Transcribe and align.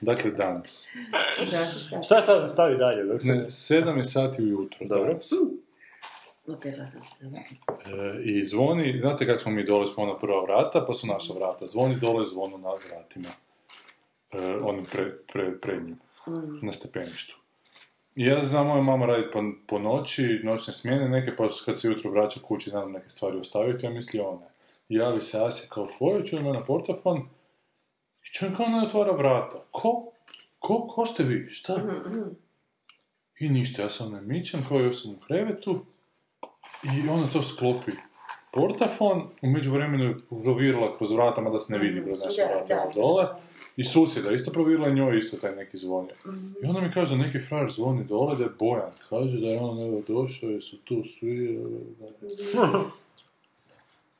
Dakle, 0.00 0.30
danas. 0.30 0.88
Šta 2.04 2.20
stavi, 2.20 2.48
stavi 2.48 2.76
dalje? 2.76 3.04
Dok 3.04 3.22
se... 3.22 3.34
Ne, 3.34 3.50
sedam 3.50 3.98
je 3.98 4.04
sati 4.04 4.42
ujutro. 4.42 4.86
Dobro. 4.86 5.06
danas. 5.06 5.32
E, 7.86 8.22
I 8.24 8.44
zvoni, 8.44 8.98
znate 9.00 9.26
kako 9.26 9.38
smo 9.38 9.52
mi 9.52 9.64
dole, 9.64 9.86
smo 9.86 10.06
na 10.06 10.18
prva 10.18 10.42
vrata, 10.42 10.84
pa 10.86 10.94
su 10.94 11.06
naša 11.06 11.32
vrata. 11.34 11.66
Zvoni 11.66 11.96
dole, 12.00 12.28
zvono 12.28 12.58
na 12.58 12.70
vratima. 12.70 13.28
E, 14.32 14.56
onim 14.62 14.86
pre, 14.92 15.12
pre, 15.32 15.60
prednjim, 15.60 15.98
na 16.62 16.72
stepeništu. 16.72 17.36
I 18.16 18.24
ja 18.24 18.44
znam, 18.44 18.66
moja 18.66 18.82
mama 18.82 19.06
radi 19.06 19.30
po, 19.32 19.42
po 19.66 19.78
noći, 19.78 20.40
noćne 20.44 20.74
smjene 20.74 21.08
neke, 21.08 21.36
pa 21.36 21.48
kad 21.64 21.80
se 21.80 21.88
jutro 21.88 22.10
vraća 22.10 22.40
kući, 22.40 22.70
znam 22.70 22.92
neke 22.92 23.08
stvari 23.08 23.38
ostaviti, 23.38 23.86
ja 23.86 23.90
misli 23.90 24.20
ona. 24.20 24.46
I 24.88 24.94
javi 24.94 25.22
se 25.22 25.38
Asja 25.44 25.68
kao, 25.68 25.88
tvoje, 25.98 26.26
čujem 26.26 26.44
na 26.44 26.64
portafon, 26.64 27.28
i 28.30 28.34
čujem 28.34 28.54
kao 28.54 28.66
ne 28.66 28.86
otvara 28.86 29.12
vrata. 29.12 29.64
Ko? 29.70 30.12
Ko? 30.58 30.88
Ko 30.88 31.06
ste 31.06 31.22
vi? 31.22 31.50
Šta? 31.50 31.82
I 33.38 33.48
ništa, 33.48 33.82
ja 33.82 33.90
sam 33.90 34.12
ne 34.12 34.20
mičem, 34.20 34.64
kao 34.68 34.80
ja 34.80 34.92
sam 34.92 35.12
u 35.12 35.16
krevetu, 35.26 35.84
i 36.82 37.08
ona 37.08 37.28
to 37.32 37.42
sklopi 37.42 37.90
portafon, 38.52 39.28
u 39.42 39.50
međuvremenu 39.50 40.04
je 40.04 40.16
provirala 40.42 40.98
kroz 40.98 41.12
vrata, 41.12 41.40
mada 41.40 41.60
se 41.60 41.72
ne 41.72 41.78
vidi 41.78 42.02
kroz 42.04 42.18
naše 42.24 42.42
vrata 42.48 42.90
dole, 42.94 43.26
i 43.76 43.84
susjeda 43.84 44.32
isto 44.32 44.52
provirala 44.52 44.88
njoj 44.88 45.18
isto 45.18 45.36
taj 45.36 45.56
neki 45.56 45.76
zvonio. 45.76 46.14
I 46.62 46.66
onda 46.66 46.80
mi 46.80 46.92
kaže 46.92 47.16
da 47.16 47.22
neki 47.22 47.38
frajer 47.38 47.70
zvoni 47.70 48.04
dole, 48.04 48.36
da 48.36 48.44
je 48.44 48.50
Bojan, 48.58 48.92
kaže 49.08 49.40
da 49.40 49.48
je 49.48 49.60
on 49.60 49.80
evo 49.80 50.02
došao, 50.08 50.50
i 50.50 50.60
su 50.60 50.76
tu 50.76 51.02
svi... 51.18 51.60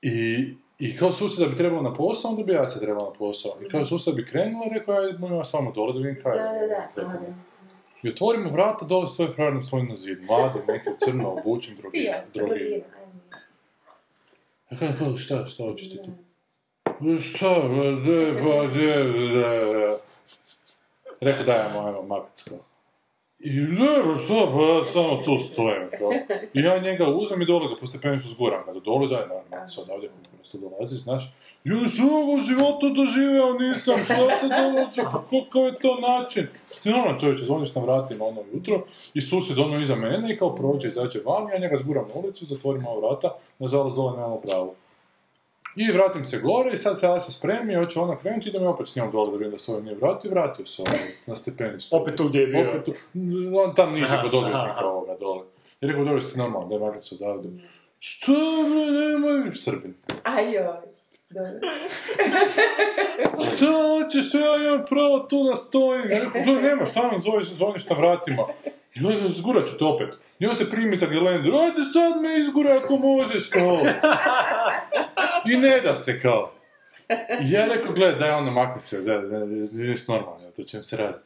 I, 0.02 0.55
I 0.81 0.97
kao 0.97 1.12
susjeda 1.12 1.50
bi 1.50 1.56
trebao 1.56 1.83
na 1.83 1.95
posao, 1.95 2.31
onda 2.31 2.42
bi 2.42 2.53
ja 2.53 2.67
se 2.67 2.81
trebao 2.81 3.05
na 3.05 3.19
posao. 3.19 3.53
I 3.67 3.69
kao 3.69 3.84
susjeda 3.84 4.17
bi 4.17 4.27
krenula, 4.27 4.67
rekao 4.73 4.95
ja 4.95 5.09
idem 5.09 5.33
ja 5.33 5.45
samo 5.45 5.73
dole 5.73 5.92
da 5.92 5.98
vidim 5.98 6.23
kaj. 6.23 6.33
Da, 6.33 6.53
da, 6.97 7.09
da. 7.09 7.20
I 8.03 8.09
otvorimo 8.09 8.50
vrata, 8.50 8.84
dole 8.84 9.08
stoji 9.08 9.33
frajer 9.33 9.55
na 9.55 9.62
svojim 9.62 9.89
na 9.89 9.97
zidu. 9.97 10.23
Mladi, 10.23 10.58
neki 10.69 10.89
u 10.89 10.97
crno, 11.05 11.31
obučen. 11.31 11.77
Pijan, 11.92 12.20
drogiran. 12.34 12.58
drogiran, 12.58 12.83
ajme. 13.01 13.12
Ja 14.70 14.78
kažem, 14.78 14.97
kao, 14.98 15.19
šta, 15.19 15.47
šta 15.47 15.64
hoćeš 15.64 15.91
ti 15.91 15.98
tu? 16.05 16.11
Šta, 17.20 17.48
ba, 17.48 17.84
de, 17.84 18.42
ba, 18.42 18.67
de, 18.67 19.05
de. 19.28 19.97
Rekao, 21.20 21.45
daj, 21.45 21.58
ajmo, 21.58 21.81
ajmo, 21.86 22.03
makac, 22.03 22.48
kao. 22.48 22.58
I 23.42 23.60
ba, 23.60 24.16
šta, 24.24 24.52
pa 24.52 24.62
ja 24.62 24.84
samo 24.92 25.22
tu 25.24 25.38
stojim, 25.38 25.88
kao. 25.98 26.12
I 26.55 26.60
ja 26.60 26.78
njega 26.78 27.05
uzmem 27.08 27.42
i 27.42 27.46
dole 27.46 27.69
ga 27.69 27.80
po 27.80 27.86
stepeništu 27.86 28.28
zguram 28.28 28.64
ga 28.66 28.72
do 28.72 28.80
dole, 28.80 29.08
daj, 29.08 29.20
naravno, 29.20 29.69
sad 29.69 29.84
ovdje 29.91 30.10
prosto 30.36 30.58
dolazi, 30.58 30.96
znaš. 30.96 31.33
Ja 31.64 31.88
sam 31.88 32.06
u 32.06 32.41
životu 32.41 32.91
doživeo 32.91 33.52
nisam, 33.52 33.94
šta 34.05 34.36
se 34.36 34.48
događa, 34.48 35.02
pa 35.12 35.24
kakav 35.24 35.62
je 35.64 35.74
to 35.83 36.00
način? 36.00 36.46
Ti 36.83 36.88
normalno 36.88 37.20
čovječe, 37.20 37.44
zvoniš 37.44 37.74
na 37.74 37.83
vratima 37.83 38.24
ono 38.24 38.42
jutro 38.52 38.84
i 39.14 39.20
susjed 39.20 39.58
ono 39.58 39.80
iza 39.80 39.96
mene 39.96 40.34
i 40.34 40.38
kao 40.38 40.55
prođe, 40.55 40.88
izađe 40.88 41.18
van, 41.27 41.48
ja 41.52 41.58
njega 41.58 41.77
zguram 41.78 42.06
na 42.08 42.14
ulicu, 42.14 42.46
zatvorim 42.46 42.83
malo 42.83 43.00
vrata, 43.00 43.36
nažalost 43.58 43.96
dole 43.96 44.12
nemamo 44.12 44.40
pravo. 44.40 44.74
I 45.77 45.92
vratim 45.92 46.25
se 46.25 46.41
gore 46.42 46.70
i 46.73 46.77
sad 46.77 47.01
se 47.01 47.07
ja 47.07 47.20
se 47.20 47.33
spremi, 47.33 47.75
hoće 47.75 48.01
ona 48.01 48.19
krenuti, 48.19 48.48
idem 48.48 48.63
ja 48.63 48.70
opet 48.70 48.89
s 48.89 48.97
njom 48.97 49.11
dole 49.13 49.31
da 49.31 49.36
vidim 49.36 49.53
da 49.53 49.58
se 49.58 49.73
ovaj 49.73 49.85
nije 49.85 49.97
vratio 49.97 50.29
i 50.29 50.31
vratio 50.31 50.67
se 50.67 50.83
ovaj 50.83 50.98
na 51.27 51.36
stepeništu. 51.36 51.97
Opet 51.97 52.17
tu 52.17 52.29
gdje 52.29 52.41
je 52.41 52.47
bio. 52.47 52.70
Opet 52.70 52.85
tu, 52.85 52.92
on 53.57 53.75
tam 53.75 53.92
niže 53.92 54.19
kod 54.23 54.35
odvjetnika 54.35 54.86
ovoga 54.86 55.17
dole. 55.20 55.42
I 55.80 55.86
rekao, 55.86 56.05
dobro 56.05 56.20
ste 56.20 56.39
normalno, 56.39 56.69
daj 56.69 56.79
makar 56.79 57.03
se 57.03 57.14
odavde. 57.14 57.48
Što 57.98 58.33
bre, 58.69 58.86
nemoj, 58.86 59.57
Srbin. 59.57 59.95
Ajoj. 60.23 60.91
Dobro. 61.30 61.51
Šta 63.57 63.67
hoćeš, 63.67 64.35
ja 64.35 64.57
imam 64.67 64.85
pravo 64.89 65.19
tu 65.19 65.45
da 65.45 65.57
stojim. 65.57 66.11
Ja 66.11 66.19
rekao, 66.19 66.55
nema, 66.55 66.86
šta 66.86 67.11
nam 67.13 67.23
zoveš, 67.23 67.48
zvoniš 67.48 67.89
na 67.89 67.97
vratima. 67.97 68.47
I 68.95 69.06
onda 69.06 69.28
zgurat 69.28 69.68
ću 69.68 69.78
te 69.78 69.84
opet. 69.84 70.08
I 70.39 70.46
on 70.46 70.56
se 70.56 70.70
primi 70.70 70.96
za 70.96 71.06
ajde 71.06 71.84
sad 71.92 72.23
me 72.23 72.40
izgura 72.40 72.80
ako 72.84 72.96
možeš, 72.96 73.51
kao. 73.51 73.78
I 75.52 75.56
ne 75.56 75.80
da 75.80 75.96
se, 75.96 76.20
kao. 76.23 76.52
I 77.42 77.50
ja 77.50 77.67
rekao, 77.67 77.92
gledaj, 77.92 78.18
daj 78.18 78.30
onda 78.30 78.50
makni 78.50 78.80
se, 78.80 79.02
daj, 79.02 79.18
daj, 79.18 79.46
nisi 79.73 80.12
normalno, 80.12 80.50
to 80.56 80.64
čem 80.64 80.84
se 80.84 80.96
radi. 80.96 81.18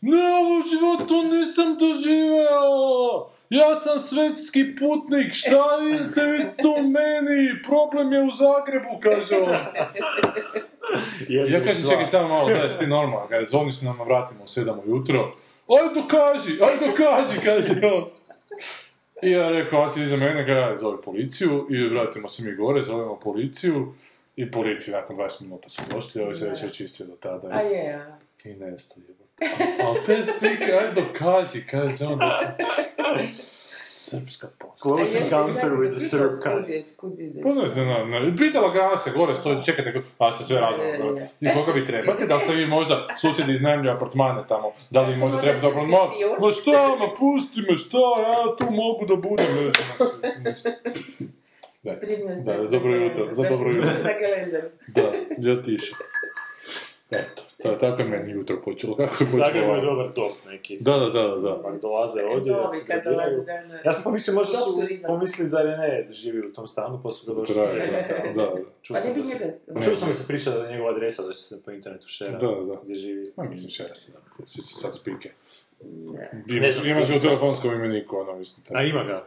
Ne, 0.00 0.18
ovo 0.40 0.62
životu 0.70 1.36
nisam 1.36 1.78
doživeo! 1.78 3.30
Ja 3.50 3.76
sam 3.76 3.98
svetski 3.98 4.76
putnik, 4.78 5.32
šta 5.32 5.76
vidite 5.76 6.22
vi 6.24 6.44
tu 6.62 6.82
meni? 6.82 7.62
Problem 7.66 8.12
je 8.12 8.22
u 8.22 8.30
Zagrebu, 8.30 9.00
kaže 9.02 9.36
on. 9.36 9.56
Ja 11.28 11.64
kažem, 11.64 11.90
čekaj 11.90 12.06
samo 12.06 12.28
malo, 12.28 12.48
daj, 12.48 12.78
ti 12.78 12.86
normalno, 12.86 13.28
kada 13.28 13.44
zvoniš 13.44 13.82
nam 13.82 13.98
na 13.98 14.04
vratima 14.04 14.44
u 14.44 14.48
sedam 14.48 14.80
ujutro. 14.86 15.32
Aj 15.78 15.94
dokaži, 15.94 16.58
aj 16.62 16.76
dokaži, 16.86 17.40
kaže 17.44 17.86
on. 17.86 18.04
I 19.22 19.30
ja 19.30 19.50
rekao, 19.50 19.82
a 19.82 19.88
si 19.88 20.02
iza 20.02 20.16
mene, 20.16 20.44
ga 20.44 20.52
ja 20.52 20.78
zove 20.78 21.02
policiju 21.02 21.66
i 21.70 21.88
vratimo 21.88 22.28
se 22.28 22.42
mi 22.42 22.56
gore, 22.56 22.82
zovemo 22.82 23.16
policiju. 23.16 23.94
I 24.36 24.50
policiji 24.50 24.92
nakon 24.92 25.16
20 25.16 25.42
minuta 25.42 25.68
su 25.68 25.82
došli, 25.90 26.22
ovaj 26.22 26.34
se 26.34 26.50
već 26.50 26.64
očistio 26.64 27.06
do 27.06 27.16
tada. 27.20 27.48
A 27.52 27.60
je. 27.60 28.06
I 28.44 28.54
nestao 28.54 29.02
je. 29.08 29.14
Ali 29.84 30.04
te 30.06 30.22
spike, 30.24 30.72
aj 30.72 30.94
dokaži, 30.94 31.66
kaže 31.70 32.04
on 32.06 32.18
da 32.18 32.32
sam... 32.32 32.54
Srpska 34.10 34.46
posta. 34.58 34.82
Close 34.82 35.18
encounter 35.22 35.70
with 35.80 35.90
the 35.96 36.00
Serb 36.00 36.34
Kud 36.36 36.42
kind. 36.42 36.68
ideš, 36.68 36.84
kud 36.96 37.18
ideš? 37.18 37.42
Pa 37.42 37.48
ne, 37.48 37.84
ne, 37.84 38.04
ne, 38.04 38.20
ne, 38.20 38.36
pitala 38.36 38.68
ga 38.74 38.90
Ase, 38.94 39.10
gore 39.16 39.34
stoji, 39.34 39.62
čekajte, 39.64 40.02
a 40.18 40.32
se 40.32 40.44
sve 40.44 40.60
razumno. 40.60 41.20
I 41.40 41.48
koga 41.54 41.72
vi 41.72 41.86
trebate, 41.86 42.26
da 42.26 42.38
ste 42.38 42.54
vi 42.54 42.66
možda 42.66 43.08
susjedi 43.18 43.52
iznajmljuju 43.52 43.92
apartmane 43.94 44.40
tamo, 44.48 44.72
da 44.90 45.00
li 45.00 45.12
vi 45.12 45.18
možda 45.18 45.38
ste 45.38 45.50
apartman? 45.50 46.08
špijun. 46.14 46.36
Ma 46.40 46.50
šta, 46.50 46.96
ma 47.00 47.08
pusti 47.18 47.60
me, 47.70 47.76
šta, 47.76 47.98
ja 48.26 48.56
tu 48.58 48.64
mogu 48.70 49.06
da 49.06 49.16
budem, 49.28 49.46
ne 50.22 50.50
ništa. 50.50 50.70
Da, 51.82 51.96
se 51.96 52.54
na 52.54 52.64
dobro 52.70 52.94
jutro, 52.94 53.28
za 53.32 53.48
dobro 53.48 53.68
jutro. 53.70 53.90
Na 54.04 54.12
kalendar. 54.20 54.62
Da, 54.88 55.02
ja 55.50 55.62
tiše. 55.62 55.92
Eto, 57.10 57.42
to, 57.62 57.74
tako 57.74 58.02
je 58.02 58.08
meni 58.08 58.32
jutro 58.32 58.62
počelo, 58.64 58.96
kako 58.96 59.24
je 59.24 59.30
počelo. 59.30 59.46
Zagreb 59.46 59.76
je 59.76 59.80
dobar 59.80 60.12
top 60.14 60.32
neki. 60.46 60.78
Da, 60.80 60.92
da, 60.92 61.08
da, 61.10 61.28
da, 61.28 61.36
da. 61.36 61.62
Pa 61.62 61.70
dolaze 61.70 62.24
ovdje, 62.24 62.52
dok 62.52 62.74
se 62.74 63.02
da, 63.04 63.10
da. 63.10 63.80
Ja 63.84 63.92
sam 63.92 64.04
pomislio, 64.04 64.34
možda 64.34 64.58
su 64.58 64.78
pomislili 65.06 65.50
da 65.50 65.62
Rene 65.62 66.08
živi 66.10 66.46
u 66.46 66.52
tom 66.52 66.68
stanu, 66.68 67.00
pa 67.02 67.10
su 67.10 67.26
ga 67.26 67.40
došli. 67.40 67.54
Traje, 67.54 68.32
da, 68.34 68.42
da. 68.42 68.50
Čuo 68.82 68.94
Pa 68.94 69.00
sam 69.00 69.10
ne 69.10 69.14
bi 69.14 69.20
da 69.20 69.24
se-. 69.24 69.84
Čuo 69.84 69.96
sam 69.96 70.08
da 70.08 70.14
se 70.14 70.26
priča 70.26 70.50
da 70.50 70.64
je 70.64 70.72
njegova 70.72 70.90
adresa, 70.90 71.22
da 71.22 71.32
će 71.32 71.40
se 71.40 71.62
po 71.62 71.70
internetu 71.70 72.08
šera. 72.08 72.38
Da, 72.38 72.46
da. 72.46 72.80
Gdje 72.82 72.94
živi. 72.94 73.32
Ma 73.36 73.44
mislim 73.44 73.70
šera 73.70 73.94
se, 73.94 74.12
da, 74.12 74.46
svi 74.46 74.62
su 74.62 74.74
sad 74.74 74.96
spike. 74.96 75.30
Da. 75.80 76.56
Imaš, 76.56 76.84
imaš 76.84 77.08
ga 77.08 77.16
u 77.16 77.20
telefonskom 77.20 77.74
imeniku, 77.74 78.16
ono, 78.16 78.36
mislim. 78.36 78.78
A 78.78 78.82
ima 78.82 79.04
ga. 79.04 79.26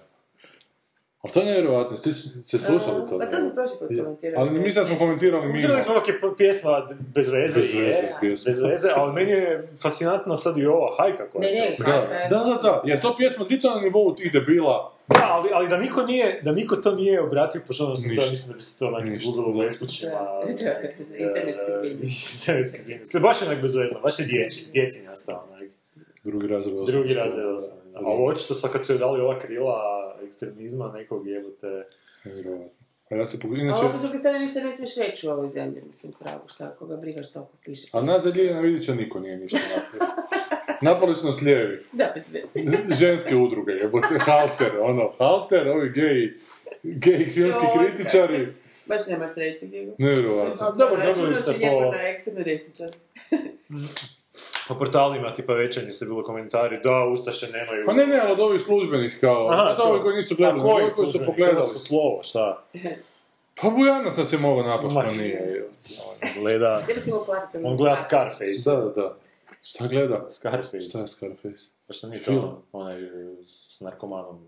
Ali 1.24 1.34
to 1.34 1.40
je 1.40 1.46
nevjerojatno, 1.46 1.98
ti 1.98 2.14
ste 2.14 2.58
slušali 2.60 3.08
to? 3.10 3.20
Pa 3.20 3.26
to 3.26 3.38
mi 3.40 3.54
prošli 3.54 3.76
put 3.80 3.88
komentirali. 3.98 4.50
Ali 4.50 4.60
mi 4.60 4.72
sad 4.72 4.88
smo 4.88 4.98
komentirali 4.98 5.48
mimo. 5.48 5.62
Čuli 5.62 5.82
smo 5.82 5.94
po- 6.22 6.36
pjesma 6.36 6.88
bez 7.16 7.30
veze, 7.30 7.60
Bez 7.60 7.76
je, 7.76 7.82
veze 7.82 8.02
pjesma. 8.22 8.52
bez 8.52 8.62
veze, 8.62 8.90
ali 8.96 9.14
meni 9.14 9.32
je 9.32 9.68
fascinantno 9.82 10.38
sad 10.38 10.58
i 10.58 10.66
ova 10.66 10.96
hajka 10.98 11.30
koja 11.30 11.42
Ne, 11.42 11.50
se... 11.50 11.60
ne, 11.60 11.76
Da, 11.80 11.96
da, 12.30 12.44
da, 12.44 12.60
da, 12.64 12.82
jer 12.86 13.02
to 13.02 13.16
pjesma 13.18 13.46
biti 13.46 13.68
na 13.68 13.82
nivou 13.82 14.16
tih 14.16 14.34
debila. 14.34 14.94
Da, 15.08 15.28
ali, 15.32 15.50
ali 15.54 15.70
da 15.70 15.78
niko 15.78 16.04
nije, 16.04 16.40
da 16.44 16.52
niko 16.52 16.76
to 16.76 16.96
nije 16.96 17.22
obratio 17.22 17.62
pozornost, 17.68 18.04
to 18.06 18.10
mislim 18.22 18.48
da 18.48 18.54
bi 18.54 18.62
se 18.62 18.80
to 18.80 18.88
onak 18.88 19.08
izgubilo 19.08 19.50
u 19.50 19.54
bespućima. 19.54 20.12
Da, 20.12 20.44
internetski 20.52 21.04
zbilje. 21.74 22.00
Internetski 22.34 22.82
zbilje. 22.82 23.02
Baš 23.22 23.42
je 23.42 23.48
onak 23.48 23.62
bezvezno, 23.62 24.00
baš 24.00 24.20
je 24.20 24.26
dječji, 24.26 24.64
djetinja 24.74 25.16
stao 25.16 25.48
onak. 25.50 25.64
Drugi 26.24 26.48
razred 26.48 26.74
osnovne 26.74 26.92
Drugi 26.92 27.14
razred 27.14 27.46
osnovne. 27.46 27.83
A 27.96 28.00
ovo 28.00 28.26
očito 28.26 28.54
sad 28.54 28.72
kad 28.72 28.86
su 28.86 28.94
joj 28.94 29.00
dali 29.00 29.22
ova 29.22 29.40
krila 29.40 29.82
ekstremizma 30.26 30.92
nekog 30.92 31.28
jebote... 31.28 31.86
nevjerojatno. 32.26 32.84
A 33.10 33.16
ja 33.16 33.26
se 33.26 33.40
pogledam, 33.40 33.68
A 33.68 33.70
inače, 33.70 33.86
opet 33.86 34.00
s 34.00 34.04
druge 34.04 34.18
strane 34.18 34.40
ništa 34.40 34.60
ne 34.60 34.72
smiješ 34.72 34.96
reći 34.96 35.28
u 35.28 35.32
ovoj 35.32 35.50
zemlji, 35.50 35.82
mislim, 35.88 36.14
pravo, 36.20 36.48
šta, 36.48 36.76
koga 36.80 36.96
briga 36.98 37.24
što 37.24 37.42
oko 37.42 37.58
piše. 37.66 37.88
a 37.92 38.02
nas 38.02 38.24
za 38.24 38.30
Ljiljana 38.36 38.60
Vidića 38.60 38.94
niko 38.96 39.20
nije 39.20 39.38
ništa 39.38 39.58
napravio. 39.58 40.16
Napali 40.92 41.16
su 41.16 41.26
nas 41.26 41.42
lijevi. 41.42 41.84
Da, 41.92 42.14
bez 42.16 42.24
Ženske 43.00 43.36
udruge, 43.36 43.72
jebote, 43.72 44.20
halter, 44.20 44.72
ono, 44.82 45.12
halter, 45.18 45.68
ovi 45.68 45.90
gej, 45.90 46.34
gej 46.84 47.26
filmski 47.26 47.66
kritičari. 47.78 48.48
Baš 48.86 49.08
nema 49.08 49.28
sreće, 49.28 49.66
Diego. 49.66 49.92
Nevjerojatno. 49.98 50.72
dobro, 50.78 50.96
Računao 50.96 51.16
dobili 51.16 51.36
si 51.36 51.42
ste 51.42 51.52
lijepo 51.52 51.80
po- 51.80 51.92
na 51.92 52.02
ekstremno 52.02 52.44
desničar. 52.44 52.90
po 54.68 54.76
portalima, 54.76 55.34
tipa 55.34 55.54
večernji 55.54 55.92
su 55.92 56.06
bilo 56.06 56.24
komentari, 56.24 56.80
da, 56.84 57.06
Ustaše 57.06 57.48
nemaju... 57.52 57.86
Pa 57.86 57.94
ne, 57.94 58.08
ne, 58.08 58.20
ali 58.20 58.32
od 58.32 58.40
ovih 58.40 58.62
službenih 58.62 59.18
kao, 59.22 59.50
Aha, 59.52 59.72
Aha, 59.72 59.84
ovi 59.84 60.02
koji 60.02 60.16
nisu 60.16 60.36
gledali, 60.36 60.60
A 60.60 60.64
koji 60.64 60.90
koji 60.90 61.08
su 61.08 61.20
pogledali. 61.26 61.56
Hrvatsko 61.56 61.80
slovo, 61.80 62.24
šta? 62.24 62.66
Pa 63.62 63.70
Bujana 63.70 64.12
sam 64.12 64.24
se 64.24 64.38
mogao 64.38 64.64
napast, 64.64 64.96
pa 64.96 65.12
nije. 65.12 65.70
On 65.88 66.42
gleda... 66.42 66.82
Treba 66.86 67.02
si 67.02 67.12
mu 67.12 67.20
platiti. 67.26 67.64
On 67.66 67.78
gleda 67.78 67.96
Scarface. 67.96 68.46
Da, 68.66 68.76
da, 68.76 68.90
da. 68.90 69.16
Šta 69.62 69.88
gleda? 69.88 70.26
Scarface. 70.30 70.82
Šta 70.82 71.00
je 71.00 71.08
Scarface? 71.08 71.64
Pa 71.88 71.94
što 71.94 72.08
nije 72.08 72.20
Film. 72.20 72.42
to 72.42 72.64
onaj 72.72 73.04
e, 73.04 73.10
s 73.70 73.80
narkomanom, 73.80 74.46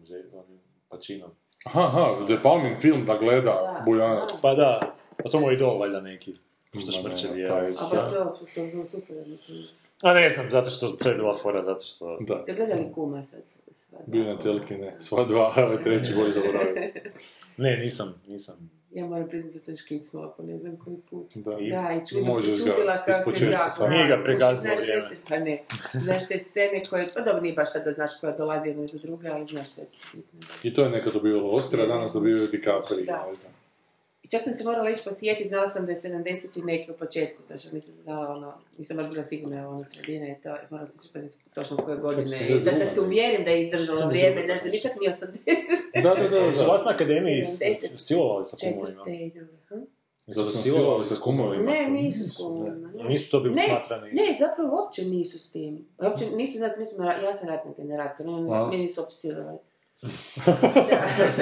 pačinom. 0.90 1.30
Aha, 1.66 1.82
aha, 1.82 2.26
De 2.28 2.38
Palmin 2.44 2.78
film 2.80 3.06
da 3.06 3.18
gleda 3.18 3.42
Da. 3.42 3.82
Bujanac. 3.86 4.42
Pa 4.42 4.54
da, 4.54 4.96
pa 5.24 5.30
to 5.30 5.40
mu 5.40 5.50
je 5.50 5.54
idol 5.56 5.80
valjda 5.80 6.02
neki. 6.02 6.34
Što 6.80 6.92
šmrče 6.92 7.28
je. 7.36 7.52
A 7.52 7.72
pa 7.92 8.08
to, 8.08 8.38
to 8.56 8.62
je 8.62 8.72
bilo 8.72 8.86
super. 8.86 9.16
mislim. 9.28 9.58
A 10.06 10.14
ne 10.14 10.30
znam, 10.30 10.50
zato 10.50 10.70
što 10.70 10.88
to 10.88 11.10
je 11.10 11.16
bila 11.16 11.36
fora, 11.36 11.64
zato 11.64 11.84
što... 11.86 12.18
Da, 12.20 12.36
Ste 12.36 12.54
gledali 12.54 12.92
kuma 12.94 13.24
sad? 13.24 13.42
Sva 13.72 13.98
dva? 13.98 14.06
bio 14.08 14.22
je 14.22 14.34
na 14.34 14.40
telki, 14.40 14.76
ne. 14.76 14.96
Sva 15.00 15.26
dva, 15.26 15.54
ali 15.58 15.84
treći 15.84 16.14
bolje 16.16 16.32
zaboravio. 16.32 16.76
Ne, 17.58 17.78
nisam, 17.78 18.22
nisam. 18.28 18.70
Ja 18.92 19.06
moram 19.06 19.28
priznati 19.30 19.58
da 19.58 19.64
sam 19.64 19.76
škicnula 19.76 20.32
po 20.32 20.44
ne 20.44 20.60
znam 20.60 20.78
koji 20.78 20.98
put. 21.10 21.32
Da. 21.36 21.52
Da, 21.52 21.58
i 21.94 22.08
čudom 22.08 22.42
se 22.42 22.58
čudila 22.58 23.04
kako 23.04 23.32
da, 23.32 23.70
samo. 23.70 23.90
da, 23.90 23.96
Nije 23.96 24.08
ga 24.08 24.24
pregazilo 24.24 24.76
vrijeme. 24.76 25.10
te- 25.10 25.16
Pa 25.30 25.40
ne, 25.40 25.64
znaš 25.94 26.28
te 26.28 26.40
scene 26.40 26.82
koje, 26.90 27.08
pa 27.16 27.22
dobro, 27.22 27.42
nije 27.42 27.54
baš 27.54 27.74
tada 27.74 27.92
znaš 27.94 28.12
koja 28.22 28.32
dolazi 28.34 28.68
jedna 28.70 28.84
iza 28.84 28.98
druge, 28.98 29.28
ali 29.30 29.46
znaš 29.46 29.70
sve. 29.70 29.84
I 30.64 30.74
to 30.74 30.84
je 30.84 30.90
nekad 30.90 31.14
dobivalo 31.14 31.50
Oscara, 31.50 31.86
danas 31.86 32.14
dobivaju 32.14 32.48
DiCaprio, 32.48 33.06
Da. 33.06 33.26
ne 33.30 33.36
znam. 33.36 33.52
I 34.26 34.28
čak 34.28 34.42
sam 34.42 34.54
se 34.54 34.64
morala 34.64 34.90
ići 34.90 35.04
posjetiti, 35.04 35.50
znala 35.50 35.68
sam 35.68 35.86
da 35.86 35.92
je 35.92 35.98
70 35.98 36.60
i 36.60 36.62
neki 36.62 36.92
u 36.92 36.94
početku, 36.94 37.44
znaš, 37.44 37.72
nisam 37.72 37.94
znala 38.04 38.28
ono, 38.30 38.54
nisam 38.78 38.98
baš 38.98 39.10
bila 39.10 39.24
sigurna 39.24 39.58
je 39.60 39.68
ono 39.68 39.84
sredina 39.84 40.28
i 40.28 40.36
to, 40.44 40.56
morala 40.70 40.90
sam 40.90 41.00
ići 41.04 41.14
posjetiti 41.14 41.44
točno 41.54 41.78
koje 41.78 41.98
godine, 41.98 42.38
da, 42.66 42.72
da 42.72 42.86
se 42.86 43.02
uvjerim 43.02 43.46
da 43.46 43.52
je 43.52 43.62
izdržalo 43.66 44.08
vrijeme, 44.08 44.44
znaš, 44.46 44.64
da 44.64 44.70
bi 44.70 44.82
čak 44.82 44.92
ni 45.02 45.08
80. 45.08 46.04
Da, 46.04 46.10
da, 46.10 46.30
da, 46.30 46.54
Su 46.54 46.60
da. 46.60 46.66
vas 46.68 46.86
na 46.86 46.92
akademiji 46.92 47.44
70. 47.44 47.98
silovali 47.98 48.46
sa 48.46 48.58
kumovima? 48.64 48.88
Četvrte 48.88 49.12
i 49.16 49.30
druge. 49.32 49.52
hm? 49.70 49.76
Da 50.28 50.44
su 50.44 50.64
silovali 50.64 51.06
sa 51.06 51.16
kumovima. 51.24 51.64
Ne, 51.72 51.90
nisu 51.90 52.30
s 52.30 52.38
kumovima. 52.38 52.92
ne. 52.96 53.04
Nisu 53.04 53.32
to 53.32 53.40
bili 53.40 53.56
Ne, 53.56 53.66
smatrani. 53.68 54.12
Ne, 54.12 54.36
zapravo 54.40 54.82
uopće 54.82 55.06
nisu 55.06 55.40
s 55.40 55.52
tim. 55.52 55.88
Uopće 56.02 56.26
nisu, 56.36 56.58
znaš, 56.58 56.72
mi 56.80 56.86
smo, 56.86 57.04
ja 57.06 57.34
sam 57.34 57.50
ratna 57.50 57.72
generacija, 57.78 58.26
meni, 58.72 58.88
su 58.88 59.02
uopće 59.02 59.16
silovali. 59.16 59.58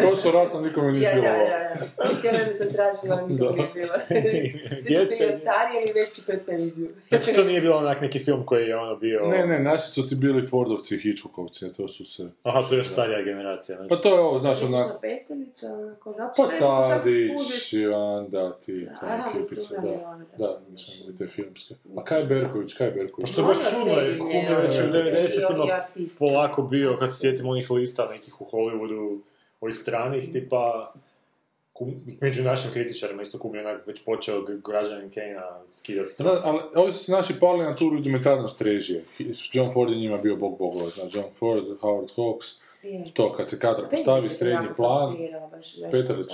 To 0.02 0.16
su 0.16 0.32
ratno 0.32 0.62
nikome 0.62 0.92
nije 0.92 1.04
Ja, 1.04 1.10
da, 1.10 1.14
silovao. 1.16 1.38
da, 1.38 2.04
da. 2.04 2.12
I 2.12 2.22
cijelo 2.22 2.38
vrijeme 2.38 2.54
sam 2.54 2.68
tražila, 2.74 3.28
nisam 3.28 3.56
nije 3.56 3.70
bilo. 3.74 3.94
Svi 4.82 4.94
su 4.94 4.94
Jeste? 4.94 5.16
bili 5.20 5.34
stariji 5.34 5.78
ili 5.84 5.94
veći 5.94 6.22
pred 6.26 6.46
penziju. 6.46 6.90
Znači 7.10 7.34
to 7.34 7.44
nije 7.44 7.62
bilo 7.62 7.78
onak 7.78 8.02
neki 8.02 8.20
film 8.20 8.46
koji 8.46 8.68
je 8.68 8.78
ono 8.78 8.96
bio... 8.96 9.28
Ne, 9.28 9.48
ne, 9.48 9.60
naši 9.60 9.90
su 9.90 10.10
ti 10.10 10.16
bili 10.16 10.48
Fordovci 10.48 10.96
i 10.96 11.00
Hitchcockovci, 11.00 11.66
a 11.66 11.70
to 11.70 11.88
su 11.88 12.06
se... 12.06 12.28
Aha, 12.44 12.62
to 12.70 12.76
je 12.76 12.78
još 12.78 12.88
starija 12.88 13.22
generacija. 13.22 13.78
Znači. 13.78 13.90
Pa 13.90 13.96
to 13.96 14.16
je 14.16 14.20
ovo, 14.22 14.40
znaš, 14.40 14.62
Misliš 14.62 14.74
onak... 14.76 14.88
na 14.88 15.00
Petelića, 15.00 15.68
koga? 16.00 16.34
Pa 16.38 16.44
Tadić, 16.60 17.74
Ivanda, 17.74 18.58
ti, 18.60 18.72
ekipica, 19.28 19.50
mislim, 19.58 19.82
da. 19.82 19.88
da, 19.92 19.98
da. 20.38 20.48
Da, 20.48 20.60
mi 20.72 20.78
smo 20.78 20.94
imali 21.02 21.18
te 21.18 21.28
filmske. 21.28 21.74
A 21.98 22.04
kaj 22.04 22.20
je 22.20 22.26
Berković, 22.26 22.74
kaj 22.74 22.88
je 22.88 22.92
Berković? 22.92 23.28
Pa 23.28 23.32
što 23.32 23.42
je 23.42 23.46
baš 23.48 23.58
Ono 23.58 23.86
čudno, 23.86 24.02
je 24.02 24.10
već 24.62 24.80
u 24.80 24.84
ono, 24.84 24.94
90-ima 24.94 25.66
i 25.68 25.72
artist. 25.72 26.20
polako 26.20 26.62
bio, 26.62 26.98
kad 27.00 27.12
se 27.12 27.18
sjetim 27.20 27.48
onih 27.48 27.72
lista 27.72 28.08
nekih 28.12 28.42
u 28.44 28.58
Hollywoodu, 28.58 29.20
ovih 29.62 29.76
stranih, 29.76 30.32
tipa, 30.32 30.94
Kum, 31.74 31.94
među 32.22 32.44
našim 32.44 32.72
kritičarima 32.72 33.22
isto 33.22 33.40
Kum 33.40 33.56
je 33.56 33.62
onak 33.62 33.88
već 33.88 34.04
počeo 34.04 34.42
građanin 34.42 35.10
Kane-a 35.10 35.68
skidati 35.68 36.24
Da, 36.24 36.42
ali 36.44 36.60
ovi 36.76 36.92
su 36.92 37.04
se 37.04 37.12
naši 37.12 37.40
pali 37.40 37.64
na 37.64 37.76
tu 37.76 37.90
rudimentarnost 37.90 38.62
režije. 38.62 39.06
John 39.54 39.72
Ford 39.74 39.92
je 39.92 39.98
njima 39.98 40.18
bio 40.18 40.36
bog 40.36 40.58
bogova, 40.58 40.86
znači 40.86 41.18
John 41.18 41.34
Ford, 41.34 41.64
Howard 41.82 42.16
Hawks, 42.16 42.64
Je. 42.84 43.04
to 43.14 43.34
kad 43.34 43.50
se 43.50 43.60
kadar 43.60 43.90
postavi, 43.90 44.28
srednji 44.28 44.68
plan. 44.76 45.16
Petrović. 45.92 46.32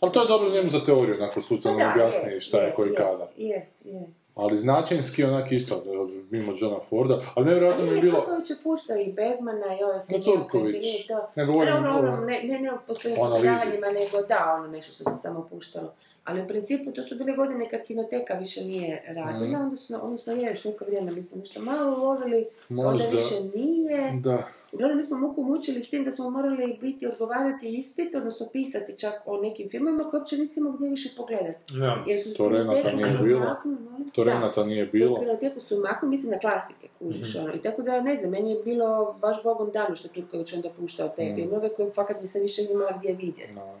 Ali 0.00 0.12
to 0.12 0.22
je 0.22 0.28
dobro 0.28 0.50
njemu 0.50 0.70
za 0.70 0.84
teoriju, 0.84 1.14
onako 1.14 1.40
slučajno 1.40 1.78
nam 1.78 1.92
objasni 1.92 2.40
šta 2.40 2.58
je 2.58 2.74
koji 2.74 2.94
kadar. 2.94 3.26
Pa 3.26 3.42
Je, 3.42 3.68
je. 3.84 4.06
Ali 4.34 4.58
značajnski 4.58 5.24
onak 5.24 5.52
isto, 5.52 5.82
mimo 6.30 6.52
Johna 6.58 6.78
Forda, 6.90 7.20
ali 7.34 7.46
nevjerojatno 7.46 7.84
mi 7.84 7.90
je 7.90 7.94
Ne, 7.94 8.00
bilo... 8.00 8.20
Turković 8.20 8.50
je 8.50 8.56
puštao 8.62 8.96
i 8.96 9.12
Bergmana 9.12 9.78
i 9.80 9.84
ove 9.84 10.00
se 10.00 10.12
No, 10.12 10.18
Turković. 10.18 10.84
Ne 11.36 11.46
govorim 11.46 11.72
Ne, 11.72 11.78
ono, 11.78 11.98
ono, 11.98 12.16
ne, 12.16 12.40
ne, 12.44 12.58
ne 12.60 12.70
o 12.72 12.74
o 13.18 13.24
analizi. 13.24 13.48
posljednjima, 13.48 13.86
nego 13.86 14.26
da, 14.28 14.56
ono 14.58 14.66
nešto 14.66 14.92
što 14.92 15.04
se 15.04 15.16
samo 15.16 15.48
puštalo. 15.50 15.92
Ali 16.24 16.42
u 16.42 16.48
principu 16.48 16.92
to 16.92 17.02
su 17.02 17.16
bile 17.16 17.32
godine 17.32 17.68
kad 17.68 17.82
kinoteka 17.82 18.34
više 18.34 18.60
nije 18.62 19.02
radila, 19.08 19.46
Mhm. 19.48 19.54
onda 19.56 19.76
su, 19.76 19.94
odnosno 19.96 20.32
je 20.32 20.42
još 20.42 20.64
neko 20.64 20.84
vrijeme, 20.84 21.12
mislim, 21.12 21.40
nešto 21.40 21.60
malo 21.62 21.96
ulovili, 21.96 22.46
onda 22.70 22.82
Možda. 22.82 23.08
više 23.08 23.34
nije. 23.54 24.12
Da, 24.14 24.48
Uglavnom, 24.72 24.96
mi 24.96 25.02
smo 25.02 25.18
muku 25.18 25.42
mučili 25.42 25.82
s 25.82 25.90
tim 25.90 26.04
da 26.04 26.12
smo 26.12 26.30
morali 26.30 26.78
biti 26.80 27.06
odgovarati 27.06 27.68
ispit, 27.70 28.14
odnosno 28.14 28.48
pisati 28.48 28.98
čak 28.98 29.12
o 29.26 29.36
nekim 29.38 29.70
filmovima 29.70 30.04
koje 30.04 30.20
uopće 30.20 30.36
nismo 30.38 30.70
gdje 30.70 30.90
više 30.90 31.08
pogledati. 31.16 31.74
Da. 31.74 31.96
Jer 32.06 32.20
su 32.20 32.34
To 32.34 32.48
Renata 32.48 32.92
nije 32.92 33.18
bilo. 33.18 33.56
to. 34.14 34.24
Renata 34.24 34.64
nije 34.64 34.86
bilo. 34.86 35.16
kinoteku 35.16 35.60
su 35.60 35.78
maknuli, 35.78 36.10
mislim 36.10 36.32
na 36.32 36.38
klasike, 36.38 36.88
kužiš, 36.98 37.36
ono. 37.36 37.54
I 37.54 37.58
tako 37.58 37.82
da, 37.82 38.00
ne 38.00 38.16
znam, 38.16 38.30
meni 38.30 38.50
je 38.50 38.62
bilo 38.64 39.16
baš 39.20 39.42
bogom 39.42 39.70
dano 39.70 39.96
što 39.96 40.08
Turković 40.08 40.52
onda 40.52 40.68
puštao 40.70 41.08
te 41.08 41.24
Mm. 41.24 41.34
filmove 41.36 41.68
koje 41.68 41.90
fakat 41.90 42.20
nisam 42.20 42.42
više 42.42 42.62
imala 42.64 42.98
gdje 42.98 43.12
vidjeti. 43.14 43.52
No. 43.54 43.74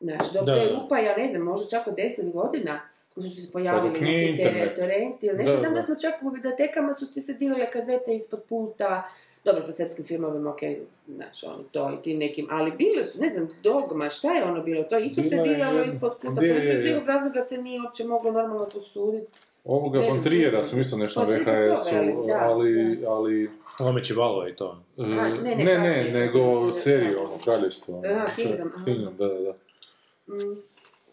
Znaš, 0.00 0.32
dok 0.32 0.44
Da. 0.44 0.54
to 0.54 0.62
je 0.62 0.72
rupa, 0.74 0.98
ja 0.98 1.16
ne 1.16 1.28
znam, 1.28 1.42
možda 1.42 1.68
čak 1.70 1.86
od 1.86 1.94
deset 1.94 2.32
godina, 2.32 2.80
koji 3.14 3.30
su 3.30 3.42
se 3.42 3.52
pojavili 3.52 3.94
Pa 3.94 4.04
neki 4.04 4.36
te 4.36 4.74
torrenti 4.76 5.26
ili 5.26 5.36
nešto, 5.36 5.52
Da, 5.52 5.60
znam 5.60 5.72
da 5.72 5.76
da. 5.80 5.82
smo 5.82 5.94
čak 5.94 6.14
u 6.22 6.30
bibliotekama 6.30 6.94
su 6.94 7.12
ti 7.12 7.20
se 7.20 7.34
dilile 7.34 7.70
kazete 7.70 8.14
ispod 8.14 8.42
puta, 8.48 9.02
dobro, 9.44 9.62
sa 9.62 9.72
srpskim 9.72 10.04
filmovima, 10.04 10.50
ok, 10.50 10.60
znaš, 11.06 11.44
ono, 11.44 11.62
to 11.70 11.92
i 11.92 12.02
ti 12.02 12.14
nekim, 12.14 12.46
ali 12.50 12.70
bile 12.70 13.04
su, 13.04 13.20
ne 13.20 13.28
znam, 13.30 13.48
dogma, 13.62 14.08
šta 14.10 14.32
je 14.32 14.44
ono 14.44 14.62
bilo, 14.62 14.82
to 14.82 14.98
isto 14.98 15.22
se 15.22 15.36
dilalo 15.36 15.82
ispod 15.84 16.12
puta, 16.22 16.42
Je, 16.42 16.52
prosto 16.52 16.68
je, 16.68 16.86
je. 16.86 17.02
razloga 17.06 17.42
se 17.42 17.58
nije 17.58 17.80
uopće 17.82 18.04
moglo 18.04 18.32
normalno 18.32 18.68
posuditi. 18.72 19.26
Ovoga 19.64 20.00
von 20.00 20.22
čudo. 20.22 20.64
sam 20.64 20.80
isto 20.80 20.96
nešto 20.96 21.20
na 21.20 21.26
Pa, 21.26 21.44
to 21.44 21.50
VHS-u, 21.72 22.32
ali, 22.40 23.04
ali 23.06 23.50
Omeći 23.78 24.14
valove 24.14 24.50
i 24.50 24.56
to. 24.56 24.82
A, 24.98 25.02
ne, 25.02 25.56
ne, 25.56 25.64
ne, 25.64 25.78
ne, 25.78 26.10
nego 26.12 26.72
seriju, 26.72 27.20
ono, 27.20 27.38
kraljevstvo. 27.44 27.98
ono. 27.98 28.24
Kingdom, 28.84 29.16
da, 29.18 29.28
da, 29.28 29.38
da. 29.38 29.54
Mm. 30.28 30.56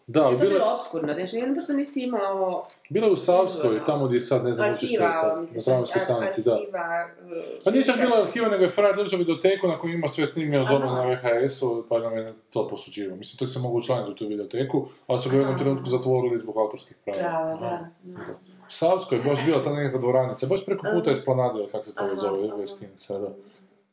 Da, 0.06 0.22
ali 0.22 0.36
bilo, 0.36 0.50
bilo 0.50 0.64
obskurno, 0.74 1.12
znači, 1.12 1.42
prosto 1.54 1.72
nisi 1.72 2.00
imao 2.00 2.66
bilo 2.88 3.06
je 3.06 3.12
u 3.12 3.16
Savskoj, 3.16 3.84
tamo 3.86 4.06
gdje 4.06 4.16
je 4.16 4.20
sad, 4.20 4.44
ne 4.44 4.52
znam 4.52 4.70
uopće 4.70 4.86
što 4.86 5.04
je 5.04 5.12
sad, 5.12 5.76
na 5.78 5.86
ar- 5.94 6.00
stanici, 6.00 6.42
da. 6.42 6.50
e, 6.52 7.58
Pa 7.64 7.70
nije 7.70 7.84
čak 7.84 7.96
bilo 7.96 8.16
arhiva, 8.16 8.48
nego 8.48 8.62
je 8.64 8.70
frajer 8.70 8.96
držao 8.96 9.18
videoteku 9.18 9.68
na 9.68 9.78
kojoj 9.78 9.94
ima 9.94 10.08
sve 10.08 10.26
snimljeno 10.26 10.64
dobro 10.64 10.90
na 10.90 11.02
VHS-u, 11.04 11.84
pa 11.88 11.98
nam 11.98 12.16
je 12.16 12.32
to 12.50 12.68
posuđivo. 12.68 13.16
Mislim, 13.16 13.38
to 13.38 13.46
se 13.46 13.58
mogu 13.58 13.78
učlaniti 13.78 14.10
u 14.10 14.14
tu 14.14 14.26
videoteku, 14.28 14.86
ali 15.06 15.18
su 15.18 15.30
ga 15.30 15.36
u 15.36 15.40
jednom 15.40 15.58
trenutku 15.58 15.90
zatvorili 15.90 16.40
zbog 16.40 16.56
autorskih 16.56 16.96
prava. 17.04 17.18
Prava, 17.18 17.48
da. 17.48 17.88
da. 18.02 18.20
U 18.60 18.70
Savskoj 18.70 19.18
je 19.18 19.24
baš 19.24 19.44
bila 19.46 19.62
ta 19.64 19.72
nekakva 19.72 20.00
dvoranica, 20.00 20.46
baš 20.46 20.64
preko 20.64 20.86
puta 20.94 21.10
je 21.10 21.16
splanadila, 21.16 21.68
kako 21.68 21.84
se 21.84 21.94
to 21.94 22.08
zove, 22.20 22.48
aha. 22.48 22.56
Vestinica, 22.56 23.18
da. 23.18 23.28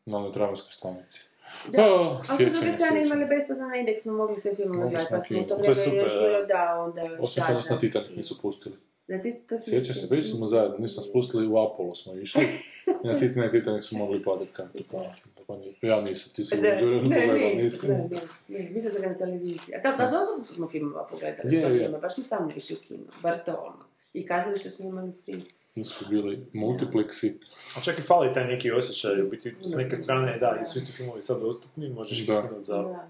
Na 0.06 0.18
onoj 0.18 0.32
Travonskoj 0.32 0.72
stanici. 0.72 1.31
Da. 1.70 1.86
O, 1.86 2.20
A 2.20 2.24
s 2.24 2.38
druge 2.38 2.72
strane 2.72 3.06
imali 3.06 3.26
besplatno 3.26 3.68
na 3.68 3.76
indeks, 3.76 4.02
smo 4.02 4.14
mogli 4.14 4.40
sve 4.40 4.56
filmove 4.56 4.90
gledati, 4.90 5.10
pa 5.10 5.22
smo 5.22 5.44
to 5.44 5.56
film. 5.56 5.64
To 5.64 5.72
je 5.72 5.74
vrijeme 5.74 6.02
još 6.02 6.14
bilo 6.14 6.40
da. 6.40 6.46
da, 6.46 6.82
onda 6.82 7.02
Osim 7.20 7.44
što 7.44 7.54
nas 7.54 7.70
na 7.70 7.80
Titanic 7.80 8.18
nisu 8.18 8.42
pustili. 8.42 8.76
Da, 9.08 9.22
ti, 9.22 9.36
to 9.50 9.58
si 9.58 9.70
Sjećaš 9.70 10.02
se, 10.02 10.08
bili 10.10 10.22
smo 10.22 10.48
zajedno, 10.48 10.78
nisam 10.78 11.04
spustili 11.04 11.48
u 11.48 11.58
Apollo 11.58 11.96
smo 11.96 12.16
išli. 12.16 12.42
Na 13.06 13.14
Titanic, 13.14 13.36
na 13.36 13.52
Titanic 13.52 13.86
smo 13.86 13.98
mogli 13.98 14.24
platiti 14.24 14.54
kartu, 14.54 14.84
pa, 14.92 15.14
pa 15.48 15.58
nije. 15.58 15.74
Ja 15.82 16.02
nisam, 16.02 16.34
ti 16.36 16.46
si 16.46 16.56
Da, 16.56 16.62
ne, 16.62 17.00
pogledao, 17.00 17.36
nisam, 17.36 17.90
ne, 17.90 18.10
ne, 18.10 18.60
ne, 18.60 18.70
nisam 18.70 18.92
se 18.92 19.08
na 19.08 19.18
televiziji. 19.18 19.76
A 19.76 19.80
da, 19.80 19.98
da, 19.98 20.12
dosta 20.12 20.54
smo 20.54 20.70
filmova 20.70 21.08
pogledali, 21.12 21.56
Je, 21.56 21.62
je. 21.62 21.90
baš 21.90 22.14
smo 22.16 22.24
stalno 22.24 22.52
išli 22.56 22.76
u 22.76 22.80
kino, 22.88 23.04
bar 23.22 23.44
to 23.46 23.52
ono. 23.52 23.86
I 24.14 24.26
kazalište 24.26 24.70
smo 24.70 24.90
imali 24.90 25.12
free. 25.26 25.42
Nisu 25.76 26.06
bili 26.10 26.46
multiplexi. 26.54 27.34
A 27.78 27.82
čak 27.82 28.00
i 28.00 28.04
fali 28.04 28.34
taj 28.34 28.46
neki 28.46 28.72
osjećaj, 28.72 29.22
u 29.22 29.30
biti 29.30 29.56
s 29.62 29.76
neke 29.76 29.96
strane, 29.96 30.38
da, 30.38 30.60
i 30.64 30.66
svi 30.66 30.80
su 30.80 30.86
ti 30.86 30.92
filmovi 30.92 31.22
sad 31.22 31.42
dostupni, 31.42 31.90
možeš 31.90 32.22
ih 32.22 32.28
Da. 32.28 32.42
skinuti 32.42 32.64
za 32.64 32.78
Da, 32.78 33.08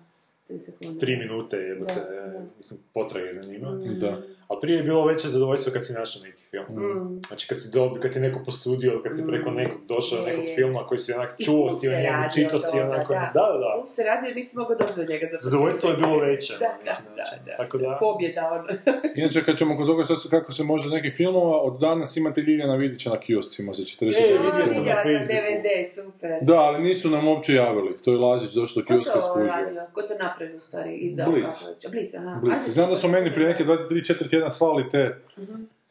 tri 0.47 0.59
sekunde. 0.59 0.99
tri 0.99 1.17
minute, 1.17 1.57
jebote, 1.57 1.93
Da, 1.95 2.27
da. 2.29 2.45
mislim, 2.57 2.79
potrage 2.93 3.33
za 3.33 3.41
njima. 3.43 3.71
Da. 3.99 4.21
Ali 4.51 4.59
prije 4.61 4.77
je 4.77 4.83
bilo 4.83 5.05
veće 5.05 5.27
zadovoljstvo 5.29 5.73
kad 5.73 5.85
si 5.87 5.93
našao 5.93 6.21
neki 6.23 6.41
film. 6.43 6.65
Mm. 6.69 7.21
Znači 7.27 7.47
kad 7.47 7.61
si 7.61 7.69
dobi, 7.69 7.99
kad 7.99 8.11
ti 8.13 8.19
neko 8.19 8.39
posudio, 8.45 8.97
kad 9.03 9.15
si 9.15 9.23
preko 9.27 9.51
nekog 9.51 9.81
došao 9.87 10.19
do 10.19 10.25
nekog 10.25 10.47
je. 10.47 10.55
filma 10.55 10.79
koji 10.79 10.99
si 10.99 11.13
onak 11.13 11.35
I 11.37 11.43
čuo 11.43 11.69
si 11.71 11.87
o 11.87 11.91
se 11.91 11.97
njemu, 11.97 12.07
radi 12.13 12.33
čitao 12.35 12.59
si 12.59 12.79
onako, 12.79 13.13
da. 13.13 13.31
da, 13.33 13.57
da. 13.59 13.71
Kult 13.77 13.93
se 13.93 14.03
radio 14.03 14.27
jer 14.27 14.35
nisi 14.35 14.57
mogao 14.57 14.75
doći 14.77 14.93
do 14.97 15.03
njega. 15.03 15.27
za 15.31 15.37
Zadovoljstvo 15.41 15.89
je 15.89 15.97
bilo 15.97 16.17
veće. 16.19 16.53
Da, 16.59 16.67
na 16.67 16.73
neki 16.75 16.85
da, 16.85 16.95
da, 17.15 17.51
da. 17.51 17.57
Tako 17.57 17.77
da, 17.77 17.97
Pobjeda, 17.99 18.43
ono. 18.53 18.67
Inače, 19.15 19.43
kad 19.43 19.57
ćemo 19.57 19.77
kod 19.77 19.87
toga 19.87 20.05
sad 20.05 20.21
se- 20.21 20.29
kako 20.29 20.51
se 20.51 20.63
može 20.63 20.89
nekih 20.89 21.13
filmova, 21.13 21.57
od 21.59 21.79
danas 21.79 22.17
imate 22.17 22.41
Ljiljana 22.41 22.75
Vidića 22.75 23.09
na 23.09 23.17
kioscima 23.17 23.73
za 23.73 23.83
40 23.83 24.07
E, 24.17 24.37
kuna. 24.37 24.51
vidio 24.51 24.73
sam 24.73 24.85
na 24.85 24.95
Facebooku. 24.95 25.25
DVD, 25.27 25.67
super. 25.95 26.31
Da, 26.41 26.55
ali 26.57 26.81
nisu 26.81 27.09
nam 27.09 27.27
uopće 27.27 27.53
javili. 27.55 27.97
To 27.97 28.11
je 28.11 28.17
Lazić 28.19 28.51
došlo 28.51 28.81
do 28.81 28.87
Ko 28.87 28.93
kioska 28.93 29.13
to 29.13 29.21
skužio. 29.21 29.85
Ko 29.93 30.01
to 30.01 30.13
napravio 30.19 30.55
u 30.55 30.59
stvari? 30.59 30.97
Izdao 30.97 31.31
Blic. 31.31 31.45
Blic, 31.89 32.13
aha. 32.13 32.39
Blic. 32.43 32.63
Znam 32.65 32.89
da 32.89 32.95
su 32.95 33.07
meni 33.07 33.33
prije 33.33 33.49
neke 33.49 33.63
2-3-4 33.65 34.29
tjedna 34.41 34.51
slali 34.51 34.89
te 34.89 35.15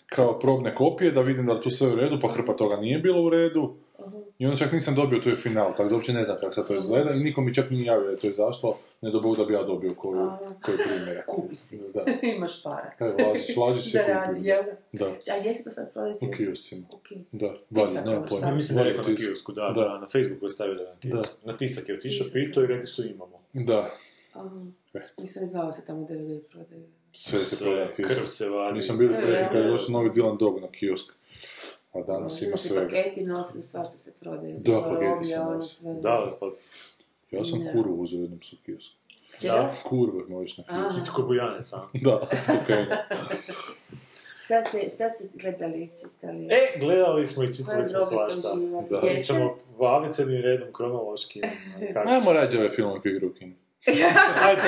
kao 0.07 0.39
probne 0.39 0.75
kopije 0.75 1.11
da 1.11 1.21
vidim 1.21 1.47
da 1.47 1.53
li 1.53 1.63
tu 1.63 1.71
sve 1.71 1.89
u 1.89 1.95
redu, 1.95 2.19
pa 2.23 2.29
hrpa 2.29 2.57
toga 2.57 2.77
nije 2.77 2.99
bilo 2.99 3.23
u 3.23 3.31
redu. 3.31 3.75
I 4.39 4.47
onda 4.47 4.57
čak 4.57 4.73
nisam 4.73 4.95
dobio 4.95 5.19
tu 5.19 5.29
je 5.29 5.37
final, 5.37 5.71
tako 5.77 5.89
da 5.89 5.95
uopće 5.95 6.13
ne 6.13 6.25
znam 6.25 6.37
kako 6.41 6.53
sad 6.53 6.69
to 6.69 6.77
izgleda 6.77 7.11
i 7.11 7.19
niko 7.19 7.41
mi 7.41 7.55
čak 7.55 7.71
nije 7.71 7.85
javio 7.85 8.05
da 8.05 8.11
je 8.11 8.17
to 8.17 8.27
izašlo, 8.27 8.79
ne 9.01 9.11
do 9.11 9.21
Bog 9.21 9.37
da 9.37 9.45
bi 9.45 9.53
ja 9.55 9.63
dobio 9.63 9.95
koju, 9.95 10.31
koju 10.65 10.79
primjerak. 10.89 11.27
Kupi 11.35 11.57
si. 11.57 11.81
Da. 11.95 12.05
Imaš 12.37 12.63
para. 12.63 12.93
Evo, 12.99 13.17
Lažić, 13.29 13.57
Lažić 13.57 13.93
se 13.93 13.99
kupi. 13.99 14.47
jel? 14.49 14.63
Da, 14.93 15.07
A 15.07 15.37
jesi 15.45 15.65
to 15.65 15.71
sad 15.71 15.93
prodaj 15.93 16.13
u 16.13 16.31
kioscima. 16.37 16.87
U 16.93 16.99
kiosku. 16.99 17.37
Da, 17.37 17.55
Tisak, 17.87 18.05
nema 18.05 18.23
pojma. 18.23 18.47
Ja 18.47 18.55
mislim 18.55 18.79
da 18.79 18.85
je 18.85 18.91
rekao 18.91 19.11
na 19.11 19.17
kiosku, 19.17 19.53
da, 19.53 19.73
Da. 19.77 19.83
da, 19.83 19.99
na 19.99 20.07
Facebooku 20.09 20.47
je 20.47 20.51
stavio 20.51 20.75
da 20.75 20.83
je 20.83 20.89
na 20.89 20.97
kiosku. 21.01 21.35
Na 21.45 21.57
tisak 21.57 21.89
je 21.89 21.95
otišao, 21.95 22.27
pitao 22.33 22.65
i 22.65 22.67
rekli 22.67 22.87
su 22.87 23.07
imamo. 23.07 23.41
Da, 23.53 23.91
Aha. 24.33 24.61
E. 24.95 25.01
Nisam 25.19 25.47
znala 25.47 25.73
se 25.73 25.85
tamo 25.87 26.05
DVD 26.05 26.43
prodaju. 26.51 26.87
Sve 27.13 27.39
se 27.41 27.57
prodaje 27.59 27.85
na 27.85 27.93
Krv 27.93 28.07
kiosku. 28.07 28.27
se 28.27 28.49
vadi. 28.49 28.75
Nisam 28.75 28.99
bili 28.99 29.11
Da, 29.11 29.21
sretni 29.21 29.39
da, 29.39 29.49
kad 29.49 29.57
je 29.57 29.65
da. 29.65 29.71
došao 29.71 29.93
novi 29.93 30.11
Dylan 30.11 30.39
Dog 30.39 30.61
na 30.61 30.69
kiosk. 30.69 31.13
A 31.93 32.03
danas 32.03 32.43
ima 32.43 32.57
se 32.57 32.69
svega. 32.69 32.87
paketi, 32.87 33.23
nosili 33.23 33.63
svašta 33.63 33.99
se 33.99 34.13
prodaje. 34.13 34.53
Da, 34.55 34.81
paketi 34.81 35.05
Rovija, 35.05 35.25
se 35.27 35.41
ono 35.41 35.57
nose. 35.57 35.85
Da, 35.85 36.37
pa 36.41 36.47
Ja 37.31 37.45
sam 37.45 37.59
Da. 37.59 37.73
kurvu 37.73 37.95
uzeo 37.95 38.19
u 38.19 38.23
jednom 38.23 38.43
su 38.43 38.57
kiosku. 38.67 38.97
Čega? 39.41 39.71
Kurve 39.85 40.23
možeš 40.29 40.59
na 40.59 40.65
kiosku. 40.65 40.95
Ti 40.95 41.01
si 41.01 41.11
ko 41.11 41.23
bujanec, 41.23 41.73
a? 41.73 41.89
Da, 42.05 42.15
okej. 42.63 42.85
Šta, 44.43 44.63
se, 44.63 44.81
šta 44.81 45.09
ste 45.09 45.25
gledali, 45.35 45.89
čitali? 45.97 46.45
E, 46.47 46.79
gledali 46.81 47.27
smo 47.27 47.45
i 47.45 47.55
čitali 47.55 47.87
smo 47.87 48.03
ste 48.03 48.17
svašta. 48.17 48.49
Da. 48.91 48.97
Jeste? 48.97 49.15
Pričamo 49.15 49.57
po 49.79 49.85
abecednim 49.87 50.41
redom, 50.41 50.69
kronološki. 50.73 51.41
Kako? 51.95 52.09
Ajmo 52.09 52.33
rađe 52.33 52.59
ovaj 52.59 52.71
film 52.71 52.91
o 52.91 53.01
Pig 53.03 53.19
Rukin. 53.19 53.55
Ajde, 53.87 54.63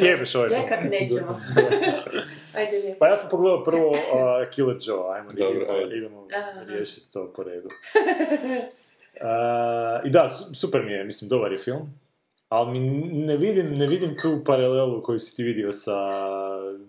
jebeš 0.08 0.34
ovaj. 0.34 0.48
Nekad 0.50 0.78
nećemo. 0.90 1.40
Ajde, 2.56 2.76
lijepo. 2.78 2.98
Pa 2.98 3.06
ja 3.06 3.16
sam 3.16 3.30
pogledao 3.30 3.64
prvo 3.64 3.88
uh, 3.88 3.96
Killer 4.50 4.76
Joe, 4.80 5.14
ajmo 5.14 5.30
Dobro, 5.30 5.56
idemo, 5.56 5.72
ajde. 5.74 5.96
idemo 5.96 6.26
Aha. 6.36 6.62
riješiti 6.64 7.12
to 7.12 7.32
po 7.32 7.42
redu. 7.42 7.68
Uh, 9.14 9.24
I 10.04 10.10
da, 10.10 10.30
su- 10.30 10.54
super 10.54 10.82
mi 10.82 10.92
je, 10.92 11.04
mislim, 11.04 11.28
dobar 11.28 11.52
je 11.52 11.58
film. 11.58 11.94
Ali 12.48 12.70
mi 12.70 12.78
ne 13.16 13.36
vidim, 13.36 13.66
ne 13.68 13.86
vidim 13.86 14.14
tu 14.22 14.42
paralelu 14.46 15.02
koju 15.02 15.18
si 15.18 15.36
ti 15.36 15.42
vidio 15.42 15.72
sa 15.72 15.96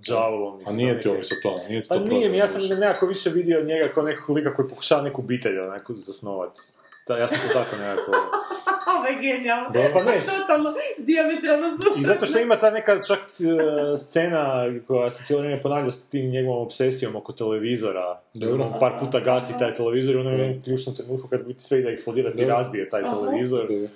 Javelom. 0.08 0.60
A 0.68 0.72
nije 0.72 1.02
ti 1.02 1.10
ovo 1.10 1.24
sa 1.24 1.36
to, 1.44 1.56
nije 1.70 1.82
ti 1.82 1.88
Pa 1.90 1.96
to 1.96 2.02
nije 2.02 2.10
mi, 2.20 2.22
prodano 2.22 2.38
ja 2.38 2.48
sam 2.48 2.62
više. 2.62 2.76
nekako 2.76 3.06
više 3.06 3.30
vidio 3.30 3.62
njega 3.62 3.88
kao 3.88 4.04
nekog 4.04 4.36
lika 4.36 4.54
koji 4.54 4.70
pokušava 4.70 5.02
neku 5.02 5.22
obitelj 5.22 5.60
onako 5.60 5.94
zasnovati. 5.94 6.60
Da, 7.08 7.18
ja 7.18 7.28
sam 7.28 7.38
to 7.48 7.54
tako 7.54 7.76
nekako... 7.76 8.12
Ovo 8.98 9.06
je 9.06 9.22
genijalno. 9.22 9.70
Da, 9.70 9.80
pa 9.94 10.04
ne. 10.04 10.20
Totalno, 10.40 10.74
diametralno 10.98 11.78
suprotno. 11.78 12.02
I 12.02 12.04
zato 12.04 12.26
što 12.26 12.40
ima 12.40 12.58
ta 12.58 12.70
neka 12.72 13.02
čak 13.04 13.20
e, 13.20 13.98
scena 13.98 14.66
koja 14.88 15.10
se 15.10 15.24
cijelo 15.26 15.42
vrijeme 15.42 15.62
ponavlja 15.62 15.92
s 15.92 16.10
tim 16.10 16.30
njegovom 16.30 16.62
obsesijom 16.62 17.16
oko 17.16 17.34
televizora. 17.34 18.22
Dobro. 18.34 18.66
On 18.66 18.80
par 18.80 18.94
puta 19.00 19.20
gasi 19.20 19.54
taj 19.60 19.76
televizor 19.76 20.16
i 20.16 20.18
ono 20.18 20.30
je 20.30 20.58
u 20.60 20.64
ključnom 20.64 20.96
trenutku 20.96 21.28
kad 21.28 21.46
bi 21.46 21.56
sve 21.58 21.80
ide 21.80 21.90
eksplodirati 21.90 22.42
i 22.42 22.46
razbije 22.46 22.90
taj 22.90 23.04
televizor. 23.04 23.68
Dobro. 23.68 23.88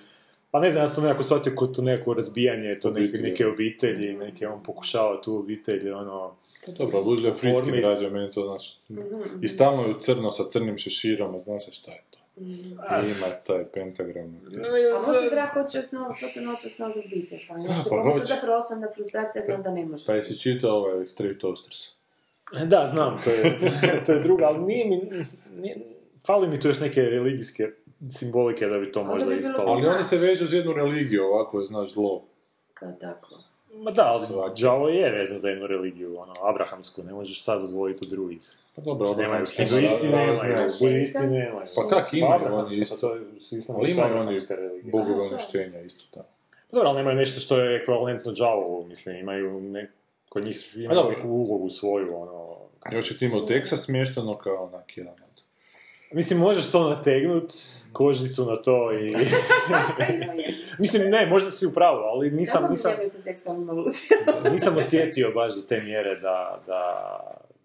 Pa 0.51 0.59
ne 0.59 0.71
znam, 0.71 0.83
ja 0.83 0.87
sam 0.87 0.95
to 0.95 1.01
nekako 1.01 1.23
shvatio 1.23 1.53
kod 1.55 1.75
to 1.75 1.81
neko 1.81 2.13
razbijanje, 2.13 2.79
to 2.81 2.91
neke, 2.91 3.03
Obitelji. 3.03 3.29
neke 3.29 3.47
obitelji, 3.47 4.13
neke 4.13 4.47
on 4.47 4.63
pokušava 4.63 5.21
tu 5.21 5.35
obitelj, 5.39 5.91
ono... 5.91 6.35
Dobro, 6.67 6.99
Ludwig 6.99 7.33
Friedkin 7.33 7.65
Formit. 7.65 7.83
radio, 7.83 8.09
meni 8.09 8.31
to 8.31 8.43
znaš. 8.43 8.77
I 9.41 9.47
stalno 9.47 9.83
je 9.83 9.89
u 9.89 9.99
crno 9.99 10.31
sa 10.31 10.43
crnim 10.49 10.77
šeširom, 10.77 11.35
a 11.35 11.39
znaš 11.39 11.65
se 11.65 11.71
šta 11.71 11.91
je 11.91 12.01
to. 12.11 12.16
I 12.39 12.75
ima 13.17 13.27
taj 13.47 13.65
pentagram. 13.73 14.41
A 14.95 15.07
možda 15.07 15.29
Drag 15.31 15.49
hoće 15.53 15.79
osnovu, 15.79 16.13
svaku 16.19 16.39
noć 16.39 16.65
osnovu 16.65 16.93
obitelj. 17.05 17.39
Pa, 17.47 17.53
Da, 17.53 17.83
pa 17.89 17.95
pa 17.95 18.11
hoće. 18.11 18.25
zapravo 18.25 18.57
osnovna 18.57 18.87
frustracija, 18.95 19.43
znam 19.45 19.63
da 19.63 19.71
ne 19.71 19.85
može. 19.85 20.05
Pa 20.05 20.13
jesi 20.13 20.39
čitao 20.39 20.71
ovaj 20.77 21.07
Street 21.07 21.37
Toasters? 21.37 21.97
Da, 22.65 22.85
znam, 22.85 23.21
to 23.23 23.29
je, 23.29 23.57
to 24.05 24.11
je 24.13 24.19
druga, 24.19 24.45
ali 24.49 24.59
nije 24.59 24.85
mi... 24.85 25.09
Nije, 25.61 25.75
fali 26.25 26.47
mi 26.47 26.59
tu 26.59 26.67
još 26.67 26.79
neke 26.79 27.01
religijske 27.01 27.71
simbolike 28.11 28.67
da 28.67 28.77
bi 28.79 28.91
to 28.91 29.03
možda 29.03 29.33
ispalo. 29.33 29.71
Ali 29.71 29.87
oni 29.87 30.03
se 30.03 30.17
vežu 30.17 30.45
uz 30.45 30.53
jednu 30.53 30.73
religiju, 30.73 31.23
ovako 31.23 31.59
je, 31.59 31.65
znaš, 31.65 31.93
zlo. 31.93 32.25
Kao 32.73 32.91
tako. 32.91 33.26
Ma 33.77 33.91
da, 33.91 34.13
ali. 34.13 34.53
Džavo 34.55 34.89
je 34.89 35.11
vezan 35.11 35.39
za 35.39 35.49
jednu 35.49 35.67
religiju, 35.67 36.19
ono, 36.19 36.33
abrahamsku, 36.41 37.03
ne 37.03 37.13
možeš 37.13 37.43
sad 37.43 37.63
odvojiti 37.63 38.05
od 38.05 38.09
drugih. 38.09 38.41
Pa 38.75 38.81
dobro, 38.81 39.07
Nemaju, 39.09 39.25
abrahamski 39.25 39.63
hinduisti 39.63 40.07
razne- 40.07 40.47
nemaju, 40.47 40.69
budisti 40.81 41.19
nemaju. 41.19 41.67
Pa 41.75 41.95
kak 41.95 42.13
imaju 42.13 42.33
abrahamska, 42.33 42.67
oni 42.67 42.77
isto. 42.77 43.73
pa 43.73 43.79
Ali 43.79 43.91
imaju 43.91 44.17
oni 44.17 44.37
bogove 44.83 45.21
uništenja 45.21 45.81
isto 45.81 46.05
tako. 46.13 46.29
Pa 46.71 46.75
Dobro, 46.77 46.89
ali 46.89 46.97
nemaju 46.97 47.17
nešto 47.17 47.39
što 47.39 47.59
je 47.59 47.81
ekvivalentno 47.81 48.31
Džavovu, 48.33 48.85
mislim, 48.85 49.15
imaju 49.15 49.61
ne, 49.61 49.91
kod 50.29 50.43
njih 50.45 50.71
Pa 50.73 50.79
imaju 50.79 51.09
neku 51.09 51.27
ulogu 51.27 51.69
svoju, 51.69 52.17
ono... 52.17 52.57
Još 52.91 53.11
je 53.11 53.17
tim 53.17 53.33
u 53.33 53.39
Texas 53.39 53.85
smješteno 53.85 54.37
kao 54.37 54.63
onak 54.63 54.97
jedan. 54.97 55.13
Mislim, 56.11 56.39
možeš 56.39 56.71
to 56.71 56.89
nategnut, 56.89 57.53
kožicu 57.93 58.45
na 58.45 58.61
to 58.61 58.91
i... 58.93 59.15
mislim, 60.79 61.09
ne, 61.09 61.25
možda 61.25 61.51
si 61.51 61.65
u 61.65 61.73
pravu, 61.73 61.97
ali 61.97 62.31
nisam, 62.31 62.61
Samo 62.61 62.69
nisam, 62.71 62.91
nisam... 63.01 63.21
nisam 64.51 64.77
osjetio 64.81 65.31
baš 65.31 65.55
do 65.55 65.61
te 65.61 65.81
mjere 65.81 66.15
da, 66.15 66.61
da, 66.65 67.19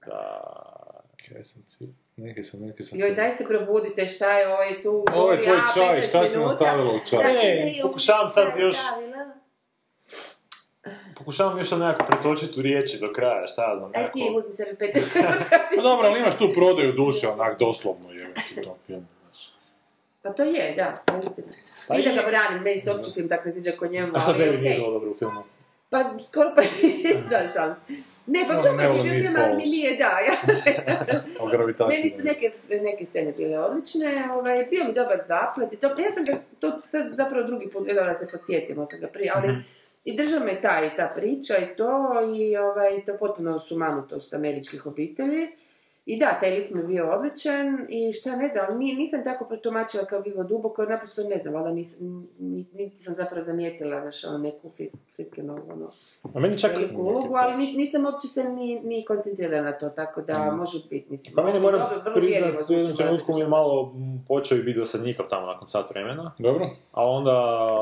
da... 0.07 0.43
Kaj 1.29 1.45
sam 1.45 1.63
ti... 1.63 1.89
Neki 2.17 2.43
sam, 2.43 2.61
neki 2.61 2.83
sam... 2.83 2.99
Joj, 2.99 3.15
daj 3.15 3.33
se 3.33 3.45
probudite, 3.49 4.07
šta 4.07 4.39
je 4.39 4.49
ovaj 4.49 4.83
tu? 4.83 5.05
Ovo 5.15 5.33
je 5.33 5.43
tvoj 5.43 5.57
čaj, 5.75 6.01
15 6.01 6.09
šta 6.09 6.27
si 6.27 6.37
minuta. 6.37 6.53
nastavila 6.53 6.93
u 6.95 6.99
čaj? 7.11 7.33
Ne, 7.33 7.79
pokušavam 7.83 8.31
sad 8.31 8.47
još- 8.59 8.77
stavila? 8.77 9.12
Pokušavam 11.15 11.59
još 11.59 11.71
nekako 11.71 12.05
pretočiti 12.07 12.61
u 12.61 12.63
riječi 12.63 12.99
do 12.99 13.13
kraja, 13.13 13.47
šta 13.47 13.71
ja 13.71 13.77
znam, 13.77 13.91
Aj 13.95 14.01
nekako... 14.03 14.19
ti 14.19 14.35
uzmi 14.37 14.53
sebi 14.53 14.71
15 14.73 14.83
minuta. 15.17 15.45
Pa 15.77 15.83
dobro, 15.83 16.07
ali 16.09 16.21
imaš 16.21 16.39
tu 16.39 16.49
prodaju 16.55 16.93
duše, 16.93 17.29
onak, 17.29 17.59
doslovno, 17.59 18.09
ti 18.09 18.61
u 18.61 18.65
tom 18.65 18.75
filmu. 18.87 19.07
znaš. 19.23 19.51
Pa 20.23 20.31
to 20.31 20.43
je, 20.43 20.75
da, 20.77 20.83
je 21.15 21.21
istina. 21.21 21.47
Pa 21.89 21.95
Nije 21.95 22.05
da 22.05 22.13
i- 22.13 22.17
ga 22.17 22.23
branim, 22.29 22.63
meni 22.63 22.79
se 22.81 22.91
opći 22.91 23.11
film 23.11 23.29
tak 23.29 23.45
ne 23.45 23.53
sviđa 23.53 23.73
ko 23.73 23.87
njemu, 23.87 24.13
A 24.17 24.21
šta 24.21 24.31
ali 24.31 24.39
tebi 24.39 24.59
nije 24.59 24.75
bilo 24.75 24.91
dobro 24.91 25.11
u 25.11 25.15
filmu? 25.15 25.43
Pa 25.91 26.05
skoro 26.29 26.53
pa 26.57 26.63
nisam 27.05 27.41
šans. 27.55 27.79
Ne, 28.27 28.45
pa 28.49 28.53
Ono, 28.53 28.63
dobro 28.63 28.73
ne 28.73 28.83
mi 28.83 28.89
volim 28.89 29.07
je 29.07 29.13
bio 29.13 29.21
It 29.21 29.29
film, 29.29 29.45
ali 29.45 29.57
mi 29.57 29.65
nije, 29.65 29.97
da, 29.97 30.05
ja. 30.21 30.35
O 31.41 31.47
gravitaciji. 31.47 31.97
Meni 31.97 32.11
su 32.11 32.25
neke, 32.25 32.51
neke 32.71 33.07
scene 33.07 33.33
bile 33.33 33.59
odlične, 33.59 34.09
ovaj, 34.33 34.65
bio 34.65 34.85
mi 34.85 34.93
dobar 34.93 35.19
zaplet 35.23 35.73
i 35.73 35.77
to, 35.77 35.87
ja 35.89 36.11
sam 36.11 36.25
ga 36.25 36.33
to 36.61 36.81
sad 36.83 37.07
zapravo 37.13 37.47
drugi 37.47 37.69
put 37.69 37.85
gledala 37.85 38.09
da 38.09 38.15
se 38.15 38.29
podsjetim, 38.31 38.79
od 38.79 38.91
sam 38.91 39.01
ga 39.01 39.07
prije, 39.07 39.33
ali 39.35 39.49
i 40.05 40.17
drža 40.17 40.39
me 40.45 40.61
ta 40.61 40.85
i 40.85 40.97
ta 40.97 41.13
priča 41.15 41.55
i 41.59 41.77
to, 41.77 42.13
i 42.37 42.57
ovaj, 42.57 43.05
to 43.05 43.17
potpuno 43.19 43.59
sumanutost 43.61 44.35
američkih 44.35 44.87
obitelji. 44.87 45.49
I 46.07 46.19
da, 46.19 46.39
taj 46.41 46.51
lik 46.51 46.71
mi 46.71 46.81
je 46.81 46.87
bio 46.87 47.11
odličan 47.11 47.87
i 47.89 48.13
šta 48.13 48.37
ne 48.37 48.49
znam, 48.49 48.79
ni- 48.79 48.95
nisam 48.95 49.25
tako 49.25 49.45
protumačila 49.45 50.05
kao 50.05 50.21
Vivo 50.21 50.45
Duboko, 50.45 50.83
jer 50.83 50.89
naprosto 50.89 51.23
ne 51.25 51.39
znam, 51.39 51.55
valjda 51.55 51.73
nisam, 51.73 52.07
ni- 52.39 52.67
niti 52.75 52.97
sam 52.97 53.15
zapravo 53.15 53.41
zamijetila, 53.43 54.01
znaš, 54.01 54.25
ono, 54.25 54.39
neku 54.39 54.71
Fritkinovu, 55.17 55.61
ono, 55.73 55.91
A 56.35 56.41
meni 56.41 56.59
čak... 56.59 56.73
veliku 56.73 57.03
ulogu, 57.03 57.35
ali 57.35 57.55
nis- 57.57 57.77
nisam 57.77 58.05
uopće 58.05 58.29
se 58.29 58.45
ni, 58.45 58.81
ni 58.81 59.05
koncentrirala 59.05 59.63
na 59.63 59.73
to, 59.73 59.89
tako 59.89 60.23
da 60.23 60.51
može 60.53 60.79
biti, 60.91 61.07
mislim. 61.11 61.35
Pa 61.35 61.43
meni 61.43 61.61
moram 61.61 61.81
dobro, 61.81 62.01
vrlo 62.01 62.15
priznat, 62.17 62.43
uvjerljivo 62.43 62.67
u 62.71 62.73
jednom 62.73 62.97
trenutku 62.97 63.35
mi 63.35 63.41
je 63.41 63.49
malo 63.49 63.95
počeo 64.29 64.59
i 64.59 64.63
biti 64.63 64.79
dosadnjikav 64.79 65.27
tamo 65.27 65.47
nakon 65.47 65.69
sat 65.69 65.91
vremena, 65.91 66.33
Dobro? 66.39 66.71
a 66.93 67.07
onda 67.07 67.37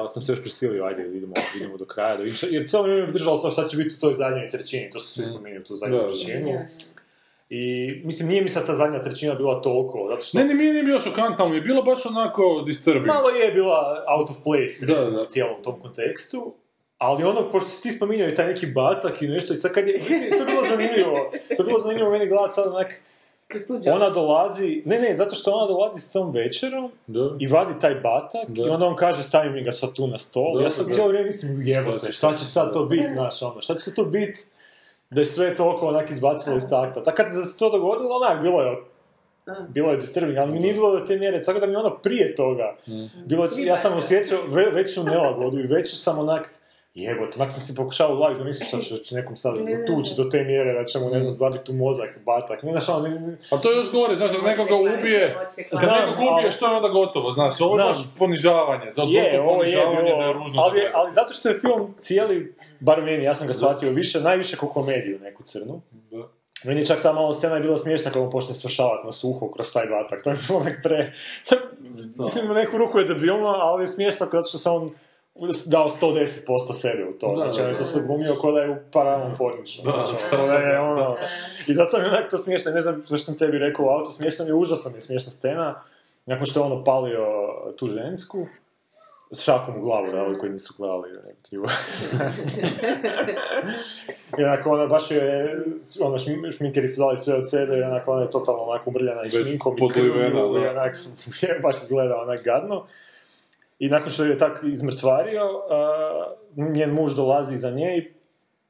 sam 0.09 0.23
se 0.23 0.33
još 0.33 0.41
prisilio, 0.41 0.85
ajde, 0.85 1.03
idemo, 1.09 1.35
idemo 1.57 1.77
do 1.77 1.85
kraja, 1.85 2.17
da 2.17 2.23
vidim 2.23 2.39
jer 2.51 2.69
cijelo 2.69 2.83
vrijeme 2.83 3.03
mi 3.03 3.09
je 3.09 3.13
držalo 3.13 3.39
to 3.39 3.51
šta 3.51 3.69
će 3.69 3.77
biti 3.77 3.95
u 3.95 4.01
toj 4.01 4.15
zadnjoj 4.15 4.49
trećini, 4.49 4.91
to 4.91 4.99
su 4.99 5.09
svi 5.09 5.25
spominjali, 5.25 5.65
tu 5.65 5.75
zadnju 5.75 5.97
Da, 5.97 6.03
da. 6.03 6.09
trećinu. 6.09 6.51
I, 7.51 7.63
mislim, 8.05 8.29
nije 8.29 8.43
mi 8.43 8.49
sad 8.49 8.67
ta 8.67 8.75
zadnja 8.75 9.01
trećina 9.01 9.35
bila 9.35 9.63
toliko, 9.63 10.07
zato 10.11 10.23
što 10.23 10.39
Ne, 10.39 10.45
ne, 10.45 10.55
mi 10.55 10.65
nije 10.65 10.83
bilo 10.83 11.01
šokantno, 11.01 11.45
ali 11.45 11.57
je 11.57 11.61
bilo 11.61 11.83
baš 11.83 12.07
onako 12.07 12.63
disturbing. 12.67 13.07
malo 13.07 13.29
je 13.29 13.53
bila 13.53 13.81
out 14.09 14.31
of 14.31 14.37
place, 14.45 14.87
Da, 14.87 14.95
recimo, 14.95 15.17
da. 15.17 15.23
u 15.23 15.27
cijelom 15.27 15.55
tom 15.63 15.81
kontekstu. 15.81 16.53
Ali 16.99 17.25
ono, 17.25 17.53
pošto 17.53 17.69
si 17.71 17.83
ti 17.83 17.91
spominjao 17.91 18.29
i 18.29 18.35
taj 18.35 18.47
neki 18.47 18.67
batak 18.67 19.23
i 19.23 19.29
nešto, 19.29 19.53
i 19.53 19.57
sad 19.57 19.73
kad 19.73 19.89
je, 19.89 20.01
to 20.31 20.37
je 20.37 20.47
bilo 20.47 20.63
zanimljivo, 20.71 21.31
to 21.57 21.63
je 21.63 21.67
bilo 21.67 21.79
zanimljivo 21.79 22.11
meni 22.11 22.29
gledati 22.29 22.55
sad 22.55 22.67
onak, 22.69 23.03
ona 23.93 24.11
dolazi, 24.11 24.83
ne, 24.87 24.99
ne, 25.01 25.15
zato 25.15 25.35
što 25.35 25.51
ona 25.51 25.67
dolazi 25.67 26.01
s 26.01 26.09
tom 26.09 26.31
večerom 26.33 26.91
Da. 27.07 27.31
i 27.41 27.47
vadi 27.47 27.73
taj 27.81 27.95
batak 27.95 28.49
Da. 28.49 28.63
i 28.63 28.69
onda 28.69 28.87
on 28.87 28.97
kaže 28.97 29.23
stavi 29.23 29.51
mi 29.51 29.63
ga 29.63 29.73
sad 29.73 29.93
tu 29.93 30.07
na 30.07 30.19
stol. 30.19 30.59
Da, 30.59 30.63
ja 30.63 30.71
sam 30.71 30.87
da. 30.87 30.93
cijelo 30.93 31.09
vrijeme 31.09 31.27
mislim, 31.27 31.63
jebote, 31.63 31.99
Šta 31.99 32.07
će 32.07 32.13
šta 32.13 32.31
sad? 32.31 32.39
će 32.39 32.45
sad 32.45 32.73
to 32.73 32.85
biti, 32.85 33.09
znaš, 33.13 33.43
ono, 33.43 33.61
šta 33.61 33.75
će 33.75 33.81
se 33.81 33.95
to 33.95 34.05
biti 34.05 34.39
da 35.11 35.21
je 35.21 35.27
sve 35.27 35.55
toliko 35.55 35.87
onak 35.87 36.11
izbacilo 36.11 36.57
iz 36.57 36.63
takta. 36.71 37.03
Tako 37.03 37.17
kad 37.17 37.27
se 37.47 37.59
to 37.59 37.71
dogodilo, 37.71 38.17
onak, 38.17 38.43
bilo 38.43 38.63
je 38.63 38.77
bilo 39.69 39.91
je 39.91 39.97
disturbing, 39.97 40.39
ali 40.39 40.53
mi 40.53 40.59
nije 40.59 40.73
bilo 40.75 40.93
do 40.93 41.07
te 41.07 41.17
mjere, 41.17 41.43
tako 41.43 41.61
da 41.61 41.67
mi 41.67 41.77
ono 41.77 41.91
prije 41.93 42.35
toga, 42.35 42.77
bilo, 43.27 43.45
je- 43.47 43.65
ja 43.65 43.77
sam 43.77 43.99
osjetio 43.99 44.39
ve, 44.49 44.65
veću 44.65 45.05
nelagodu 45.05 45.59
i 45.59 45.67
veću 45.67 45.97
sam 45.97 46.19
onak, 46.19 46.63
jebote, 46.95 47.33
onak 47.37 47.53
sam 47.53 47.61
si 47.61 47.75
pokušao 47.75 48.13
u 48.13 48.17
glavi 48.17 48.37
zamisliti 48.37 48.67
što 48.69 48.79
će, 48.79 49.05
će 49.05 49.15
nekom 49.15 49.37
sad 49.37 49.55
zatući 49.57 50.15
do 50.17 50.25
te 50.25 50.45
mjere 50.45 50.73
da 50.73 50.85
će 50.85 50.99
mu, 50.99 51.11
ne 51.11 51.21
znam, 51.21 51.35
zabiti 51.35 51.73
u 51.73 51.75
mozak, 51.75 52.19
batak, 52.27 52.63
ne 52.63 52.71
znaš, 52.71 52.89
ono, 52.89 53.09
ne- 53.09 53.21
ne- 53.21 53.37
Ali 53.51 53.61
to 53.63 53.71
je 53.71 53.77
još 53.77 53.93
gore, 53.93 54.15
znaš, 54.15 54.31
da 54.33 54.49
nekoga 54.49 54.75
ubije, 54.75 55.37
da 55.71 55.77
Znam, 55.77 55.95
nekog 55.95 56.15
ubije, 56.33 56.51
što 56.53 56.69
je 56.69 56.77
onda 56.77 56.89
gotovo, 56.89 57.33
znaš, 57.33 57.61
ovo 57.61 57.79
je 57.79 57.85
baš 57.85 57.97
ponižavanje, 58.19 58.93
to 58.95 59.03
Je, 59.11 59.41
ovo 59.41 59.51
je 59.51 59.59
ponižavanje 59.59 60.03
bilo, 60.03 60.19
da 60.19 60.25
je 60.25 60.33
ružno 60.33 60.63
ali, 60.63 60.81
ali 60.95 61.15
zato 61.15 61.33
što 61.33 61.49
je 61.49 61.61
film 61.61 61.95
cijeli, 61.99 62.55
bar 62.81 63.03
meni, 63.03 63.25
ja 63.25 63.35
sam 63.35 63.47
ga 63.47 63.53
shvatio 63.53 63.91
više, 63.91 64.21
najviše 64.21 64.57
kao 64.57 64.69
komediju 64.69 65.19
neku 65.19 65.43
crnu. 65.43 65.81
Da. 66.11 66.29
Meni 66.65 66.81
je 66.81 66.87
čak 66.87 67.03
ta 67.03 67.13
malo 67.13 67.35
scena 67.35 67.55
je 67.55 67.61
bila 67.61 67.77
smiješna 67.79 68.11
kad 68.11 68.23
on 68.23 68.31
počne 68.31 68.55
svršavati 68.55 69.07
na 69.07 69.13
suho 69.13 69.53
kroz 69.53 69.73
taj 69.73 69.87
batak. 69.87 70.23
To 70.25 70.31
je 70.31 70.39
bilo 70.49 70.61
nek 70.65 70.83
pre... 70.83 71.13
Mislim, 72.25 72.51
u 72.51 72.55
neku 72.55 72.79
ruku 72.79 72.99
je 72.99 73.05
debilno, 73.05 73.49
ali 73.49 73.85
je 73.85 73.89
smiješno 73.89 74.27
zato 74.33 74.49
što 74.49 74.59
se 74.59 74.71
on 74.71 74.91
dao 75.67 75.89
110% 75.89 76.73
sebe 76.73 77.09
u 77.09 77.13
to. 77.13 77.37
Da, 77.37 77.43
znači, 77.43 77.59
da, 77.59 77.65
on 77.65 77.71
je 77.71 77.77
to 77.77 77.83
da. 77.83 77.89
sve 77.89 78.03
glumio 78.03 78.35
kao 78.41 78.53
da 78.53 78.61
je 78.61 78.71
u 78.71 78.77
paralelnom 78.93 79.37
porniču. 79.39 79.83
Znači, 79.83 80.13
ono, 80.33 80.47
da 80.47 80.53
je 80.53 80.81
ono... 80.81 81.17
I 81.67 81.75
zato 81.75 81.99
mi 81.99 82.05
je 82.05 82.09
onak 82.09 82.31
to 82.31 82.39
smiješno, 82.39 82.73
ne 82.73 82.81
znam 82.81 83.05
što 83.05 83.19
sam 83.19 83.39
tebi 83.39 83.59
rekao 83.59 83.87
u 83.87 83.89
autu, 83.89 84.13
smiješno 84.13 84.45
mi 84.45 84.51
je, 84.51 84.55
užasno 84.55 84.91
mi 84.91 84.97
je 84.97 85.01
smiješna 85.01 85.33
scena. 85.33 85.83
Nakon 86.27 86.47
što 86.47 86.61
je 86.61 86.65
on 86.65 86.73
opalio 86.73 87.27
tu 87.77 87.89
žensku, 87.89 88.47
s 89.33 89.45
šakom 89.45 89.77
u 89.77 89.81
glavu, 89.81 90.07
da, 90.13 90.23
ovi 90.23 90.39
koji 90.39 90.53
nisu 90.53 90.75
gledali, 90.79 91.09
krivo. 91.49 91.65
I 94.39 94.45
onako 94.45 94.71
ona 94.71 94.87
baš 94.87 95.11
je, 95.11 95.57
ono, 96.01 96.19
šm- 96.19 96.57
šminkeri 96.57 96.89
su 96.89 97.01
dali 97.01 97.17
sve 97.17 97.35
od 97.35 97.51
sebe 97.51 97.79
i 97.79 97.83
onako 97.83 98.13
ona 98.13 98.23
je 98.23 98.31
totalno 98.31 98.63
onako 98.63 98.91
umrljana 98.91 99.25
i 99.25 99.31
šminkom 99.31 99.77
i 99.79 99.89
krvlju 99.93 100.59
i 100.59 100.65
da. 100.65 100.71
onak 100.71 100.95
je 101.43 101.61
baš 101.63 101.83
izgleda 101.83 102.21
onak 102.21 102.45
gadno. 102.45 102.87
I 103.81 103.89
nakon 103.89 104.13
što 104.13 104.25
je 104.25 104.39
tak 104.39 104.65
izmrcvario, 104.73 105.43
a, 105.71 106.35
njen 106.57 106.91
muž 106.91 107.15
dolazi 107.15 107.59
za 107.59 107.71
nje 107.71 107.99
i, 107.99 108.13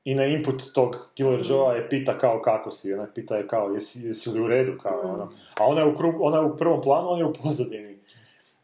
i 0.04 0.14
na 0.14 0.24
input 0.24 0.62
tog 0.74 1.10
Killer 1.14 1.40
Joe 1.48 1.76
je 1.76 1.88
pita 1.88 2.18
kao 2.18 2.42
kako 2.42 2.70
si, 2.70 2.94
onak 2.94 3.10
pita 3.14 3.36
je 3.36 3.48
kao 3.48 3.68
jesi, 3.68 4.00
jesi 4.02 4.30
li 4.30 4.40
u 4.40 4.46
redu, 4.46 4.72
kao 4.82 5.00
ono. 5.04 5.32
A 5.54 5.64
ona 5.64 5.80
je 5.80 5.86
u, 5.86 5.96
kru, 5.96 6.14
ona 6.20 6.38
je 6.38 6.44
u 6.44 6.56
prvom 6.56 6.82
planu, 6.82 7.08
on 7.08 7.18
je 7.18 7.24
u 7.24 7.32
pozadini. 7.32 7.98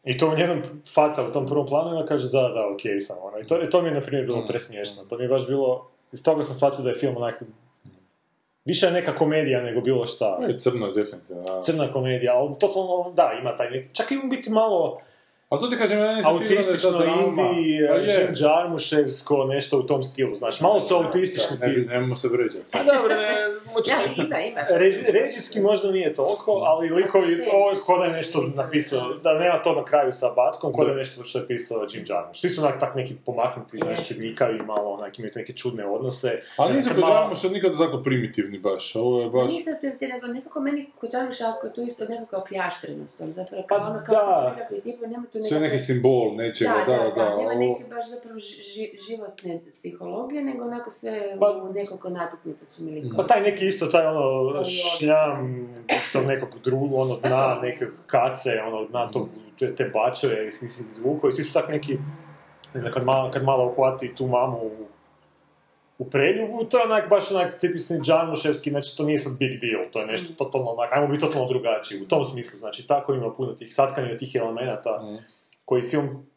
I 0.05 0.17
to 0.17 0.29
u 0.29 0.35
njenom 0.35 0.61
faca 0.93 1.27
u 1.27 1.31
tom 1.31 1.47
prvom 1.47 1.67
planu 1.67 1.89
i 1.89 1.93
ona 1.93 2.05
kaže 2.05 2.29
da, 2.31 2.41
da, 2.41 2.69
okej 2.73 3.01
sam, 3.01 3.17
ono. 3.21 3.39
I 3.39 3.47
to, 3.47 3.57
to 3.57 3.81
mi 3.81 3.87
je, 3.87 3.93
na 3.93 4.01
primjer, 4.01 4.25
bilo 4.25 4.45
presmiješno. 4.45 5.03
To 5.03 5.17
mi 5.17 5.23
je 5.23 5.29
baš 5.29 5.47
bilo, 5.47 5.89
iz 6.11 6.23
toga 6.23 6.43
sam 6.43 6.55
shvatio 6.55 6.83
da 6.83 6.89
je 6.89 6.95
film 6.95 7.17
onak, 7.17 7.43
više 8.65 8.85
je 8.85 8.91
neka 8.91 9.15
komedija 9.15 9.63
nego 9.63 9.81
bilo 9.81 10.05
šta. 10.05 10.39
E, 10.49 10.57
Crno 10.57 10.87
je 10.87 10.93
definitivno. 10.93 11.43
Crna 11.63 11.91
komedija, 11.93 12.35
ali 12.35 12.55
totalno, 12.59 13.13
da, 13.15 13.31
ima 13.41 13.55
taj 13.55 13.71
neki, 13.71 13.95
čak 13.95 14.11
i 14.11 14.17
biti 14.29 14.49
malo 14.49 14.99
Ali 15.49 15.61
to 15.61 15.67
ti 15.67 15.77
kažem, 15.77 15.99
ja 15.99 16.15
nisam 16.15 16.37
da 16.37 16.43
je 16.43 16.47
to 16.47 16.55
autistično 16.55 17.03
indie, 17.27 17.87
Pa 17.87 17.93
je. 17.93 18.03
Jim 18.13 18.33
Jarmuševsko, 18.35 19.45
nešto 19.45 19.77
u 19.77 19.83
tom 19.83 20.03
stilu, 20.03 20.35
znaš, 20.35 20.61
malo 20.61 20.81
su 20.81 20.95
autistični 20.95 21.57
Ne, 21.61 21.73
ti. 21.75 21.81
nemojmo 21.81 22.15
se 22.15 22.27
vređati. 22.27 22.71
A 22.73 22.83
dobro, 22.85 23.15
ne, 23.15 23.29
moći- 23.75 23.91
Da, 23.91 24.23
ima, 24.23 24.39
ima. 24.39 24.61
Re- 24.71 25.11
režijski 25.11 25.59
možda 25.61 25.91
nije 25.91 26.13
toliko, 26.13 26.51
ali 26.51 26.89
likovi, 26.89 27.41
ovo 27.53 27.69
je 27.69 27.75
ko 27.85 27.97
da 27.99 28.05
je 28.05 28.11
nešto 28.11 28.43
napisao, 28.55 29.13
da 29.13 29.33
nema 29.33 29.57
to 29.57 29.75
na 29.75 29.85
kraju 29.85 30.11
sa 30.11 30.29
Batkom, 30.29 30.73
ko 30.73 30.85
da 30.85 30.91
je 30.91 30.97
nešto 30.97 31.23
što 31.23 31.39
je 31.39 31.47
pisao 31.47 31.85
Jim 31.89 32.05
Jarmusch. 32.07 32.39
Svi 32.39 32.49
su 32.49 32.61
onak 32.61 32.79
tak 32.79 32.95
neki 32.95 33.15
pomaknuti, 33.25 33.77
znaš, 33.77 34.07
čudnjikavi, 34.07 34.57
malo 34.59 34.89
onak, 34.89 35.19
imaju 35.19 35.31
neke 35.35 35.53
čudne 35.53 35.85
odnose. 35.85 36.41
Ali 36.57 36.75
nisu 36.75 36.89
kod 36.95 37.03
Jarmuša 37.09 37.47
nikada 37.47 37.77
tako 37.77 38.03
primitivni 38.03 38.59
baš. 38.59 38.95
Ovo 38.95 39.21
je 39.21 39.29
baš... 39.29 39.51
Nisam 39.51 39.73
primitivna, 39.79 40.15
nego 40.15 40.27
nekako 40.27 40.59
meni 40.59 40.89
kod 40.95 41.09
je 41.63 41.73
tu 41.73 41.81
isto 41.81 42.05
nekako 42.05 42.43
kljaštrenost, 42.43 43.21
ali 43.21 43.31
zapravo 43.31 43.63
Pa 43.69 43.77
kao 43.77 43.89
ono 43.89 44.03
kao 44.05 44.15
da. 44.15 44.67
se 44.69 44.81
tipa, 44.81 45.07
nema 45.07 45.25
tu 45.31 45.36
Sve 45.39 45.59
nekakve- 45.59 45.67
neki 45.67 45.79
simbol 45.79 46.35
nečega, 46.35 46.71
Da, 46.87 46.93
da, 46.93 46.97
da, 46.97 47.09
da. 47.09 47.15
da, 47.15 47.29
nema 47.31 47.51
ovo- 47.51 47.59
neke 47.59 47.83
baš 47.89 48.09
zapravo 48.09 48.35
ži- 48.37 48.61
ži- 48.63 49.07
životne 49.07 49.59
psihologije, 49.73 50.43
nego 50.43 50.63
onako 50.63 50.89
sve 50.89 51.35
Pa- 51.39 51.61
u 51.63 51.73
nekoliko 51.73 52.09
natuknica 52.09 52.65
su 52.65 52.83
mi 52.83 52.91
likovi. 52.91 53.15
Pa 53.17 53.25
taj 53.25 53.41
neki 53.41 53.67
isto, 53.67 53.85
taj 53.85 54.05
ono 54.05 54.63
šljam 54.63 55.67
iz 55.89 56.11
tog 56.13 56.25
nekog 56.25 56.49
drugog, 56.63 56.93
ono 56.93 57.15
dna, 57.17 57.59
neke 57.61 57.85
kace, 58.05 58.49
ono 58.67 58.85
dna 58.85 59.11
tog, 59.11 59.29
te, 59.59 59.85
bačeve, 59.85 60.51
svi 60.51 60.67
se 60.67 60.83
i 61.27 61.31
svi 61.31 61.43
su 61.43 61.53
tak 61.53 61.69
neki, 61.69 61.97
ne 62.73 62.81
znam, 62.81 62.93
kad 62.93 63.05
malo, 63.05 63.31
kad 63.31 63.43
malo 63.43 63.65
uhvati 63.67 64.15
tu 64.15 64.27
mamu 64.27 64.57
u, 64.57 64.71
u 65.99 66.09
preljubu, 66.09 66.63
to 66.63 66.77
je 66.77 66.85
onak, 66.85 67.09
baš 67.09 67.31
onak 67.31 67.59
tipisni 67.59 67.99
Džarmuševski, 67.99 68.69
znači 68.69 68.97
to 68.97 69.03
nije 69.03 69.19
sad 69.19 69.37
big 69.37 69.51
deal, 69.61 69.83
to 69.91 69.99
je 69.99 70.05
nešto 70.05 70.33
totalno 70.33 70.71
onak, 70.71 70.89
ajmo 70.93 71.07
biti 71.07 71.19
totalno 71.19 71.47
drugačiji, 71.47 72.01
u 72.01 72.07
tom 72.07 72.25
smislu, 72.25 72.59
znači 72.59 72.87
tako 72.87 73.13
ima 73.13 73.33
puno 73.33 73.53
tih 73.53 73.75
satkanja 73.75 74.17
tih 74.17 74.35
elemenata 74.35 75.17
koji 75.65 75.81
film, 75.81 76.27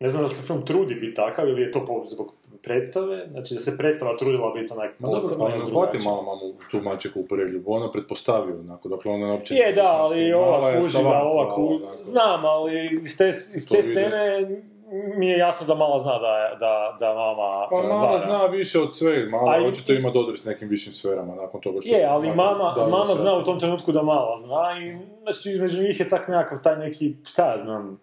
ne 0.00 0.08
znam 0.08 0.22
da 0.22 0.28
se 0.28 0.42
film 0.42 0.62
trudi 0.62 0.94
biti 0.94 1.14
takav 1.14 1.48
ili 1.48 1.62
je 1.62 1.72
to 1.72 1.86
po, 1.86 2.04
zbog 2.06 2.34
predstave, 2.62 3.26
znači 3.30 3.54
da 3.54 3.60
se 3.60 3.78
predstava 3.78 4.16
trudila 4.16 4.52
biti 4.54 4.72
onak 4.72 4.90
posebno 5.00 5.44
pa 5.44 5.50
i 5.50 5.52
ne 5.52 5.58
hvati 5.58 5.70
drugačija. 5.70 6.10
malo 6.10 6.22
mamu 6.22 6.54
tu 6.70 6.80
mačeku 6.80 7.20
u 7.20 7.26
preljubu. 7.26 7.72
Ona 7.72 7.92
pretpostavio, 7.92 8.60
onako, 8.60 8.88
dakle 8.88 9.12
ona 9.12 9.32
uopće... 9.32 9.54
Je, 9.54 9.72
da, 9.72 9.96
ali 10.00 10.32
ova 10.32 10.80
kuži, 10.80 10.92
da, 10.92 11.00
ova 11.00 11.18
mala, 11.18 11.54
ku... 11.54 11.66
onako. 11.82 12.02
Znam, 12.02 12.44
ali 12.44 13.00
iz 13.02 13.18
te, 13.18 13.28
iz 13.28 13.68
te 13.68 13.76
vide. 13.76 13.92
scene 13.92 14.62
mi 14.92 15.28
je 15.28 15.38
jasno 15.38 15.66
da 15.66 15.74
mala 15.74 15.98
zna 15.98 16.12
da, 16.12 16.56
da, 16.56 16.96
da 16.98 17.14
mama 17.14 17.66
Pa 17.70 17.76
mala 17.88 18.06
vara. 18.06 18.18
zna 18.18 18.46
više 18.46 18.78
od 18.80 18.96
svega, 18.96 19.30
mala 19.30 19.52
A 19.52 19.58
i- 19.58 19.66
očito 19.66 19.92
ima 19.92 20.10
dodir 20.10 20.38
s 20.38 20.44
nekim 20.44 20.68
višim 20.68 20.92
sferama 20.92 21.34
nakon 21.34 21.60
toga 21.60 21.80
što... 21.80 21.90
Je, 21.90 22.04
ali 22.06 22.28
nakon- 22.28 22.36
mama, 22.36 22.72
da, 22.76 22.86
mama 22.88 23.14
zna 23.14 23.34
u 23.34 23.44
tom 23.44 23.60
trenutku 23.60 23.92
da 23.92 24.02
mala 24.02 24.36
zna 24.38 24.78
i 24.80 24.96
znači 25.22 25.50
između 25.50 25.82
njih 25.82 26.00
je 26.00 26.08
tak 26.08 26.28
nekakav 26.28 26.58
taj 26.60 26.76
neki, 26.76 27.14
šta 27.24 27.52
ja 27.52 27.58
znam, 27.58 28.00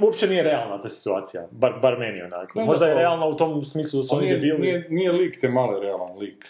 uopće 0.00 0.26
nije 0.26 0.42
realna 0.42 0.78
ta 0.78 0.88
situacija, 0.88 1.46
bar, 1.50 1.72
bar 1.72 1.98
meni 1.98 2.22
onako. 2.22 2.58
Ne, 2.58 2.64
Možda 2.64 2.86
je 2.86 2.94
ne, 2.94 3.00
realna 3.00 3.26
u 3.26 3.36
tom 3.36 3.64
smislu 3.64 3.96
da 3.96 4.04
su 4.04 4.14
On 4.14 4.18
oni 4.18 4.26
nije, 4.26 4.36
debili. 4.38 4.58
nije, 4.60 4.86
nije 4.90 5.12
lik 5.12 5.40
te 5.40 5.48
male 5.48 5.80
realan 5.80 6.18
lik. 6.18 6.46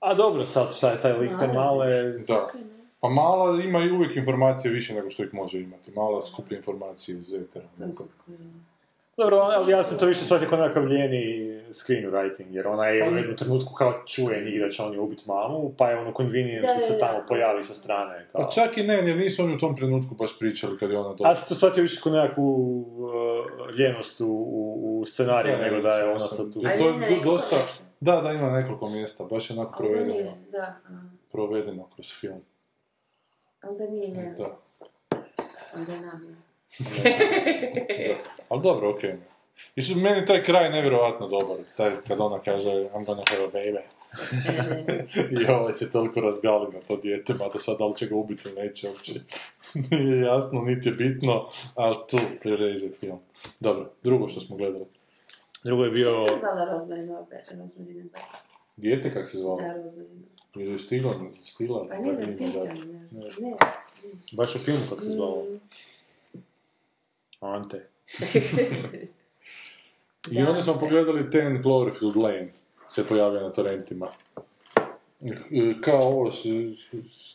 A 0.00 0.14
dobro, 0.14 0.44
sad 0.44 0.74
šta 0.74 0.90
je 0.90 1.00
taj 1.00 1.12
lik 1.12 1.30
te 1.40 1.46
male... 1.48 2.02
Da. 2.28 2.48
Pa 3.02 3.08
mala 3.08 3.62
ima 3.62 3.78
i 3.84 3.90
uvijek 3.90 4.16
informacije 4.16 4.72
više 4.72 4.94
nego 4.94 5.10
što 5.10 5.22
ih 5.22 5.34
može 5.34 5.60
imati. 5.60 5.90
Mala 5.90 6.26
skuplja 6.26 6.56
informacije 6.56 7.18
iz 7.18 7.34
etera. 7.34 7.66
To. 7.78 8.04
Dobro, 9.16 9.36
ali 9.36 9.72
ja 9.72 9.82
sam 9.82 9.98
to 9.98 10.06
više 10.06 10.24
shvatio 10.24 10.48
kao 10.48 10.58
nekakav 10.58 10.86
ljeni 10.86 11.52
screenwriting, 11.70 12.46
jer 12.50 12.66
ona 12.66 12.86
je 12.86 13.10
u 13.10 13.16
jednom 13.16 13.36
trenutku 13.36 13.74
kao 13.74 13.92
čuje 14.06 14.44
njih 14.44 14.60
da 14.60 14.70
će 14.70 14.82
oni 14.82 14.98
ubiti 14.98 15.22
mamu, 15.26 15.74
pa 15.78 15.90
je 15.90 15.98
ono 15.98 16.12
convenient 16.16 16.66
Da, 16.66 16.74
da 16.74 16.80
se 16.80 16.98
tamo 16.98 17.24
pojavi 17.28 17.62
sa 17.62 17.74
strane. 17.74 18.28
Kao. 18.32 18.42
Pa 18.42 18.48
čak 18.48 18.78
i 18.78 18.82
ne, 18.82 18.94
jer 18.94 19.16
nisu 19.16 19.42
oni 19.42 19.54
u 19.54 19.58
tom 19.58 19.76
trenutku 19.76 20.14
baš 20.14 20.38
pričali 20.38 20.78
kad 20.78 20.90
je 20.90 20.98
ona 20.98 21.08
A 21.08 21.12
došla. 21.12 21.34
sam 21.34 21.48
to 21.48 21.54
shvatio 21.54 21.82
više 21.82 22.00
kao 22.02 22.12
nekakvu 22.12 22.80
uh, 22.80 23.76
ljenost 23.78 24.20
u, 24.20 24.26
u, 24.26 25.00
u 25.00 25.04
scenariju, 25.04 25.58
nego 25.58 25.80
da 25.80 25.94
je 25.94 26.04
ona 26.04 26.18
sad 26.18 26.52
tu. 26.52 26.60
Jer 26.62 26.70
Ali 26.70 26.78
to 26.78 27.14
je 27.14 27.20
dosta... 27.24 27.56
Da, 28.00 28.20
da, 28.20 28.32
ima 28.32 28.50
nekoliko 28.50 28.88
mjesta, 28.88 29.24
baš 29.24 29.50
je 29.50 29.56
onako 29.58 29.78
provedeno, 29.78 30.32
provedeno 31.32 31.88
kroz 31.94 32.12
film. 32.20 32.40
Onda 33.62 33.86
nije 33.86 34.08
Da. 34.08 34.20
ljenost. 34.20 34.56
Onda 35.74 35.92
je 35.92 36.00
namjena. 36.00 36.36
Ali 38.50 38.62
dobro, 38.62 38.90
okej. 38.90 39.16
I 39.76 39.82
su 39.82 39.96
meni 39.96 40.26
taj 40.26 40.44
kraj 40.44 40.70
nevjerojatno 40.70 41.28
dobar, 41.28 41.56
taj 41.76 41.90
kad 42.08 42.20
ona 42.20 42.38
kaže 42.38 42.70
I'm 42.70 43.06
gonna 43.06 43.22
have 43.28 43.44
a 43.44 43.48
baby. 43.48 43.80
I 45.40 45.50
ovaj 45.50 45.72
se 45.72 45.92
toliko 45.92 46.20
razgali 46.20 46.72
na 46.72 46.80
to 46.80 46.96
dijete, 46.96 47.34
mada 47.34 47.58
sad 47.58 47.78
da 47.78 47.86
li 47.86 47.96
će 47.96 48.06
ga 48.06 48.14
ubiti 48.16 48.48
ili 48.48 48.62
neće 48.62 48.88
uopće. 48.88 49.12
Nije 49.90 50.20
jasno, 50.20 50.62
niti 50.62 50.88
je 50.88 50.92
bitno, 50.92 51.50
ali 51.74 51.96
tu 52.08 52.16
prireže 52.40 52.90
film. 52.90 53.18
Dobro, 53.60 53.92
drugo 54.02 54.28
što 54.28 54.40
smo 54.40 54.56
gledali. 54.56 54.86
Drugo 55.64 55.84
je 55.84 55.90
bio... 55.90 56.14
Kako 56.14 56.28
se 56.28 56.38
zvala 56.40 56.64
Rozmarina 56.64 57.24
Dijete 58.76 59.14
kak 59.14 59.28
se 59.28 59.38
zvalo? 59.38 59.60
Da, 59.60 59.72
Rozmarina. 59.72 60.31
Ili 60.56 60.72
je 60.72 60.78
stila, 60.78 61.14
stila? 61.44 61.86
Pa 61.88 61.98
ne, 61.98 62.12
da 62.12 62.22
Ima, 62.22 62.36
pitam, 62.38 62.52
da. 62.52 62.64
ne. 62.64 62.74
Ne. 63.40 63.56
Baš 64.32 64.54
u 64.54 64.58
filmu 64.58 64.80
kako 64.90 65.02
se 65.02 65.10
zvalo. 65.10 65.44
Mm. 65.44 65.60
Ante. 67.40 67.86
I 70.32 70.42
onda 70.42 70.62
smo 70.62 70.78
pogledali 70.78 71.30
Ten 71.30 71.62
Cloverfield 71.62 72.16
Lane, 72.16 72.52
se 72.88 73.06
pojavio 73.08 73.40
na 73.40 73.52
torrentima. 73.52 74.08
E, 75.20 75.30
Kao 75.80 76.00
ovo, 76.00 76.30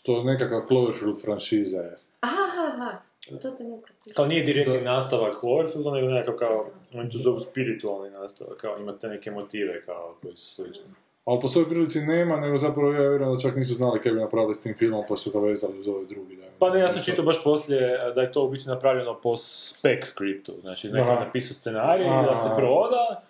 to 0.04 0.18
je 0.18 0.24
nekakva 0.24 0.66
Cloverfield 0.68 1.22
franšiza 1.22 1.82
je. 1.82 1.98
Aha, 2.20 2.36
aha, 2.58 2.72
aha. 2.76 2.98
To 3.42 3.52
te 3.52 3.64
neko... 3.64 3.90
Kao 4.16 4.26
nije 4.26 4.44
direktni 4.44 4.82
nastavak 4.82 5.36
Cloverfielda, 5.40 5.92
nego 5.92 6.08
nekakav 6.08 6.36
kao, 6.36 6.70
oni 6.94 7.10
to 7.10 7.18
zovu 7.18 7.40
spiritualni 7.40 8.10
nastavak, 8.10 8.58
kao 8.58 8.78
imate 8.78 9.08
neke 9.08 9.32
motive 9.32 9.82
kao 9.82 10.16
koji 10.22 10.36
su 10.36 10.56
slični. 10.56 10.84
Ali 11.28 11.40
po 11.42 11.48
svojoj 11.48 11.70
prilici 11.70 12.00
nema, 12.00 12.40
nego 12.40 12.58
zapravo 12.58 12.92
ja 12.92 13.10
vjerujem 13.10 13.34
da 13.34 13.40
čak 13.40 13.56
nisu 13.56 13.74
znali 13.74 14.02
kaj 14.02 14.12
bi 14.12 14.20
napravili 14.20 14.56
s 14.56 14.62
tim 14.62 14.76
filmom, 14.78 15.04
pa 15.10 15.18
su 15.18 15.32
ga 15.32 15.40
vezali 15.40 15.80
uz 15.80 15.88
ovaj 15.88 16.06
drugi. 16.06 16.36
Da. 16.36 16.44
Pa 16.60 16.70
ne, 16.70 16.80
ja 16.80 16.90
sam 16.90 17.04
čitao 17.04 17.26
baš 17.26 17.44
poslije 17.44 18.14
da 18.16 18.22
je 18.22 18.32
to 18.32 18.44
u 18.44 18.50
biti 18.50 18.68
napravljeno 18.68 19.20
po 19.24 19.38
spec 19.38 20.06
skriptu, 20.08 20.54
znači 20.62 20.88
neko 20.88 21.10
je 21.10 21.16
napisao 21.16 21.56
scenarij 21.56 22.08
da 22.08 22.36
se 22.36 22.50
proda 22.56 23.22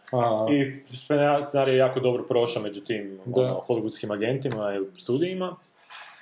i 0.51 0.81
scenarij 1.43 1.73
je 1.73 1.77
jako 1.77 1.99
dobro 1.99 2.23
prošao 2.23 2.63
među 2.63 2.81
tim 2.81 3.19
ono, 3.35 3.63
hollywoodskim 3.67 4.13
agentima 4.13 4.75
i 4.75 4.99
studijima. 4.99 5.55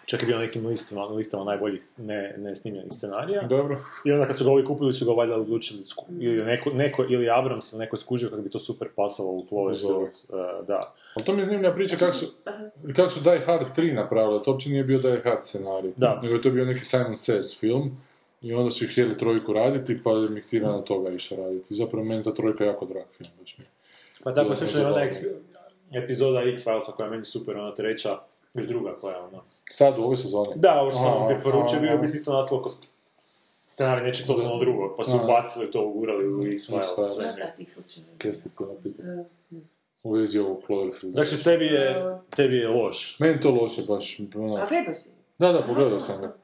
Čak 0.06 0.22
je 0.22 0.26
bio 0.26 0.36
na 0.36 0.42
nekim 0.42 0.66
listama, 0.66 1.06
listama 1.06 1.44
najboljih 1.44 1.82
ne, 1.98 2.36
ne 2.38 2.56
snimljenih 2.56 2.92
scenarija. 2.94 3.42
dobro. 3.42 3.78
I 4.06 4.12
onda 4.12 4.26
kad 4.28 4.38
su 4.38 4.44
ga 4.46 4.52
ovi 4.52 4.66
kupili 4.66 4.94
su 4.94 5.06
ga 5.06 5.12
valjda 5.12 5.36
odlučili 5.36 5.80
sku- 5.86 6.06
ili 6.20 6.44
neko, 6.44 6.70
neko 6.70 7.06
ili 7.10 7.30
Abrams 7.30 7.72
ili 7.74 7.80
neko 7.80 7.96
je 7.96 8.00
skužio 8.00 8.30
kako 8.30 8.42
bi 8.42 8.50
to 8.50 8.60
super 8.60 8.88
pasalo 8.96 9.30
u 9.30 9.46
Cloverfield. 9.50 10.10
Uh, 10.30 10.68
da. 10.68 10.94
Ali 11.16 11.26
to 11.26 11.34
mi 11.34 11.40
je 11.42 11.46
zanimljiva 11.46 11.74
priča 11.74 11.96
kako 11.96 12.14
su, 12.14 12.26
kako 12.96 13.10
su 13.10 13.20
Die 13.20 13.40
Hard 13.40 13.68
3 13.78 13.94
napravili, 13.94 14.44
to 14.46 14.52
uopće 14.52 14.70
nije 14.70 14.84
bio 14.84 15.00
Die 15.00 15.22
Hard 15.24 15.44
scenarij. 15.46 15.92
Da. 15.98 16.20
Nego 16.24 16.36
je 16.36 16.42
to 16.42 16.50
bio 16.52 16.66
neki 16.66 16.86
Simon 16.86 17.14
Says 17.14 17.60
film. 17.60 17.98
I 18.42 18.54
onda 18.54 18.72
su 18.72 18.84
ih 18.84 18.92
htjeli 18.92 19.18
trojku 19.18 19.54
raditi, 19.54 20.04
pa 20.04 20.12
je 20.12 20.30
Miktirana 20.30 20.82
toga 20.82 21.10
išao 21.12 21.38
raditi. 21.38 21.76
Zapravo 21.76 22.06
meni 22.06 22.24
ta 22.24 22.34
trojka 22.34 22.64
jako 22.66 22.86
drag 22.86 23.04
film. 23.18 23.30
Baš 23.40 23.58
mi. 23.58 23.66
Pa 24.24 24.34
tako 24.34 24.56
slično 24.56 24.80
je 24.80 24.84
zabavno. 24.84 25.10
epizoda 25.94 26.40
X-Filesa 26.44 26.92
koja 26.92 27.06
je 27.06 27.12
meni 27.12 27.26
super, 27.26 27.58
ona 27.58 27.74
treća, 27.76 28.18
ili 28.56 28.68
druga 28.68 28.96
koja 29.02 29.16
je 29.16 29.22
ona. 29.24 29.42
Sad 29.70 30.00
u 30.00 30.02
ovoj 30.02 30.18
sezoni. 30.18 30.50
Da, 30.56 30.82
ovo 30.82 30.92
što 30.92 31.00
sam 31.00 31.12
vam 31.12 31.24
Aha, 31.24 31.36
preporučio, 31.36 31.80
bio 31.80 31.98
biti 31.98 32.16
isto 32.16 32.34
naslov 32.34 32.62
ko 32.62 32.70
scenarij 33.24 34.04
nečeg 34.04 34.28
totalno 34.28 34.60
drugog, 34.60 34.94
pa 34.98 35.04
su 35.04 35.20
ubacili 35.24 35.72
to, 35.72 35.86
ugurali 35.86 36.28
u 36.34 36.44
X-Files. 36.44 36.86
Sve 37.34 37.54
tih 37.58 37.74
slučajeva? 37.74 38.12
Kaj 38.18 38.36
ste 38.36 38.50
to? 38.58 38.76
U 40.04 40.12
vezi 40.12 40.40
ovog 40.40 40.64
Cloverfielda. 40.66 41.24
Znači, 41.24 41.44
tebi 41.44 41.66
je, 41.66 42.18
tebi 42.36 42.58
je 42.58 42.68
loš. 42.68 43.20
Meni 43.20 43.42
to 43.42 43.52
loše 43.52 43.82
baš. 43.88 44.20
A 44.20 44.24
Ono. 44.36 44.66
gledao 44.70 44.94
si? 44.94 45.10
Da, 45.38 45.52
da, 45.52 45.62
pogledao 45.68 46.02
sam 46.02 46.22
ga. 46.22 46.36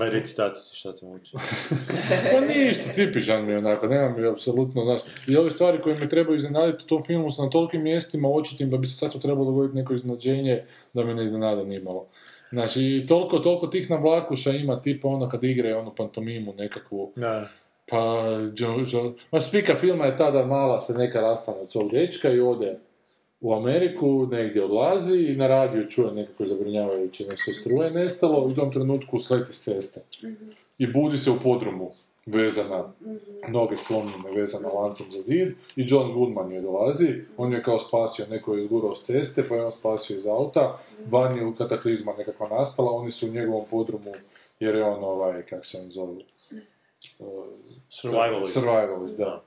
Aj, 0.00 0.10
recitaciji, 0.10 0.76
šta 0.76 0.92
te 0.96 1.06
muči. 1.06 1.36
Pa 2.32 2.40
ništa, 2.40 2.92
tipičan 2.92 3.46
mi 3.46 3.52
je 3.52 3.58
onako, 3.58 3.86
nema 3.86 4.16
mi 4.18 4.26
apsolutno, 4.26 4.84
znaš, 4.84 5.00
i 5.28 5.36
ove 5.36 5.50
stvari 5.50 5.80
koje 5.82 5.96
me 6.00 6.08
trebaju 6.08 6.36
iznenaditi 6.36 6.84
u 6.84 6.88
tom 6.88 7.02
filmu 7.02 7.30
su 7.30 7.42
na 7.44 7.50
tolikim 7.50 7.82
mjestima 7.82 8.28
očitim 8.28 8.70
da 8.70 8.76
bi 8.76 8.86
se 8.86 8.96
sad 8.98 9.12
tu 9.12 9.20
trebalo 9.20 9.44
dogoditi 9.44 9.76
neko 9.76 9.94
iznenađenje 9.94 10.62
da 10.94 11.04
me 11.04 11.14
ne 11.14 11.24
iznenada 11.24 11.64
nimalo. 11.64 12.04
Znači, 12.50 12.82
i 12.82 13.06
toliko, 13.06 13.38
toliko 13.38 13.66
tih 13.66 13.90
navlakuša 13.90 14.50
ima, 14.50 14.80
tipa 14.80 15.08
ono 15.08 15.28
kad 15.28 15.44
igraju 15.44 15.78
onu 15.78 15.94
pantomimu 15.96 16.54
nekakvu, 16.58 17.12
Da. 17.16 17.48
pa, 17.90 18.24
jo, 18.56 18.86
jo, 18.92 19.14
ma 19.30 19.40
spika 19.40 19.74
filma 19.74 20.06
je 20.06 20.16
tada 20.16 20.46
mala 20.46 20.80
se 20.80 20.92
neka 20.92 21.20
rastane 21.20 21.58
od 21.58 21.72
svog 21.72 21.90
dečka 21.92 22.30
i 22.30 22.40
ode 22.40 22.78
u 23.44 23.54
Ameriku, 23.54 24.26
negdje 24.26 24.64
odlazi 24.64 25.18
i 25.18 25.36
na 25.36 25.48
radiju 25.48 25.90
čuje 25.90 26.12
nekako 26.12 26.46
zabrinjavajuće 26.46 27.26
nešto. 27.26 27.52
Struje 27.52 27.90
nestalo 27.90 28.48
i 28.48 28.52
u 28.52 28.54
tom 28.54 28.72
trenutku 28.72 29.20
sleti 29.20 29.52
s 29.52 29.64
ceste. 29.64 30.00
I 30.78 30.86
budi 30.86 31.18
se 31.18 31.30
u 31.30 31.38
podrumu, 31.42 31.90
vezana, 32.26 32.92
noge 33.48 33.76
slomljene, 33.76 34.30
vezana 34.34 34.68
lancem 34.68 35.06
za 35.10 35.20
zid 35.20 35.48
i 35.76 35.84
John 35.88 36.12
Goodman 36.12 36.52
joj 36.52 36.62
dolazi, 36.62 37.08
on 37.36 37.52
je 37.52 37.62
kao 37.62 37.78
spasio, 37.78 38.26
neko 38.30 38.54
je 38.54 38.60
izgurao 38.60 38.94
s 38.94 39.02
ceste, 39.02 39.48
pa 39.48 39.54
je 39.54 39.64
on 39.64 39.72
spasio 39.72 40.16
iz 40.16 40.26
auta, 40.26 40.78
van 41.10 41.36
je 41.36 41.46
u 41.46 41.54
kataklizma 41.54 42.12
nekakva 42.18 42.48
nastala, 42.48 42.90
oni 42.90 43.10
su 43.10 43.26
u 43.26 43.32
njegovom 43.32 43.64
podrumu, 43.70 44.12
jer 44.60 44.74
je 44.74 44.84
on 44.84 45.04
ovaj, 45.04 45.42
kak 45.42 45.66
se 45.66 45.78
on 45.78 45.90
zove, 45.90 46.12
uh, 47.18 47.44
Survivalist. 47.88 48.54
Survivalist, 48.54 49.18
da. 49.18 49.42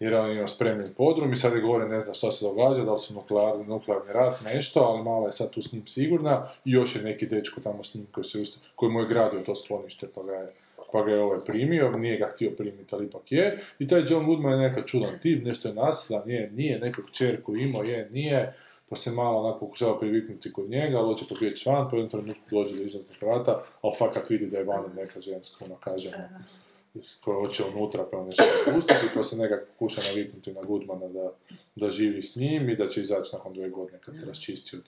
Jer 0.00 0.14
on 0.14 0.32
ima 0.32 0.48
spremljen 0.48 0.94
podrum 0.94 1.32
i 1.32 1.36
sad 1.36 1.54
je 1.54 1.60
gore 1.60 1.88
ne 1.88 2.00
zna 2.00 2.14
šta 2.14 2.32
se 2.32 2.44
događa, 2.44 2.84
da 2.84 2.92
li 2.92 2.98
su 2.98 3.14
nuklearni, 3.14 3.64
nuklearni 3.64 4.12
rat, 4.12 4.40
nešto, 4.44 4.80
ali 4.80 5.02
mala 5.02 5.26
je 5.26 5.32
sad 5.32 5.50
tu 5.50 5.62
s 5.62 5.72
njim 5.72 5.86
sigurna. 5.86 6.48
I 6.64 6.70
još 6.72 6.96
je 6.96 7.02
neki 7.02 7.26
dečko 7.26 7.60
tamo 7.60 7.84
s 7.84 7.94
njim 7.94 8.06
koji, 8.12 8.24
se 8.24 8.40
usta, 8.40 8.60
koji 8.74 8.92
mu 8.92 9.00
je 9.00 9.08
gradio 9.08 9.40
to 9.40 9.56
sklonište 9.56 10.06
pa 10.14 10.22
ga 10.22 10.32
je 10.32 10.48
pa 10.92 11.02
ga 11.02 11.10
je 11.10 11.22
ovaj 11.22 11.40
primio, 11.44 11.90
nije 11.90 12.18
ga 12.18 12.30
htio 12.34 12.50
primiti, 12.50 12.94
ali 12.94 13.06
ipak 13.06 13.32
je. 13.32 13.60
I 13.78 13.88
taj 13.88 14.04
John 14.08 14.26
Goodman 14.26 14.52
je 14.52 14.68
neka 14.68 14.86
čudan 14.86 15.18
tip, 15.22 15.44
nešto 15.44 15.68
je 15.68 15.74
nasilan, 15.74 16.30
je, 16.30 16.50
nije, 16.50 16.78
neku 16.78 17.02
čerku 17.12 17.56
imao, 17.56 17.82
je, 17.82 18.08
nije, 18.10 18.54
pa 18.88 18.96
se 18.96 19.10
malo 19.10 19.40
onako 19.40 19.58
pokušava 19.58 19.98
priviknuti 19.98 20.52
kod 20.52 20.70
njega, 20.70 20.98
ali 20.98 21.06
hoće 21.06 21.24
pobjeći 21.28 21.68
van, 21.68 21.90
pa 21.90 21.96
u 21.96 21.98
jednom 21.98 22.10
trenutku 22.10 22.44
dođe 22.50 22.76
do 22.76 22.82
izlaznog 22.82 23.16
vrata, 23.20 23.64
ali 23.82 23.94
fakat 23.98 24.30
vidi 24.30 24.46
da 24.46 24.58
je 24.58 24.64
vani 24.64 24.94
neka 24.96 25.20
ženska, 25.20 25.64
ono 25.64 25.74
kaže 25.74 26.10
koja 27.24 27.38
hoće 27.38 27.62
unutra 27.74 28.06
pa 28.10 28.24
nešto 28.24 28.44
pustiti, 28.74 29.06
pa 29.14 29.22
se 29.22 29.36
nekako 29.36 29.66
pokuša 29.72 30.00
naviknuti 30.08 30.52
na 30.52 30.62
Goodmana 30.62 31.08
da, 31.08 31.32
da 31.76 31.90
živi 31.90 32.22
s 32.22 32.36
njim 32.36 32.68
i 32.70 32.76
da 32.76 32.88
će 32.88 33.00
izaći 33.00 33.36
nakon 33.36 33.52
dvije 33.52 33.70
godine 33.70 33.98
kad 34.04 34.18
se 34.18 34.26
raščisti 34.26 34.76
od... 34.76 34.82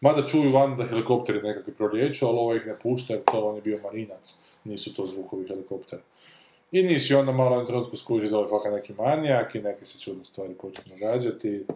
Mada 0.00 0.26
čuju 0.26 0.52
van 0.52 0.76
da 0.76 0.86
helikopteri 0.86 1.42
nekakvi 1.42 1.72
proliječu, 1.72 2.26
ali 2.26 2.38
ovo 2.38 2.54
ih 2.54 2.66
ne 2.66 2.78
pušta 2.82 3.14
jer 3.14 3.22
to 3.24 3.40
on 3.40 3.56
je 3.56 3.62
bio 3.62 3.80
marinac, 3.82 4.42
nisu 4.64 4.94
to 4.94 5.06
zvukovi 5.06 5.48
helikoptera. 5.48 6.02
I 6.72 6.82
nisi 6.82 7.14
onda 7.14 7.32
malo 7.32 7.50
jednom 7.50 7.66
trenutku 7.66 7.96
skuži 7.96 8.30
da 8.30 8.38
je 8.38 8.48
fakat 8.48 8.72
neki 8.72 8.92
manijak 8.92 9.54
i 9.54 9.60
neke 9.60 9.84
se 9.84 10.00
čudne 10.00 10.24
stvari 10.24 10.54
počnu 10.54 10.84
događati 10.86 11.66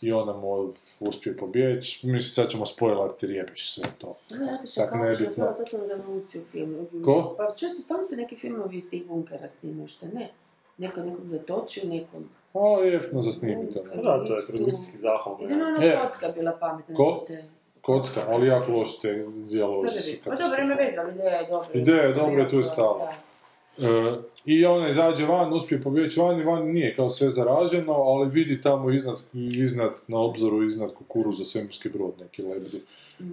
i 0.00 0.12
onda 0.12 0.32
mu 0.32 0.74
uspije 1.00 1.36
pobjeći. 1.36 2.06
Mislim, 2.06 2.22
sad 2.22 2.50
ćemo 2.50 2.66
spoilerti, 2.66 3.26
rijepiš 3.26 3.74
sve 3.74 3.84
to. 3.98 4.14
Znate 4.28 4.66
što, 4.66 4.80
Tak 4.80 4.90
kao 4.90 5.14
što 5.14 5.24
je 5.24 5.34
totalnu 5.34 5.86
revoluciju 5.88 6.42
filmu. 6.52 6.86
Ko? 7.04 7.34
Pa 7.38 7.54
često 7.54 7.94
tamo 7.94 8.04
su 8.04 8.16
neki 8.16 8.36
filmovi 8.36 8.76
iz 8.76 8.90
tih 8.90 9.06
bunkera 9.06 9.48
snimaju, 9.48 9.88
što 9.88 10.06
ne? 10.06 10.30
Neko 10.78 11.00
nekog 11.00 11.26
zatočio, 11.26 11.82
nekom... 11.88 12.28
O, 12.54 12.82
jeftino 12.82 13.22
za 13.22 13.32
snimiti. 13.32 13.78
Ono. 13.78 14.02
Da, 14.02 14.24
to 14.26 14.36
je 14.36 14.46
produkcijski 14.46 14.96
zahval. 14.96 15.36
Jedino 15.40 15.64
ona 15.64 15.84
E. 15.84 15.98
kocka 16.02 16.28
bila 16.28 16.52
pametna. 16.52 16.94
Ko? 16.94 17.24
te- 17.26 17.44
Kocka, 17.82 18.20
ali 18.28 18.46
jako 18.46 18.72
loš 18.72 19.00
te 19.00 19.12
dijalozi 19.28 20.00
su 20.02 20.24
Pa 20.24 20.30
dobro, 20.30 20.62
ima 20.62 20.74
veze, 20.74 20.96
ali 20.98 21.12
ideja 21.14 21.36
je 21.36 21.46
dobra. 21.48 21.68
Ideja 21.74 22.02
je 22.02 22.14
dobra 22.14 22.48
tu 22.48 22.58
je 22.58 22.64
stalo. 22.64 22.98
Da. 22.98 23.12
E, 23.78 24.12
I 24.44 24.66
ona 24.66 24.88
izađe 24.88 25.26
van, 25.26 25.52
uspije 25.52 25.82
pobjeći 25.82 26.20
van 26.20 26.40
i 26.40 26.44
van 26.44 26.70
nije 26.70 26.94
kao 26.96 27.08
sve 27.08 27.30
zaraženo, 27.30 27.92
ali 27.92 28.30
vidi 28.30 28.60
tamo 28.60 28.90
iznad, 28.90 29.16
iznad 29.34 29.92
na 30.08 30.20
obzoru 30.20 30.66
iznad 30.66 30.94
kukuruza 30.94 31.44
svemirski 31.44 31.88
brod, 31.88 32.14
neki 32.20 32.42
lebdi. 32.42 32.80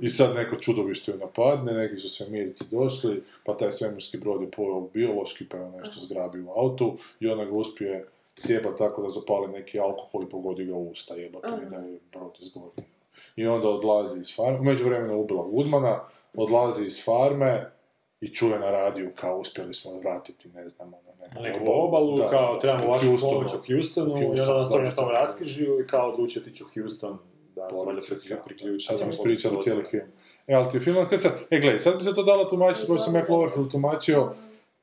I 0.02 0.10
sad 0.10 0.36
neko 0.36 0.56
čudovište 0.56 1.12
ju 1.12 1.18
napadne, 1.18 1.74
neki 1.74 2.02
su 2.02 2.10
svemirci 2.10 2.76
došli, 2.76 3.24
pa 3.44 3.58
taj 3.58 3.72
svemirski 3.72 4.18
brod 4.18 4.42
je 4.42 4.52
pojel 4.52 4.82
biološki, 4.94 5.46
pa 5.50 5.58
je 5.58 5.70
nešto 5.70 6.00
zgrabi 6.00 6.42
u 6.42 6.50
autu 6.50 6.98
i 7.20 7.28
ona 7.28 7.46
ga 7.46 7.52
uspije 7.52 8.08
sjebat 8.36 8.78
tako 8.78 9.02
da 9.02 9.10
zapali 9.10 9.48
neki 9.52 9.80
alkohol 9.80 10.24
i 10.24 10.30
pogodi 10.30 10.66
ga 10.66 10.76
u 10.76 10.90
usta 10.90 11.16
jebate 11.16 11.48
i 11.68 11.70
da 11.70 11.76
je 11.76 12.00
brod 12.14 12.38
izgori. 12.40 12.84
I 13.36 13.48
onda 13.48 13.70
odlazi 13.70 14.20
iz 14.20 14.36
farme, 14.36 14.60
umeđu 14.60 14.86
vremena 14.86 15.16
ubila 15.16 15.44
Woodmana, 15.44 16.00
odlazi 16.34 16.86
iz 16.86 17.06
farme 17.06 17.72
i 18.22 18.28
čuje 18.30 18.60
na 18.60 18.72
radiju 18.72 19.12
kao 19.16 19.38
uspjeli 19.38 19.74
smo 19.74 19.92
vratiti, 19.94 20.50
ne 20.50 20.70
znam, 20.70 20.88
ono, 20.88 21.08
Na 21.36 21.42
neku 21.42 21.60
obalu, 21.66 22.18
Da, 22.18 22.28
kao 22.28 22.54
da, 22.54 22.60
trebamo 22.60 22.88
vašu 22.88 23.06
pomoć 23.06 23.22
u 23.54 23.58
Houstonu, 23.58 24.18
i 24.18 24.26
Houston, 24.26 24.30
onda 24.30 24.58
nas 24.58 24.70
to 24.70 24.78
na 24.78 24.84
da. 24.84 24.96
tom 24.96 25.10
raskrižju 25.10 25.80
i 25.80 25.88
kao 25.88 26.10
odlučio 26.10 26.42
ti 26.42 26.54
ću 26.54 26.66
Houston 26.74 27.18
da 27.56 27.62
se 27.64 27.78
valjda 27.78 27.86
Policija, 27.86 28.18
priklju- 28.18 28.44
priključi. 28.46 28.86
Sad 28.86 29.00
sam 29.00 29.10
ispričali 29.10 29.62
cijeli 29.62 29.84
film. 29.84 30.08
E, 30.48 30.54
ali 30.54 30.70
ti 30.70 30.78
je 30.78 30.82
film, 30.82 31.06
kad 31.10 31.22
sad, 31.22 31.32
e, 31.50 31.60
gledaj, 31.60 31.80
sad 31.80 31.98
bi 31.98 32.04
se 32.04 32.16
to 32.16 32.24
dalo 32.24 32.46
tumačiti, 32.46 32.88
pošto 32.88 33.06
sam 33.06 33.16
ja 33.16 33.26
Cloverfield 33.26 33.72
tumačio, 33.72 34.34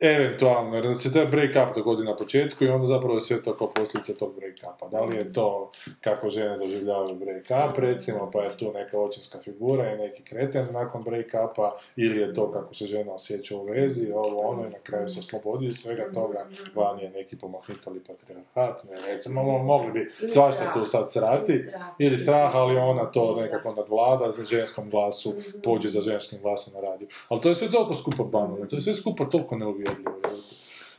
eventualno, 0.04 0.76
jer 0.76 0.98
se 0.98 1.12
taj 1.12 1.26
break-up 1.26 1.74
dogodi 1.74 2.04
na 2.04 2.16
početku 2.16 2.64
i 2.64 2.68
onda 2.68 2.86
zapravo 2.86 3.14
je 3.14 3.20
sve 3.20 3.42
to 3.42 3.54
kao 3.54 3.70
posljedica 3.70 4.14
tog 4.14 4.32
break-upa. 4.36 4.90
Da 4.90 5.04
li 5.04 5.16
je 5.16 5.32
to 5.32 5.70
kako 6.00 6.30
žene 6.30 6.58
doživljavaju 6.58 7.14
break-up, 7.16 7.78
recimo, 7.78 8.30
pa 8.32 8.42
je 8.42 8.56
tu 8.56 8.72
neka 8.72 8.98
očinska 8.98 9.38
figura 9.38 9.92
i 9.92 9.98
neki 9.98 10.22
kreten 10.22 10.66
nakon 10.72 11.04
break-upa, 11.04 11.70
ili 11.96 12.20
je 12.20 12.34
to 12.34 12.52
kako 12.52 12.74
se 12.74 12.86
žena 12.86 13.12
osjeća 13.12 13.56
u 13.56 13.64
vezi, 13.64 14.12
ovo 14.12 14.40
ono, 14.40 14.66
i 14.66 14.70
na 14.70 14.78
kraju 14.78 15.08
se 15.08 15.20
oslobodi 15.20 15.66
iz 15.66 15.76
svega 15.76 16.12
toga, 16.14 16.46
van 16.74 16.98
je 17.00 17.10
neki 17.10 17.36
pomahnitali 17.36 18.00
patriarhat, 18.00 18.84
ne, 18.84 19.14
recimo, 19.14 19.42
mo- 19.42 19.62
mogli 19.62 19.92
bi 19.92 20.10
svašta 20.28 20.72
tu 20.74 20.86
sad 20.86 21.12
srati, 21.12 21.64
ili 21.98 22.18
strah, 22.18 22.56
ali 22.56 22.76
ona 22.76 23.04
to 23.04 23.34
nekako 23.40 23.74
nadvlada 23.74 24.32
za 24.32 24.44
ženskom 24.44 24.90
glasu, 24.90 25.34
pođe 25.62 25.88
za 25.88 26.00
ženskim 26.00 26.38
glasom 26.42 26.74
na 26.74 26.80
radiju. 26.80 27.08
Ali 27.28 27.40
to 27.40 27.48
je 27.48 27.54
sve 27.54 27.70
toliko 27.70 27.94
skupa 27.94 28.22
banalno, 28.22 28.66
to 28.66 28.76
je 28.76 28.82
sve 28.82 28.94
skupa 28.94 29.24
toliko 29.24 29.56
neuvjerljivo. 29.56 29.93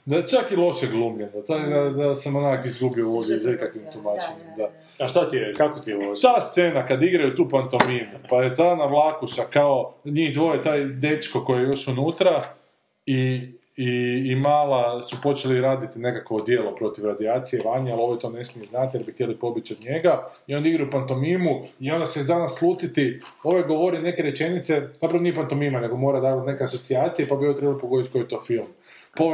Da 0.06 0.16
je 0.16 0.28
čak 0.28 0.52
i 0.52 0.56
loše 0.56 0.88
glumljeno, 0.88 1.42
taj 1.48 1.70
da, 1.70 1.90
da 1.90 2.16
sam 2.16 2.36
onak 2.36 2.66
izgubio 2.66 3.10
u 3.10 3.18
ovdje 3.18 3.38
nekakvim 3.38 3.84
tumačenjem, 3.94 4.58
da. 4.58 4.70
A 5.06 5.08
šta 5.08 5.30
ti 5.30 5.38
je, 5.38 5.54
kako 5.54 5.80
ti 5.80 5.90
je 5.90 5.96
loše? 5.96 6.22
Ta 6.22 6.42
scena 6.42 6.88
kad 6.88 7.04
igraju 7.04 7.36
tu 7.36 7.50
pantomimu, 7.50 8.20
pa 8.30 8.44
je 8.44 8.56
ta 8.56 8.76
navlakuša 8.76 9.42
kao 9.54 9.94
njih 10.06 10.34
dvoje, 10.34 10.62
taj 10.62 10.86
dečko 10.86 11.46
koji 11.46 11.62
je 11.62 11.68
još 11.68 11.88
unutra 11.88 12.44
i, 13.06 13.42
i, 13.78 14.24
i 14.32 14.36
mala 14.36 15.04
su 15.04 15.18
počeli 15.24 15.62
raditi 15.62 16.00
nekakvo 16.00 16.42
djelo 16.42 16.76
protiv 16.76 17.06
radijacije 17.06 17.62
vanje, 17.66 17.92
ali 17.92 18.02
ovo 18.02 18.16
to 18.16 18.30
ne 18.30 18.44
smije 18.44 18.68
znati 18.68 18.98
jer 18.98 19.06
bi 19.06 19.12
htjeli 19.12 19.40
pobjeći 19.40 19.76
od 19.80 19.86
njega 19.90 20.24
i 20.48 20.56
onda 20.56 20.70
igraju 20.70 20.92
pantomimu 20.92 21.62
i 21.80 21.92
onda 21.92 22.06
se 22.06 22.24
danas 22.24 22.58
slutiti, 22.60 23.20
ove 23.44 23.64
govori 23.64 24.02
neke 24.02 24.24
rečenice, 24.24 24.82
zapravo 25.02 25.20
nije 25.20 25.36
pantomima, 25.36 25.80
nego 25.80 25.98
mora 25.98 26.20
dati 26.20 26.48
neke 26.48 26.64
asocijacije 26.64 27.28
pa 27.28 27.36
bi 27.36 27.46
ovo 27.46 27.54
trebalo 27.54 27.80
pogoditi 27.80 28.12
koji 28.12 28.22
je 28.22 28.28
to 28.28 28.42
film. 28.42 28.68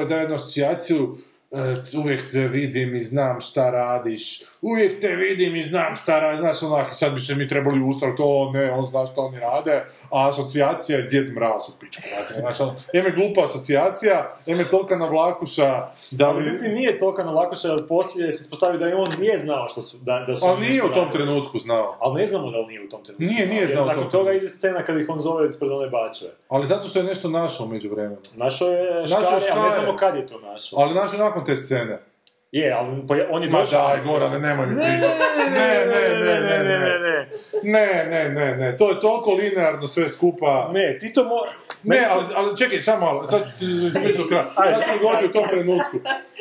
Daje 0.10 0.22
jednu 0.22 0.36
asocijaciju 0.36 1.18
uvijek 1.98 2.32
te 2.32 2.48
vidim 2.48 2.96
i 2.96 3.04
znam 3.04 3.42
šta 3.42 3.70
radiš, 3.70 4.42
uvijek 4.62 5.02
te 5.02 5.08
vidim 5.08 5.56
i 5.56 5.62
znam 5.62 5.96
šta 5.96 6.20
radiš, 6.20 6.40
znaš 6.40 6.64
onak, 6.64 6.96
sad 6.96 7.14
bi 7.14 7.22
se 7.22 7.36
mi 7.36 7.48
trebali 7.48 7.82
usrati, 7.84 8.18
to 8.18 8.52
ne, 8.54 8.72
on 8.72 8.86
zna 8.86 9.06
šta 9.06 9.22
oni 9.22 9.40
rade, 9.40 9.86
a 10.10 10.30
asocijacija 10.30 10.98
je 10.98 11.08
Djed 11.08 11.34
Mraz 11.34 11.70
u 11.70 11.80
pičku, 11.80 12.04
znaš, 12.40 12.60
ono, 12.60 12.76
jem 12.94 13.06
je 13.06 13.12
glupa 13.12 13.44
asocijacija, 13.44 14.34
jem 14.46 14.60
je 14.60 14.70
tolika 14.70 14.96
navlakuša, 14.96 15.88
da 16.12 16.30
Ali 16.30 16.44
bi... 16.44 16.50
biti 16.50 16.70
nije 16.70 16.98
toliko 16.98 17.24
na 17.24 17.32
lakoša, 17.32 17.68
jer 17.68 17.88
poslije 17.88 18.32
se 18.32 18.42
ispostavi 18.42 18.78
da 18.78 18.88
je 18.88 18.96
on 18.96 19.10
nije 19.20 19.38
znao 19.38 19.68
što 19.68 19.82
su, 19.82 19.98
da, 19.98 20.24
da 20.28 20.36
su... 20.36 20.46
Ali 20.46 20.62
nije 20.62 20.84
u 20.84 20.88
tom 20.88 20.96
radili. 20.96 21.14
trenutku 21.14 21.60
znao. 21.60 21.98
Ali 22.00 22.22
ne 22.22 22.28
znamo 22.28 22.52
da 22.52 22.58
li 22.58 22.68
nije 22.68 22.86
u 22.86 22.90
tom 22.90 23.04
trenutku. 23.04 23.24
Nije, 23.24 23.48
nije 23.48 23.62
Jer 23.62 23.72
znao 23.72 23.84
u 23.84 23.88
Nakon 23.88 24.10
toga 24.10 24.34
ide 24.34 24.50
scena 24.50 24.86
kad 24.86 24.98
ih 24.98 25.10
on 25.10 25.22
zove 25.22 25.48
ispred 25.48 25.72
one 25.72 25.90
bačve. 25.90 26.28
Ali 26.50 26.68
zato 26.68 26.88
što 26.88 27.00
je 27.00 27.06
nešto 27.06 27.30
našao 27.30 27.68
među 27.68 27.90
vremenu. 27.90 28.18
Našao 28.36 28.70
je 28.70 29.02
Našao 29.02 29.40
škare, 29.40 29.60
a 29.60 29.64
ne 29.64 29.70
znamo 29.70 29.98
kad 29.98 30.16
je 30.16 30.26
to 30.26 30.40
našao. 30.40 30.80
Ali 30.80 30.96
našao 30.96 31.20
nakon 31.20 31.41
te 31.46 31.56
scene. 31.56 32.00
Je, 32.52 32.72
ali 32.72 33.08
pa 33.08 33.16
on 33.30 33.44
je 33.44 33.50
Ma 33.50 33.60
došao... 33.60 33.88
daj, 33.88 34.00
Gorane, 34.06 34.40
nemoj 34.40 34.68
mi 34.68 34.76
pričati. 34.76 35.52
Ne, 35.52 35.86
ne, 35.86 36.20
ne, 36.20 36.42
ne, 36.42 36.64
ne, 36.64 37.00
ne. 37.00 37.30
ne, 37.64 38.06
ne, 38.10 38.30
ne, 38.30 38.56
ne, 38.56 38.78
to 38.78 38.90
je 38.90 39.00
toliko 39.00 39.34
linearno 39.34 39.88
sve 39.88 40.10
skupa. 40.10 40.70
Ne, 40.74 40.98
ti 41.00 41.14
to 41.14 41.24
mo... 41.24 41.36
Ne, 41.84 42.08
ali, 42.12 42.24
ali 42.36 42.58
čekaj, 42.58 42.82
samo 42.82 43.06
malo, 43.06 43.28
sad 43.28 43.48
ću 43.48 43.60
ti 43.60 43.66
do 44.18 44.28
kraja. 44.28 44.54
Sad 44.56 44.84
sam 44.84 45.00
govorio 45.02 45.30
u 45.30 45.32
tom 45.32 45.44
trenutku. 45.50 45.98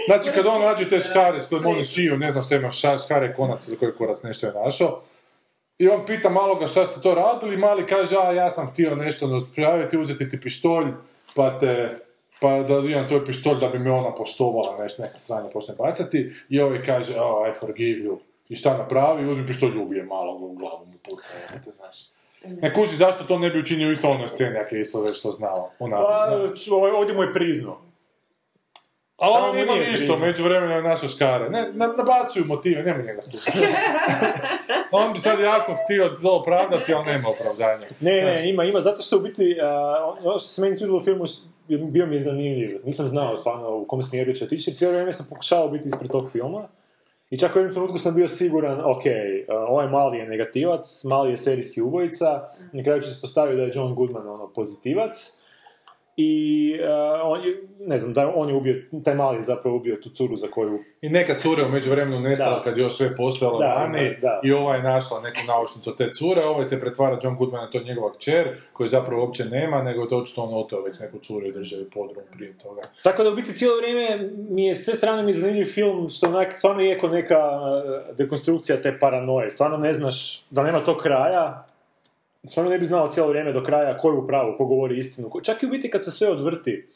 Znači, 0.06 0.30
kad 0.34 0.46
on 0.46 0.60
nađe 0.60 0.88
te 0.88 1.00
škare 1.00 1.42
s 1.42 1.48
kojim 1.48 1.66
oni 1.66 1.84
šiju, 1.84 2.16
ne 2.16 2.30
znam 2.30 2.44
što 2.44 2.54
ima 2.54 2.70
škare 3.04 3.34
konac 3.34 3.68
ili 3.68 3.76
koji 3.76 3.92
korac 3.92 4.22
nešto 4.22 4.46
je 4.46 4.52
našao, 4.52 5.02
I 5.80 5.88
on 5.88 6.06
pita 6.06 6.28
maloga 6.28 6.66
šta 6.68 6.84
ste 6.84 7.00
to 7.00 7.14
radili, 7.14 7.56
mali 7.56 7.86
kaže, 7.86 8.16
a 8.16 8.32
ja 8.32 8.50
sam 8.50 8.70
htio 8.70 8.94
nešto 8.94 9.26
napraviti, 9.26 9.98
uzeti 9.98 10.28
ti 10.28 10.40
pištolj, 10.40 10.86
pa 11.34 11.58
te, 11.58 11.98
pa 12.40 12.62
da 12.62 12.74
imam 12.74 13.08
tvoj 13.08 13.24
pištolj 13.24 13.56
da 13.60 13.68
bi 13.68 13.78
me 13.78 13.90
ona 13.90 14.14
poštovala, 14.14 14.82
nešto, 14.82 15.02
neka 15.02 15.18
sranja 15.18 15.48
počne 15.48 15.74
bacati, 15.78 16.32
i 16.48 16.60
ovaj 16.60 16.82
kaže, 16.82 17.20
oh, 17.20 17.48
I 17.50 17.58
forgive 17.58 18.00
you. 18.00 18.16
I 18.48 18.56
šta 18.56 18.76
napravi, 18.78 19.28
uzmi 19.30 19.46
pištolj, 19.46 19.78
ubije 19.78 20.04
malog 20.04 20.42
u 20.42 20.54
glavu 20.54 20.86
mu 20.86 20.98
puca, 21.04 21.28
te 21.64 21.70
znaš. 21.70 21.96
Ne 22.62 22.74
kuži 22.74 22.96
zašto 22.96 23.24
to 23.24 23.38
ne 23.38 23.50
bi 23.50 23.58
učinio 23.58 23.90
isto 23.90 24.08
onoj 24.10 24.28
sceni, 24.28 24.58
ako 24.58 24.74
je 24.74 24.80
isto 24.80 25.00
već 25.00 25.22
to 25.22 25.30
znao. 25.30 25.70
Pa, 25.78 25.84
ovaj- 26.70 26.92
ovdje 26.92 27.14
mu 27.14 27.22
je 27.22 27.34
priznao. 27.34 27.80
Ali 29.20 29.34
tamo 29.34 29.46
on 29.46 29.56
nije 29.56 29.90
ništa, 29.90 30.16
među 30.16 30.44
vremena 30.44 30.74
je 30.74 30.82
naša 30.82 31.08
škare. 31.08 31.50
Ne, 31.50 31.64
na, 31.72 31.86
nabacuju 31.86 32.44
motive, 32.44 32.82
nemoj 32.82 33.04
njega 33.06 33.22
slušati. 33.22 33.58
on 34.92 35.12
bi 35.12 35.18
sad 35.18 35.40
jako 35.40 35.76
htio 35.84 36.08
to 36.22 36.36
opravdati, 36.36 36.94
ali 36.94 37.06
nema 37.06 37.28
opravdanja. 37.28 37.86
Ne, 38.00 38.12
ne, 38.12 38.50
ima, 38.50 38.64
ima, 38.64 38.80
zato 38.80 39.02
što 39.02 39.16
u 39.16 39.20
biti, 39.20 39.56
a, 39.62 40.14
ono 40.24 40.38
što 40.38 40.48
se 40.48 40.62
meni 40.62 40.76
svidjelo 40.76 40.98
u 40.98 41.00
filmu, 41.00 41.24
bio 41.68 42.06
mi 42.06 42.14
je 42.14 42.20
zanimljiv. 42.20 42.80
Nisam 42.84 43.08
znao 43.08 43.36
stvarno 43.36 43.76
u 43.76 43.84
kom 43.84 44.02
smjeru 44.02 44.32
će 44.32 44.44
otići, 44.44 44.74
cijelo 44.74 44.92
vrijeme 44.92 45.12
sam 45.12 45.26
pokušavao 45.30 45.68
biti 45.68 45.86
ispred 45.86 46.10
tog 46.10 46.30
filma. 46.32 46.68
I 47.30 47.38
čak 47.38 47.56
u 47.56 47.58
jednom 47.58 47.74
trenutku 47.74 47.98
sam 47.98 48.14
bio 48.14 48.28
siguran, 48.28 48.80
ok, 48.80 49.02
a, 49.48 49.54
ovaj 49.54 49.88
mali 49.88 50.18
je 50.18 50.28
negativac, 50.28 51.04
mali 51.04 51.30
je 51.30 51.36
serijski 51.36 51.82
ubojica, 51.82 52.48
na 52.72 52.82
kraju 52.82 53.02
će 53.02 53.10
se 53.10 53.20
postaviti 53.20 53.56
da 53.56 53.62
je 53.62 53.70
John 53.74 53.94
Goodman 53.94 54.28
ono, 54.28 54.52
pozitivac. 54.54 55.39
I 56.16 56.80
a, 56.84 57.20
on 57.24 57.44
je, 57.44 57.62
ne 57.80 57.98
znam, 57.98 58.12
da 58.12 58.32
on 58.36 58.48
je 58.48 58.54
ubio, 58.54 58.82
taj 59.04 59.14
mali 59.14 59.36
je 59.36 59.42
zapravo 59.42 59.76
ubio 59.76 59.96
tu 59.96 60.10
curu 60.10 60.36
za 60.36 60.46
koju 60.46 60.78
I 61.00 61.08
neka 61.08 61.34
cura 61.38 61.62
je 61.62 61.68
u 61.68 61.72
međuvremenu 61.72 62.20
nestala 62.20 62.56
Da. 62.56 62.62
kad 62.62 62.76
je 62.76 62.82
još 62.82 62.96
sve 62.96 63.16
postojalo 63.16 63.58
Da, 63.58 63.66
vani 63.66 64.16
i 64.42 64.52
ova 64.52 64.76
je 64.76 64.82
našla 64.82 65.20
neku 65.20 65.38
naučnicu 65.48 65.96
te 65.96 66.12
cure, 66.14 66.42
ovaj 66.44 66.64
se 66.64 66.80
pretvara 66.80 67.18
John 67.22 67.36
Goodman, 67.36 67.70
to 67.70 67.78
je 67.78 67.84
njegova 67.84 68.12
kćer, 68.12 68.48
koju 68.72 68.86
zapravo 68.86 69.22
uopće 69.22 69.44
nema, 69.44 69.82
nego 69.82 70.02
je 70.02 70.08
to 70.08 70.18
očito 70.18 70.42
on 70.42 70.64
oteo 70.64 70.82
već 70.82 70.98
neku 70.98 71.18
curu 71.18 71.46
i 71.46 71.52
držao 71.52 71.78
ju 71.78 71.90
podrum 71.90 72.24
prije 72.32 72.58
toga. 72.58 72.82
Tako 73.02 73.24
da 73.24 73.30
u 73.30 73.34
biti 73.34 73.54
cijelo 73.54 73.76
vrijeme 73.76 74.30
mi 74.50 74.64
je 74.64 74.74
s 74.74 74.84
te 74.84 74.92
strane 74.92 75.22
mi 75.22 75.30
je 75.30 75.34
zanimljiv 75.34 75.66
film 75.66 76.08
što 76.08 76.26
onak 76.28 76.52
stvarno 76.52 76.82
je 76.82 76.98
neka 77.10 77.38
e, 78.10 78.12
dekonstrukcija 78.14 78.82
te 78.82 78.98
paranoje. 78.98 79.50
Stvarno 79.50 79.76
ne 79.76 79.92
znaš 79.92 80.42
da 80.50 80.62
nema 80.62 80.80
tog 80.80 80.96
kraja. 80.96 81.69
Stvarno 82.46 82.70
ne 82.70 82.78
bi 82.78 82.84
znao 82.84 83.08
cijelo 83.10 83.28
vrijeme 83.28 83.52
do 83.52 83.62
kraja 83.62 83.98
ko 83.98 84.08
je 84.10 84.18
u 84.18 84.26
pravu, 84.26 84.54
ko 84.58 84.64
govori 84.64 84.98
istinu. 84.98 85.30
Ko- 85.30 85.40
Čak 85.40 85.62
i 85.62 85.66
u 85.66 85.70
biti 85.70 85.90
kad 85.90 86.04
se 86.04 86.10
sve 86.10 86.28
odvrti, 86.28 86.88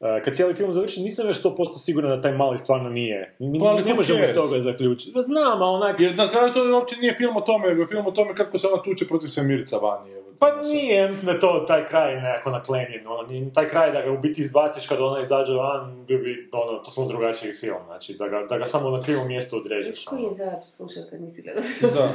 e, 0.00 0.22
kad 0.24 0.34
cijeli 0.34 0.54
film 0.54 0.72
završi, 0.72 1.00
nisam 1.00 1.26
još 1.26 1.42
100% 1.42 1.78
siguran 1.84 2.10
da 2.10 2.20
taj 2.20 2.32
mali 2.32 2.58
stvarno 2.58 2.90
nije. 2.90 3.36
Mi 3.38 3.58
Pa, 3.58 3.80
ne 3.80 3.94
možemo 3.94 4.18
iz 4.24 4.34
toga 4.34 4.60
zaključiti. 4.60 5.12
Pa 5.14 5.22
znam, 5.22 5.62
a 5.62 5.66
onak... 5.66 6.00
Jer 6.00 6.16
na 6.16 6.28
kraju 6.28 6.52
to 6.52 6.72
uopće 6.74 6.96
nije 6.96 7.14
film 7.18 7.36
o 7.36 7.40
tome, 7.40 7.68
nego 7.68 7.80
je 7.80 7.86
film 7.86 8.06
o 8.06 8.10
tome 8.10 8.34
kako 8.34 8.58
se 8.58 8.66
ona 8.72 8.82
tuče 8.82 9.06
protiv 9.06 9.28
svemirca 9.28 9.76
vani. 9.76 10.25
Pa 10.38 10.62
nije, 10.62 10.96
ja 10.96 11.08
mislim 11.08 11.26
da 11.26 11.32
je 11.32 11.40
to 11.40 11.64
taj 11.68 11.86
kraj 11.86 12.14
nekako 12.20 12.50
naklenjen, 12.50 13.06
ono, 13.06 13.50
taj 13.54 13.68
kraj 13.68 13.92
da 13.92 14.02
ga 14.02 14.10
u 14.10 14.18
biti 14.18 14.40
izbaciš 14.40 14.86
kad 14.86 15.00
ona 15.00 15.22
izađe 15.22 15.52
van, 15.52 16.04
bio 16.06 16.18
bi, 16.18 16.50
ono, 16.52 16.78
totalno 16.78 17.08
drugačiji 17.08 17.52
film, 17.52 17.78
znači, 17.86 18.14
da 18.18 18.28
ga, 18.28 18.46
da 18.48 18.58
ga 18.58 18.64
samo 18.64 18.90
na 18.90 19.02
krivom 19.02 19.28
mjestu 19.28 19.56
odrežeš. 19.56 19.96
Viš 19.96 20.04
koji 20.04 20.20
ono. 20.20 20.28
je 20.28 20.34
za 20.34 20.52
slušao 20.66 21.02
kad 21.10 21.20
nisi 21.20 21.42
gledao? 21.42 21.62
Da. 21.94 22.08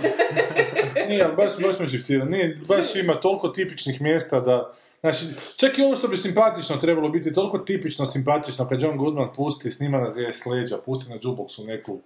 Nije, 1.10 1.27
baš, 1.27 1.51
baš 1.62 1.79
me 1.79 1.88
živcira. 1.88 2.25
Nije, 2.25 2.60
baš 2.67 2.95
ima 2.95 3.13
toliko 3.13 3.47
tipičnih 3.47 4.01
mjesta 4.01 4.39
da... 4.39 4.73
Znači, 4.99 5.25
čak 5.57 5.77
i 5.77 5.84
ovo 5.84 5.95
što 5.95 6.07
bi 6.07 6.17
simpatično 6.17 6.77
trebalo 6.77 7.10
biti, 7.10 7.34
toliko 7.34 7.57
tipično 7.57 8.05
simpatično 8.05 8.67
kad 8.67 8.81
John 8.81 8.97
Goodman 8.97 9.34
pusti, 9.36 9.71
snima 9.71 9.99
na 9.99 10.10
ga 10.10 10.34
s 10.34 10.45
leđa, 10.45 10.77
pusti 10.86 11.10
na 11.10 11.15
jukeboxu 11.15 11.65
neku 11.65 11.99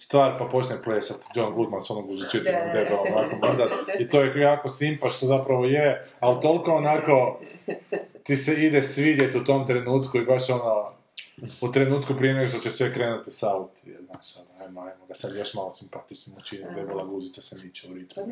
stvar 0.00 0.38
pa 0.38 0.44
počne 0.44 0.82
plesat 0.82 1.16
John 1.34 1.54
Goodman 1.54 1.82
s 1.82 1.90
onog 1.90 2.10
uzičitinom 2.10 2.60
Da. 2.66 2.72
debelom 2.78 3.06
onako 3.16 3.36
mrdat 3.36 3.68
i 3.98 4.08
to 4.08 4.20
je 4.22 4.40
jako 4.40 4.68
simpa 4.68 5.08
što 5.08 5.26
zapravo 5.26 5.64
je, 5.64 6.04
ali 6.20 6.40
toliko 6.40 6.72
onako 6.72 7.40
ti 8.22 8.36
se 8.36 8.54
ide 8.54 8.82
svidjeti 8.82 9.38
u 9.38 9.44
tom 9.44 9.66
trenutku 9.66 10.18
i 10.18 10.24
baš 10.24 10.50
ono 10.50 10.92
u 11.60 11.72
trenutku 11.72 12.14
prije 12.18 12.34
nego 12.34 12.48
što 12.48 12.58
će 12.58 12.70
sve 12.70 12.92
krenuti 12.92 13.30
saut, 13.30 13.70
je, 13.84 13.98
znaš, 14.06 14.36
ono, 14.36 14.64
ajmo, 14.64 14.80
ajmo 14.80 15.06
ga 15.08 15.14
sad 15.14 15.36
još 15.36 15.54
malo 15.54 15.70
simpatično 15.70 16.34
učini, 16.38 16.64
debela 16.74 17.04
guzica 17.04 17.42
se 17.42 17.56
miče 17.64 17.88
u 17.90 17.94
ritmu. 17.94 18.22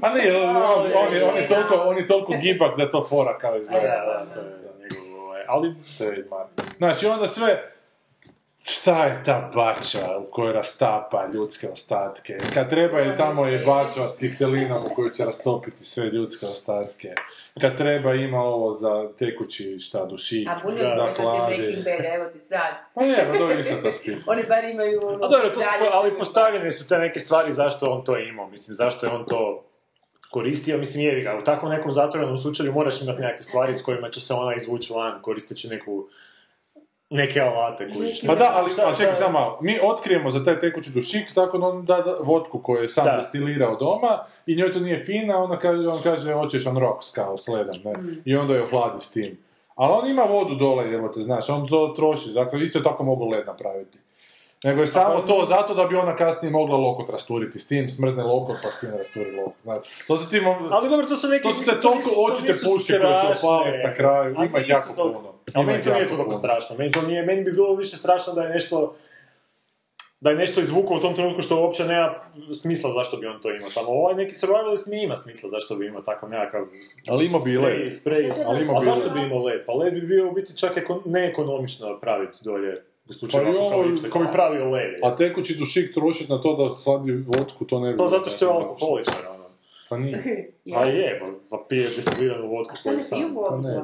Pa 0.00 0.14
ne, 0.14 0.36
on, 0.36 0.56
on, 1.06 1.14
je, 1.14 1.24
on, 1.24 1.36
je 1.36 1.48
toliko, 1.48 1.74
on 1.74 1.98
je 1.98 2.06
toliko 2.06 2.32
gibak 2.42 2.76
da 2.76 2.90
to 2.90 3.06
fora 3.08 3.38
kao 3.38 3.58
izgleda. 3.58 3.86
Da, 3.86 4.24
da, 4.24 4.34
to 4.34 4.40
je 4.40 4.78
njegov, 4.78 5.20
ovaj, 5.22 5.42
ali 5.48 5.74
Trademark. 5.98 6.50
Znači, 6.76 7.06
onda 7.06 7.28
sve, 7.28 7.75
šta 8.68 9.04
je 9.04 9.22
ta 9.24 9.50
bača 9.54 10.18
u 10.18 10.30
kojoj 10.30 10.52
rastapa 10.52 11.26
ljudske 11.34 11.68
ostatke? 11.68 12.38
Kad 12.54 12.70
treba 12.70 12.98
je 12.98 13.16
tamo 13.16 13.46
je 13.46 13.58
bača 13.66 14.08
s 14.08 14.18
kiselinom 14.18 14.86
u 14.86 14.94
koju 14.94 15.10
će 15.10 15.24
rastopiti 15.24 15.84
sve 15.84 16.06
ljudske 16.06 16.46
ostatke. 16.46 17.14
Kad 17.60 17.76
treba 17.76 18.14
ima 18.14 18.42
ovo 18.42 18.72
za 18.72 19.08
tekući, 19.18 19.78
šta, 19.78 20.04
dušić, 20.04 20.46
A 20.46 20.58
bunio 20.62 20.82
da 20.82 21.12
plavi. 21.16 21.56
Breaking 21.56 21.84
Bad, 21.84 22.14
evo 22.14 22.30
ti 22.32 22.40
sad. 22.40 22.74
Pa 22.94 23.02
je, 23.02 23.26
pa 23.32 23.38
to 23.38 23.50
je 23.50 23.60
isto 23.60 23.92
spin. 23.92 24.22
Oni 24.26 24.42
bar 24.48 24.64
imaju 24.64 25.00
ono... 25.04 25.24
A 25.24 25.28
dobro, 25.28 25.50
to 25.50 25.60
su, 25.60 25.66
ali 25.92 26.18
postavljene 26.18 26.72
su 26.72 26.88
te 26.88 26.98
neke 26.98 27.20
stvari 27.20 27.52
zašto 27.52 27.90
on 27.90 28.04
to 28.04 28.18
imao, 28.18 28.48
mislim, 28.48 28.74
zašto 28.74 29.06
je 29.06 29.12
on 29.12 29.26
to 29.26 29.64
koristio, 30.30 30.78
mislim, 30.78 31.04
jevi 31.04 31.22
ga, 31.22 31.38
u 31.38 31.44
takvom 31.44 31.72
nekom 31.72 31.92
zatvorenom 31.92 32.38
slučaju 32.38 32.72
moraš 32.72 33.02
imati 33.02 33.20
neke 33.20 33.42
stvari 33.42 33.74
s 33.74 33.82
kojima 33.82 34.10
će 34.10 34.20
se 34.20 34.34
ona 34.34 34.54
izvući 34.54 34.92
van, 34.92 35.22
koristeći 35.22 35.68
neku, 35.68 36.08
neke 37.10 37.40
alate, 37.40 37.92
kužiš. 37.92 38.20
Pa 38.22 38.34
da, 38.34 38.52
ali, 38.54 38.70
Šta- 38.70 38.82
ali 38.86 38.96
čekaj 38.96 39.14
šta- 39.14 39.22
samo 39.22 39.38
malo. 39.40 39.58
Mi 39.60 39.78
otkrijemo 39.82 40.30
za 40.30 40.44
taj 40.44 40.60
tekući 40.60 40.90
dušik 40.90 41.34
tako 41.34 41.58
da 41.58 41.66
on 41.66 41.84
da, 41.84 41.96
da 41.96 42.16
vodku 42.20 42.58
koju 42.58 42.82
je 42.82 42.88
sam 42.88 43.04
Da. 43.04 43.16
destilirao 43.16 43.76
doma 43.76 44.08
i 44.46 44.56
njoj 44.56 44.72
to 44.72 44.80
nije 44.80 45.04
fina, 45.04 45.38
ona 45.38 45.58
kaže, 45.58 45.88
on 45.88 46.00
kaže, 46.02 46.32
hoćeš 46.32 46.66
on 46.66 46.78
rocks 46.78 47.10
kao 47.10 47.38
s 47.38 47.48
ledom, 47.48 47.80
ne? 47.84 47.92
I 48.24 48.36
onda 48.36 48.54
je 48.54 48.62
ohladi 48.62 49.00
s 49.00 49.12
tim. 49.12 49.38
Ali 49.74 49.92
on 49.94 50.10
ima 50.10 50.22
vodu 50.22 50.54
dole, 50.54 50.94
evo 50.94 51.08
te 51.08 51.20
znaš, 51.20 51.48
on 51.48 51.68
to 51.68 51.92
troši, 51.96 52.30
dakle 52.30 52.62
isto 52.62 52.78
je 52.78 52.82
tako 52.82 53.04
mogu 53.04 53.26
led 53.26 53.46
napraviti. 53.46 53.98
Nego 54.66 54.80
je 54.80 54.86
samo 54.88 55.20
to 55.20 55.44
zato 55.46 55.74
da 55.74 55.84
bi 55.84 55.96
ona 55.96 56.16
kasnije 56.16 56.52
mogla 56.52 56.76
lokot 56.78 57.10
rasturiti 57.10 57.58
s 57.58 57.68
tim, 57.68 57.88
smrzne 57.88 58.22
lokot 58.24 58.56
pa 58.62 58.70
s 58.70 58.80
tim 58.80 58.90
rasturi 58.90 59.30
lokot. 59.32 59.54
Znači, 59.62 59.90
to 60.06 60.16
su 60.16 60.30
ti 60.30 60.36
mo- 60.38 60.68
Ali 60.70 60.90
dobro, 60.90 61.06
to 61.06 61.16
su 61.16 61.28
neke... 61.28 61.42
to 61.42 61.54
su 61.54 61.64
te 61.64 61.80
toliko 61.80 62.10
to 62.10 62.22
očite 62.22 62.52
puške 62.54 62.92
koje 62.94 63.20
će 63.20 63.38
opaliti 63.38 63.78
na 63.84 63.94
kraju, 63.94 64.34
A 64.38 64.44
ima 64.44 64.58
ih 64.58 64.68
jako 64.68 64.88
to- 64.88 65.12
puno. 65.12 65.32
Ali 65.54 65.66
meni 65.66 65.82
to 65.82 65.90
nije 65.90 66.00
jako 66.00 66.10
toliko 66.10 66.24
puno. 66.24 66.38
strašno. 66.38 66.76
Meni, 66.76 66.92
to 66.92 67.02
nije, 67.02 67.22
meni 67.22 67.42
bi 67.42 67.52
bilo 67.52 67.74
više 67.74 67.96
strašno 67.96 68.32
da 68.32 68.42
je 68.42 68.48
nešto 68.50 68.94
da 70.20 70.30
je 70.30 70.36
nešto 70.36 70.60
izvukao 70.60 70.96
u 70.96 71.00
tom 71.00 71.14
trenutku 71.14 71.42
što 71.42 71.56
uopće 71.56 71.84
nema 71.84 72.14
smisla 72.54 72.90
zašto 72.90 73.16
bi 73.16 73.26
on 73.26 73.40
to 73.40 73.50
imao. 73.50 73.68
Tamo 73.70 73.88
ovaj 73.90 74.14
neki 74.14 74.34
survivalist 74.34 74.86
mi 74.86 75.02
ima 75.02 75.16
smisla 75.16 75.48
zašto 75.50 75.76
bi 75.76 75.86
imao 75.86 76.02
takav 76.02 76.28
nekakav 76.30 76.66
Ali 77.08 77.26
ima 77.26 77.38
bi 77.38 77.58
led. 77.58 77.72
spray, 77.74 78.02
spray. 78.04 78.32
Ali 78.46 78.64
ima 78.64 78.78
bi 78.80 78.84
zašto 78.84 79.04
led? 79.04 79.12
bi 79.12 79.22
imao 79.22 79.42
led? 79.42 79.66
Pa 79.66 79.72
led 79.72 79.94
bi 79.94 80.00
bio 80.02 80.28
u 80.28 80.32
biti 80.32 80.56
čak 80.56 80.76
eko, 80.76 81.02
neekonomično 81.04 81.88
napraviti 81.88 82.38
dolje 82.44 82.84
u 83.08 83.12
slučaju 83.12 83.44
Pa 83.44 83.50
i 83.50 83.56
ovo- 83.56 83.68
apokalipse, 83.68 84.10
ko 84.10 84.18
bi 84.18 84.26
pravio 84.32 84.70
led. 84.70 84.90
A 85.02 85.16
tekući 85.16 85.54
dušik 85.54 85.94
trošiti 85.94 86.32
na 86.32 86.40
to 86.40 86.54
da 86.56 86.74
hladi 86.84 87.12
vodku, 87.12 87.64
to 87.64 87.80
ne 87.80 87.92
bi... 87.92 87.98
To 87.98 88.08
zato 88.08 88.30
što 88.30 88.44
je 88.44 88.50
alkoholičar, 88.50 89.14
ono. 89.30 89.35
Pa 89.88 89.96
nije. 89.96 90.52
A 90.76 90.84
je, 90.84 91.20
pa, 91.20 91.26
pa 91.50 91.64
pije 91.68 91.88
destiliranu 91.96 92.48
vodku 92.48 92.72
A 92.72 92.76
svoju 92.76 92.96
ne 92.96 93.02
sam. 93.02 93.18
piju 93.18 93.28
vodu 93.30 93.62
Pa 93.62 93.68
ne, 93.68 93.82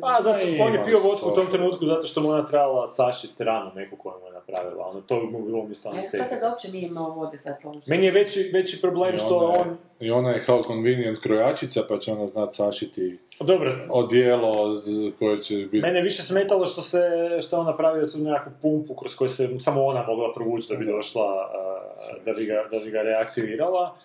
Pa, 0.00 0.18
zato, 0.22 0.38
on 0.60 0.74
je 0.74 0.84
pio 0.84 0.98
vodku 1.00 1.28
u 1.28 1.32
tom 1.32 1.46
trenutku 1.46 1.86
zato 1.86 2.06
što 2.06 2.20
mu 2.20 2.28
ona 2.28 2.44
trebala 2.44 2.86
sašiti 2.88 3.44
ranu 3.44 3.70
neku 3.74 3.96
koju 3.96 4.14
mu 4.20 4.26
je 4.26 4.32
napravila. 4.32 4.86
Ono, 4.86 5.00
to 5.00 5.16
bi 5.16 5.26
mu 5.28 5.42
bilo 5.42 5.58
umjesto 5.58 5.88
A 5.88 5.90
ja 5.90 5.92
anestezije. 5.92 6.28
sad 6.28 6.40
da 6.40 6.48
uopće 6.48 6.70
nije 6.70 6.86
imao 6.86 7.10
vode 7.10 7.38
sad 7.38 7.54
pomoći. 7.62 7.90
Meni 7.90 8.06
je 8.06 8.12
veći, 8.12 8.50
veći 8.52 8.80
problem 8.80 9.14
I 9.14 9.18
što 9.18 9.36
ona 9.36 9.54
je- 9.54 9.60
on... 9.60 9.76
I 10.00 10.10
ona 10.10 10.30
je 10.30 10.42
kao 10.42 10.62
convenient 10.62 11.18
krojačica, 11.18 11.80
pa 11.88 11.98
će 11.98 12.12
ona 12.12 12.26
znat 12.26 12.54
sašiti 12.54 13.18
Dobro, 13.40 13.72
odijelo 13.90 14.74
z- 14.74 15.10
koje 15.18 15.42
će 15.42 15.56
biti... 15.56 15.80
mene 15.80 15.98
je 15.98 16.02
više 16.02 16.22
smetalo 16.22 16.66
što 16.66 16.82
se 16.82 16.98
što 17.40 17.56
je 17.56 17.60
on 17.60 17.66
napravio 17.66 18.06
tu 18.06 18.18
nekakvu 18.18 18.52
pumpu 18.62 18.94
kroz 18.94 19.16
koju 19.16 19.28
se 19.28 19.48
samo 19.58 19.84
ona 19.84 20.04
mogla 20.04 20.32
provući 20.32 20.68
da 20.70 20.76
bi 20.76 20.86
došla, 20.86 21.24
a, 21.24 21.88
da 22.24 22.32
bi 22.32 22.44
ga, 22.44 22.54
da 22.54 22.84
bi 22.84 22.90
ga 22.90 23.02
reaktivirala. 23.02 23.96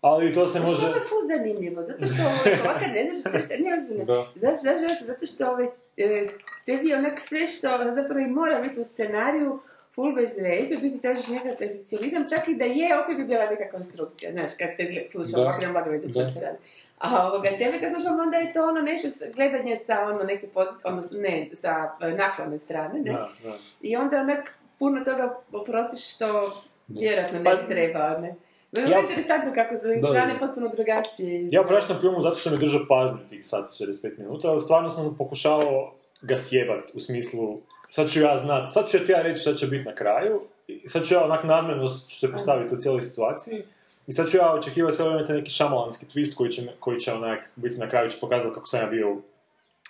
Ali 0.00 0.34
to 0.34 0.48
se 0.48 0.60
Može... 0.60 0.72
može... 0.72 0.86
Ovo 0.86 0.94
je 0.94 1.00
ful 1.02 1.26
zanimljivo, 1.26 1.82
zato 1.82 2.06
što 2.06 2.22
ovaj, 2.22 2.60
ovako 2.64 2.86
ne 2.94 3.04
znaš 3.04 3.20
što 3.20 3.48
se, 3.48 3.58
ne 3.58 3.74
ozbiljno. 3.74 4.04
Da. 4.04 4.26
Zašto, 4.34 4.62
zašto, 4.62 4.88
zašto? 4.88 5.04
Zato 5.04 5.26
što 5.26 5.50
ovaj, 5.50 5.66
e, 5.96 6.26
tebi 6.66 6.94
onak 6.94 7.20
sve 7.20 7.46
što 7.46 7.68
zapravo 7.92 8.20
i 8.20 8.26
mora 8.26 8.60
biti 8.60 8.80
u 8.80 8.84
scenariju 8.84 9.58
full 9.94 10.14
bez 10.14 10.30
veze, 10.42 10.76
biti 10.76 11.00
tražiš 11.00 11.28
nekakav 11.28 11.56
perfekcionizam, 11.58 12.24
čak 12.28 12.48
i 12.48 12.54
da 12.54 12.64
je, 12.64 12.98
opet 13.04 13.16
bi 13.16 13.24
bila 13.24 13.50
neka 13.50 13.70
konstrukcija, 13.70 14.32
znaš, 14.32 14.50
kad 14.58 14.68
te 14.76 15.06
slušam, 15.12 15.40
ovako 15.40 15.60
nema 15.60 15.80
veze 15.80 16.06
Da. 16.06 16.12
što 16.12 16.24
se 16.24 16.40
radi. 16.40 16.58
A 16.98 17.28
ovoga, 17.28 17.48
tebe 17.58 17.80
kad 17.80 17.90
slušam, 17.92 18.20
onda 18.20 18.36
je 18.36 18.52
to 18.52 18.68
ono 18.68 18.80
nešto, 18.80 19.08
gledanje 19.34 19.76
sa 19.76 20.00
ono 20.00 20.22
neke 20.24 20.46
pozit, 20.46 20.76
odnosno 20.84 21.20
ne, 21.20 21.50
sa 21.54 21.90
e, 22.00 22.10
naklonne 22.10 22.58
strane, 22.58 23.00
ne? 23.00 23.12
Da, 23.12 23.30
da. 23.44 23.56
I 23.80 23.96
onda 23.96 24.20
onak 24.20 24.54
puno 24.78 25.04
toga 25.04 25.38
oprostiš 25.52 26.14
što 26.14 26.52
vjerojatno 26.88 27.38
ne 27.38 27.44
Pa- 27.44 27.54
bi 27.54 27.68
trebao, 27.68 28.18
ne? 28.18 28.34
Bilo 28.72 28.88
Ja- 28.88 28.96
je 28.96 29.02
interesantno 29.02 29.52
kako 29.54 29.76
s 29.76 29.80
druge 29.80 30.00
Da, 30.00 30.08
strane 30.08 30.32
da. 30.34 30.38
potpuno 30.46 30.68
drugačije. 30.68 31.48
Ja 31.50 31.62
praštam 31.62 31.98
filmu 32.00 32.20
zato 32.20 32.36
što 32.36 32.50
mi 32.50 32.58
držao 32.58 32.80
pažnju 32.88 33.18
tih 33.30 33.46
sati 33.46 33.84
45 33.84 34.18
minuta, 34.18 34.50
ali 34.50 34.60
stvarno 34.60 34.90
sam 34.90 35.14
pokušavao 35.18 35.92
ga 36.22 36.36
sjebat 36.36 36.90
u 36.94 37.00
smislu 37.00 37.58
sad 37.90 38.10
ću 38.10 38.20
ja 38.20 38.38
znat, 38.38 38.72
sad 38.72 38.88
ću 38.88 38.98
ti 39.06 39.12
ja 39.12 39.22
reći 39.22 39.40
šta 39.40 39.54
će 39.54 39.66
biti 39.66 39.84
na 39.84 39.94
kraju, 39.94 40.40
i 40.68 40.88
sad 40.88 41.04
ću 41.06 41.14
ja 41.14 41.24
onak 41.24 41.44
nadmeno 41.44 41.88
ću 41.88 42.18
se 42.18 42.32
postaviti 42.32 42.74
u 42.74 42.78
cijeloj 42.78 43.00
situaciji 43.00 43.62
I 44.06 44.12
sad 44.12 44.28
ću 44.30 44.36
ja 44.36 44.52
očekivati 44.52 44.96
sve 44.96 45.08
vrijeme 45.08 45.34
neki 45.34 45.50
šamalanski 45.50 46.06
twist 46.06 46.34
koji 46.34 46.50
će, 46.50 46.62
koji 46.80 47.00
će 47.00 47.12
onak 47.12 47.52
biti 47.56 47.78
na 47.78 47.88
kraju 47.88 48.10
će 48.10 48.18
pokazati 48.20 48.54
kako 48.54 48.66
sam 48.66 48.80
ja 48.80 48.86
bio 48.86 49.12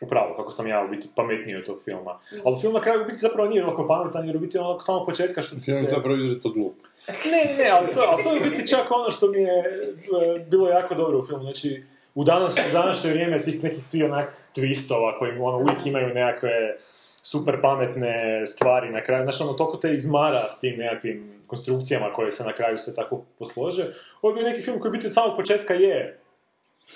u 0.03 0.07
pravu, 0.09 0.35
kako 0.37 0.51
sam 0.51 0.67
ja 0.67 0.85
u 0.85 0.89
biti 0.89 1.09
pametniji 1.17 1.57
od 1.57 1.67
tog 1.67 1.83
filma. 1.85 2.19
Ali 2.45 2.61
film 2.61 2.75
na 2.75 2.81
kraju 2.81 3.03
u 3.03 3.05
biti 3.05 3.17
zapravo 3.19 3.49
nije 3.49 3.65
ovako 3.65 3.87
pametan 3.89 4.27
jer 4.27 4.37
u 4.37 4.41
biti 4.41 4.59
ono 4.59 4.81
samo 4.81 5.05
početka 5.07 5.43
što 5.43 5.57
ti 5.57 5.63
Film 5.63 5.79
se... 5.79 5.85
je 5.85 5.91
zapravo 5.91 6.17
izrazito 6.17 6.49
glup. 6.51 6.75
Ne, 7.09 7.65
ne, 7.65 7.71
ali 7.71 7.93
to, 7.93 8.01
ali 8.09 8.23
to 8.23 8.35
je 8.35 8.41
biti 8.41 8.67
čak 8.67 8.91
ono 8.91 9.11
što 9.11 9.29
mi 9.29 9.41
je 9.41 9.59
e, 9.59 10.39
bilo 10.39 10.69
jako 10.69 10.95
dobro 10.95 11.19
u 11.19 11.23
filmu. 11.23 11.43
Znači, 11.43 11.83
u, 12.15 12.25
danas, 12.25 12.57
u 12.71 12.73
današnje 12.73 13.11
vrijeme 13.11 13.43
tih 13.43 13.65
nekih 13.65 13.85
svi 13.85 14.03
onak 14.03 14.51
twistova 14.57 15.19
koji 15.19 15.39
ono 15.39 15.59
uvijek 15.59 15.87
imaju 15.87 16.15
nekakve 16.15 16.77
super 17.23 17.61
pametne 17.63 18.47
stvari 18.47 18.91
na 18.91 19.03
kraju. 19.03 19.23
Znači, 19.23 19.43
ono, 19.43 19.53
toliko 19.53 19.77
te 19.77 19.93
izmara 19.93 20.49
s 20.49 20.61
tim 20.61 20.79
nekakvim 20.79 21.43
konstrukcijama 21.47 22.13
koje 22.13 22.31
se 22.31 22.45
na 22.45 22.53
kraju 22.53 22.79
sve 22.79 22.95
tako 22.95 23.25
poslože. 23.39 23.85
Ovo 24.23 24.31
je 24.31 24.35
bio 24.35 24.51
neki 24.51 24.63
film 24.63 24.81
koji 24.81 24.93
biti 24.93 25.07
od 25.07 25.15
samog 25.15 25.37
početka 25.37 25.75
je 25.75 26.20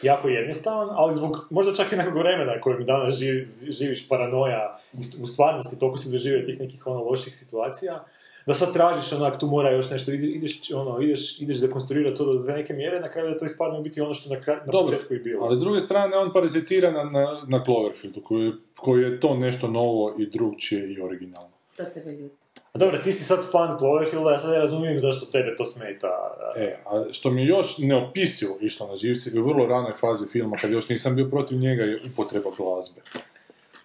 jako 0.02 0.28
jednostavan, 0.28 0.88
ali 0.92 1.14
zbog 1.14 1.46
možda 1.50 1.74
čak 1.74 1.92
i 1.92 1.96
nekog 1.96 2.16
vremena 2.18 2.60
kojeg 2.60 2.84
danas 2.84 3.14
živi, 3.14 3.46
živiš 3.70 4.08
paranoja 4.08 4.78
u 5.22 5.26
stvarnosti 5.26 5.78
toliko 5.78 5.96
si 5.98 6.10
doživio 6.10 6.44
tih 6.44 6.60
nekih 6.60 6.86
ono 6.86 7.02
loših 7.04 7.34
situacija, 7.34 8.04
da 8.46 8.54
sad 8.54 8.72
tražiš 8.72 9.12
onak, 9.12 9.40
tu 9.40 9.46
mora 9.46 9.70
još 9.70 9.90
nešto, 9.90 10.10
ide- 10.10 10.26
ideš, 10.26 10.72
ono, 10.72 11.00
ideš, 11.00 11.40
ideš 11.40 11.60
dekonstruirati 11.60 12.16
to 12.16 12.32
do 12.32 12.52
neke 12.52 12.72
mjere, 12.74 13.00
na 13.00 13.08
kraju 13.08 13.30
da 13.30 13.38
to 13.38 13.44
ispadne 13.44 13.78
u 13.78 13.82
biti 13.82 14.00
ono 14.00 14.14
što 14.14 14.34
na, 14.34 14.40
kraju, 14.40 14.60
na 14.66 14.72
Dobro, 14.72 14.86
početku 14.86 15.14
i 15.14 15.18
bilo. 15.18 15.44
ali 15.44 15.56
s 15.56 15.60
druge 15.60 15.80
strane 15.80 16.16
on 16.16 16.32
parazitira 16.32 16.90
na, 16.90 17.04
na, 17.04 17.42
na 17.48 17.64
Cloverfieldu, 17.64 18.20
koji, 18.22 18.52
koji 18.76 19.02
je 19.02 19.20
to 19.20 19.34
nešto 19.34 19.68
novo 19.68 20.14
i 20.18 20.26
drugčije 20.26 20.92
i 20.92 21.00
originalno. 21.00 21.50
To 21.76 21.84
tebe 21.84 22.12
ljuti. 22.12 22.43
A 22.74 22.78
Dobro, 22.78 22.98
ti 22.98 23.12
si 23.12 23.24
sad 23.24 23.50
fan 23.50 23.78
Cloverfielda, 23.78 24.30
ja 24.30 24.38
sad 24.38 24.50
ne 24.50 24.58
razumijem 24.58 25.00
zašto 25.00 25.26
tebe 25.26 25.56
to 25.56 25.64
smeta. 25.64 26.08
E, 26.56 26.76
a 26.86 27.12
što 27.12 27.30
mi 27.30 27.46
još 27.46 27.78
neopisivo 27.78 28.56
išlo 28.60 28.88
na 28.88 28.96
živci, 28.96 29.38
u 29.40 29.46
vrlo 29.46 29.66
ranoj 29.66 29.92
fazi 30.00 30.24
filma, 30.32 30.56
kad 30.56 30.70
još 30.70 30.88
nisam 30.88 31.16
bio 31.16 31.28
protiv 31.28 31.58
njega, 31.58 31.82
je 31.82 32.00
upotreba 32.12 32.50
glazbe. 32.56 33.00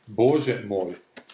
Bože 0.05 0.61
moj, 0.65 0.93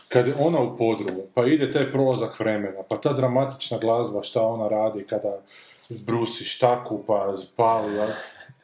kad 0.09 0.27
je 0.27 0.35
ona 0.39 0.61
u 0.61 0.77
podrumu, 0.77 1.23
pa 1.33 1.45
ide 1.45 1.71
taj 1.71 1.91
prolazak 1.91 2.39
vremena, 2.39 2.83
pa 2.89 2.97
ta 2.97 3.13
dramatična 3.13 3.77
glazba, 3.77 4.23
šta 4.23 4.41
ona 4.41 4.67
radi 4.67 5.05
kada 5.09 5.41
brusi 5.89 6.43
štaku, 6.43 7.03
pa 7.07 7.33
pali, 7.55 7.93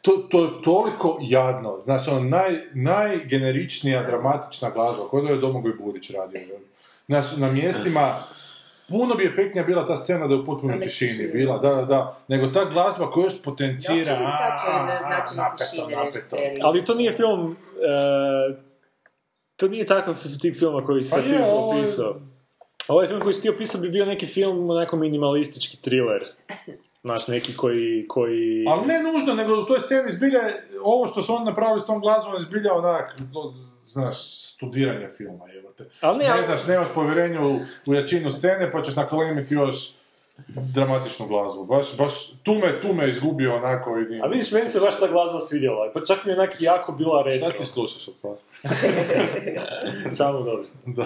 to, 0.02 0.12
to 0.30 0.44
je 0.44 0.50
toliko 0.64 1.18
jadno. 1.22 1.80
Znači, 1.84 2.10
ono, 2.10 2.30
naj, 2.30 2.60
najgeneričnija 2.74 4.04
dramatična 4.04 4.70
glazba, 4.70 5.04
koja 5.04 5.32
je 5.32 5.38
Domagoj 5.38 5.74
Budić 5.74 6.10
radio. 6.10 6.42
Znači, 7.08 7.40
na 7.40 7.52
mjestima, 7.52 8.20
puno 8.92 9.16
bi 9.16 9.26
efektnija 9.26 9.66
bila 9.66 9.86
ta 9.86 9.98
scena 9.98 10.28
da 10.28 10.34
je 10.34 10.40
u 10.40 10.46
potpunoj 10.46 10.80
tišini 10.80 11.32
bila, 11.34 11.58
da, 11.58 11.76
da, 11.76 11.86
da, 11.86 12.18
nego 12.28 12.48
ta 12.48 12.66
glazba 12.66 13.12
koja 13.12 13.24
još 13.24 13.44
potencira, 13.44 14.14
a, 14.14 14.88
režiserije. 16.06 16.56
Ali 16.64 16.86
to 16.86 16.96
nije 16.96 17.12
film... 17.12 17.58
e, 18.52 18.72
to 19.56 19.68
nije 19.68 19.86
takav 19.86 20.16
tip 20.42 20.60
filma 20.60 20.86
koji 20.86 21.02
si 21.02 21.10
Pa 21.12 21.22
ti 21.22 21.36
opisao. 21.50 22.16
Ovaj 22.88 23.08
film 23.08 23.22
koji 23.22 23.34
si 23.34 23.42
ti 23.42 23.50
opisao 23.50 23.82
bi 23.82 23.90
bio 23.90 24.06
neki 24.06 24.26
film, 24.26 24.70
onako 24.70 24.98
minimalistički 24.98 25.78
thriller. 25.82 26.24
Znaš, 27.04 27.28
neki 27.28 27.58
koji... 27.58 28.06
koji... 28.08 28.66
Ali 28.68 28.86
ne 28.86 29.04
nužno, 29.04 29.34
nego 29.34 29.62
u 29.62 29.66
toj 29.66 29.80
sceni 29.80 30.12
zbilja, 30.12 30.40
ovo 30.84 31.08
što 31.08 31.22
su 31.22 31.36
oni 31.36 31.46
napravili 31.46 31.80
s 31.80 31.86
tom 31.86 32.02
glazbom 32.02 32.34
je 32.34 32.40
zbilja 32.40 32.74
onak, 32.74 33.16
znaš, 33.86 34.16
studiranje 34.46 35.08
filma, 35.10 35.48
jebote. 35.48 35.86
Ali 36.02 36.18
ne, 36.18 36.24
ne 36.24 36.32
ali- 36.32 36.44
znaš, 36.44 36.68
nemaš 36.68 36.88
povjerenje 36.96 37.40
u, 37.40 37.60
u 37.86 37.94
jačinu 37.94 38.32
scene, 38.32 38.72
pa 38.72 38.82
ćeš 38.82 38.96
nakalemiti 38.96 39.54
još 39.54 39.76
dramatičnu 40.48 41.28
glazbu. 41.28 41.66
Baš, 41.66 41.98
baš, 41.98 42.12
tu 42.44 42.54
me, 42.54 42.82
tu 42.82 42.94
me 42.94 43.10
izgubio 43.10 43.56
onako 43.56 44.00
i... 44.00 44.22
A 44.22 44.28
vidiš, 44.28 44.52
meni 44.52 44.70
se 44.70 44.80
baš 44.80 45.00
ta 45.00 45.08
glazba 45.08 45.40
svidjela. 45.40 45.92
Pa 45.94 46.02
čak 46.02 46.26
mi 46.26 46.32
je 46.32 46.40
onak 46.40 46.56
jako 46.60 46.92
bila 46.92 47.22
Šta 47.22 47.30
retro. 47.30 47.60
ti 47.60 47.66
slušaš 47.66 48.08
od? 48.08 48.38
Samo 50.12 50.40
dobro. 50.40 50.64
Da. 50.88 51.06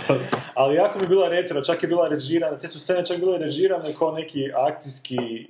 Ali 0.53 0.75
jako 0.75 0.99
mi 0.99 1.05
je 1.05 1.09
bila 1.09 1.29
retro, 1.29 1.61
čak 1.61 1.83
je 1.83 1.87
bila 1.87 2.07
režirana, 2.07 2.59
te 2.59 2.67
su 2.67 2.79
scene 2.79 3.05
čak 3.05 3.19
bile 3.19 3.37
režirane 3.37 3.93
kao 3.99 4.11
neki 4.11 4.51
akcijski, 4.55 5.47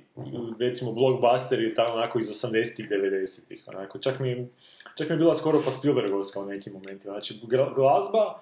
recimo, 0.60 0.92
blockbusteri 0.92 1.74
tamo 1.74 1.92
onako 1.92 2.18
iz 2.18 2.26
80-ih, 2.28 2.88
90-ih, 2.90 3.62
onako. 3.66 3.98
Čak 3.98 4.18
mi, 4.18 4.48
čak 4.98 5.08
mi 5.08 5.14
je 5.14 5.18
bila 5.18 5.34
skoro 5.34 5.58
pa 5.64 5.70
Spielbergovska 5.70 6.40
u 6.40 6.46
nekim 6.46 6.72
momentima. 6.72 7.12
Znači, 7.12 7.34
glazba 7.76 8.40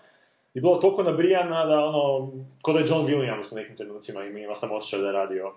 je 0.54 0.60
bila 0.60 0.80
toliko 0.80 1.02
nabrijana 1.02 1.66
da 1.66 1.84
ono, 1.84 2.32
ko 2.62 2.72
da 2.72 2.78
je 2.78 2.84
John 2.88 3.06
Williams 3.06 3.52
u 3.52 3.56
nekim 3.56 3.76
trenucima 3.76 4.24
ima, 4.24 4.38
ima 4.38 4.54
sam 4.54 4.72
osjećaj 4.72 5.00
da 5.00 5.06
je 5.06 5.12
radio. 5.12 5.52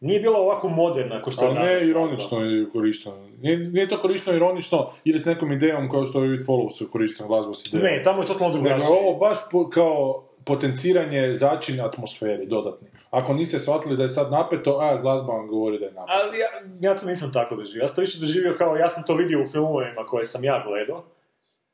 Nije 0.00 0.20
bila 0.20 0.38
ovako 0.38 0.68
moderna 0.68 1.22
kao 1.22 1.32
što 1.32 1.44
je 1.46 1.54
danas 1.54 1.82
ne 1.82 1.88
ironično 1.88 2.40
je 2.40 2.68
korišteno. 2.68 3.16
Nije, 3.42 3.56
nije 3.58 3.88
to 3.88 3.98
korišteno 3.98 4.36
ironično 4.36 4.90
ili 5.04 5.18
s 5.18 5.24
nekom 5.24 5.52
idejom 5.52 5.90
kao 5.90 6.06
što 6.06 6.22
je 6.22 6.28
Vid 6.28 6.40
Follow 6.46 6.70
su 6.72 6.88
korišteno 6.92 7.28
glazba 7.28 7.54
s 7.54 7.66
idejom. 7.66 7.84
Ne, 7.84 8.02
tamo 8.02 8.22
je 8.22 8.26
totalno 8.26 8.54
Nego 8.54 8.68
je 8.68 8.74
drugačije. 8.74 8.98
ovo 9.00 9.18
baš 9.18 9.38
po- 9.52 9.70
kao 9.70 10.24
potenciranje 10.44 11.34
začina 11.34 11.86
atmosferi 11.86 12.46
dodatni. 12.46 12.88
Ako 13.14 13.34
niste 13.34 13.58
shvatili 13.58 13.96
da 13.96 14.02
je 14.02 14.08
sad 14.08 14.32
napeto, 14.32 14.78
a 14.80 14.96
glazba 14.96 15.32
vam 15.32 15.48
govori 15.48 15.78
da 15.78 15.84
je 15.84 15.92
napeto. 15.92 16.18
Ali 16.22 16.38
ja, 16.38 16.48
ja 16.80 16.96
to 16.96 17.06
nisam 17.06 17.32
tako 17.32 17.56
doživio. 17.56 17.82
Ja 17.82 17.88
sam 17.88 17.94
to 17.94 18.00
više 18.00 18.18
doživio 18.20 18.54
kao, 18.58 18.76
ja 18.76 18.88
sam 18.88 19.04
to 19.06 19.14
vidio 19.14 19.42
u 19.42 19.46
filmovima 19.46 20.06
koje 20.06 20.24
sam 20.24 20.44
ja 20.44 20.64
gledao, 20.66 21.04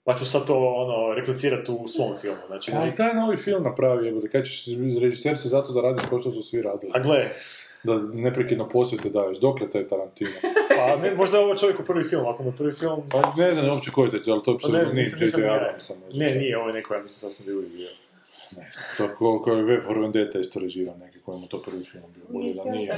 pa 0.05 0.17
ću 0.17 0.25
sad 0.27 0.47
to 0.47 0.75
ono, 0.77 1.15
replicirati 1.15 1.73
u 1.73 1.89
svom 1.89 2.17
filmu. 2.21 2.41
Znači, 2.47 2.73
Ali 2.75 2.95
taj 2.95 3.15
novi 3.15 3.37
film 3.37 3.63
napravi, 3.63 4.07
jebote, 4.07 4.29
kaj 4.29 4.43
ćeš 4.43 4.65
režiser 5.01 5.39
se 5.39 5.49
zato 5.49 5.73
da 5.73 5.81
radi 5.81 6.03
kao 6.11 6.21
što 6.21 6.33
su 6.33 6.43
svi 6.43 6.63
radili. 6.63 6.93
a 6.95 6.99
gle, 6.99 7.29
Da 7.83 7.99
neprekidno 8.13 8.69
posvete 8.69 9.09
daješ. 9.09 9.39
Dokle 9.39 9.71
taj 9.71 9.89
Tarantino? 9.89 10.31
pa 10.79 10.97
ne, 10.97 11.15
možda 11.15 11.39
je 11.39 11.45
ovo 11.45 11.55
čovjek 11.55 11.81
u 11.81 11.85
prvi 11.85 12.05
film, 12.05 12.27
ako 12.27 12.43
mu 12.43 12.53
prvi 12.53 12.73
film... 12.73 13.03
Pa 13.11 13.33
ne 13.37 13.55
znam 13.55 13.69
uopće 13.69 13.91
koji 13.91 14.11
je 14.13 14.33
ali 14.33 14.43
to 14.43 14.51
je 14.51 14.59
Pa 14.63 14.69
nisam, 14.69 14.97
nisam 14.97 15.43
J.J. 15.43 15.49
možda. 15.75 15.95
Ne, 16.13 16.35
nije, 16.35 16.59
ovo 16.59 16.69
je 16.69 16.75
neko, 16.75 16.95
ja 16.95 17.03
mislim, 17.03 17.31
sasvim 17.31 17.47
drugi 17.47 17.69
bio. 17.69 17.89
Ne 18.57 18.71
znam. 18.73 19.09
To 19.09 19.15
ko, 19.17 19.43
ko 19.43 19.53
je 19.53 19.63
V 19.63 19.81
for 19.83 19.99
Vendetta 19.99 20.39
isto 20.39 20.61
režirao 20.61 20.97
neki 20.97 21.21
kojemu 21.21 21.47
to 21.47 21.63
prvi 21.63 21.85
film 21.85 22.05
bio. 22.15 22.25
Bolje 22.29 22.47
Niste 22.47 22.63
da 22.71 22.75
još 22.75 22.83
nije. 22.83 22.97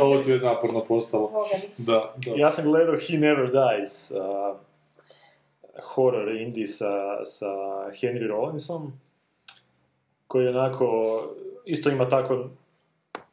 Ovo 0.04 0.22
ti 0.22 0.30
je 0.30 0.38
naporno 0.38 0.84
postalo. 0.84 1.32
Da, 1.78 2.14
da. 2.16 2.32
Ja 2.36 2.50
sam 2.50 2.64
gledao 2.64 2.96
He 3.08 3.18
Never 3.18 3.50
Dies, 3.50 4.10
uh, 4.10 4.56
horror 5.82 6.36
indie 6.36 6.66
sa, 6.66 7.26
sa 7.26 7.46
Henry 7.90 8.28
Rollinsom, 8.28 8.92
koji 10.26 10.48
onako, 10.48 11.20
isto 11.64 11.90
ima 11.90 12.08
tako, 12.08 12.48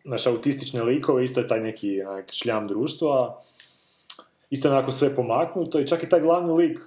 naš 0.03 0.27
autistične 0.27 0.83
likove, 0.83 1.23
isto 1.23 1.39
je 1.39 1.47
taj 1.47 1.59
neki 1.59 2.01
onak, 2.03 2.31
šljam 2.31 2.67
društva, 2.67 3.41
isto 4.49 4.67
je 4.67 4.71
onako 4.71 4.91
sve 4.91 5.15
pomaknuto 5.15 5.79
i 5.79 5.87
čak 5.87 6.03
i 6.03 6.09
taj 6.09 6.19
glavni 6.19 6.53
lik 6.53 6.79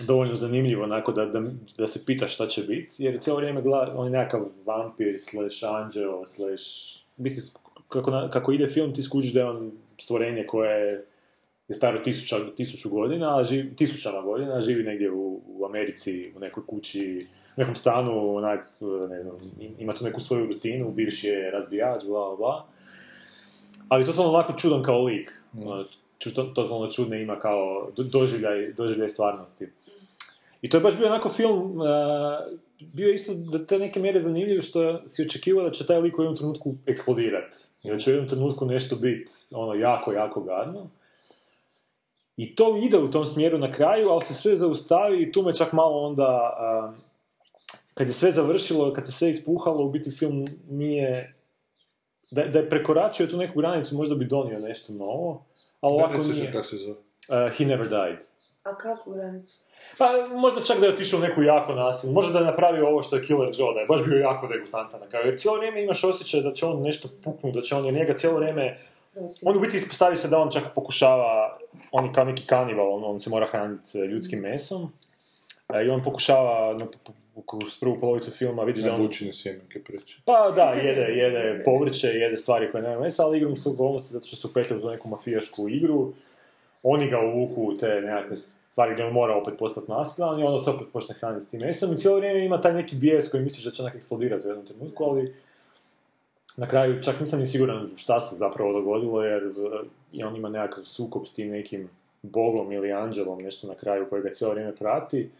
dovoljno 0.00 0.34
zanimljivo, 0.34 0.84
onako 0.84 1.12
da, 1.12 1.26
da, 1.26 1.42
da 1.78 1.86
se 1.86 2.04
pita 2.06 2.28
šta 2.28 2.46
će 2.46 2.62
biti, 2.62 3.04
jer 3.04 3.20
cijelo 3.20 3.38
vrijeme 3.38 3.62
gleda, 3.62 3.92
on 3.96 4.06
je 4.06 4.10
nekakav 4.10 4.46
vampir, 4.66 5.16
slash 5.20 5.64
anđeo, 5.66 6.26
slash, 6.26 6.64
biti, 7.16 7.40
kako, 7.88 8.10
na- 8.10 8.30
kako 8.30 8.52
ide 8.52 8.66
film 8.68 8.94
ti 8.94 9.02
skužiš 9.02 9.32
da 9.32 9.40
je 9.40 9.46
on 9.46 9.72
stvorenje 9.98 10.46
koje 10.46 11.04
je 11.68 11.74
staro 11.74 11.98
tisuća, 11.98 12.36
tisuću 12.56 12.90
godina, 12.90 13.38
a 13.38 13.44
živi, 13.44 13.76
tisućama 13.76 14.20
godina, 14.20 14.54
a 14.54 14.60
živi 14.60 14.82
negdje 14.82 15.10
u, 15.10 15.40
u 15.48 15.64
Americi, 15.66 16.32
u 16.36 16.40
nekoj 16.40 16.66
kući, 16.66 17.26
u 17.56 17.60
nekom 17.60 17.74
stanu, 17.76 18.34
onak, 18.36 18.68
ne 19.10 19.22
znam, 19.22 19.36
ima 19.78 19.94
tu 19.94 20.04
neku 20.04 20.20
svoju 20.20 20.46
rutinu, 20.46 20.90
bivši 20.90 21.26
je 21.26 21.50
razbijač, 21.50 22.04
bla, 22.04 22.20
bla, 22.20 22.36
bla. 22.36 22.66
Ali 23.88 24.06
totalno 24.06 24.32
onako 24.32 24.52
čudan 24.52 24.82
kao 24.82 25.04
lik. 25.04 25.42
Ono, 25.58 25.84
ču- 26.18 26.34
to- 26.34 26.44
totalno 26.44 26.90
čudne 26.90 27.22
ima 27.22 27.40
kao 27.40 27.90
do- 27.96 28.02
doživljaj, 28.02 28.72
doživljaj 28.72 29.08
stvarnosti. 29.08 29.68
I 30.64 30.68
to 30.68 30.76
je 30.76 30.80
baš 30.80 30.96
bio 30.98 31.06
onako 31.06 31.28
film, 31.28 31.80
uh, 31.80 31.86
bio 32.78 33.12
isto 33.12 33.34
do 33.34 33.58
te 33.58 33.78
neke 33.78 34.00
mjere 34.00 34.20
zanimljiv 34.20 34.60
što 34.60 35.08
si 35.08 35.22
očekivao 35.22 35.64
da 35.64 35.70
će 35.70 35.86
taj 35.86 36.00
lik 36.00 36.18
u 36.18 36.22
jednom 36.22 36.36
trenutku 36.36 36.74
eksplodirati. 36.86 37.56
I 37.82 37.90
da 37.90 37.98
će 37.98 38.10
u 38.10 38.14
jednom 38.14 38.28
trenutku 38.28 38.66
nešto 38.66 38.96
biti 38.96 39.32
ono 39.50 39.74
jako, 39.74 40.12
jako 40.12 40.40
gadno. 40.40 40.90
I 42.36 42.54
to 42.54 42.78
ide 42.82 42.98
u 42.98 43.10
tom 43.10 43.26
smjeru 43.26 43.58
na 43.58 43.72
kraju, 43.72 44.08
ali 44.08 44.22
se 44.22 44.34
sve 44.34 44.56
zaustavi 44.56 45.22
i 45.22 45.32
tu 45.32 45.42
me 45.42 45.54
čak 45.54 45.72
malo 45.72 46.02
onda, 46.02 46.56
um, 46.88 46.94
kad 47.94 48.06
je 48.06 48.12
sve 48.12 48.32
završilo, 48.32 48.92
kad 48.92 49.06
se 49.06 49.12
sve 49.12 49.30
ispuhalo, 49.30 49.84
u 49.84 49.90
biti 49.90 50.10
film 50.10 50.46
nije, 50.70 51.34
da, 52.30 52.46
da 52.46 52.58
je 52.58 52.70
prekoračio 52.70 53.26
tu 53.26 53.36
neku 53.36 53.58
granicu, 53.58 53.96
možda 53.96 54.14
bi 54.14 54.24
donio 54.24 54.58
nešto 54.58 54.92
novo, 54.92 55.44
ali 55.80 55.94
ovako 55.94 56.18
nije. 56.18 56.64
se 56.64 56.76
zove. 56.76 56.96
Uh, 57.28 57.56
he 57.58 57.64
never 57.64 57.88
died. 57.88 58.33
A 58.64 58.74
kakvu 58.76 59.12
granicu? 59.12 59.58
Pa 59.98 60.04
možda 60.36 60.60
čak 60.62 60.80
da 60.80 60.86
je 60.86 60.92
otišao 60.92 61.18
u 61.18 61.22
neku 61.22 61.42
jako 61.42 61.72
nasilnu, 61.72 62.14
možda 62.14 62.32
da 62.32 62.38
je 62.38 62.44
napravio 62.44 62.88
ovo 62.88 63.02
što 63.02 63.16
je 63.16 63.22
Killer 63.22 63.50
Joe, 63.58 63.74
da 63.74 63.80
je 63.80 63.86
baš 63.86 64.04
bio 64.04 64.18
jako 64.18 64.46
degutantan 64.46 65.00
na 65.00 65.08
kraju. 65.08 65.26
Jer 65.26 65.38
cijelo 65.38 65.56
vrijeme 65.56 65.82
imaš 65.82 66.04
osjećaj 66.04 66.40
da 66.40 66.52
će 66.54 66.66
on 66.66 66.82
nešto 66.82 67.08
puknuti, 67.24 67.56
da 67.56 67.62
će 67.62 67.74
on, 67.74 67.84
jer 67.84 67.94
njega 67.94 68.14
cijelo 68.14 68.36
vrijeme, 68.36 68.78
on 69.44 69.56
u 69.56 69.60
biti 69.60 69.76
ispostavi 69.76 70.16
se 70.16 70.28
da 70.28 70.38
on 70.38 70.50
čak 70.50 70.62
pokušava, 70.74 71.58
on 71.92 72.04
je 72.04 72.12
kao 72.12 72.24
neki 72.24 72.46
kanibal, 72.46 72.94
on, 72.94 73.04
on 73.04 73.20
se 73.20 73.30
mora 73.30 73.46
hraniti 73.46 73.98
e, 73.98 74.06
ljudskim 74.06 74.40
mesom, 74.40 74.92
e, 75.74 75.84
i 75.84 75.90
on 75.90 76.02
pokušava 76.02 76.72
no, 76.72 76.86
po- 77.04 77.12
kroz 77.42 77.78
prvu 77.80 78.00
polovicu 78.00 78.30
filma 78.30 78.64
vidiš 78.64 78.84
da 78.84 78.94
on... 78.94 79.00
Nabučine 79.00 79.32
sjemenke 79.32 79.84
preći. 79.84 80.20
Pa 80.24 80.50
da, 80.50 80.62
jede, 80.62 81.12
jede 81.12 81.62
povrće, 81.64 82.06
jede 82.06 82.36
stvari 82.36 82.72
koje 82.72 82.82
nema 82.82 83.00
mesa, 83.00 83.26
ali 83.26 83.38
igrom 83.38 83.56
su 83.56 83.72
okolnosti 83.72 84.12
zato 84.12 84.26
što 84.26 84.36
su 84.36 84.48
upetili 84.48 84.82
u 84.82 84.90
neku 84.90 85.08
mafijašku 85.08 85.68
igru. 85.68 86.12
Oni 86.86 87.10
ga 87.10 87.20
uvuku 87.20 87.62
u 87.62 87.76
te 87.76 88.00
nekakve 88.00 88.36
stvari 88.36 88.92
gdje 88.94 89.04
on 89.04 89.12
mora 89.12 89.36
opet 89.36 89.54
postati 89.58 89.90
nasilan 89.90 90.40
i 90.40 90.44
onda 90.44 90.60
se 90.60 90.70
opet 90.70 90.86
počne 90.92 91.14
hraniti 91.14 91.44
s 91.44 91.48
tim 91.48 91.60
mesom 91.60 91.92
i 91.92 91.98
cijelo 91.98 92.16
vrijeme 92.16 92.44
ima 92.44 92.60
taj 92.60 92.74
neki 92.74 92.96
bijes 92.96 93.30
koji 93.30 93.42
misliš 93.42 93.64
da 93.64 93.70
će 93.70 93.82
onak 93.82 93.94
eksplodirati 93.94 94.46
u 94.46 94.50
jednom 94.50 94.66
trenutku, 94.66 95.04
ali 95.04 95.34
na 96.56 96.68
kraju 96.68 97.02
čak 97.02 97.20
nisam 97.20 97.40
ni 97.40 97.46
siguran 97.46 97.90
šta 97.96 98.20
se 98.20 98.36
zapravo 98.36 98.72
dogodilo 98.72 99.22
jer 99.22 99.42
e, 99.42 99.48
i 100.12 100.24
on 100.24 100.36
ima 100.36 100.48
nekakav 100.48 100.84
sukob 100.84 101.26
s 101.26 101.34
tim 101.34 101.50
nekim 101.50 101.90
bogom 102.22 102.72
ili 102.72 102.92
anđelom, 102.92 103.42
nešto 103.42 103.66
na 103.66 103.74
kraju 103.74 104.06
koji 104.10 104.22
ga 104.22 104.30
cijelo 104.30 104.52
vrijeme 104.52 104.76
prati. 104.76 105.30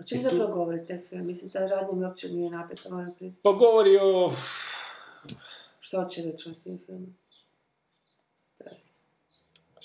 O 0.00 0.02
čem 0.02 0.20
I 0.20 0.22
tu- 0.22 0.28
zapravo 0.30 0.52
govori 0.52 0.86
taj 0.86 0.98
film? 0.98 1.26
Mislim, 1.26 1.50
ta 1.50 1.66
radnja 1.66 1.92
mi 1.92 2.04
uopće 2.04 2.28
nije 2.28 2.50
priznati. 2.68 3.32
Pa 3.42 3.52
govori 3.52 3.96
o... 4.02 4.30
Što 5.80 6.04
će 6.04 6.22
reći 6.22 6.54
s 6.54 6.62
tim 6.62 6.78
filmom? 6.86 7.14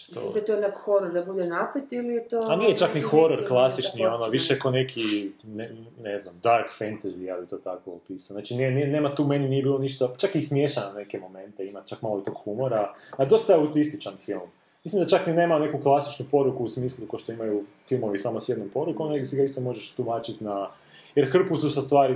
Što? 0.03 0.19
Mislim 0.19 0.33
da 0.33 0.45
to 0.45 0.57
onak 0.57 0.77
horor 0.77 1.11
da 1.13 1.25
bude 1.25 1.45
napet 1.45 1.91
ili 1.91 2.13
je 2.13 2.27
to... 2.27 2.41
A 2.49 2.55
nije 2.55 2.77
čak 2.77 2.93
ni 2.95 3.01
horor 3.01 3.47
klasični, 3.47 4.05
ono, 4.05 4.27
više 4.27 4.59
ko 4.59 4.71
neki, 4.71 5.31
ne, 5.43 5.71
ne 6.01 6.19
znam, 6.19 6.39
dark 6.43 6.67
fantasy, 6.79 7.21
ja 7.21 7.37
bi 7.37 7.47
to 7.47 7.57
tako 7.57 7.91
opisao. 7.91 8.33
Znači, 8.33 8.55
nije, 8.55 8.71
nije- 8.71 8.87
nema 8.87 9.15
tu 9.15 9.25
meni 9.25 9.49
nije 9.49 9.63
bilo 9.63 9.77
ništa, 9.77 10.09
čak 10.17 10.35
i 10.35 10.41
smiješan 10.41 10.95
neke 10.95 11.19
momente, 11.19 11.65
ima 11.65 11.81
čak 11.85 12.01
malo 12.01 12.19
i 12.19 12.23
tog 12.23 12.35
humora, 12.43 12.93
a 13.17 13.25
dosta 13.25 13.53
je 13.53 13.59
autističan 13.59 14.13
film. 14.25 14.41
Mislim 14.83 15.03
da 15.03 15.09
čak 15.09 15.27
ni 15.27 15.33
nema 15.33 15.59
neku 15.59 15.79
klasičnu 15.79 16.25
poruku 16.31 16.63
u 16.63 16.67
smislu 16.67 17.07
ko 17.07 17.17
što 17.17 17.31
imaju 17.31 17.63
filmovi 17.87 18.19
samo 18.19 18.39
s 18.39 18.49
jednom 18.49 18.69
porukom, 18.69 19.11
nego 19.11 19.25
si 19.25 19.37
ga 19.37 19.43
isto 19.43 19.61
možeš 19.61 19.91
tumačiti 19.91 20.43
na... 20.43 20.69
Jer 21.15 21.29
hrpu 21.31 21.57
su 21.57 21.71
sa 21.71 21.81
stvari, 21.81 22.15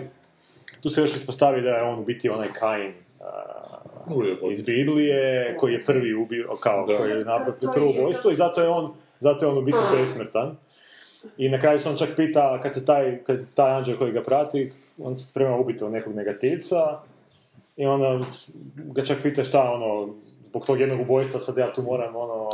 tu 0.81 0.89
se 0.89 1.01
još 1.01 1.15
ispostavi 1.15 1.61
da 1.61 1.69
je 1.69 1.83
on 1.83 1.99
u 1.99 2.03
biti 2.03 2.29
onaj 2.29 2.47
Kain. 2.53 2.93
Iz 4.51 4.63
Biblije, 4.65 5.55
koji 5.59 5.73
je 5.73 5.83
prvi 5.83 6.13
ubio, 6.13 6.55
kao 6.63 6.85
Da. 6.85 6.97
koji 6.97 7.09
je 7.09 7.25
napravio 7.25 7.71
prvo 7.73 7.89
ubojstvo 7.89 8.31
i 8.31 8.35
zato 8.35 8.61
je 8.61 8.69
on, 8.69 8.93
zato 9.19 9.45
je 9.45 9.51
on 9.51 9.57
u 9.57 9.61
biti 9.61 9.77
besmrtan. 9.99 10.57
I 11.37 11.49
na 11.49 11.59
kraju 11.59 11.79
se 11.79 11.89
on 11.89 11.97
čak 11.97 12.09
pita, 12.15 12.59
kad 12.61 12.73
se 12.73 12.85
taj, 12.85 13.23
kad 13.23 13.39
taj 13.53 13.71
anđel 13.71 13.97
koji 13.97 14.11
ga 14.11 14.23
prati, 14.23 14.71
on 14.97 15.15
se 15.15 15.27
sprema 15.27 15.57
ubiti 15.57 15.83
od 15.83 15.91
nekog 15.91 16.15
negativca 16.15 16.99
i 17.77 17.85
onda 17.85 18.19
ga 18.75 19.03
čak 19.03 19.17
pita 19.23 19.43
šta 19.43 19.71
ono, 19.71 20.13
zbog 20.45 20.65
tog 20.65 20.79
jednog 20.79 20.99
ubojstva 21.01 21.39
sad 21.39 21.57
ja 21.57 21.73
tu 21.73 21.81
moram 21.81 22.15
ono, 22.15 22.49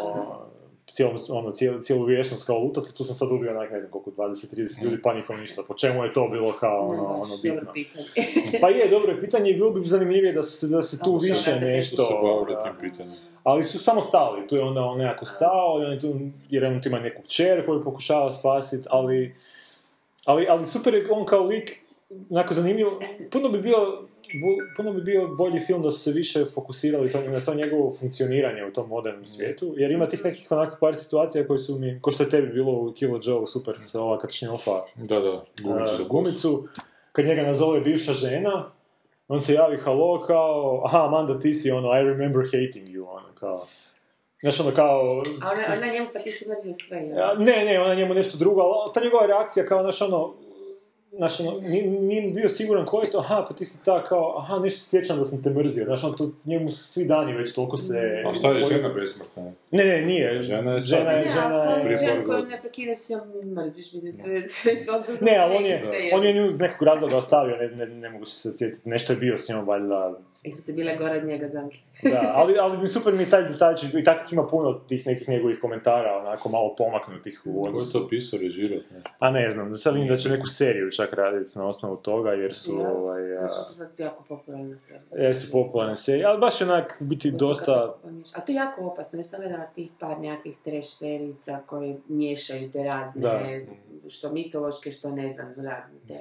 cijelu, 0.93 1.13
ono, 1.29 1.51
cijelu, 1.51 1.81
cijelu 1.81 2.05
vječnost 2.05 2.45
kao 2.45 2.59
lutati, 2.59 2.97
tu 2.97 3.03
sam 3.03 3.15
sad 3.15 3.31
ubio 3.31 3.51
onak, 3.51 3.71
ne 3.71 3.79
znam 3.79 3.91
koliko, 3.91 4.11
20-30 4.11 4.83
ljudi, 4.83 5.01
pa 5.01 5.13
nikom 5.13 5.39
ništa. 5.39 5.63
Po 5.67 5.73
čemu 5.73 6.03
je 6.03 6.13
to 6.13 6.27
bilo 6.31 6.51
kao 6.59 6.87
ono, 6.87 7.05
ono 7.05 7.37
bitno? 7.43 7.71
Pa 8.61 8.69
je, 8.69 8.89
dobro 8.89 9.11
je 9.11 9.21
pitanje 9.21 9.49
i 9.49 9.53
bilo 9.53 9.71
bi 9.71 9.87
zanimljivije 9.87 10.33
da 10.33 10.43
se, 10.43 10.67
da 10.67 10.81
se 10.81 10.99
tu 10.99 11.17
više 11.17 11.59
nešto... 11.59 12.45
Da. 12.49 12.59
tim 12.59 12.71
pitanjem. 12.79 13.15
Ali 13.43 13.63
su 13.63 13.79
samo 13.79 14.01
stali, 14.01 14.47
tu 14.47 14.55
je 14.55 14.63
onda 14.63 14.81
on 14.81 14.97
nekako 14.97 15.25
stao, 15.25 15.79
i 15.81 15.85
on 15.85 15.91
je 15.91 15.99
tu, 15.99 16.19
jer 16.49 16.65
on 16.65 16.81
tu 16.81 16.89
ima 16.89 16.99
neku 16.99 17.21
kćer 17.21 17.65
koju 17.65 17.83
pokušava 17.83 18.31
spasiti, 18.31 18.87
ali, 18.89 19.35
ali, 20.25 20.45
ali 20.49 20.65
super 20.65 20.93
je 20.93 21.07
on 21.11 21.25
kao 21.25 21.43
lik, 21.45 21.71
onako 22.29 22.53
zanimljivo, 22.53 22.99
puno 23.31 23.49
bi 23.49 23.59
bio, 23.59 23.77
bu- 24.33 24.75
puno 24.77 24.93
bi 24.93 25.01
bio 25.01 25.27
bolji 25.27 25.59
film 25.59 25.81
da 25.81 25.91
su 25.91 25.99
se 25.99 26.11
više 26.11 26.45
fokusirali 26.45 27.11
to, 27.11 27.21
na 27.21 27.39
to 27.39 27.53
njegovo 27.53 27.91
funkcioniranje 27.91 28.65
u 28.65 28.73
tom 28.73 28.89
modernom 28.89 29.25
svijetu, 29.25 29.73
jer 29.77 29.91
ima 29.91 30.05
tih 30.07 30.25
nekih 30.25 30.51
onako 30.51 30.77
par 30.79 30.95
situacija 30.95 31.47
koji 31.47 31.59
su 31.59 31.79
mi, 31.79 31.99
ko 32.01 32.11
što 32.11 32.23
je 32.23 32.29
tebi 32.29 32.47
bilo 32.47 32.71
u 32.73 32.93
Kilo 32.93 33.19
Joe, 33.23 33.47
super, 33.47 33.79
sa 33.81 34.01
ova 34.01 34.17
kačnjofa, 34.17 34.71
Da, 34.95 35.19
da, 35.19 35.43
gumicu 35.63 36.01
uh, 36.01 36.07
gumicu, 36.07 36.67
kad 37.11 37.25
njega 37.25 37.41
nazove 37.41 37.81
bivša 37.81 38.13
žena, 38.13 38.71
on 39.27 39.41
se 39.41 39.53
javi 39.53 39.77
halo 39.77 40.21
kao, 40.21 40.81
aha, 40.85 41.05
Amanda, 41.05 41.39
ti 41.39 41.53
si 41.53 41.71
ono, 41.71 41.87
I 41.89 42.03
remember 42.03 42.43
hating 42.45 42.87
you, 42.87 43.05
ono, 43.07 43.27
kao, 43.33 43.67
znaš, 44.41 44.59
ono, 44.59 44.71
kao, 44.71 44.99
A 45.41 45.47
ona, 45.51 45.77
ona 45.77 45.93
njemu 45.93 46.07
pa 46.13 46.19
ti 46.19 46.31
si 46.31 46.45
sve, 46.87 46.97
jel? 46.97 47.19
a, 47.19 47.33
ne, 47.33 47.65
ne, 47.65 47.79
ona 47.79 47.95
njemu 47.95 48.13
nešto 48.13 48.37
drugo, 48.37 48.61
ali 48.61 48.91
ta 48.93 49.01
njegova 49.03 49.25
reakcija 49.25 49.65
kao, 49.65 49.81
znaš, 49.81 50.01
ono, 50.01 50.33
znaš, 51.17 51.39
ono, 51.39 51.59
nije, 51.59 52.31
bio 52.31 52.49
siguran 52.49 52.85
ko 52.85 53.01
je 53.01 53.11
to, 53.11 53.19
aha, 53.19 53.45
pa 53.47 53.55
ti 53.55 53.65
si 53.65 53.83
ta, 53.83 54.03
kao, 54.03 54.37
aha, 54.37 54.59
nešto 54.59 54.79
se 54.79 54.89
sjećam 54.89 55.17
da 55.17 55.25
sam 55.25 55.43
te 55.43 55.49
mrzio, 55.49 55.85
znaš, 55.85 56.03
ono, 56.03 56.13
to, 56.13 56.31
njemu 56.45 56.71
svi 56.71 57.05
dani 57.05 57.33
već 57.33 57.53
toliko 57.53 57.77
se... 57.77 58.23
A 58.25 58.33
šta 58.33 58.47
je 58.47 58.63
žena 58.63 58.89
besmrtna? 58.89 59.43
Ne, 59.71 59.85
ne, 59.85 60.01
nije, 60.01 60.43
Žena 60.43 60.71
je 60.71 60.79
žena 60.79 61.11
je, 61.11 61.25
Ne, 61.25 61.31
žena 61.31 61.63
je... 61.73 62.07
Par 62.07 62.25
koju 62.25 62.37
godina. 62.37 62.55
ne 62.55 62.61
prekidaš 62.61 63.09
njom 63.09 63.53
mrziš, 63.55 63.93
mislim, 63.93 64.13
sve, 64.13 64.47
sve, 64.47 64.75
sve, 64.75 64.93
Ne, 65.21 65.37
ali 65.37 65.55
on 65.55 65.65
je, 65.65 65.83
on 66.13 66.25
je 66.25 66.33
nju 66.33 66.49
iz 66.49 66.59
nekog 66.59 66.87
razloga 66.87 67.17
ostavio, 67.17 67.57
ne, 67.57 67.67
ne, 67.67 67.85
ne 67.85 68.09
mogu 68.09 68.25
se 68.25 68.57
sjetiti, 68.57 68.89
nešto 68.89 69.13
je 69.13 69.17
bio 69.17 69.37
s 69.37 69.49
njom, 69.49 69.67
valjda, 69.67 70.19
Jesu 70.43 70.61
se 70.61 70.73
bile 70.73 70.97
gore 70.97 71.17
od 71.17 71.25
njega, 71.25 71.49
zamisli. 71.49 71.83
Da, 72.11 72.31
ali, 72.35 72.57
ali 72.57 72.77
mi 72.77 72.87
super 72.87 73.13
mi 73.13 73.19
je 73.19 73.29
taj 73.29 73.43
detaljčić, 73.43 73.93
i 73.93 74.03
takvih 74.03 74.33
ima 74.33 74.47
puno 74.47 74.73
tih 74.73 75.07
nekih 75.07 75.29
njegovih 75.29 75.59
komentara, 75.59 76.17
onako 76.17 76.49
malo 76.49 76.75
pomaknutih 76.77 77.41
u 77.45 77.53
Ko 77.53 77.67
odnosu. 77.67 77.91
to 77.93 78.07
pisao, 78.07 78.39
režirao? 78.39 78.79
Ne. 78.91 79.01
A 79.19 79.31
ne 79.31 79.51
znam, 79.51 79.75
sad 79.75 79.93
vidim 79.93 80.09
da 80.09 80.17
će 80.17 80.29
neku 80.29 80.47
seriju 80.47 80.91
čak 80.91 81.13
raditi 81.13 81.57
na 81.57 81.67
osnovu 81.67 81.95
toga, 81.97 82.31
jer 82.31 82.55
su, 82.55 82.79
Ja. 82.79 82.91
ovaj, 82.91 83.37
a, 83.37 83.49
su 83.49 83.73
sad 83.75 83.89
jako 83.97 84.23
popularne. 84.25 84.75
te. 84.87 85.01
jer 85.15 85.35
su 85.35 85.51
popularne 85.51 85.95
serije, 85.95 86.25
ali 86.25 86.39
baš 86.39 86.61
je 86.61 86.67
onak 86.67 86.97
biti 87.01 87.31
dosta... 87.31 87.95
A 88.35 88.41
to 88.41 88.51
je 88.51 88.55
jako 88.55 88.81
opasno, 88.83 89.19
jer 89.19 89.25
sam 89.25 89.39
gledala 89.41 89.65
tih 89.65 89.91
par 89.99 90.19
nekakvih 90.19 90.57
trash 90.57 90.87
serica 90.89 91.59
koji 91.65 91.97
miješaju 92.07 92.71
te 92.71 92.83
razne, 92.83 93.21
Da. 93.21 94.09
što 94.09 94.31
mitološke, 94.31 94.91
što 94.91 95.11
ne 95.11 95.31
znam, 95.31 95.53
razne 95.57 95.99
te 96.07 96.19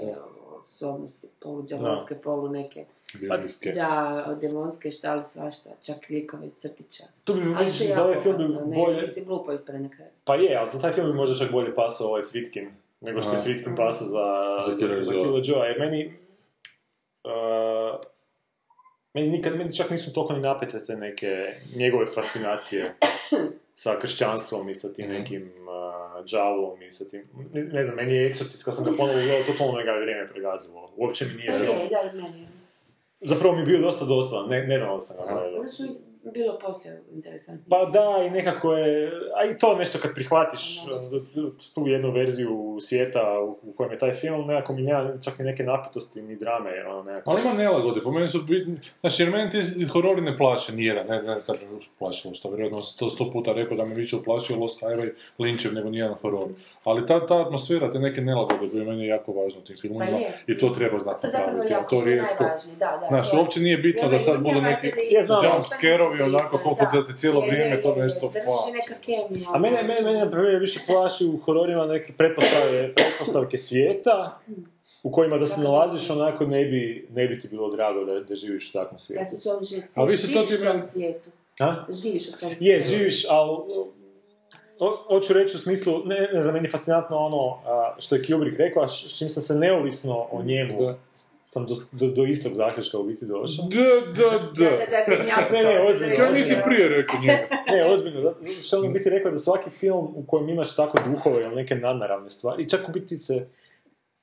osobnosti, 0.62 1.28
poluđavolske, 1.40 2.14
polu 2.14 2.48
neke. 2.48 2.84
Biblijske. 3.20 3.72
Da, 3.72 4.36
demonske, 4.40 4.90
šta 4.90 5.14
li 5.14 5.22
svašta, 5.24 5.70
čak 5.86 5.96
likove 6.08 6.46
iz 6.46 6.58
crtića. 6.60 7.04
Tu 7.24 7.34
bi 7.34 7.40
Ali 7.56 7.64
vidiš, 7.64 7.78
to 7.78 7.84
je 7.84 7.94
za 7.94 8.04
ovaj 8.04 8.16
film 8.22 8.36
bi 8.36 8.44
opasno, 8.44 8.66
ne, 8.66 8.76
bolje... 8.76 9.02
mislim, 9.02 9.24
glupo 9.24 9.52
ispred 9.52 9.80
na 9.82 9.88
kraju. 9.90 10.10
Pa 10.24 10.34
je, 10.34 10.56
ali 10.56 10.70
za 10.72 10.80
taj 10.80 10.92
film 10.92 11.06
bi 11.06 11.16
možda 11.16 11.36
čak 11.44 11.52
bolje 11.52 11.74
pasao 11.74 12.06
ovaj 12.08 12.22
Fritkin, 12.22 12.70
nego 13.00 13.22
što 13.22 13.32
je. 13.32 13.40
Fritkin 13.42 13.76
pasao 13.76 14.06
za, 14.06 14.24
Za 14.66 14.86
Joe. 14.86 15.00
Killer 15.22 15.42
Joe, 15.44 15.68
jer 15.68 15.78
meni... 15.80 16.14
Uh, 17.24 18.00
meni 19.14 19.28
nikad, 19.28 19.56
meni 19.56 19.76
čak 19.76 19.90
nisu 19.90 20.12
toliko 20.12 20.32
ni 20.34 20.40
napete 20.40 20.84
te 20.84 20.96
neke 20.96 21.54
njegove 21.76 22.06
fascinacije 22.06 22.94
sa 23.74 23.98
kršćanstvom 24.00 24.68
i 24.68 24.74
sa 24.74 24.92
tim 24.92 25.06
Mhm. 25.06 25.14
nekim 25.18 25.42
uh, 25.42 26.24
džavlom 26.24 26.82
i 26.82 26.90
sa 26.90 27.04
tim... 27.04 27.22
Ne, 27.52 27.64
ne 27.64 27.84
znam, 27.84 27.96
meni 27.96 28.14
je 28.14 28.30
Exorcist, 28.32 28.64
kad 28.64 28.74
sam 28.74 28.84
ga 28.84 28.90
ponovo 28.96 29.18
gledao, 29.18 29.42
totalno 29.46 29.72
me 29.72 29.84
ga 29.84 29.90
je 29.90 30.00
vrijeme 30.00 30.26
pregazilo. 30.28 30.88
Uopće 30.96 31.24
mi 31.24 31.34
nije... 31.34 31.50
Je, 31.52 31.88
da, 31.90 32.12
meni. 32.14 32.46
Zapravo 33.22 33.54
mi 33.54 33.60
je 33.60 33.66
bio 33.66 33.80
dosta 33.80 34.04
dosadan, 34.04 34.48
ne, 34.48 34.66
nedavno 34.66 35.00
sam 35.00 35.16
ga. 35.26 35.32
Bilo 36.24 36.58
poslije 36.58 37.02
interesantno. 37.12 37.64
Pa 37.70 37.84
da, 37.84 38.24
i 38.26 38.30
nekako 38.30 38.72
je, 38.74 39.12
a 39.36 39.44
i 39.44 39.58
to 39.58 39.76
nešto 39.76 39.98
kad 39.98 40.14
prihvatiš 40.14 40.78
uh, 40.78 41.52
tu 41.74 41.86
jednu 41.86 42.10
verziju 42.12 42.78
svijeta 42.80 43.40
u, 43.62 43.72
kojem 43.72 43.92
je 43.92 43.98
taj 43.98 44.12
film, 44.12 44.46
nekako 44.46 44.72
mi 44.72 44.82
nema 44.82 45.12
čak 45.24 45.38
ni 45.38 45.44
neke 45.44 45.62
napetosti, 45.62 46.22
ni 46.22 46.36
drame, 46.36 46.86
ono 46.86 47.02
nekako. 47.02 47.30
Ali 47.30 47.40
ima 47.40 47.52
nelagode, 47.52 48.00
po 48.00 48.10
meni 48.12 48.28
su 48.28 48.38
bitni, 48.42 48.76
znači 49.00 49.22
jer 49.22 49.30
meni 49.30 49.50
ti 49.50 49.58
horori 49.84 50.20
ne 50.20 50.36
plaće 50.36 50.72
nijedan, 50.72 51.06
ne, 51.06 51.22
ne, 51.22 51.36
plaćalo 51.98 52.34
što, 52.34 52.48
vjerojatno 52.48 52.82
sam 52.82 52.98
to 52.98 53.08
sto 53.08 53.30
puta 53.32 53.52
rekao 53.52 53.76
da 53.76 53.84
me 53.84 53.94
više 53.94 54.16
uplaćuje 54.16 54.58
Lost 54.58 54.82
Highway, 54.82 55.10
Lynch'ev 55.38 55.74
nego 55.74 55.90
nijedan 55.90 56.14
horor. 56.14 56.48
Ali 56.84 57.06
ta, 57.06 57.26
ta 57.26 57.40
atmosfera, 57.40 57.90
te 57.92 57.98
neke 57.98 58.20
nelagode, 58.20 58.70
koje 58.70 58.84
meni 58.84 59.02
je 59.02 59.08
jako 59.08 59.32
važno 59.32 59.60
u 59.60 59.64
tim 59.64 59.76
filmima 59.80 60.04
Pa 60.46 60.52
i 60.52 60.58
to 60.58 60.68
treba 60.68 60.98
znati 60.98 61.20
To 61.20 61.26
je 61.26 61.30
zapravo 61.30 61.50
napraviti, 61.52 61.72
jako 61.72 61.90
to 61.90 62.02
to 62.02 62.08
je 62.08 62.14
rijetko. 62.14 62.42
najvažnije, 62.44 62.76
da, 62.78 62.98
da. 63.00 63.06
Znaš, 63.08 63.30
to 63.30 63.36
je- 63.36 63.40
uopće 63.40 63.60
nije 63.60 63.76
bitno 63.76 64.08
da 64.08 64.18
sad 64.18 64.38
budu 64.38 64.60
neki 64.60 64.86
najbolje 64.86 65.10
Ja 65.46 65.62
scare-ovi, 66.14 66.34
onako 66.34 66.58
koliko 66.58 66.86
da 66.92 67.06
te 67.06 67.12
cijelo 67.14 67.40
Je, 67.40 67.46
vrijeme 67.46 67.70
je, 67.70 67.82
to 67.82 67.94
nešto 67.96 68.20
da 68.22 68.32
fa. 68.34 68.38
vrši 68.42 68.72
neka 68.72 68.94
kemija. 68.96 69.48
A 69.48 69.58
mene, 69.58 69.78
ono, 69.78 69.82
mene, 69.82 70.00
mene, 70.00 70.00
znači- 70.02 70.16
na 70.18 70.30
primjer, 70.30 70.56
više 70.56 70.80
plaši 70.86 71.24
u 71.26 71.38
hororima 71.38 71.86
neke 71.86 72.12
pretpostavke, 72.12 72.92
pretpostavke 72.94 73.56
svijeta, 73.58 74.38
u 75.02 75.10
kojima 75.10 75.38
da 75.38 75.46
se 75.46 75.60
nalaziš 75.60 76.10
onako 76.10 76.44
ne 76.46 76.64
bi, 76.64 77.08
ne 77.10 77.28
bi 77.28 77.38
ti 77.38 77.48
bilo 77.48 77.70
drago 77.70 78.04
da, 78.04 78.20
da 78.20 78.34
živiš 78.34 78.68
u 78.68 78.72
takvom 78.72 78.94
Ja 78.94 78.98
svijetu. 78.98 79.24
sam 79.26 79.38
u 79.38 79.42
tom 79.42 79.64
že- 79.64 79.76
A 79.96 80.04
više 80.04 80.22
to 80.24 80.32
živiš 80.32 80.48
ti 80.50 80.54
u 80.56 80.66
tom 80.66 80.80
svijetu. 80.82 81.30
A? 81.60 81.74
Živiš 81.94 82.28
u 82.28 82.32
tom 82.32 82.38
svijetu. 82.50 82.64
Je, 82.64 82.80
živiš, 82.80 83.26
ali 83.30 83.50
o- 84.78 84.96
hoću 85.06 85.32
reći 85.32 85.56
u 85.56 85.60
smislu, 85.60 86.02
ne, 86.04 86.28
ne 86.32 86.42
znam, 86.42 86.54
meni 86.54 86.66
je 86.66 86.70
fascinantno 86.70 87.16
ono 87.18 87.58
a, 87.66 87.94
što 87.98 88.14
je 88.14 88.22
Kubrick 88.24 88.58
rekao, 88.58 88.82
a 88.82 88.88
s 88.88 89.18
čim 89.18 89.28
sam 89.28 89.42
se 89.42 89.54
neovisno 89.54 90.26
o 90.30 90.42
njemu, 90.42 90.82
Da. 90.82 90.98
Sam 91.52 91.66
do, 91.66 91.74
do, 91.92 92.06
do 92.08 92.24
istog 92.24 92.54
zaključka 92.54 92.98
u 92.98 93.04
biti 93.04 93.26
došao. 93.26 93.64
Da, 93.64 93.80
da, 94.12 94.30
Da, 94.30 94.70
da, 94.70 94.86
da, 94.86 95.16
genijalno. 95.16 95.46
Ne, 95.52 95.62
ne, 95.64 95.90
ozbiljno, 95.90 96.16
Kaj 96.16 96.32
nisi 96.32 96.56
prije 96.64 96.88
rekao 96.88 97.20
njega? 97.20 97.46
Ne, 97.68 97.84
ozbiljno, 97.86 98.20
zato 98.20 98.36
što 98.62 98.78
on 98.78 98.86
u 98.86 98.92
biti 98.92 99.10
rekao 99.10 99.32
da 99.32 99.38
svaki 99.38 99.70
film 99.70 100.12
u 100.16 100.24
kojem 100.26 100.48
imaš 100.48 100.76
tako 100.76 100.98
duhove 101.06 101.42
ili 101.42 101.54
neke 101.54 101.74
nadnaravne 101.74 102.30
stvari, 102.30 102.62
i 102.62 102.68
čak 102.68 102.88
u 102.88 102.92
biti 102.92 103.16
se, 103.18 103.46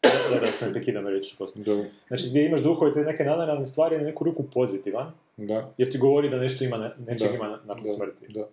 da, 0.04 0.40
da 0.40 0.52
se 0.52 0.66
ne 0.66 0.72
prekidam 0.72 1.08
reći 1.08 1.36
poslije. 1.38 1.64
Znači 2.08 2.24
gdje 2.30 2.46
imaš 2.46 2.62
duhove 2.62 2.94
te 2.94 3.00
neke 3.00 3.24
nadnaravne 3.24 3.66
stvari 3.66 3.96
je 3.96 4.00
na 4.00 4.08
neku 4.08 4.24
ruku 4.24 4.44
pozitivan, 4.44 5.12
da, 5.38 5.70
jer 5.78 5.92
ti 5.92 5.98
govori 5.98 6.30
da 6.30 6.38
nešto 6.38 6.64
ima, 6.64 6.92
nečeg 7.00 7.34
ima 7.36 7.48
na- 7.48 7.60
nakon 7.66 7.84
da, 7.84 7.90
smrti. 7.90 8.26
da. 8.30 8.46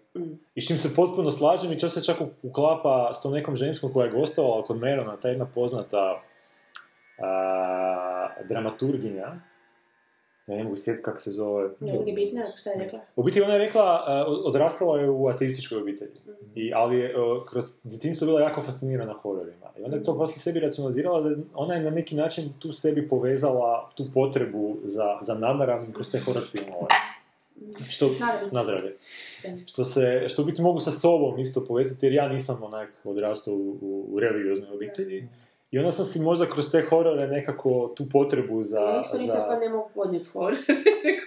I 0.55 0.61
s 0.61 0.67
čim 0.67 0.77
se 0.77 0.95
potpuno 0.95 1.31
slažem 1.31 1.73
i 1.73 1.81
čak 1.81 1.93
se 1.93 2.05
čak 2.05 2.17
uklapa 2.43 3.13
s 3.15 3.23
tom 3.23 3.33
nekom 3.33 3.57
ženskom 3.57 3.93
koja 3.93 4.07
je 4.07 4.13
gostovala 4.13 4.63
kod 4.63 4.77
Merona, 4.77 5.17
ta 5.17 5.29
jedna 5.29 5.47
poznata 5.47 6.23
a, 7.19 8.29
dramaturginja, 8.49 9.37
ja 10.47 10.57
ne 10.57 10.65
mogu 10.65 10.77
sjetiti 10.77 11.05
kako 11.05 11.19
se 11.19 11.31
zove. 11.31 11.71
Ne, 11.81 11.93
nije 11.93 12.15
bitno, 12.15 12.43
šta 12.57 12.71
je 12.71 12.79
rekla? 12.79 13.01
U 13.17 13.23
biti 13.23 13.43
ona 13.43 13.53
je 13.53 13.59
rekla, 13.59 14.05
odrastala 14.45 15.01
je 15.01 15.11
u 15.11 15.29
ateističkoj 15.29 15.79
obitelji, 15.79 16.13
I, 16.55 16.73
ali 16.75 16.99
je 16.99 17.15
kroz 17.49 17.65
djetinjstvo 17.85 18.27
bila 18.27 18.41
jako 18.41 18.63
fascinirana 18.63 19.13
hororima. 19.13 19.67
I 19.79 19.83
onda 19.83 19.97
je 19.97 20.05
to 20.05 20.19
poslije 20.19 20.41
sebi 20.41 20.61
racionalizirala 20.61 21.21
da 21.21 21.37
ona 21.55 21.75
je 21.75 21.83
na 21.83 21.91
neki 21.91 22.15
način 22.15 22.53
tu 22.59 22.73
sebi 22.73 23.09
povezala 23.09 23.91
tu 23.95 24.05
potrebu 24.15 24.77
za, 24.85 25.19
za 25.23 25.35
nadaram 25.35 25.93
kroz 25.93 26.11
te 26.13 26.19
horor 26.19 26.45
filmove. 26.45 26.87
Što, 27.91 28.11
nazdravlje. 28.53 28.97
Što 29.67 29.85
se, 29.85 30.25
što 30.29 30.43
u 30.43 30.45
biti 30.45 30.63
mogu 30.63 30.81
sa 30.81 30.91
sobom 30.91 31.39
isto 31.39 31.65
povezati, 31.69 32.07
jer 32.07 32.13
ja 32.13 32.29
nisam 32.29 32.63
onak 32.63 32.93
odrastao 33.05 33.55
u, 33.55 33.79
u, 33.81 34.07
u 34.11 34.21
religioznoj 34.21 34.71
obitelji. 34.75 35.29
I 35.71 35.79
onda 35.79 35.93
sam 35.93 36.05
si 36.05 36.21
možda 36.21 36.51
kroz 36.51 36.71
te 36.71 36.83
horore 36.83 37.27
nekako 37.27 37.93
tu 37.97 38.05
potrebu 38.13 38.63
za... 38.63 39.03
Isto 39.05 39.19
nisam 39.19 39.37
za... 39.37 39.47
pa 39.49 39.59
ne 39.59 39.69
mogu 39.69 39.91
podnijeti 39.95 40.29
horor. 40.29 40.55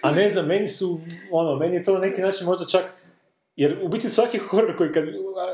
A 0.03 0.11
ne 0.11 0.29
znam, 0.29 0.47
meni 0.47 0.67
su, 0.67 0.99
ono, 1.31 1.55
meni 1.55 1.75
je 1.75 1.83
to 1.83 1.93
na 1.93 1.99
neki 1.99 2.21
način 2.21 2.47
možda 2.47 2.65
čak, 2.65 2.83
jer 3.55 3.79
u 3.83 3.87
biti 3.87 4.09
svaki 4.09 4.37
horor 4.37 4.77
koji 4.77 4.91
kad, 4.91 5.05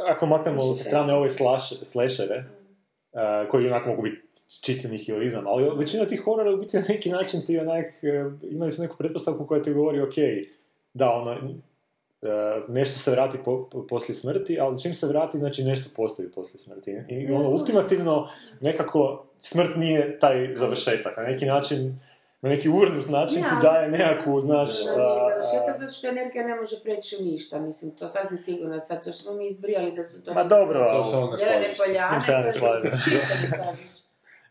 ako 0.07 0.25
maknemo 0.25 0.73
sa 0.73 0.83
strane 0.83 1.13
ove 1.13 1.29
slash, 1.29 1.73
slashere, 1.83 2.43
uh, 3.11 3.49
koji 3.49 3.67
onako 3.67 3.89
mogu 3.89 4.01
biti 4.01 4.21
čisti 4.61 4.87
nihilizam, 4.87 5.47
ali 5.47 5.77
većina 5.77 6.05
tih 6.05 6.21
horora 6.25 6.53
u 6.53 6.57
biti 6.57 6.77
na 6.77 6.83
neki 6.89 7.09
način 7.09 7.41
ti 7.45 7.59
onak, 7.59 7.85
uh, 7.85 8.51
imaju 8.51 8.71
su 8.71 8.81
neku 8.81 8.97
pretpostavku 8.97 9.45
koja 9.45 9.61
ti 9.61 9.73
govori, 9.73 10.01
ok, 10.01 10.15
da, 10.93 11.09
ono, 11.09 11.37
nešto 12.67 12.99
se 12.99 13.11
vrati 13.11 13.37
po, 13.45 13.69
po, 13.71 13.87
poslije 13.87 14.15
smrti, 14.15 14.59
ali 14.59 14.79
čim 14.79 14.93
se 14.93 15.07
vrati, 15.07 15.37
znači 15.37 15.63
nešto 15.63 15.89
postoji 15.95 16.29
poslije 16.31 16.59
smrti. 16.59 16.91
I, 17.09 17.13
i 17.15 17.31
ono, 17.31 17.49
ultimativno, 17.49 18.29
nekako, 18.61 19.25
smrt 19.39 19.75
nije 19.75 20.19
taj 20.19 20.55
završetak. 20.55 21.17
Na 21.17 21.23
neki 21.23 21.45
način, 21.45 21.99
na 22.41 22.49
neki 22.49 22.69
urnut 22.69 23.09
način 23.09 23.39
Ja, 23.39 23.43
ti 23.43 23.49
ali 23.51 23.61
daje 23.61 23.91
nekakvu, 23.91 24.41
znaš... 24.41 24.69
Ono 24.93 24.97
nije 24.97 25.19
a- 25.19 25.29
završetak, 25.29 25.79
zato 25.79 25.91
što 25.91 26.07
energija 26.07 26.47
ne 26.47 26.55
može 26.55 26.75
preći 26.83 27.17
u 27.19 27.23
ništa, 27.23 27.59
mislim, 27.59 27.91
to 27.91 28.09
sasvim 28.09 28.37
sigurno, 28.37 28.79
sad 28.79 29.01
što 29.01 29.13
smo 29.13 29.33
mi 29.33 29.47
izbrijali 29.47 29.95
da 29.95 30.03
su 30.03 30.23
to... 30.23 30.33
Ma 30.33 30.43
dobro, 30.43 30.85
To 30.93 31.05
se 31.05 31.15
onda 31.17 31.37
Zelene 31.37 31.67
poljane, 31.77 32.07
S 32.07 32.09
tim 32.09 32.21
se 32.21 32.31
ja 32.31 32.39
ne 32.39 32.51
slažem. 32.51 32.91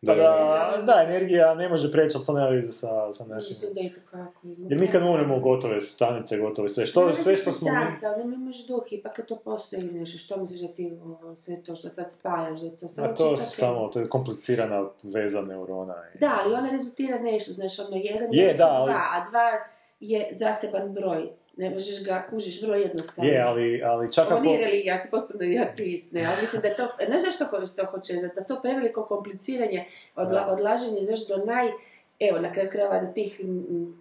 Pa 0.07 0.15
da, 0.15 0.83
da, 0.85 1.03
energija 1.05 1.55
ne 1.55 1.69
može 1.69 1.93
preći, 1.93 2.17
ali 2.17 2.27
to 2.27 2.33
nema 2.33 2.47
veze 2.49 2.73
sa, 2.73 2.89
sa 3.13 3.25
našim... 3.25 3.51
Mislim 3.51 3.75
da 3.75 3.81
je 3.81 3.95
to 3.95 4.01
kako. 4.03 4.41
Jer 4.61 4.81
mi 4.81 4.87
kad 4.87 5.03
umremo 5.05 5.39
gotove 5.41 5.81
su 5.81 5.95
stanice, 5.95 6.39
gotove 6.39 6.69
sve. 6.69 6.87
Što, 6.87 7.13
sve 7.13 7.37
što 7.37 7.53
smo. 7.53 7.69
Starca, 7.71 8.07
ali 8.09 8.25
ne 8.25 8.35
imaš 8.37 8.67
duh, 8.67 8.85
ipak 8.89 9.21
to 9.29 9.37
postoji 9.37 9.83
nešto, 9.85 10.19
što 10.19 10.37
misliš 10.37 10.61
da 10.61 10.69
ti 10.69 10.99
sve 11.37 11.63
to 11.63 11.75
što 11.77 11.91
sad 11.91 12.13
spajaš, 12.13 12.61
da 12.61 12.67
je 12.67 12.77
to 12.77 12.89
samo 12.89 13.09
A 13.09 13.15
to 13.15 13.37
su 13.37 13.51
samo, 13.51 13.89
to 13.89 14.01
je 14.01 14.09
komplicirana 14.09 14.85
veza 15.03 15.41
neurona. 15.43 15.95
i- 16.15 16.19
Da, 16.19 16.39
ali 16.39 16.55
ona 16.55 16.71
rezultira 16.71 17.19
nešto, 17.21 17.53
znaš, 17.53 17.79
ono, 17.79 17.97
jedan 17.97 18.29
Je, 18.33 18.43
je, 18.43 18.53
da, 18.53 18.57
da, 18.57 18.71
ali- 18.71 18.85
dva, 18.85 19.01
a 19.13 19.31
dva 19.31 19.51
je 20.01 20.29
zaseban 20.33 20.93
broj. 20.93 21.29
Ne 21.57 21.71
možeš 21.71 22.05
ga, 22.05 22.27
kužiš, 22.31 22.63
vrlo 22.63 22.75
jednostavno. 22.75 23.31
Je, 23.31 23.43
ali, 23.43 23.83
ali 23.85 24.13
čak 24.13 24.27
Ovo 24.27 24.37
ako... 24.37 24.45
nije 24.45 24.59
religija, 24.67 24.95
ja 24.95 24.99
sam 24.99 25.11
potpuno 25.11 25.45
ateist, 25.63 26.13
ne, 26.13 26.25
ali 26.27 26.37
mislim 26.41 26.63
da 26.63 26.69
je 26.69 26.77
to, 26.77 26.89
znaš 27.07 27.23
zašto 27.23 27.67
što 27.67 27.87
hoće, 27.87 28.15
da 28.35 28.45
to 28.45 28.63
preveliko 28.63 29.05
kompliciranje, 29.05 29.85
odla, 30.17 30.47
odlaženje, 30.51 31.03
znaš, 31.03 31.27
do 31.27 31.37
naj, 31.37 31.69
evo, 32.21 32.39
na 32.39 32.53
kraju 32.53 32.71
krajeva 32.73 33.01
do 33.01 33.13
tih, 33.13 33.41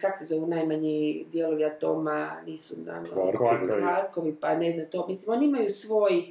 kak 0.00 0.18
se 0.18 0.24
zovu 0.24 0.46
najmanji 0.46 1.26
dijelovi 1.32 1.64
atoma, 1.64 2.30
nisu 2.46 2.74
nam, 2.80 3.04
Kvarkovi. 3.04 3.82
kvarkovi, 3.82 4.36
pa 4.40 4.54
ne 4.54 4.72
znam 4.72 4.86
to, 4.90 5.06
mislim, 5.08 5.36
oni 5.36 5.46
imaju 5.46 5.68
svoj, 5.68 6.24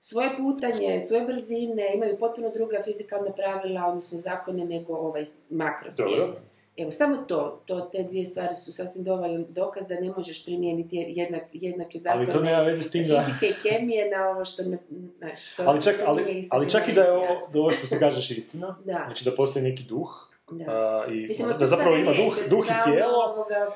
svoje 0.00 0.30
putanje, 0.36 1.00
svoje 1.00 1.24
brzine, 1.24 1.92
imaju 1.94 2.16
potpuno 2.18 2.50
druga 2.50 2.82
fizikalna 2.84 3.32
pravila, 3.32 3.86
odnosno 3.86 4.18
zakone 4.18 4.64
nego 4.64 4.94
ovaj 4.94 5.24
makrosvijet. 5.50 6.51
Evo, 6.76 6.90
samo 6.90 7.16
to, 7.16 7.62
to, 7.66 7.80
te 7.80 8.02
dvije 8.02 8.24
stvari 8.24 8.54
su 8.54 8.72
sasvim 8.72 9.04
dovoljan 9.04 9.44
dokaz 9.48 9.88
da 9.88 9.94
ne 9.94 10.12
možeš 10.16 10.44
primijeniti 10.44 11.04
jednak, 11.08 11.42
jednake 11.52 11.98
zakone 11.98 12.22
Ali 12.22 12.30
to 12.30 12.40
nema 12.40 12.62
veze 12.62 12.82
s 12.82 12.90
tim 12.90 13.08
da... 13.08 13.22
fizike 13.22 13.46
i 13.46 13.54
kemije 13.62 14.10
na 14.10 14.28
ovo 14.28 14.44
što 14.44 14.62
ne, 14.62 14.78
znaš, 15.18 15.54
to 15.56 15.62
Ali 15.66 15.82
čak, 15.82 15.94
ali, 16.06 16.48
ali 16.50 16.70
čak 16.70 16.88
i 16.88 16.92
da 16.92 17.02
je 17.02 17.12
ovo, 17.12 17.48
da 17.52 17.58
ovo 17.58 17.70
što 17.70 17.86
ti 17.86 17.98
kažeš 17.98 18.30
istina, 18.30 18.76
Da. 18.84 19.02
znači 19.06 19.24
da 19.24 19.30
postoji 19.36 19.62
neki 19.64 19.82
duh, 19.82 20.28
Da. 20.50 20.64
a, 20.68 21.06
i 21.10 21.26
Mislim, 21.26 21.48
da 21.58 21.66
zapravo 21.66 21.96
ima 21.96 22.10
duh, 22.10 22.34
duh 22.50 22.66
i 22.66 22.90
tijelo, 22.90 23.18
Ovoga, 23.34 23.72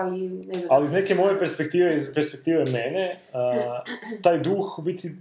ali, 0.00 0.28
ne 0.28 0.54
znam, 0.54 0.68
ali 0.70 0.84
iz 0.84 0.92
neke 0.92 1.14
moje 1.14 1.38
perspektive, 1.38 1.96
iz 1.96 2.08
perspektive 2.14 2.64
mene, 2.64 3.20
a, 3.32 3.82
taj 4.24 4.38
duh 4.38 4.78
u 4.78 4.82
biti 4.82 5.12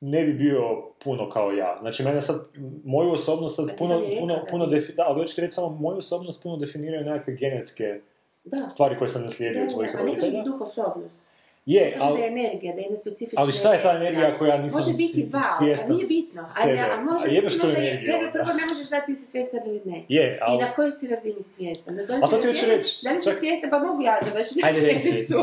ne 0.00 0.24
bi 0.24 0.32
bio 0.32 0.82
puno 1.04 1.30
kao 1.30 1.52
ja. 1.52 1.76
Znači, 1.80 2.02
mene 2.02 2.22
sad, 2.22 2.36
moju 2.84 3.12
osobnost 3.12 3.56
sad 3.56 3.76
puno, 3.78 4.00
puno, 4.20 4.44
puno 4.50 4.66
nije. 4.66 4.80
defi- 4.80 4.94
da, 4.94 5.02
ali 5.06 5.20
hoću 5.20 5.34
ti 5.34 5.40
reći 5.40 5.52
samo, 5.54 5.68
moju 5.68 5.98
osobnost 5.98 6.42
puno 6.42 6.56
definiraju 6.56 7.04
nekakve 7.04 7.34
genetske 7.34 8.00
da. 8.44 8.70
stvari 8.70 8.98
koje 8.98 9.08
sam 9.08 9.22
naslijedio 9.22 9.62
od 9.62 9.72
svojih 9.72 9.92
da, 9.92 9.98
a 9.98 10.02
ne 10.02 10.08
roditelja. 10.08 10.42
duh 10.44 10.60
osobnost. 10.60 11.26
Je, 11.68 11.84
Kaže 11.84 11.98
da 11.98 12.04
ali, 12.06 12.20
je 12.20 12.26
energija, 12.28 12.72
da 12.74 12.80
je 12.80 12.84
jedna 12.84 12.96
specifična 12.96 13.42
ali 13.42 13.52
šta 13.52 13.68
je 13.74 13.82
ta 13.82 13.90
energija 13.92 14.30
Da. 14.30 14.38
koja 14.38 14.48
ja 14.48 14.58
nisam 14.58 14.80
Može 14.80 14.92
biti 14.94 15.28
wow, 15.32 15.40
a 15.80 15.88
nije 15.88 16.06
bitno. 16.08 16.42
A, 16.54 16.66
ne, 16.66 16.80
a 16.80 17.00
možda, 17.02 17.24
A 17.24 17.30
je 17.30 17.42
možda 17.42 17.66
je, 17.68 17.90
energija 17.90 18.30
prvo, 18.32 18.50
ne 18.52 18.66
možeš 18.66 18.86
znati 18.86 19.06
ti 19.06 19.16
si 19.16 19.26
svjestan 19.26 19.60
ili 19.66 19.80
ne. 19.84 19.98
Je, 20.08 20.24
I 20.28 20.38
ali... 20.42 20.58
na 20.58 20.72
kojoj 20.72 20.92
si 20.92 21.06
razini 21.06 21.42
svjestan? 21.44 21.94
Znači, 21.94 22.08
da 22.08 22.14
li 22.14 22.20
A 22.22 22.26
si 22.26 22.30
to 22.32 22.42
svjestan- 22.42 22.68
reći. 22.68 22.92
Da 23.02 23.10
li 23.12 23.20
si 23.20 23.28
Čak- 23.28 23.38
svjestan, 23.38 23.70
pa 23.70 23.78
mogu 23.78 24.02
ja 24.02 24.18
dovršiti 24.22 24.60
rečenicu. 24.64 25.34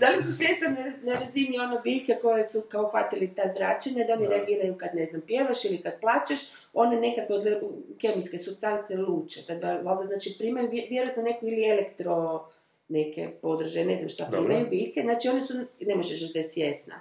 Da 0.00 0.08
li 0.08 0.22
si 0.22 0.32
svjestan 0.34 0.70
na, 0.74 0.84
na 1.04 1.12
razini 1.14 1.58
ono 1.58 1.80
biljke 1.80 2.14
koje 2.22 2.44
su 2.44 2.62
kao 2.62 2.84
hvatili 2.84 3.34
ta 3.36 3.42
zračenja, 3.48 4.04
da 4.06 4.12
oni 4.12 4.22
Da. 4.22 4.30
reagiraju 4.30 4.74
kad, 4.76 4.90
ne 4.94 5.06
znam, 5.06 5.20
pjevaš 5.22 5.64
ili 5.64 5.78
kad 5.78 6.00
plačeš, 6.00 6.38
one 6.74 6.96
nekakve 6.98 7.36
odle- 7.36 7.60
kemijske 7.98 8.38
substance 8.38 8.96
luče. 8.98 9.40
Sad, 9.42 9.58
valjda, 9.62 10.04
znači, 10.04 10.36
primaju 10.38 10.68
vje- 10.68 10.86
vjerojatno 10.90 11.22
neku 11.22 11.46
ili 11.46 11.64
elektro 11.66 12.44
neke 12.88 13.30
podržaje, 13.42 13.86
ne 13.86 13.96
znam 13.96 14.08
šta 14.08 14.28
primaju 14.30 14.66
biljke, 14.70 15.00
znači 15.02 15.28
one 15.28 15.42
su, 15.42 15.54
ne 15.80 15.96
možeš 15.96 16.20
reći 16.20 16.32
da 16.32 16.38
je 16.38 16.44
svjesna. 16.44 17.00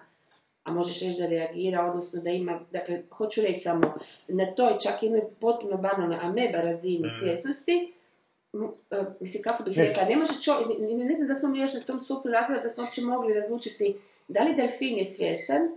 A 0.63 0.71
možeš 0.71 1.01
reći 1.01 1.19
da 1.19 1.27
reagira, 1.27 1.85
odnosno 1.85 2.21
da 2.21 2.29
ima, 2.29 2.59
dakle, 2.71 3.01
hoću 3.09 3.41
reći 3.41 3.59
samo, 3.59 3.97
na 4.27 4.45
toj 4.45 4.79
čak 4.79 5.03
jednoj 5.03 5.21
potpuno 5.39 5.77
banalnoj 5.77 6.17
ameba 6.21 6.61
razini 6.61 7.09
svjesnosti, 7.21 7.93
m, 8.53 8.71
e, 8.91 9.03
mislim, 9.19 9.43
kako 9.43 9.63
bih 9.63 9.77
rekla, 9.77 10.03
ne 10.09 10.15
može 10.15 10.41
čovjek, 10.41 10.79
ne, 10.79 11.05
ne 11.05 11.15
znam 11.15 11.27
da 11.27 11.35
smo 11.35 11.49
mi 11.49 11.59
još 11.59 11.73
na 11.73 11.79
tom 11.79 11.99
stupnju 11.99 12.31
razgleda 12.31 12.63
da 12.63 12.69
smo 12.69 12.83
uopće 12.83 13.01
mogli 13.01 13.33
razlučiti 13.33 13.95
da 14.27 14.43
li 14.43 14.55
delfin 14.55 14.97
je 14.97 15.05
svjestan 15.05 15.69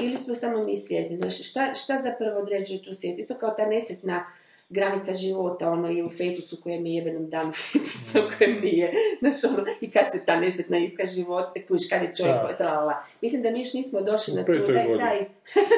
ili 0.00 0.16
smo 0.16 0.34
samo 0.34 0.64
mi 0.64 0.76
svjesni. 0.76 1.16
Znači, 1.16 1.44
šta, 1.44 1.74
šta 1.74 2.02
zapravo 2.02 2.40
određuje 2.40 2.82
tu 2.82 2.94
svijest? 2.94 3.18
Isto 3.18 3.34
kao 3.34 3.50
ta 3.50 3.66
nesretna 3.66 4.26
granica 4.68 5.12
života, 5.12 5.70
ono, 5.70 5.90
i 5.90 6.02
u 6.02 6.10
fetusu 6.10 6.60
kojem 6.62 6.86
je 6.86 6.94
jebenom 6.94 7.30
dan 7.30 7.52
fetusa 7.52 8.20
u 8.20 8.38
kojem 8.38 8.60
nije. 8.60 8.92
Znaš, 9.18 9.52
ono, 9.52 9.64
i 9.80 9.90
kad 9.90 10.04
se 10.12 10.24
ta 10.26 10.40
nesretna 10.40 10.78
iska 10.78 11.04
života, 11.04 11.52
kuš, 11.68 11.80
kad 11.90 12.02
je 12.02 12.14
čovjek, 12.14 12.36
Da. 12.36 12.56
tralala. 12.56 13.02
Mislim 13.22 13.42
da 13.42 13.50
mi 13.50 13.60
još 13.60 13.74
nismo 13.74 14.00
došli 14.00 14.34
U 14.34 14.36
na 14.36 14.44
tu, 14.44 14.52
godini. 14.52 14.98
taj, 14.98 15.18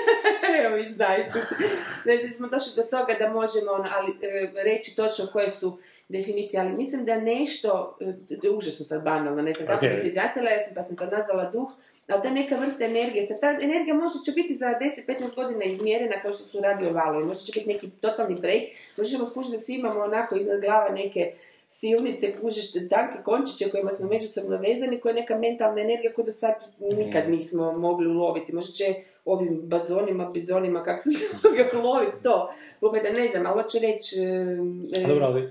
Evo 0.64 0.74
viš, 0.76 0.88
zaista. 0.88 1.38
Znači, 2.02 2.28
smo 2.28 2.48
došli 2.48 2.72
do 2.76 2.82
toga 2.82 3.14
da 3.18 3.32
možemo 3.32 3.72
ono, 3.72 3.88
ali, 3.96 4.10
e, 4.10 4.52
reći 4.64 4.96
točno 4.96 5.26
koje 5.32 5.50
su 5.50 5.78
definicije, 6.08 6.60
ali 6.60 6.72
mislim 6.72 7.04
da 7.04 7.20
nešto, 7.20 7.98
e, 8.44 8.50
užasno 8.50 8.84
sad 8.84 9.02
banalno, 9.04 9.42
ne 9.42 9.52
znam 9.52 9.66
kako 9.66 9.86
bi 9.86 9.96
se 9.96 10.06
izjasnila, 10.08 10.50
ja 10.50 10.58
sam, 10.58 10.74
pa 10.74 10.82
sam 10.82 10.96
to 10.96 11.06
nazvala 11.06 11.50
duh, 11.50 11.70
ali 12.08 12.22
ta 12.22 12.30
neka 12.30 12.56
vrsta 12.56 12.84
energije, 12.84 13.24
sad 13.24 13.40
ta 13.40 13.50
energija 13.50 13.94
možda 13.94 14.18
će 14.24 14.32
biti 14.32 14.54
za 14.54 14.66
10-15 14.66 15.34
godina 15.34 15.64
izmjerena 15.64 16.22
kao 16.22 16.32
što 16.32 16.44
su 16.44 16.60
radio 16.60 16.92
valovi, 16.92 17.24
možda 17.24 17.44
će 17.44 17.52
biti 17.54 17.68
neki 17.68 17.90
totalni 17.90 18.34
break, 18.40 18.62
možda 18.96 19.16
ćemo 19.16 19.28
skužiti 19.28 19.56
da 19.56 19.62
svi 19.62 19.74
imamo 19.74 20.00
onako 20.00 20.36
iznad 20.36 20.60
glava 20.60 20.88
neke 20.88 21.32
silnice, 21.68 22.32
kužiš 22.40 22.72
tanke 22.72 23.22
končiće 23.24 23.70
kojima 23.70 23.90
smo 23.92 24.08
međusobno 24.08 24.56
vezani, 24.56 25.00
koja 25.00 25.10
je 25.10 25.20
neka 25.20 25.38
mentalna 25.38 25.80
energija 25.80 26.12
koju 26.12 26.24
do 26.24 26.32
sad 26.32 26.54
nikad 26.80 27.30
nismo 27.30 27.72
mogli 27.72 28.06
uloviti. 28.06 28.54
Možda 28.54 28.72
će 28.72 28.94
ovim 29.24 29.60
bazonima, 29.62 30.30
bizonima, 30.30 30.82
kako 30.82 31.02
se 31.02 31.10
zove, 31.42 31.82
uloviti 31.82 32.22
to. 32.22 32.50
Opet 32.80 33.02
da 33.02 33.10
ne 33.20 33.28
znam, 33.28 33.46
ali 33.46 33.62
hoću 33.62 33.78
reći... 33.78 34.16
e, 35.04 35.08
Dobro, 35.08 35.26
ali, 35.26 35.48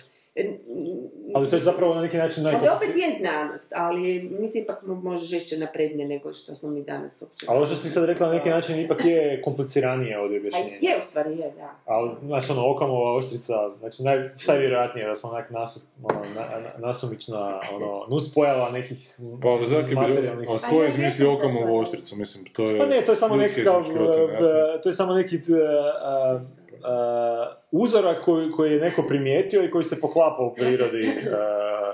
ali 1.35 1.49
to 1.49 1.55
je 1.55 1.61
zapravo 1.61 1.95
na 1.95 2.01
neki 2.01 2.17
način 2.17 2.47
ali 2.47 2.55
opet 2.55 2.89
je 2.95 3.17
znanost, 3.19 3.73
ali 3.75 4.21
mislim 4.39 4.63
ipak 4.63 4.83
mo- 4.83 5.03
može 5.03 5.25
žešće 5.25 5.57
naprednije 5.57 6.07
nego 6.07 6.33
što 6.33 6.55
smo 6.55 6.69
mi 6.69 6.83
danas 6.83 7.21
uopće. 7.21 7.45
Ali 7.49 7.57
ovo 7.57 7.65
što 7.65 7.75
si 7.75 7.89
sad 7.89 8.05
rekla 8.05 8.27
na 8.27 8.33
neki 8.33 8.49
način 8.49 8.79
ipak 8.79 9.05
je 9.05 9.41
kompliciranije 9.41 10.19
od 10.19 10.31
objašnjenja. 10.31 10.77
je 10.81 10.97
u 10.99 11.01
stvari, 11.01 11.37
je, 11.37 11.51
da. 11.57 11.75
Ali, 11.85 12.11
znaš, 12.25 12.49
ono, 12.49 12.71
okamova 12.71 13.15
oštrica, 13.15 13.53
znači, 13.79 14.03
naj, 14.03 14.29
najvjerojatnije 14.47 15.07
da 15.07 15.15
smo 15.15 15.29
onak 15.29 15.49
nasu, 15.49 15.79
ono, 16.03 16.19
na, 16.35 16.41
na, 16.59 16.87
nasumična, 16.87 17.59
ono, 17.75 18.05
nuspojava 18.09 18.69
nekih 18.71 19.15
Pa, 19.41 19.47
ali 19.47 19.67
zaki 19.67 19.95
materijalnih... 19.95 20.49
a 20.49 20.57
Pa 20.61 20.67
ko 20.67 20.83
je 20.83 20.87
izmislio 20.87 21.29
jesam 21.29 21.41
za 21.41 21.47
okom 21.47 21.57
to. 21.57 21.73
u 21.73 21.77
oštricu, 21.77 22.17
mislim, 22.17 22.45
to 22.53 22.69
je... 22.69 22.79
Pa 22.79 22.85
ne, 22.85 23.01
to 23.05 23.11
je 23.11 23.15
samo 23.15 23.35
neki 23.35 23.63
kao, 23.63 23.81
e, 23.81 24.81
to 24.83 24.89
je 24.89 24.93
samo 24.93 25.13
neki, 25.13 25.41
t- 25.41 25.53
a, 26.01 26.39
a, 26.83 27.53
uzorak 27.71 28.21
koji, 28.21 28.51
koji 28.51 28.73
je 28.73 28.79
neko 28.79 29.03
primijetio 29.03 29.63
i 29.63 29.71
koji 29.71 29.83
se 29.83 30.01
poklapa 30.01 30.43
u 30.43 30.55
prirodi. 30.55 31.07
Uh, 31.07 31.33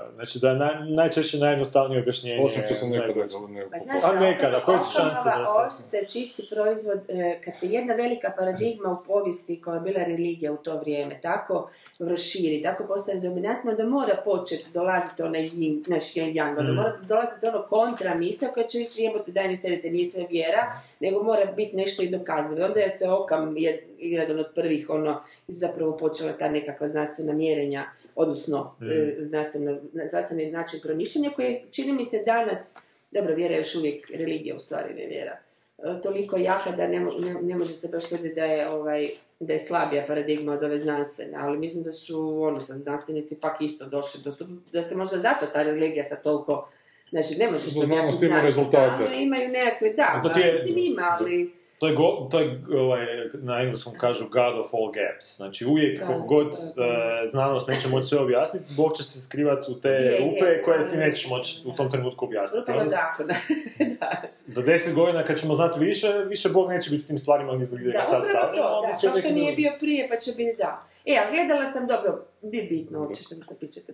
znači 0.14 0.38
da 0.38 0.50
je 0.50 0.56
naj, 0.56 0.74
najčešće 0.86 1.38
najjednostavnije 1.38 2.00
objašnjenje. 2.00 2.42
Osim 2.44 2.62
što 2.62 2.74
sam 2.74 2.90
nekada 2.90 3.20
ne 3.48 3.66
Pa 3.70 3.78
znaš, 3.78 4.04
A 4.04 4.20
nekada, 4.20 4.60
koje 4.60 4.78
su 4.78 4.92
šanse 4.92 5.28
da 5.28 5.70
se- 5.70 5.96
je 5.96 6.06
čisti 6.06 6.46
proizvod, 6.50 7.00
e, 7.08 7.40
kad 7.44 7.54
se 7.60 7.66
jedna 7.68 7.94
velika 7.94 8.32
paradigma 8.36 8.90
u 8.90 9.04
povijesti 9.04 9.60
koja 9.60 9.74
je 9.74 9.80
bila 9.80 10.04
religija 10.04 10.52
u 10.52 10.56
to 10.56 10.78
vrijeme, 10.78 11.20
tako 11.20 11.70
proširi, 11.98 12.62
tako 12.62 12.84
postane 12.84 13.20
dominantna, 13.20 13.72
da 13.72 13.86
mora 13.86 14.16
početi 14.24 14.64
dolaziti 14.74 15.22
onaj 15.22 15.42
yin, 15.42 15.84
naš 15.86 16.04
yin 16.04 16.34
yang, 16.34 16.52
Mm. 16.52 16.66
da 16.66 16.72
mora 16.72 16.96
dolaziti 17.02 17.46
ono 17.46 17.62
kontra 17.62 18.14
misao 18.14 18.48
koja 18.54 18.66
će 18.66 18.78
reći 18.78 19.02
jebote 19.02 19.32
daj 19.32 19.48
ne 19.48 19.56
sedite, 19.56 19.90
nije 19.90 20.06
sve 20.06 20.26
vjera, 20.30 20.62
nego 21.00 21.22
mora 21.22 21.44
biti 21.46 21.76
nešto 21.76 22.02
i 22.02 22.08
dokazano. 22.08 22.66
Onda 22.66 22.80
je 22.80 22.90
se 22.90 23.08
Okam 23.08 23.56
je 23.56 23.86
jedan 23.98 24.38
od 24.38 24.46
prvih 24.54 24.90
ono, 24.90 25.20
zapravo 25.66 25.96
počela 25.96 26.32
ta 26.32 26.48
nekakva 26.48 26.86
znanstvena 26.88 27.32
mjerenja, 27.32 27.84
odnosno 28.14 28.76
Mm. 28.80 28.90
e, 28.90 29.16
znanstveno, 29.20 29.78
znanstveni 30.10 30.50
način 30.50 30.80
promišljanja 30.82 31.30
koji 31.30 31.46
je, 31.46 31.62
čini 31.70 31.92
mi 31.92 32.04
se 32.04 32.22
danas 32.26 32.74
dobro, 33.10 33.34
vjera 33.34 33.54
je 33.54 33.60
još 33.60 33.74
uvijek 33.74 34.10
religija, 34.10 34.56
u 34.56 34.60
stvari 34.60 34.94
ne 34.94 35.06
vjera. 35.06 35.38
E, 35.78 36.02
Toliko 36.02 36.36
jaka 36.36 36.70
da 36.70 36.86
ne, 36.88 37.00
ne, 37.00 37.34
ne 37.42 37.56
može 37.56 37.72
se 37.72 37.88
baš 37.92 38.08
tvrditi 38.08 38.34
da 38.34 38.44
je, 38.44 38.68
ovaj, 38.68 39.10
da 39.40 39.52
je 39.52 39.58
slabija 39.58 40.04
paradigma 40.06 40.52
od 40.52 40.62
ove 40.64 40.78
znanstvene, 40.78 41.32
ali 41.40 41.58
mislim 41.58 41.84
da 41.84 41.92
su 41.92 42.42
ono 42.42 42.60
sad 42.60 42.78
znanstvenici 42.78 43.38
pak 43.40 43.60
isto 43.60 43.86
došli 43.86 44.20
do 44.24 44.32
da 44.72 44.82
se 44.82 44.96
možda 44.96 45.16
zato 45.18 45.46
ta 45.52 45.62
religija 45.62 46.04
sad 46.04 46.22
toliko 46.22 46.68
Znači, 47.10 47.34
ne 47.38 47.50
možeš 47.50 47.76
objasniti 47.84 48.26
znanost, 48.26 48.44
rezultate. 48.44 49.04
imaju 49.16 49.48
nekakve, 49.48 49.92
da, 49.92 50.20
pa, 50.22 50.28
mislim 50.52 50.78
ima, 50.78 51.16
ali... 51.20 51.52
To 51.84 51.88
je, 51.88 51.94
go, 51.94 52.28
to 52.30 52.40
je 52.40 52.60
ovaj, 52.78 53.06
na 53.32 53.60
engleskom 53.60 53.92
kažu 53.98 54.24
God 54.28 54.58
of 54.58 54.74
all 54.74 54.92
gaps. 54.92 55.36
Znači 55.36 55.66
uvijek 55.66 55.98
Da, 56.00 56.06
koliko 56.06 56.26
god 56.26 56.54
da, 56.76 56.84
e, 56.84 57.28
znanost 57.28 57.68
neće 57.68 57.88
moći 57.88 58.08
sve 58.08 58.18
objasniti, 58.18 58.72
Bog 58.76 58.96
će 58.96 59.02
se 59.02 59.20
skrivati 59.20 59.72
u 59.72 59.80
te 59.80 59.88
Je, 59.88 60.04
je, 60.04 60.18
rupe 60.18 60.62
koje 60.62 60.88
ti 60.88 60.96
nećeš 60.96 61.30
moći 61.30 61.62
u 61.66 61.72
tom 61.72 61.90
trenutku 61.90 62.24
objasniti. 62.24 62.70
Onda 62.70 62.84
da. 64.00 64.22
za 64.30 64.62
deset 64.62 64.94
godina 64.94 65.24
kad 65.24 65.40
ćemo 65.40 65.54
znati 65.54 65.84
više, 65.84 66.08
više 66.26 66.48
Bog 66.48 66.68
neće 66.68 66.90
biti 66.90 67.06
tim 67.06 67.18
stvarima 67.18 67.52
ni 67.52 67.64
za 67.64 67.76
gdje 67.76 67.90
ga 67.90 67.98
Da, 67.98 68.02
sad 68.02 68.22
to, 68.22 68.80
onda 68.82 68.92
da, 68.92 68.98
to 68.98 69.08
što 69.08 69.16
neki 69.16 69.32
nije 69.32 69.56
bio 69.56 69.72
prije, 69.80 70.08
pa 70.08 70.16
će 70.16 70.32
biti 70.32 70.56
da. 70.58 70.86
E, 71.06 71.16
a 71.16 71.30
gledala 71.30 71.66
sam, 71.66 71.86
dobro, 71.86 72.26
bi 72.42 72.62
bitno 72.70 73.00
uopće 73.00 73.22
što 73.22 73.34
mi 73.34 73.46
to 73.46 73.54
pičete. 73.60 73.92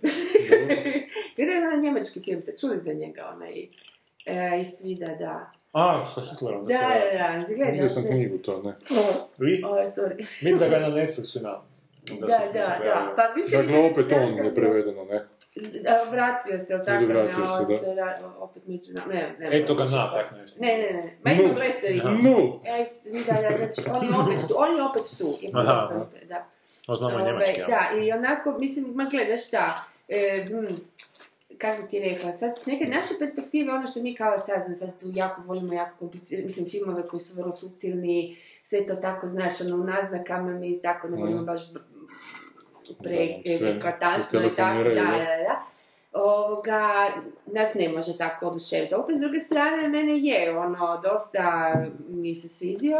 gledala 1.37 1.75
njemački 1.81 2.19
film, 2.19 2.41
se 2.41 2.57
čuli 2.59 2.79
za 2.85 2.93
njega, 2.93 3.31
onaj, 3.35 3.67
e, 4.25 4.59
iz 4.61 4.77
Tvida, 4.81 5.07
da. 5.07 5.49
A, 5.73 6.05
sa 6.15 6.21
Hitlerom. 6.21 6.65
Da, 6.65 6.73
se 6.77 7.17
da, 7.17 7.33
da, 7.37 7.45
si 7.47 7.55
gledala? 7.55 7.71
Vidio 7.71 7.89
sam 7.89 8.03
knjigu 8.03 8.37
to, 8.37 8.61
ne. 8.61 8.75
Vi? 9.37 9.63
O, 9.65 9.69
sorry. 9.75 10.25
Vidim 10.41 10.57
da 10.57 10.67
ga 10.67 10.75
je 10.75 10.81
na 10.81 10.95
Netflixu 10.95 11.39
ima. 11.39 11.61
Da, 12.19 12.29
se- 12.29 12.49
da, 12.53 12.61
se 12.61 12.69
da, 12.69 12.75
pojavio. 12.79 13.13
pa 13.15 13.23
mislim... 13.35 13.61
Dakle, 13.61 13.79
opet 13.91 14.05
on 14.13 14.45
je 14.45 14.55
prevedeno, 14.55 15.03
ne? 15.03 15.21
Da, 15.81 16.03
vratio 16.11 16.59
se, 16.59 16.73
ali 16.73 16.85
tako, 16.85 17.05
vratio 17.05 17.39
ne, 17.39 17.47
se, 17.47 17.53
on 17.61 17.67
da. 17.71 17.77
se 17.77 17.85
ra- 17.85 18.19
opet 18.39 18.67
među 18.67 18.93
nama, 18.93 19.13
ne, 19.13 19.35
ne. 19.39 19.57
Eto 19.57 19.75
ga 19.75 19.83
na, 19.83 20.13
tak 20.13 20.31
nešto. 20.31 20.57
Ne, 20.61 20.67
ne, 20.77 20.93
ne, 20.93 21.17
ma 21.23 21.31
ima 21.31 21.53
blesavi. 21.53 22.21
Nu! 22.23 22.61
E, 22.65 22.85
da, 23.27 23.33
da, 23.49 23.57
znači, 23.57 23.89
on 23.95 24.05
je 24.07 24.19
opet 24.19 24.47
tu, 24.47 24.53
on 24.57 24.75
je 24.77 24.83
opet 24.83 25.03
tu. 25.17 25.37
Je 25.41 25.49
Aha. 25.53 26.05
da. 26.29 26.45
To 26.85 26.95
znamo 26.95 27.15
Ovaj, 27.15 27.25
njemački, 27.31 27.59
ja. 27.59 27.67
Da, 27.67 27.99
i 28.01 28.11
onako, 28.11 28.57
mislim, 28.59 28.85
ma 28.95 29.07
gledaj 29.11 29.37
šta, 29.37 29.83
e, 30.07 30.45
mm, 30.49 30.75
kako 31.61 31.83
ti 31.83 31.99
rekla, 32.01 32.33
sad 32.33 32.51
neke 32.65 32.85
naše 32.85 33.13
perspektive, 33.19 33.73
ono 33.73 33.87
što 33.87 34.01
mi 34.01 34.15
kao 34.15 34.37
šta 34.37 34.53
znam, 34.63 34.75
sad 34.75 34.99
tu 34.99 35.07
jako 35.09 35.41
volimo 35.41 35.73
jako 35.73 35.91
komplicirati, 35.99 36.45
mislim, 36.45 36.69
filmove 36.69 37.07
koji 37.07 37.19
su 37.19 37.37
vrlo 37.37 37.51
subtilni, 37.51 38.35
sve 38.63 38.85
to 38.85 38.95
tako, 38.95 39.27
znaš, 39.27 39.61
ono, 39.61 39.75
u 39.75 39.83
naznakama 39.83 40.51
mi 40.51 40.81
tako 40.81 41.07
ne 41.07 41.17
volimo 41.17 41.41
Mm. 41.41 41.45
baš 41.45 41.73
b- 41.73 41.79
pre, 42.99 43.27
Da, 43.45 43.57
sve 43.57 43.69
eklatantno 43.69 44.39
i 44.41 44.55
tako, 44.55 44.83
da, 44.83 44.93
da, 44.93 45.01
da. 45.39 45.65
Ovoga, 46.13 47.07
nas 47.45 47.73
ne 47.73 47.89
može 47.89 48.17
tako 48.17 48.45
oduševiti. 48.47 48.95
Opet, 48.95 49.17
s 49.17 49.21
druge 49.21 49.39
strane, 49.39 49.87
mene 49.89 50.17
je, 50.17 50.57
ono, 50.57 50.99
dosta 51.03 51.73
mi 52.09 52.35
se 52.35 52.49
svidio, 52.49 52.97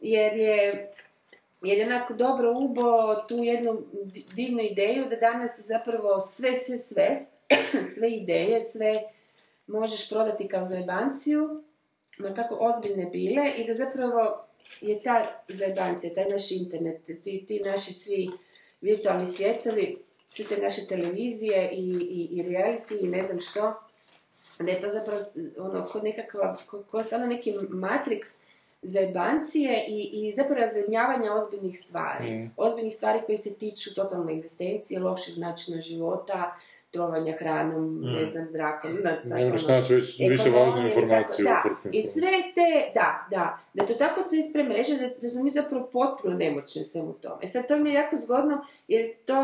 jer 0.00 0.36
je 0.36 0.86
jer 1.62 1.78
je 1.78 1.86
onako 1.86 2.14
dobro 2.14 2.52
ubo 2.52 2.82
tu 3.18 3.34
jednu 3.36 3.78
di- 3.94 4.24
divnu 4.34 4.60
ideju 4.62 5.04
da 5.10 5.16
danas 5.18 5.60
zapravo 5.60 6.20
sve, 6.20 6.54
sve, 6.54 6.78
sve, 6.78 7.26
sve 7.94 8.10
ideje, 8.10 8.60
sve 8.60 9.02
možeš 9.66 10.10
prodati 10.10 10.48
kao 10.48 10.64
zajebanciju, 10.64 11.62
ma 12.18 12.34
kako 12.34 12.56
ozbiljne 12.60 13.10
bile, 13.12 13.50
i 13.56 13.66
da 13.66 13.74
zapravo 13.74 14.44
je 14.80 15.02
ta 15.02 15.42
zajebancija, 15.48 16.14
taj 16.14 16.24
naš 16.24 16.50
internet, 16.50 17.04
ti, 17.04 17.44
ti 17.48 17.62
naši 17.64 17.92
svi 17.92 18.30
virtualni 18.80 19.26
svijetovi, 19.26 19.98
sve 20.30 20.44
te 20.44 20.62
naše 20.62 20.86
televizije 20.86 21.70
i, 21.72 21.90
i, 21.90 22.28
i 22.30 22.42
reality 22.42 23.04
i 23.04 23.08
ne 23.08 23.26
znam 23.26 23.40
što, 23.40 23.74
da 24.58 24.72
je 24.72 24.80
to 24.80 24.90
zapravo 24.90 25.22
ono, 25.58 25.86
kod 25.86 26.04
nekakva, 26.04 26.54
ko, 26.66 26.82
ko 26.90 27.02
stvarno 27.02 27.26
neki 27.26 27.54
matriks 27.68 28.28
zajebancije 28.82 29.84
i, 29.88 30.10
i 30.12 30.32
zapravo 30.32 30.60
razvednjavanja 30.60 31.34
ozbiljnih 31.34 31.78
stvari. 31.78 32.30
Mm. 32.30 32.54
Ozbiljnih 32.56 32.94
stvari 32.94 33.18
koje 33.26 33.38
se 33.38 33.54
tiču 33.54 33.94
totalne 33.94 34.32
egzistencije, 34.32 35.00
lošeg 35.00 35.38
načina 35.38 35.80
života, 35.80 36.56
trovanja 36.90 37.32
hranom, 37.32 38.00
ne 38.02 38.26
znam, 38.26 38.48
zrakom, 38.50 38.90
ne 39.04 39.16
znam, 39.16 39.38
Ne 39.38 39.44
možeš 39.44 39.68
ono, 39.68 39.76
već 39.78 40.18
više 40.20 40.50
važnu 40.50 40.82
informaciju 40.82 41.44
u 41.44 41.48
da. 41.48 41.62
I 41.90 42.02
sve 42.02 42.30
te, 42.54 42.90
da, 42.94 43.26
da, 43.30 43.58
da 43.74 43.86
to 43.86 43.94
tako 43.94 44.22
sve 44.22 44.38
ispremreže, 44.38 44.96
da, 44.96 45.08
da 45.22 45.28
smo 45.28 45.42
mi 45.42 45.50
zapravo 45.50 45.86
potpuno 45.86 46.36
nemoćni 46.36 46.82
u 46.82 46.84
svemu 46.84 47.12
tome. 47.12 47.36
E 47.42 47.46
sad, 47.46 47.68
to 47.68 47.76
mi 47.76 47.90
je 47.90 47.94
jako 47.94 48.16
zgodno, 48.16 48.64
jer 48.88 49.10
to, 49.26 49.40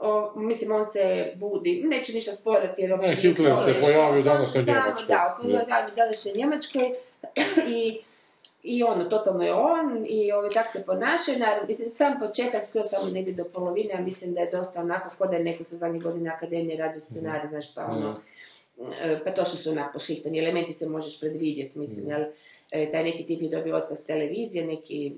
o, 0.00 0.32
mislim, 0.36 0.72
on 0.72 0.86
se 0.86 1.32
budi, 1.34 1.84
neću 1.86 2.12
ništa 2.12 2.32
sporedati, 2.32 2.82
jer 2.82 2.92
uopće 2.92 3.10
Ne, 3.10 3.16
Hitler 3.16 3.52
se 3.56 3.74
pojavio 3.82 4.22
danas 4.22 4.48
u 4.48 4.52
samo- 4.52 4.66
Njemačkoj. 4.66 5.06
Da, 5.08 5.38
pojavio 5.42 5.92
u 5.92 5.96
današnjoj 5.96 6.34
Njemačkoj 6.36 6.90
i 7.68 7.98
i 8.68 8.82
ono, 8.82 9.04
totalno 9.04 9.44
je 9.44 9.54
on, 9.54 10.06
i 10.08 10.32
ovaj, 10.32 10.50
tak 10.50 10.70
se 10.72 10.82
ponaša, 10.86 11.32
naravno, 11.38 11.68
mislim, 11.68 11.90
sam 11.94 12.18
početak, 12.20 12.64
skoro 12.64 12.84
samo 12.84 13.10
negdje 13.10 13.34
do 13.34 13.44
polovine, 13.44 13.94
ja 13.94 14.00
mislim 14.00 14.34
da 14.34 14.40
je 14.40 14.50
dosta 14.50 14.80
onako, 14.80 15.10
ko 15.18 15.26
da 15.26 15.36
je 15.36 15.44
neko 15.44 15.64
sa 15.64 15.76
zadnjih 15.76 16.02
godina 16.02 16.32
akademije 16.36 16.78
radio 16.78 17.00
scenarij, 17.00 17.48
znaš, 17.48 17.74
pa 17.74 17.90
ono, 17.96 18.20
e, 19.02 19.20
pa 19.24 19.30
to 19.30 19.44
što 19.44 19.56
su 19.56 19.70
onako 19.70 19.92
pošihtani 19.92 20.38
elementi 20.38 20.72
se 20.72 20.88
možeš 20.88 21.20
predvidjeti, 21.20 21.78
mislim, 21.78 22.10
jel, 22.10 22.24
e, 22.72 22.90
taj 22.90 23.04
neki 23.04 23.26
tip 23.26 23.42
je 23.42 23.48
dobio 23.48 23.76
otkaz 23.76 24.06
televizije, 24.06 24.66
neki, 24.66 25.12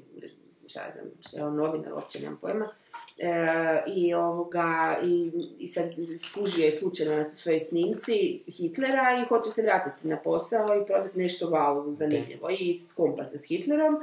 šta 0.71 0.81
ja 0.81 0.93
znam, 0.93 1.07
šta 1.21 1.39
je 1.39 1.45
on 1.45 1.57
novinar, 1.57 1.93
uopće 1.93 2.21
nemam 2.21 2.39
pojma, 2.41 2.69
E, 3.19 3.83
i 3.87 4.15
ovoga, 4.15 4.99
i, 5.05 5.33
i 5.59 5.69
sad 5.69 5.85
skužio 6.25 6.65
je 6.65 6.73
slučajno 6.73 7.17
na 7.17 7.35
svojoj 7.35 7.61
snimci 7.61 8.43
Hitlera 8.47 9.23
i 9.23 9.29
hoće 9.29 9.51
se 9.51 9.63
vratiti 9.63 10.09
na 10.09 10.17
posao 10.17 10.83
i 10.83 10.87
prodati 10.87 11.19
nešto 11.19 11.47
wow, 11.47 11.97
zanimljivo. 11.97 12.51
I 12.51 12.79
skompa 12.89 13.25
se 13.25 13.39
s 13.39 13.49
Hitlerom 13.49 13.97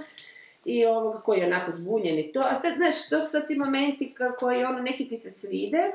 i 0.65 0.85
ovoga 0.85 1.21
koji 1.21 1.39
je 1.39 1.45
onako 1.45 1.71
zbunjen 1.71 2.19
i 2.19 2.31
to, 2.31 2.39
a 2.39 2.55
sad, 2.55 2.73
znaš, 2.77 3.09
to 3.09 3.21
su 3.21 3.31
sad 3.31 3.47
ti 3.47 3.55
momenti 3.55 4.15
koji 4.39 4.63
ono, 4.63 4.79
neki 4.79 5.09
ti 5.09 5.17
se 5.17 5.31
svide, 5.31 5.91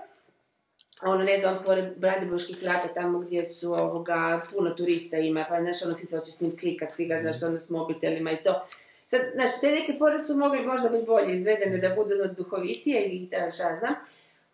ono, 1.02 1.24
ne 1.24 1.38
znam, 1.38 1.58
pored 1.66 1.84
Bradiboških 1.96 2.62
vrata, 2.62 2.88
tamo 2.94 3.18
gdje 3.18 3.44
su 3.44 3.72
ovoga, 3.72 4.40
puno 4.52 4.70
turista 4.70 5.16
ima, 5.16 5.44
pa 5.48 5.60
znaš, 5.60 5.82
ono, 5.84 5.94
svi 5.94 6.06
se 6.06 6.18
hoće 6.18 6.32
s 6.32 6.40
njim 6.40 6.52
slikat, 6.52 6.94
svi 6.94 7.06
ga, 7.06 7.18
znaš, 7.20 7.42
ono, 7.42 7.56
s 7.56 7.70
mobitelima 7.70 8.32
i 8.32 8.42
to. 8.42 8.66
Sad, 9.12 9.20
znaš, 9.34 9.60
te 9.60 9.70
neke 9.70 9.94
fore 9.98 10.18
su 10.18 10.36
mogli 10.36 10.66
možda 10.66 10.88
biti 10.88 11.06
bolje 11.06 11.34
izvedene, 11.34 11.78
da 11.78 11.94
budu 11.94 12.14
ono 12.14 12.32
duhovitije 12.32 13.04
i 13.04 13.28
ta, 13.30 13.50
šta 13.50 13.76
znam, 13.78 13.94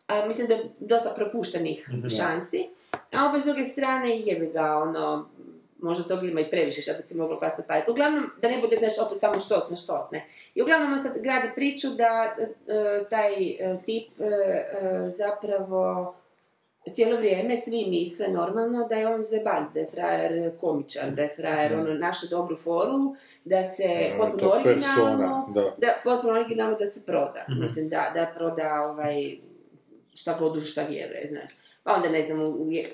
a 0.06 0.26
mislim 0.26 0.46
da 0.46 0.54
je 0.54 0.64
dosta 0.80 1.10
propuštenih 1.16 1.90
šansi. 2.18 2.68
A 3.12 3.28
opet 3.28 3.42
s 3.42 3.44
druge 3.44 3.64
strane, 3.64 4.20
jebi 4.20 4.50
ga, 4.52 4.76
ono, 4.76 5.28
možda 5.78 6.04
toga 6.04 6.26
ima 6.26 6.40
i 6.40 6.50
previše 6.50 6.82
što 6.82 6.92
bi 6.92 7.08
ti 7.08 7.14
moglo 7.14 7.38
kasno 7.40 7.64
padati. 7.68 7.90
Uglavnom, 7.90 8.30
da 8.42 8.48
ne 8.48 8.58
bude, 8.58 8.76
znaš, 8.76 8.92
opet 9.06 9.18
samo 9.18 9.34
štos 9.34 9.70
na 9.70 9.76
štos, 9.76 10.10
ne. 10.12 10.26
I 10.54 10.62
uglavnom 10.62 10.92
on 10.92 10.98
sad 10.98 11.22
gradi 11.22 11.48
priču 11.54 11.88
da 11.88 12.36
e, 12.38 12.46
taj 13.10 13.32
e, 13.32 13.78
tip 13.86 14.20
e, 14.20 14.24
e, 14.24 15.10
zapravo 15.10 16.14
cijelo 16.92 17.16
vrijeme 17.16 17.56
svi 17.56 17.86
misle 17.90 18.28
normalno 18.28 18.88
da 18.88 18.94
je 18.94 19.08
on 19.08 19.24
zebant, 19.24 19.74
da 19.74 19.80
je 19.80 19.86
frajer 19.90 20.50
komičar, 20.60 21.10
da 21.10 21.22
je 21.22 21.34
frajer 21.36 21.74
ono 21.74 21.94
našu 21.94 22.26
dobru 22.30 22.56
foru, 22.56 23.14
da 23.44 23.64
se 23.64 23.84
Mm, 24.14 24.18
potpuno 24.18 24.52
originalno, 24.52 25.48
da. 25.78 25.94
potpuno 26.04 26.32
originalno 26.32 26.76
da 26.78 26.86
se 26.86 27.00
proda. 27.06 27.44
Mhm. 27.50 27.60
Mislim 27.60 27.88
da, 27.88 28.10
da 28.14 28.32
proda 28.36 28.82
ovaj, 28.90 29.14
šta 30.16 30.36
god 30.38 30.56
u 30.56 30.60
šta 30.60 30.82
vjeruje, 30.82 31.26
znaš. 31.28 31.52
Pa 31.82 31.94
onda 31.94 32.08
ne 32.08 32.22
znam, 32.22 32.40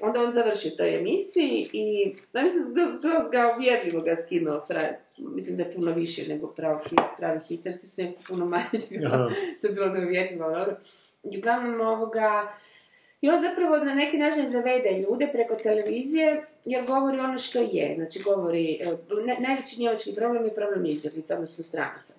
onda 0.01 0.21
on 0.21 0.33
završi 0.33 0.69
u 0.69 0.77
toj 0.77 0.97
emisiji 0.97 1.71
i 1.73 2.15
da 2.33 2.43
mislim 2.43 2.63
skroz, 2.65 2.99
skroz 2.99 3.31
ga 3.33 3.55
uvjerljivo 3.57 4.01
ga 4.03 4.17
skinuo 4.17 4.65
frajer. 4.67 4.95
Mislim 5.19 5.57
da 5.57 5.63
je 5.63 5.75
puno 5.75 5.93
više 5.93 6.29
nego 6.29 6.47
pravi, 6.47 6.81
pravi 7.19 7.41
hiter, 7.49 7.73
su 7.73 8.03
puno 8.29 8.47
manje. 8.47 8.65
To 9.61 9.67
je 9.67 9.73
bilo 9.73 9.89
neuvjerljivo. 9.89 10.67
I 11.33 11.39
uglavnom 11.39 11.81
ovoga, 11.81 12.49
i 13.25 13.31
on 13.31 13.41
zapravo 13.41 13.77
na 13.77 13.95
neki 13.95 14.19
način 14.19 14.47
zavede 14.49 14.91
ljude 15.01 15.29
preko 15.33 15.55
televizije 15.55 16.45
jer 16.65 16.87
govori 16.87 17.19
ono 17.21 17.39
što 17.39 17.59
je. 17.61 17.95
Znači 17.95 18.23
govori, 18.23 18.79
e, 18.81 18.97
na- 19.27 19.49
najveći 19.49 19.81
njemački 19.81 20.15
problem 20.17 20.45
je 20.45 20.55
problem 20.55 20.87
izbjeglica, 20.87 21.35
odnosno 21.35 21.65
stranaca. 21.65 22.15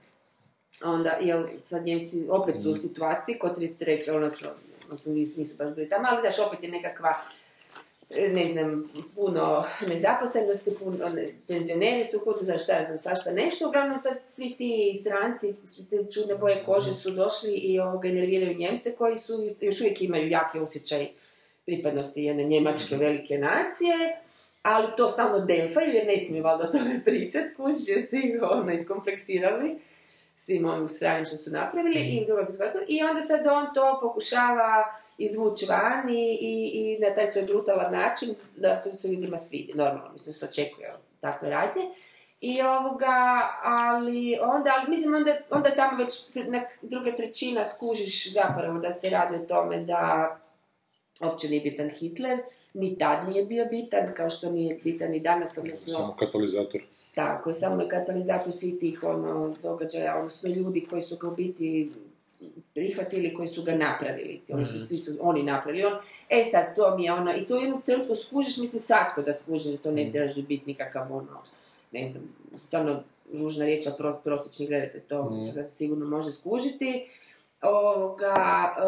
onda, 0.86 1.18
jel, 1.22 1.44
sad 1.60 1.86
Njemci 1.86 2.26
opet 2.30 2.56
su 2.62 2.72
u 2.72 2.76
situaciji, 2.76 3.40
kod 3.40 3.58
33. 3.58 4.16
ono 4.16 4.32
su, 4.32 4.46
odnosno 4.84 5.14
nisu, 5.14 5.40
nisu 5.40 5.58
baš 5.58 5.76
bili 5.76 5.90
tamo, 5.90 6.08
ali 6.12 6.22
znaš, 6.22 6.48
opet 6.48 6.64
je 6.64 6.70
nekakva, 6.70 7.14
ne 8.10 8.48
znam, 8.48 8.92
puno 9.16 9.64
nezaposlenosti, 9.90 10.72
puno 10.80 11.10
ne, 11.10 11.28
penzioneri 11.48 12.06
su 12.06 12.20
kutu, 12.20 12.40
znaš 12.42 12.64
šta 12.64 12.74
ja 12.74 12.86
znam, 12.86 12.98
svašta 12.98 13.32
nešto, 13.32 13.68
uglavnom 13.68 13.98
sad 13.98 14.14
svi 14.28 14.56
ti 14.58 14.98
stranci, 15.02 15.54
te 15.90 16.12
čudne 16.14 16.36
boje 16.36 16.64
kože 16.66 16.94
su 16.94 17.12
došli 17.12 17.52
i 17.52 17.80
ovoga 17.80 18.10
nerviraju 18.10 18.58
Njemce 18.58 18.96
koji 18.96 19.18
su, 19.18 19.50
još 19.62 19.82
uvijek 19.82 20.02
imaju 20.02 20.30
jaki 20.30 20.60
osjećaj 20.60 21.08
pripadnosti 21.66 22.24
jedne 22.24 22.44
njemačke 22.44 22.96
velike 22.96 23.38
nacije, 23.38 24.22
ali 24.62 24.88
to 24.98 25.08
stalno 25.08 25.46
delfaju 25.46 25.94
jer 25.94 26.08
ne 26.08 26.18
smiju 26.18 26.44
valjda 26.44 26.64
o 26.64 26.72
tome 26.72 27.02
pričat, 27.06 27.44
kužiš 27.58 27.88
jer 27.88 28.02
su 28.02 28.16
ih 28.16 28.42
ono 28.42 28.74
iskompleksirali 28.74 29.80
svim 30.36 30.66
onim 30.66 30.88
sranjem 30.88 31.26
što 31.26 31.38
su 31.38 31.52
napravili 31.52 32.00
i 32.00 32.26
drugo 32.26 32.46
se 32.46 32.54
shvatilo. 32.54 32.84
I 32.88 33.04
onda 33.04 33.22
sad 33.22 33.48
on 33.48 33.74
to 33.74 34.00
pokušava 34.02 34.86
izvući 35.18 35.66
van 35.66 36.10
i, 36.10 36.38
i, 36.42 36.72
i 36.74 37.00
na 37.00 37.16
taj 37.16 37.28
svoj 37.28 37.44
brutalan 37.44 37.92
način 37.92 38.30
da 38.56 38.82
se 38.82 39.08
ljudima 39.08 39.38
svidi, 39.38 39.74
normalno, 39.76 40.12
mislim 40.14 40.34
se 40.34 40.46
očekuje 40.46 40.94
od 40.94 41.00
takve 41.20 41.50
radnje. 41.50 41.84
I 42.42 42.62
ovoga, 42.62 43.42
ali 43.64 44.38
onda, 44.42 44.74
ali 44.78 44.90
mislim 44.90 45.14
onda, 45.14 45.36
onda 45.50 45.70
tamo 45.76 45.98
već 45.98 46.14
druga 46.82 47.12
trećina 47.12 47.66
skužiš 47.66 48.34
zapravo 48.34 48.80
da 48.80 48.92
se 48.92 49.10
radi 49.10 49.36
o 49.36 49.46
tome 49.48 49.84
da 49.84 50.38
uopće 51.22 51.50
nije 51.50 51.62
bitan 51.62 51.90
Hitler, 51.90 52.40
ni 52.74 52.98
tad 52.98 53.30
nije 53.30 53.46
bio 53.46 53.66
bitan, 53.72 54.14
kao 54.18 54.30
što 54.30 54.52
nije 54.52 54.80
bitan 54.84 55.12
ni 55.12 55.20
danas, 55.20 55.58
odnosno... 55.58 55.94
Samo 55.94 56.16
katalizator. 56.20 56.82
Tako, 57.16 57.54
samo 57.54 57.82
je 57.82 57.90
katalizator 57.90 58.54
svih 58.54 58.80
tih 58.80 59.04
ono, 59.04 59.56
događaja, 59.64 60.18
odnosno 60.18 60.50
ljudi 60.50 60.86
koji 60.90 61.02
su 61.02 61.18
ga 61.18 61.28
u 61.28 61.36
biti 61.36 61.92
prihvatili, 62.74 63.34
koji 63.34 63.48
su 63.48 63.64
ga 63.64 63.76
napravili, 63.76 64.42
odnosno 64.50 64.80
svi 64.80 64.98
su 64.98 65.18
oni 65.22 65.44
napravili. 65.44 65.86
On, 65.86 65.94
e 66.30 66.44
sad, 66.52 66.76
to 66.76 66.98
mi 66.98 67.04
je 67.04 67.14
ono, 67.14 67.36
i 67.38 67.48
to 67.48 67.56
u 67.56 67.60
jednom 67.60 67.82
trenutku 67.82 68.16
skužiš, 68.16 68.58
mislim 68.58 68.82
svatko 68.82 69.22
da 69.22 69.34
skužiš, 69.34 69.64
da 69.64 69.78
to 69.78 69.92
ne 69.92 70.12
trebaš 70.12 70.36
biti 70.36 70.64
nikakav 70.66 71.14
ono, 71.14 71.42
ne 71.92 72.08
znam, 72.08 72.24
stvarno 72.58 73.04
ružna 73.34 73.66
riječ, 73.66 73.88
ali 73.88 73.96
pro, 73.98 74.20
prosječni 74.24 74.68
gledate 74.68 75.00
to, 75.00 75.46
se 75.54 75.64
sigurno 75.64 76.06
može 76.06 76.32
skužiti. 76.32 77.10
Ovoga, 77.62 78.76
e, 78.78 78.82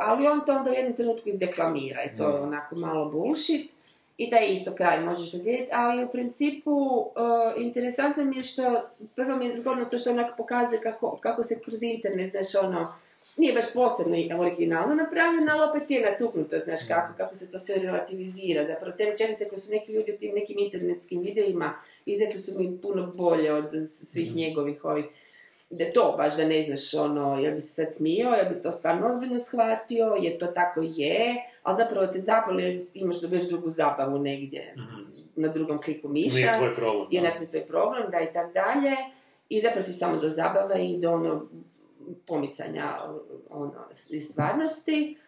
ali 0.00 0.26
on 0.26 0.40
to 0.46 0.52
onda 0.52 0.70
u 0.70 0.74
jednom 0.74 0.96
trenutku 0.96 1.28
izdeklamira 1.28 2.04
i 2.04 2.16
to 2.16 2.28
je 2.28 2.40
onako 2.40 2.76
malo 2.76 3.10
bullshit. 3.10 3.79
I 4.20 4.30
taj 4.30 4.52
isto 4.52 4.74
kraj 4.74 5.00
možeš 5.00 5.32
vidjeti, 5.32 5.68
ali 5.72 6.04
u 6.04 6.08
principu 6.08 7.06
e, 7.16 7.60
interesantno 7.60 8.24
mi 8.24 8.36
je 8.36 8.42
što, 8.42 8.82
prvo 9.16 9.36
mi 9.36 9.46
je 9.46 9.56
zgodno 9.56 9.84
to 9.84 9.98
što 9.98 10.10
onako 10.10 10.36
pokazuje 10.36 10.80
kako, 10.80 11.16
kako 11.16 11.42
se 11.42 11.60
kroz 11.64 11.82
internet, 11.82 12.30
znaš, 12.30 12.64
ono, 12.64 12.94
nije 13.36 13.52
baš 13.52 13.72
posebno 13.74 14.16
i 14.16 14.30
originalno 14.38 14.94
napravljeno, 14.94 15.52
ali 15.52 15.70
opet 15.70 15.90
je 15.90 16.10
natuknuto, 16.10 16.58
znaš, 16.58 16.80
kako, 16.88 17.14
kako 17.16 17.34
se 17.34 17.50
to 17.50 17.58
sve 17.58 17.74
relativizira. 17.78 18.66
Zapravo, 18.66 18.96
te 18.96 19.04
rečenice 19.04 19.48
koje 19.48 19.58
su 19.58 19.72
neki 19.72 19.92
ljudi 19.92 20.12
u 20.12 20.18
tim 20.18 20.34
nekim 20.34 20.58
internetskim 20.58 21.20
videima 21.20 21.74
izrekli 22.06 22.40
su 22.40 22.52
mi 22.58 22.78
puno 22.82 23.06
bolje 23.06 23.52
od 23.52 23.70
svih 24.04 24.36
njegovih 24.36 24.84
ovih 24.84 25.04
da 25.70 25.84
je 25.84 25.92
to 25.92 26.14
baš 26.16 26.36
da 26.36 26.44
ne 26.44 26.62
znaš 26.62 26.94
ono, 26.94 27.38
jel 27.38 27.54
bi 27.54 27.60
se 27.60 27.68
sad 27.68 27.94
smio, 27.94 28.28
jel 28.28 28.54
bi 28.54 28.62
to 28.62 28.72
stvarno 28.72 29.06
ozbiljno 29.06 29.38
shvatio, 29.38 30.16
jer 30.20 30.38
to 30.38 30.46
tako 30.46 30.80
je, 30.82 31.34
ali 31.62 31.76
zapravo 31.76 32.06
te 32.06 32.18
zaboli 32.18 32.62
jer 32.62 32.80
imaš 32.94 33.16
već 33.22 33.48
drugu 33.48 33.70
zabavu 33.70 34.18
negdje 34.18 34.74
na 35.36 35.48
drugom 35.48 35.82
kliku 35.82 36.08
miša. 36.08 36.36
Nije 36.36 36.58
tvoj 36.58 36.74
problem, 36.74 37.08
da. 37.12 37.18
onak 37.18 37.40
nije 37.40 37.50
tvoj 37.50 37.66
problem, 37.66 38.10
da 38.10 38.20
i 38.20 38.32
tak 38.32 38.52
dalje. 38.52 38.96
I 39.48 39.60
zapravo 39.60 39.86
ti 39.86 39.92
samo 39.92 40.16
do 40.16 40.28
zabave 40.28 40.86
i 40.86 40.98
do 40.98 41.12
ono 41.12 41.46
pomicanja 42.26 42.94
ono, 43.50 43.72
iz 44.10 44.28
stvarnosti. 44.28 45.18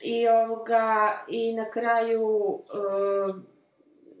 I 0.00 0.28
ovoga, 0.28 1.18
i 1.28 1.54
na 1.54 1.70
kraju 1.70 2.58
e, 2.74 3.57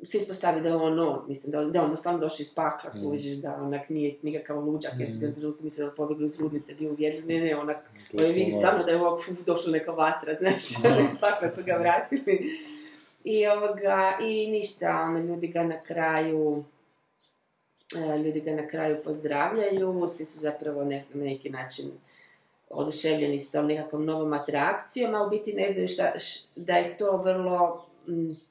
se 0.04 0.18
ispostavi 0.18 0.60
da 0.60 0.68
je 0.68 0.76
on 0.76 1.00
on, 1.00 1.24
mislim, 1.28 1.52
da, 1.52 1.64
da 1.64 1.82
on 1.82 1.90
doslovno 1.90 2.20
došao 2.20 2.36
iz 2.40 2.54
pakla, 2.54 2.90
kužiš, 2.92 3.36
da 3.36 3.54
onak 3.56 3.88
nije 3.88 4.16
nikakav 4.22 4.58
luđak, 4.60 4.92
jer 4.98 5.10
si 5.10 5.26
u 5.26 5.34
trenutku 5.34 5.64
mislio 5.64 5.86
da 5.86 5.92
je 5.92 5.96
pobjegli 5.96 6.24
iz 6.24 6.40
ludnice, 6.40 6.74
bio 6.74 6.90
uvjerljiv, 6.90 7.26
ne, 7.26 7.40
ne, 7.40 7.56
onak, 7.56 7.76
To 8.10 8.22
je 8.22 8.28
on 8.28 8.34
vidi 8.34 8.50
stvarno- 8.52 8.84
da 8.84 8.90
je 8.90 9.00
ovak 9.00 9.20
došla 9.46 9.72
neka 9.72 9.90
vatra, 9.92 10.34
znaš, 10.34 10.70
iz 10.70 11.20
pakla 11.20 11.50
su 11.50 11.62
ga 11.64 11.74
vratili. 11.74 12.50
I 13.24 13.46
ovoga, 13.48 14.18
i 14.22 14.46
ništa, 14.48 15.00
ono, 15.00 15.18
ljudi 15.20 15.48
ga 15.48 15.62
na 15.64 15.80
kraju, 15.80 16.64
e, 17.96 18.18
ljudi 18.18 18.40
ga 18.40 18.52
na 18.52 18.68
kraju 18.68 18.96
pozdravljaju, 19.04 20.08
svi 20.08 20.24
su 20.24 20.38
zapravo 20.38 20.84
na 20.84 21.00
neki 21.14 21.50
način 21.50 21.84
oduševljeni 22.70 23.38
s 23.38 23.50
tom 23.50 23.66
nekakvom 23.66 24.04
novom 24.04 24.32
atrakcijom, 24.32 25.14
a 25.14 25.22
u 25.22 25.30
biti 25.30 25.52
ne 25.52 25.68
znaju 25.68 25.88
šta, 25.88 26.12
š- 26.16 26.48
da 26.56 26.74
je 26.74 26.96
to 26.96 27.16
vrlo... 27.16 27.86
mm, 28.08 28.47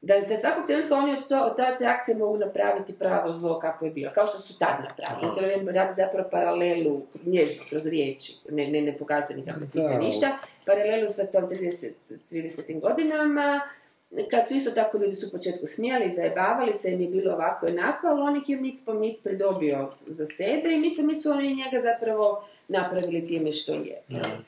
da, 0.00 0.20
da 0.20 0.36
svakog 0.36 0.66
trenutka 0.66 0.94
oni 0.96 1.12
od, 1.12 1.28
to, 1.28 1.40
od 1.40 1.56
te 1.56 1.62
atrakcije 1.62 2.16
mogu 2.16 2.38
napraviti 2.38 2.98
pravo 2.98 3.32
zlo 3.32 3.58
kako 3.58 3.84
je 3.84 3.90
bilo, 3.90 4.10
kao 4.14 4.26
što 4.26 4.38
su 4.38 4.58
tad 4.58 4.84
napravili. 4.88 5.34
Cijelo 5.34 5.48
vrijeme 5.48 5.72
radi 5.72 5.94
zapravo 5.96 6.28
paralelu, 6.30 7.02
nježno, 7.26 7.64
kroz 7.68 7.86
riječi, 7.86 8.32
ne, 8.50 8.68
ne, 8.68 8.80
ne 8.80 8.98
pokazuje 8.98 9.36
nikakve 9.36 9.66
slike, 9.66 9.94
ništa, 10.00 10.38
paralelu 10.66 11.08
sa 11.08 11.26
tom 11.26 11.48
30, 11.48 11.90
30. 12.30 12.80
godinama, 12.80 13.60
kad 14.30 14.48
su 14.48 14.54
isto 14.54 14.70
tako 14.70 14.98
ljudi 14.98 15.12
su 15.12 15.26
u 15.26 15.30
početku 15.30 15.66
smijali, 15.66 16.12
zajebavali 16.14 16.72
se, 16.72 16.92
im 16.92 17.00
je 17.00 17.08
bilo 17.08 17.34
ovako 17.34 17.66
i 17.66 17.70
onako, 17.70 18.06
ali 18.06 18.20
on 18.20 18.36
ih 18.36 18.48
je 18.48 18.56
mic 18.56 18.84
po 18.84 18.94
mic 18.94 19.22
predobio 19.22 19.88
za 19.92 20.26
sebe 20.26 20.68
i 20.74 20.96
po 20.96 21.02
mic 21.02 21.22
su 21.22 21.30
oni 21.30 21.48
njega 21.48 21.80
zapravo 21.82 22.44
napravili 22.68 23.26
time 23.26 23.52
što 23.52 23.72
je. 23.72 24.02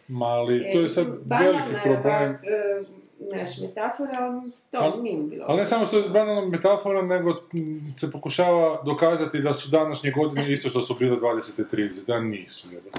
Mali, 0.08 0.70
to 0.72 0.80
je 0.80 0.88
sad 0.88 1.06
E, 1.06 1.44
veliki 1.44 1.74
problem. 1.82 2.28
ovak, 2.28 2.44
e, 2.44 2.97
znaš, 3.20 3.58
metafora, 3.58 4.10
ali 4.20 4.50
to 4.70 4.78
Al- 4.78 5.02
nije 5.02 5.22
bilo. 5.22 5.44
Ali 5.48 5.58
ne 5.58 5.66
samo 5.66 5.86
što 5.86 5.98
je 5.98 6.08
banalna 6.08 6.46
metafora, 6.46 7.02
nego 7.02 7.34
se 7.96 8.10
pokušava 8.12 8.82
dokazati 8.82 9.40
da 9.40 9.52
su 9.52 9.70
današnje 9.70 10.10
godine 10.10 10.52
isto 10.52 10.68
što 10.68 10.80
su 10.80 10.94
bile 10.94 11.16
20. 11.16 11.60
i 11.60 11.76
30. 11.76 12.06
Da 12.06 12.20
nisu. 12.20 12.68
jebote. 12.74 12.98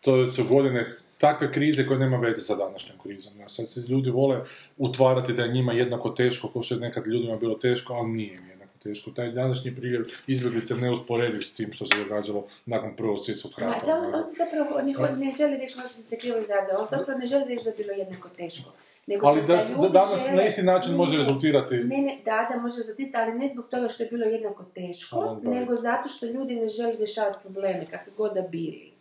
To 0.00 0.32
su 0.32 0.44
godine 0.44 0.96
takve 1.18 1.52
krize 1.52 1.86
koje 1.86 1.98
nema 1.98 2.16
veze 2.16 2.42
sa 2.42 2.56
današnjom 2.56 2.98
krizom. 2.98 3.32
Znaš, 3.32 3.52
Sad 3.52 3.68
se 3.68 3.80
ljudi 3.82 4.10
vole 4.10 4.40
utvarati 4.78 5.32
da 5.32 5.42
je 5.42 5.52
njima 5.52 5.72
jednako 5.72 6.10
teško 6.10 6.48
kao 6.48 6.62
što 6.62 6.74
je 6.74 6.80
nekad 6.80 7.06
ljudima 7.06 7.36
bilo 7.36 7.54
teško, 7.54 7.92
ali 7.94 8.08
nije 8.08 8.34
im 8.34 8.48
jednako 8.48 8.72
teško. 8.82 9.10
Taj 9.10 9.30
današnji 9.30 9.74
priljev 9.74 10.04
izbjeglice 10.26 10.74
neusporediv 10.74 11.40
s 11.40 11.54
tim 11.54 11.72
što 11.72 11.86
se 11.86 11.94
događalo 11.98 12.44
nakon 12.66 12.96
prvog 12.96 13.18
svjetskog 13.18 13.52
Ma, 13.58 13.66
rata. 13.66 13.98
on, 13.98 14.04
ono. 14.04 14.24
zapravo 14.38 14.82
ne, 14.82 14.92
ho- 14.92 15.16
ne 15.16 15.34
želi 15.38 15.56
reći, 15.56 15.74
možda 15.76 15.88
sam 15.88 16.04
se 16.04 16.18
krivo 16.18 16.38
izrazila, 16.38 16.78
on 16.80 16.86
zapravo 16.90 17.18
ne 17.18 17.26
želi 17.26 17.44
reći 17.44 17.64
da 17.64 17.70
je 17.70 17.76
bilo 17.76 17.92
jednako 17.92 18.28
teško. 18.28 18.70
Nego 19.06 19.26
Ali 19.26 19.40
da, 19.42 19.46
da 19.82 19.88
danas 19.88 20.20
žele- 20.20 20.36
na 20.36 20.46
isti 20.46 20.62
način 20.62 20.94
može 20.94 21.18
rezultirati... 21.18 21.74
Ne, 21.74 21.96
ne, 21.98 22.16
da, 22.24 22.48
da 22.50 22.60
može 22.60 22.76
rezultirati, 22.78 23.16
ali 23.16 23.34
ne 23.34 23.48
zbog 23.48 23.68
toga 23.68 23.88
što 23.88 24.02
je 24.02 24.08
bilo 24.10 24.26
jednako 24.26 24.64
teško, 24.74 25.18
Onda. 25.18 25.50
nego 25.50 25.74
zato 25.74 26.08
što 26.08 26.26
ljudi 26.26 26.56
ne 26.56 26.68
žele 26.68 26.92
rješavati 26.92 27.38
probleme, 27.42 27.86
kakve 27.90 28.12
god 28.16 28.34
da 28.34 28.40
bili. 28.42 28.92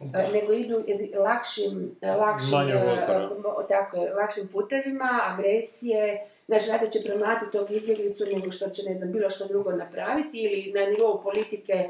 E, 0.00 0.28
Nego 0.32 0.52
idu 0.52 0.84
lakšim, 1.16 1.96
lakšim, 2.02 2.54
e, 2.70 2.92
otpora. 2.92 3.30
mo- 3.38 3.68
tako 3.68 3.96
lakšim 3.96 4.48
putevima, 4.48 5.20
agresije, 5.24 6.20
znaš, 6.46 6.68
rado 6.68 6.86
će 6.86 6.98
premlati 7.04 7.46
tog 7.52 7.70
izbjeglicu 7.70 8.24
nego 8.34 8.50
što 8.50 8.70
će, 8.70 8.82
ne 8.82 8.94
znam, 8.96 9.12
bilo 9.12 9.30
što 9.30 9.46
drugo 9.46 9.72
napraviti 9.72 10.38
ili 10.38 10.72
na 10.74 10.86
nivou 10.86 11.22
politike, 11.22 11.88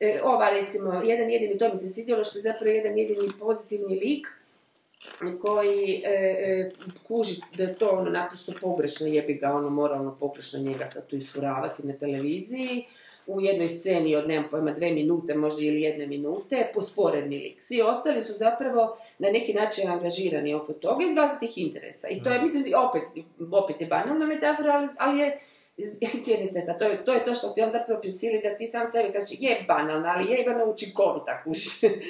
e, 0.00 0.20
ova 0.24 0.50
recimo, 0.50 1.02
jedan 1.02 1.30
jedini, 1.30 1.58
to 1.58 1.68
mi 1.68 1.76
se 1.76 1.88
svidjelo, 1.88 2.24
što 2.24 2.38
je 2.38 2.42
zapravo 2.42 2.70
jedan 2.70 2.98
jedini 2.98 3.28
pozitivni 3.40 3.94
lik, 3.94 4.26
koji 5.42 6.02
e, 6.04 6.10
e, 6.10 6.70
kuži 7.06 7.40
da 7.56 7.62
je 7.62 7.74
to 7.74 7.88
ono 7.88 8.10
naprosto 8.10 8.52
pogrešno, 8.60 9.06
jebi 9.06 9.34
ga 9.34 9.52
ono 9.52 9.70
moralno 9.70 10.16
pogrešno 10.20 10.60
njega 10.60 10.86
sad 10.86 11.06
tu 11.06 11.16
isfuravati 11.16 11.86
na 11.86 11.92
televiziji, 11.92 12.84
u 13.26 13.40
jednoj 13.40 13.68
sceni 13.68 14.16
od, 14.16 14.28
nemam 14.28 14.48
pojma, 14.50 14.72
dve 14.72 14.90
minute 14.90 15.34
možda 15.34 15.62
ili 15.62 15.80
jedne 15.80 16.06
minute, 16.06 16.70
posporedni 16.74 17.38
lik. 17.38 17.62
Svi 17.62 17.82
ostali 17.82 18.22
su 18.22 18.32
zapravo 18.32 18.98
na 19.18 19.30
neki 19.30 19.54
način 19.54 19.90
angažirani 19.90 20.54
oko 20.54 20.72
toga 20.72 21.04
iz 21.04 21.14
vlastitih 21.14 21.58
interesa. 21.58 22.08
I 22.08 22.22
to 22.22 22.30
je, 22.30 22.42
mislim, 22.42 22.64
opet, 22.88 23.02
opet 23.52 23.80
je 23.80 23.86
banalna 23.86 24.26
metafora, 24.26 24.72
ali, 24.72 24.88
ali 24.98 25.18
je 25.18 25.40
s 25.78 25.98
s 26.24 26.28
jedne 26.28 26.46
strane, 26.46 26.66
sad, 26.66 26.78
to 26.78 26.84
je, 26.84 27.04
to 27.04 27.12
je 27.12 27.24
to 27.24 27.34
što 27.34 27.48
ti 27.48 27.62
on 27.62 27.72
zapravo 27.72 28.00
prisili 28.00 28.40
da 28.42 28.56
ti 28.56 28.66
sam 28.66 28.88
sebi 28.88 29.12
kažeš 29.12 29.40
je 29.40 29.64
banalna, 29.68 30.14
ali 30.16 30.30
je 30.30 30.38
jebana 30.38 30.64
učinkovita, 30.64 31.42
kuš. 31.44 31.64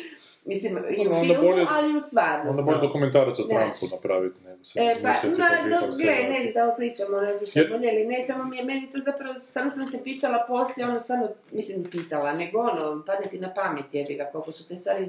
Mislim, 0.45 0.79
i 0.99 1.09
u 1.09 1.13
Onda 1.13 1.35
filmu, 1.35 1.49
bolje- 1.49 1.67
ali 1.71 1.93
i 1.93 1.97
u 1.97 2.01
stvarnosti. 2.01 2.49
Onda 2.51 2.63
može 2.63 2.81
dokumentarac 2.81 3.39
o. 3.39 3.43
Trumpu 3.43 3.95
napraviti, 3.97 4.45
nego 4.45 4.65
se 4.65 4.81
E, 4.81 4.95
pa, 5.03 5.09
ma, 5.09 5.15
pa 5.15 5.69
do, 5.71 5.93
gle, 6.03 6.15
ne 6.31 6.41
znam, 6.43 6.53
samo 6.53 6.73
pričamo, 6.77 7.21
ne 7.21 7.35
znam 7.35 7.47
što 7.47 7.59
Jer- 7.59 7.71
bolje, 7.71 7.89
ali 7.91 8.07
ne, 8.07 8.23
samo 8.23 8.45
mi 8.45 8.57
je, 8.57 8.65
meni 8.65 8.91
to 8.93 8.99
zapravo, 8.99 9.35
samo 9.35 9.71
sam 9.71 9.87
se 9.87 10.05
pitala 10.05 10.45
poslije, 10.49 10.87
ono, 10.87 10.99
stvarno, 10.99 11.29
mislim, 11.53 11.85
pitala, 11.85 12.33
nego 12.33 12.59
ono, 12.61 13.03
padne 13.07 13.27
ti 13.31 13.39
na 13.39 13.55
pamet, 13.55 13.95
jebi 13.95 14.15
ga, 14.15 14.29
koliko 14.33 14.53
su 14.53 14.69
te 14.69 14.77
stvari, 14.77 15.09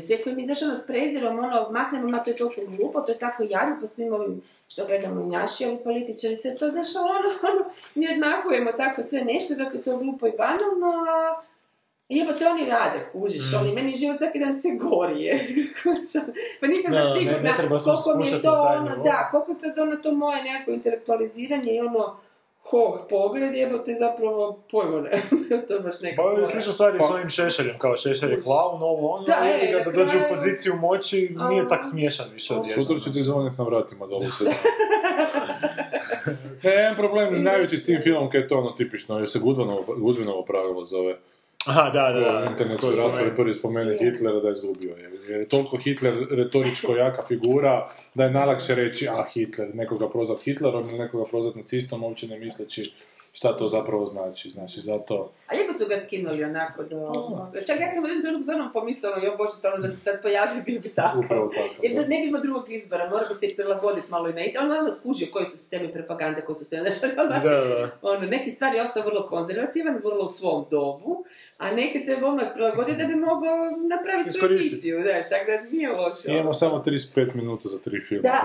sve 0.00 0.22
koje 0.22 0.34
mi, 0.36 0.44
znaš, 0.44 0.62
ono, 0.62 0.74
s 0.74 0.86
prezirom, 0.86 1.38
ono, 1.38 1.70
mahnemo, 1.70 2.08
ma, 2.08 2.24
to 2.24 2.30
je 2.30 2.36
toliko 2.36 2.60
glupo, 2.66 3.00
to 3.00 3.12
je 3.12 3.18
tako 3.18 3.42
jadno, 3.42 3.76
po 3.80 3.86
svim 3.86 4.12
ovim, 4.12 4.42
što 4.68 4.86
gledamo 4.86 5.20
i 5.20 5.26
naši 5.26 5.64
ovi 5.64 5.78
političari, 5.84 6.36
sve 6.36 6.56
to, 6.56 6.70
znaš, 6.70 6.86
ono, 6.96 7.52
ono, 7.54 7.70
mi 7.94 8.06
odmahujemo 8.12 8.72
tako 8.72 9.02
sve 9.02 9.24
nešto, 9.24 9.54
kako 9.58 9.76
je 9.76 9.82
to 9.82 9.96
glupo 9.96 10.26
i 10.26 10.32
banalno, 10.38 11.04
a 11.08 11.47
Jebote, 12.08 12.46
oni 12.46 12.66
rade, 12.66 13.08
kužiš, 13.12 13.54
oni, 13.60 13.72
meni 13.72 13.94
život 13.94 14.18
svaki 14.18 14.38
dan 14.38 14.54
se 14.54 14.68
gori, 14.80 15.24
je. 15.24 15.38
Kužiš, 15.82 16.12
pa 16.60 16.66
nisam 16.66 16.92
Da, 16.92 16.98
baš 16.98 17.18
sigurna 17.18 17.38
ne 17.42 17.68
koliko 17.68 18.18
mi 18.18 18.28
je 18.28 18.42
to, 18.42 18.52
ono, 18.52 19.02
da, 19.04 19.28
koliko 19.30 19.54
sad 19.54 19.78
ono 19.78 19.96
to 19.96 20.12
moje 20.12 20.42
nekako 20.42 20.70
intelektualiziranje 20.70 21.72
i 21.74 21.80
ono, 21.80 22.16
hoh, 22.70 23.00
pogled, 23.10 23.54
jebote, 23.54 23.94
zapravo 23.94 24.62
pojmo 24.70 25.00
ne, 25.00 25.10
to 25.68 25.74
je 25.74 25.80
baš 25.80 26.00
neka 26.02 26.22
Pa 26.22 26.40
je 26.40 26.46
slično 26.46 26.72
stvari 26.72 26.98
s 26.98 27.10
ovim 27.10 27.28
šešeljem, 27.28 27.78
kao 27.78 27.96
šešelj 27.96 28.30
je 28.30 28.42
klaun, 28.42 28.82
ovo 28.82 29.10
ono, 29.10 29.24
Da, 29.24 29.40
i 29.62 29.68
e, 29.68 29.72
ga 29.72 29.84
da 29.84 29.90
dođe 29.90 30.16
u 30.16 30.28
poziciju 30.28 30.76
moći, 30.76 31.36
nije 31.48 31.68
tak 31.68 31.80
smiješan 31.90 32.26
više 32.32 32.54
od 32.54 32.66
Sutra 32.74 33.00
ću 33.00 33.12
ti 33.12 33.22
zvonit 33.22 33.58
na 33.58 33.64
vratima 33.64 34.06
dole 34.06 34.32
se. 34.32 34.44
Ne, 36.62 36.70
jedan 36.80 36.96
problem 36.96 37.42
najveći 37.42 37.76
s 37.76 37.86
tim 37.86 38.00
filmom 38.02 38.30
kad 38.30 38.40
je 38.40 38.48
to 38.48 38.58
ono 38.58 38.70
tipično, 38.70 39.18
jer 39.18 39.28
se 39.28 39.38
Goodwinovo, 39.38 39.84
Goodwinovo 39.86 40.44
pravilo 40.46 40.86
zove. 40.86 41.18
Aha, 41.68 41.90
da, 41.90 42.12
da, 42.12 42.18
U 42.18 42.22
da. 42.22 42.46
internetskoj 42.50 42.90
Ko 42.90 42.96
raspravi 42.96 43.10
spomenu. 43.10 43.36
prvi 43.36 43.54
spomeni 43.54 43.98
Hitlera 43.98 44.40
da 44.40 44.48
je 44.48 44.52
izgubio. 44.52 44.94
Je. 44.96 45.10
Jer 45.28 45.40
je 45.40 45.48
toliko 45.48 45.76
Hitler 45.76 46.14
retoričko 46.30 46.96
jaka 46.96 47.22
figura 47.22 47.88
da 48.14 48.24
je 48.24 48.30
najlakše 48.30 48.74
reći, 48.74 49.08
a 49.08 49.24
Hitler, 49.34 49.68
nekoga 49.74 50.08
prozvat 50.08 50.40
Hitlerom 50.42 50.88
ili 50.88 50.98
nekoga 50.98 51.30
prozvat 51.30 51.54
nacistom, 51.54 52.02
uopće 52.02 52.28
ne 52.28 52.38
misleći 52.38 52.92
šta 53.38 53.56
to 53.56 53.68
zapravo 53.68 54.06
znači. 54.06 54.50
Znači, 54.50 54.80
zato... 54.80 55.30
A 55.46 55.54
lijepo 55.54 55.72
su 55.72 55.86
ga 55.88 55.96
skinuli 56.06 56.44
onako 56.44 56.82
do... 56.82 57.10
Čak 57.66 57.80
ja 57.80 57.90
sam 57.90 58.04
u 58.04 58.06
jednom 58.06 58.22
trenutku 58.22 58.42
stvarno 58.42 58.70
pomislila, 58.72 59.18
jo 59.24 59.36
bože, 59.36 59.52
stvarno 59.52 59.78
da 59.82 59.88
se 59.88 59.96
sad 59.96 60.22
pojavi, 60.22 60.62
bio 60.62 60.80
bi 60.80 60.88
tako. 60.88 61.18
Upravo 61.18 61.48
tako, 61.54 61.74
Jer 61.84 61.94
da 61.94 62.02
da. 62.02 62.08
ne 62.08 62.20
bi 62.20 62.26
imao 62.26 62.42
drugog 62.42 62.72
izbora, 62.72 63.08
mora 63.10 63.24
bi 63.28 63.34
se 63.34 63.46
i 63.46 63.56
prilagoditi 63.56 64.10
malo 64.10 64.28
i 64.28 64.32
na 64.32 64.42
On 64.62 64.72
ono 64.72 64.92
skužio 64.92 65.28
koji 65.32 65.46
su 65.46 65.52
sistemi 65.58 65.92
propagande, 65.92 66.40
koji 66.40 66.56
su 66.56 66.58
sistemi, 66.58 66.82
znaš, 66.90 67.12
ono, 67.18 67.40
Da, 67.48 67.58
da. 67.68 67.90
ono, 68.02 68.26
neki 68.26 68.50
stvari 68.50 68.76
je 68.76 68.82
ostao 68.82 69.02
vrlo 69.02 69.28
konzervativan, 69.28 70.00
vrlo 70.04 70.24
u 70.24 70.28
svom 70.28 70.66
dobu, 70.70 71.24
a 71.58 71.74
neke 71.74 71.98
se 72.00 72.16
odmah 72.16 72.44
prilagodio 72.54 72.96
da 72.96 73.04
bi 73.04 73.14
mogao 73.14 73.56
napraviti 73.90 74.30
svoju 74.30 74.52
misiju, 74.52 75.02
znaš, 75.02 75.28
tako 75.28 75.50
da 75.50 75.60
nije 75.70 75.88
loše. 75.92 76.24
I 76.28 76.32
imamo 76.32 76.54
samo 76.54 76.82
35 76.86 77.34
minuta 77.34 77.68
za 77.68 77.78
tri 77.78 78.00
filma. 78.00 78.28
Da. 78.28 78.40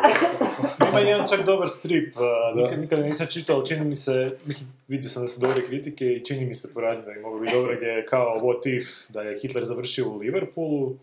Ima 0.89 0.99
jedan 0.99 1.27
čak 1.27 1.45
dobar 1.45 1.69
strip, 1.69 2.15
Da. 2.15 2.61
nikad, 2.61 2.79
nikad 2.79 2.99
nisam 2.99 3.27
čitao, 3.27 3.63
čini 3.65 3.85
mi 3.85 3.95
se, 3.95 4.37
mislim, 4.45 4.69
vidio 4.87 5.09
sam 5.09 5.21
da 5.21 5.27
su 5.27 5.39
dobre 5.41 5.65
kritike 5.65 6.05
i 6.05 6.25
čini 6.25 6.45
mi 6.45 6.55
se 6.55 6.73
poradnje 6.73 7.05
da 7.05 7.11
bi 7.11 7.19
moglo 7.19 7.39
biti 7.39 7.53
dobro, 7.53 7.75
gdje 7.75 7.87
je 7.87 8.05
kao 8.05 8.39
what 8.41 8.77
if, 8.77 8.87
da 9.09 9.21
je 9.21 9.39
Hitler 9.39 9.65
završio 9.65 10.09
u 10.09 10.17
Liverpoolu, 10.17 10.95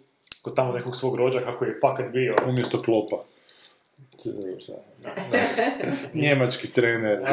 kod 0.43 0.57
tamo 0.57 0.73
nekog 0.73 0.97
svog 0.97 1.17
rođa, 1.17 1.41
kako 1.41 1.65
je 1.65 1.79
fakat 1.81 2.13
bio. 2.13 2.37
Umjesto 2.49 2.83
klopa. 2.83 3.25
Njemački 6.15 6.73
trener. 6.73 7.19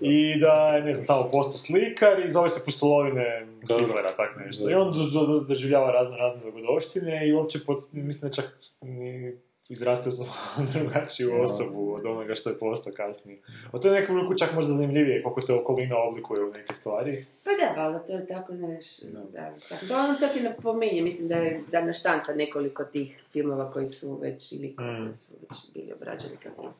I 0.00 0.40
da 0.40 0.52
je, 0.74 0.82
ne 0.82 0.94
znam, 0.94 1.06
tamo 1.06 1.30
postao 1.30 1.58
slikar 1.58 2.26
i 2.26 2.30
zove 2.32 2.48
se 2.48 2.64
pustolovine. 2.64 3.46
Hitlera, 3.80 4.14
tak 4.14 4.36
nešto. 4.46 4.70
I 4.70 4.74
on 4.74 4.92
do- 4.92 5.10
do- 5.20 5.26
do- 5.26 5.40
doživljava 5.40 5.90
razne 5.92 6.16
razne 6.16 6.44
dogodovštine 6.44 7.28
i 7.28 7.32
uopće, 7.32 7.58
pod, 7.66 7.78
mislim 7.92 8.32
čak 8.32 8.58
ni 8.80 9.32
izrastao 9.72 10.12
u 10.12 10.62
drugačiju 10.72 11.42
osobu 11.42 11.94
od 11.94 12.06
onoga 12.06 12.34
što 12.34 12.50
je 12.50 12.58
postao 12.58 12.92
kasnije. 12.92 13.38
A 13.72 13.78
to 13.78 13.88
je 13.88 14.00
neku 14.00 14.12
ruku 14.14 14.34
čak 14.34 14.54
možda 14.54 14.72
zanimljivije 14.72 15.22
koliko 15.22 15.40
te 15.40 15.52
okolina 15.54 15.96
oblikuje 15.98 16.44
u 16.44 16.50
neke 16.50 16.74
stvari. 16.74 17.24
Pa 17.44 17.50
da, 17.50 17.82
valjda 17.82 17.98
to 17.98 18.12
je 18.12 18.26
tako, 18.26 18.56
znaš, 18.56 18.98
da, 19.32 19.52
tako. 19.68 19.86
To 19.88 19.94
on 19.98 20.16
čak 20.20 20.36
i 20.36 20.40
napominje, 20.40 21.02
mislim 21.02 21.28
da 21.28 21.34
je 21.34 21.60
da 21.70 21.84
naštanca 21.84 22.34
nekoliko 22.34 22.84
tih 22.84 23.22
filmova 23.32 23.72
koji 23.72 23.86
su 23.86 24.18
već, 24.22 24.52
ili 24.52 24.76
koji 24.76 24.88
Mm. 25.00 25.14
su 25.14 25.34
već 25.42 25.58
bili 25.74 25.92
obrađeni 25.92 26.36
kako 26.42 26.72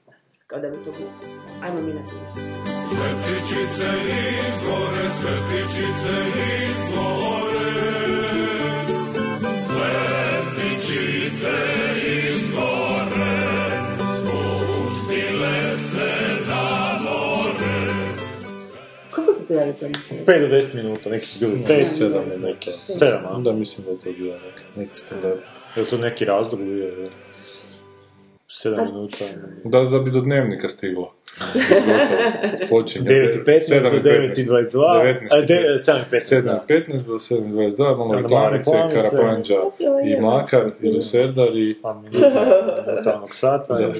kao 0.46 0.60
da 0.60 0.70
bi 0.70 0.76
to 0.76 0.92
bilo. 0.98 1.10
Ajmo 1.62 1.80
mi 1.80 1.92
na 1.94 2.00
film. 2.10 2.26
Svetičice 2.88 3.88
izgore, 4.48 5.10
svetičice 5.10 6.14
izgore. 6.62 7.72
Svetičice 9.66 11.52
izgore, 11.96 12.11
Su 19.42 19.48
to 19.48 19.54
radili 19.54 19.92
to? 19.92 20.14
5 20.32 20.40
do 20.48 20.56
10 20.56 20.74
minuta, 20.74 21.10
neki 21.10 21.26
su 21.26 21.46
bili 21.46 21.64
5, 21.68 21.82
7, 21.82 22.38
neki 22.42 22.70
7, 22.70 23.04
a? 23.24 23.30
Onda 23.36 23.52
mislim 23.52 23.84
da 23.84 23.90
je 23.92 23.98
to 23.98 24.12
bio 24.22 24.32
neki, 24.32 24.80
neki 24.80 25.00
standard. 25.00 25.38
Je 25.76 25.82
li 25.82 25.88
to 25.88 25.98
neki 25.98 26.24
razlog 26.24 26.60
bio? 26.60 26.88
7 28.48 28.86
minuta. 28.86 29.16
Da, 29.64 29.80
da 29.84 29.98
bi 29.98 30.10
do 30.10 30.20
dnevnika 30.20 30.68
stiglo. 30.68 31.12
Počinje. 32.70 33.10
9.15 33.10 33.82
do 33.82 34.10
9.22, 34.10 34.70
19. 34.72 35.26
a, 35.30 35.40
de- 35.40 35.78
7.15, 35.78 36.42
da. 36.42 36.64
7.15 36.68 37.06
do 37.06 37.14
7.22, 37.14 37.98
malo 37.98 38.14
reklamice. 38.14 38.70
Karapanđa 38.70 39.54
i 40.04 40.20
Mlakar 40.20 40.70
ili 40.80 41.00
Serdar 41.00 41.56
i... 41.56 41.76
Pa 41.82 41.94
minuta 41.94 43.22
sata. 43.30 43.74
Da. 43.74 43.86
Da. 43.88 43.94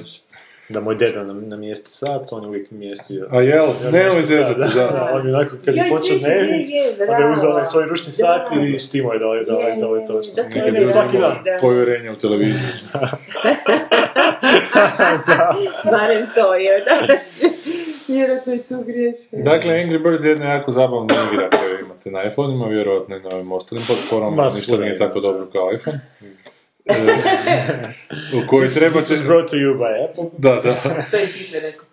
Da 0.69 0.79
moj 0.79 0.95
deda 0.95 1.23
nam, 1.23 1.47
namijesti 1.47 1.89
sat, 1.89 2.31
on 2.31 2.43
je 2.43 2.49
uvijek 2.49 2.71
mjestio. 2.71 3.27
A 3.31 3.41
jel, 3.41 3.65
Ja 3.83 3.91
nemoj 3.91 4.05
nešto 4.05 4.21
zezati, 4.21 4.53
sad, 4.53 4.75
da. 4.75 4.91
da. 4.91 5.09
On 5.13 5.27
je 5.27 5.35
onako, 5.35 5.55
kad 5.65 5.75
je 5.75 5.83
počeo 5.89 6.13
je, 6.13 6.19
dnevnik, 6.19 6.69
je, 6.69 6.89
onda 6.91 7.03
je 7.03 7.07
bravo. 7.07 7.49
onaj 7.51 7.65
svoj 7.65 7.85
ručni 7.85 8.13
sat 8.13 8.41
i 8.67 8.79
štimo 8.79 9.13
je 9.13 9.19
da 9.19 9.29
li, 9.29 9.45
da 9.45 9.53
li, 9.53 9.81
da 9.81 9.87
li 9.87 10.07
to 10.07 10.17
Je, 10.17 10.23
što 10.23 10.35
da 10.35 10.43
sam 10.43 10.51
se 10.51 10.59
nikad 10.59 10.73
ne 10.73 10.79
bio 10.79 10.89
svaki 10.89 11.17
dan. 11.17 11.31
da. 11.45 11.57
Povjerenje 11.61 12.11
u 12.11 12.15
televiziji. 12.15 12.69
Barem 15.91 16.27
to 16.35 16.55
je, 16.55 16.79
da. 16.79 17.07
Vjerojatno 18.07 18.53
je 18.53 18.63
tu 18.63 18.83
greška. 18.83 19.37
Dakle, 19.51 19.71
Angry 19.73 20.03
Birds 20.03 20.25
je 20.25 20.29
jedna 20.29 20.53
jako 20.53 20.71
zabavna 20.71 21.15
igra 21.33 21.49
koju 21.49 21.79
imate 21.79 22.11
na 22.11 22.23
iPhone-ima, 22.23 22.65
vjerojatno 22.67 23.15
i 23.15 23.19
na 23.19 23.29
ovim 23.29 23.51
ostalim 23.51 23.83
platformama, 23.87 24.43
Ma, 24.43 24.49
ništa 24.49 24.77
nije 24.77 24.97
tako 24.97 25.19
da. 25.19 25.27
dobro 25.27 25.45
kao 25.51 25.71
iPhone. 25.73 25.99
U 28.33 28.47
kojoj 28.47 28.67
to 28.67 28.79
by 29.77 30.09
Apple. 30.09 30.25
Da, 30.37 30.61
da. 30.63 30.73
To 31.11 31.17
je 31.17 31.27
rekao. 31.63 31.85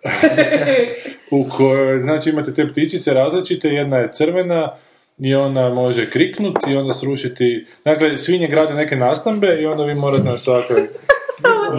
u 1.31 1.45
kojoj, 1.57 2.01
znači 2.03 2.29
imate 2.29 2.53
te 2.53 2.67
ptičice 2.67 3.13
različite, 3.13 3.67
jedna 3.67 3.97
je 3.97 4.09
crvena 4.13 4.75
i 5.19 5.35
ona 5.35 5.69
može 5.69 6.09
kriknuti 6.09 6.71
i 6.71 6.75
onda 6.75 6.93
srušiti, 6.93 7.65
dakle 7.85 8.17
svinje 8.17 8.47
grade 8.47 8.73
neke 8.73 8.95
nastambe 8.95 9.57
i 9.61 9.65
onda 9.65 9.83
vi 9.83 9.95
morate 9.95 10.23
na 10.23 10.37
svakoj 10.37 10.87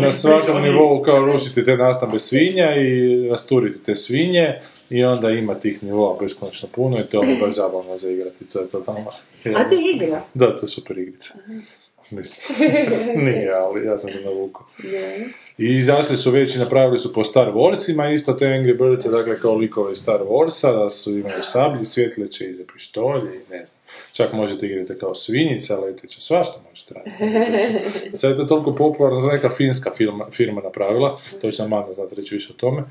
na 0.00 0.12
svakom 0.12 0.62
nivou 0.62 1.02
kao 1.02 1.18
rušiti 1.18 1.64
te 1.64 1.76
nastambe 1.76 2.18
svinja 2.18 2.76
i 2.76 3.28
rasturiti 3.28 3.84
te 3.84 3.96
svinje 3.96 4.54
i 4.90 5.04
onda 5.04 5.30
ima 5.30 5.54
tih 5.54 5.82
nivoa 5.82 6.16
beskonačno 6.20 6.68
puno 6.74 6.98
i 6.98 7.02
to 7.02 7.24
je 7.24 7.36
baš 7.40 7.56
zabavno 7.56 7.98
za 7.98 8.10
igrati, 8.10 8.44
to 8.52 8.60
je 8.60 8.68
totalno... 8.68 9.10
A 9.56 9.68
to 9.68 9.74
je 9.74 9.94
igra? 9.94 10.22
Da, 10.34 10.56
to 10.56 10.64
je 10.66 10.68
super 10.68 10.98
igrica. 10.98 11.34
Mislim. 12.12 12.58
Nije, 13.24 13.52
ali 13.52 13.86
ja 13.86 13.98
sam 13.98 14.10
se 14.10 14.20
navukao. 14.20 14.66
I 15.58 15.66
izašli 15.76 16.16
su 16.16 16.30
već 16.30 16.56
i 16.56 16.58
napravili 16.58 16.98
su 16.98 17.12
po 17.12 17.24
Star 17.24 17.52
Warsima, 17.52 18.14
isto 18.14 18.32
te 18.32 18.44
Angry 18.44 18.78
Birds, 18.78 19.04
dakle 19.04 19.40
kao 19.40 19.54
likove 19.54 19.96
Star 19.96 20.20
Warsa, 20.20 20.84
da 20.84 20.90
su 20.90 21.10
imaju 21.10 21.42
sablji, 21.42 21.86
svjetleće 21.86 22.44
i 22.44 22.66
pištolje 22.72 23.34
i 23.34 23.50
ne 23.50 23.66
znam. 23.66 23.82
Čak 24.12 24.32
možete 24.32 24.66
igrati 24.66 25.00
kao 25.00 25.14
svinjica, 25.14 25.80
leteća, 25.80 26.20
svašta 26.20 26.60
možete 26.70 26.94
raditi. 26.94 27.18
Sad 28.18 28.30
je 28.30 28.36
to 28.36 28.44
toliko 28.44 28.74
popularno, 28.74 29.20
neka 29.26 29.48
finska 29.48 29.90
firma, 29.96 30.26
firma 30.30 30.60
napravila, 30.60 31.20
to 31.40 31.50
će 31.50 31.62
nam 31.62 31.72
Ana 31.72 31.92
znati 31.92 32.14
reći 32.14 32.34
više 32.34 32.52
o 32.52 32.56
tome. 32.56 32.82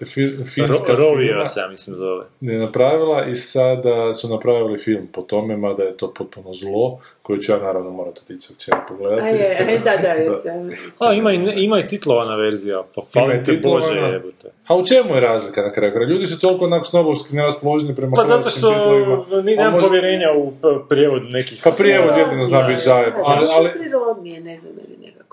E, 0.00 0.04
fi, 0.04 0.30
finska 0.44 0.92
Ro- 0.92 0.96
Rovio 0.96 1.28
firma 1.28 1.44
se, 1.46 1.60
ja 1.60 1.68
mislim, 1.68 1.96
zove. 1.96 2.24
je 2.40 2.58
napravila 2.58 3.26
i 3.26 3.36
sada 3.36 4.14
su 4.14 4.28
napravili 4.28 4.78
film 4.78 5.06
po 5.12 5.22
tome, 5.22 5.56
mada 5.56 5.82
je 5.82 5.96
to 5.96 6.14
potpuno 6.14 6.54
zlo, 6.54 7.00
koji 7.22 7.42
ću 7.42 7.52
ja 7.52 7.58
naravno 7.58 7.90
morati 7.90 8.20
otići 8.24 8.48
sa 8.48 8.54
kćeri 8.54 8.76
pogledati. 8.88 9.22
A 9.22 9.28
je, 9.28 9.56
e, 9.60 9.78
da, 9.84 9.96
da, 10.02 10.08
jesam. 10.08 10.70
A, 10.98 11.12
ima 11.12 11.32
i, 11.32 11.38
ne- 11.38 11.54
ima 11.56 11.78
i 11.78 11.86
titlovana 11.86 12.36
verzija, 12.36 12.84
pa 12.94 13.02
i 13.34 13.44
te. 13.44 13.60
Bože 13.62 13.94
jebote. 13.94 14.50
A 14.66 14.76
u 14.76 14.86
čemu 14.86 15.14
je 15.14 15.20
razlika 15.20 15.62
na 15.62 15.72
kraju? 15.72 16.08
Ljudi 16.08 16.26
su 16.26 16.40
toliko 16.40 16.64
onako 16.64 16.84
snobovski 16.84 17.36
neraspoloženi 17.36 17.94
prema 17.94 18.12
Pa 18.16 18.24
zato 18.24 18.50
što 18.50 18.74
titlovima. 18.74 19.24
ni, 19.44 19.56
nemam 19.56 19.80
povjerenja 19.80 20.26
u 20.36 20.52
prijevod 20.88 21.22
nekih... 21.30 21.60
Pa 21.64 21.70
prijevod 21.70 22.16
jedino 22.16 22.44
zna 22.44 22.62
biti 22.62 22.80
zajeb, 22.82 23.14
ali, 23.24 23.46
ali 23.56 23.68
Ali... 23.68 23.78
prirodnije, 23.78 24.40
ne 24.40 24.56
znam. 24.56 24.74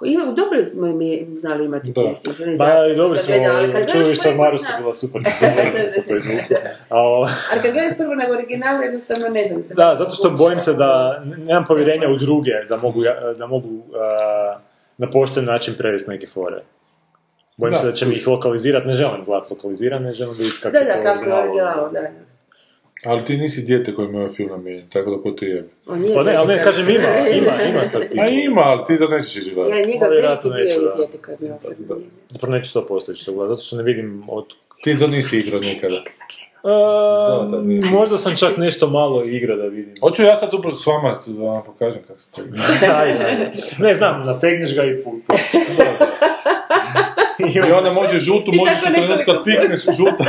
Ima, 0.05 0.25
dobro 0.25 0.63
smo 0.63 0.87
mi 0.87 1.27
znali 1.37 1.65
imati 1.65 1.91
Da. 1.91 2.15
sinhronizacije. 2.15 2.75
Ba, 2.77 2.87
i 2.87 2.95
dobro 2.95 3.17
smo, 3.17 3.33
čuli 3.93 4.15
što 4.15 4.23
put 4.23 4.37
na- 4.63 4.77
bila 4.79 4.93
super, 4.93 5.21
da 5.23 5.29
to 5.29 6.19
Ali 7.51 7.61
kad 7.61 7.71
gledaš 7.71 7.97
prvo 7.97 8.15
na 8.15 8.25
originalu, 8.29 8.83
jednostavno 8.83 9.27
ne 9.29 9.47
znam. 9.47 9.63
se 9.63 9.73
Da, 9.75 9.95
zato 9.95 10.11
što 10.11 10.29
bojim 10.29 10.59
se 10.59 10.71
ono. 10.71 10.77
da 10.79 11.21
nemam 11.37 11.65
povjerenja 11.65 12.09
u 12.09 12.17
druge, 12.17 12.51
da 12.69 12.77
mogu, 12.77 13.01
da 13.37 13.47
mogu 13.47 13.69
a, 13.95 14.59
na 14.97 15.09
pošten 15.09 15.45
način 15.45 15.73
prevesti 15.77 16.09
neke 16.11 16.27
fore. 16.27 16.61
Bojim 17.57 17.71
Da, 17.71 17.77
se 17.77 17.85
da 17.85 17.93
će 17.93 18.05
mi 18.05 18.13
ih 18.13 18.27
lokalizirati, 18.27 18.87
ne 18.87 18.93
želim 18.93 19.25
gledati 19.25 19.47
lokalizirane, 19.49 20.05
ne 20.05 20.13
želim 20.13 20.33
vidjeti 20.33 20.57
kako 20.63 20.73
Da, 20.73 20.79
je 20.79 20.85
da, 20.85 20.93
po 20.93 21.03
kako 21.03 21.25
je 21.25 21.33
originalu, 21.35 21.89
da. 21.93 21.99
Ali 23.05 23.25
ti 23.25 23.37
nisi 23.37 23.61
dijete 23.61 23.95
koji 23.95 24.05
ima 24.05 24.17
ovaj 24.17 24.29
film 24.29 24.49
namijenjen, 24.49 24.89
tako 24.89 25.11
da 25.11 25.21
ko 25.21 25.31
te 25.31 25.45
jebe. 25.45 25.67
Je 25.87 26.15
Pa 26.15 26.23
ne, 26.23 26.35
ali 26.35 26.47
ne, 26.47 26.63
kažem 26.63 26.89
ima, 26.89 27.07
ima, 27.33 27.61
ima 27.63 27.85
sad 27.85 28.01
A 28.01 28.05
titula. 28.05 28.27
ima, 28.29 28.61
ali 28.61 28.83
ti 28.87 28.97
to 28.97 29.07
nećeš 29.07 29.35
izgledati. 29.35 29.77
Ja 29.77 29.85
njega 29.85 30.05
veliki 30.05 30.47
je 30.47 30.53
dijete 30.97 31.17
koje 31.17 31.33
je 31.33 31.37
bilo 31.77 31.97
Zapravo 32.29 32.55
neću 32.55 32.79
100% 32.79 33.13
ići 33.13 33.25
to 33.25 33.33
gledati, 33.33 33.55
zato 33.55 33.65
što 33.65 33.75
ne 33.75 33.83
vidim 33.83 34.23
od... 34.27 34.45
Ti 34.83 34.97
to 34.97 35.07
nisi 35.07 35.39
igrao 35.39 35.59
nikada. 35.59 35.95
E, 35.95 36.01
Da, 36.63 37.47
da, 37.51 37.61
nije. 37.61 37.81
možda 37.91 38.17
sam 38.17 38.35
čak 38.35 38.57
nešto 38.57 38.89
malo 38.89 39.23
igra 39.23 39.55
da 39.55 39.63
vidim. 39.63 39.93
Hoću 39.99 40.23
ja 40.23 40.35
sad 40.35 40.53
upravo 40.53 40.75
s 40.75 40.85
vama 40.87 41.19
da 41.27 41.43
vam 41.43 41.63
pokažem 41.65 42.01
kako 42.07 42.19
se 42.19 42.31
to 42.31 42.41
ajde. 42.95 43.51
ne 43.79 43.93
znam, 43.93 44.25
nategneš 44.25 44.75
ga 44.75 44.83
i 44.83 44.89
pu- 44.93 45.21
pu- 45.27 45.37
I 47.67 47.71
onda 47.71 47.91
može 47.91 48.19
žutu, 48.19 48.51
možeš 48.53 48.81
tako 48.81 48.91
u 48.91 48.95
trenutku 48.95 49.31
kad 49.31 49.43
pikneš 49.43 49.81
žuta, 49.97 50.23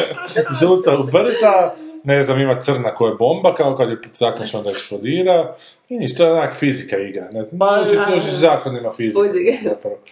žuta 0.60 0.96
brza, 1.12 1.70
ne 2.04 2.22
znam, 2.22 2.40
ima 2.40 2.60
crna 2.60 2.94
koja 2.94 3.10
je 3.10 3.16
bomba, 3.18 3.54
kao 3.54 3.76
kad 3.76 3.90
je 3.90 3.98
takneš 4.18 4.54
onda 4.54 4.70
eksplodira. 4.70 5.54
I 5.88 5.98
ništa, 5.98 6.18
to 6.18 6.24
je 6.24 6.32
onak 6.32 6.56
fizika 6.56 6.98
igra. 6.98 7.28
Ne, 7.32 7.44
Ma, 7.52 7.84
uči, 7.86 7.96
učiš 8.18 8.32
zakonima 8.32 8.92
fizike. 8.92 9.18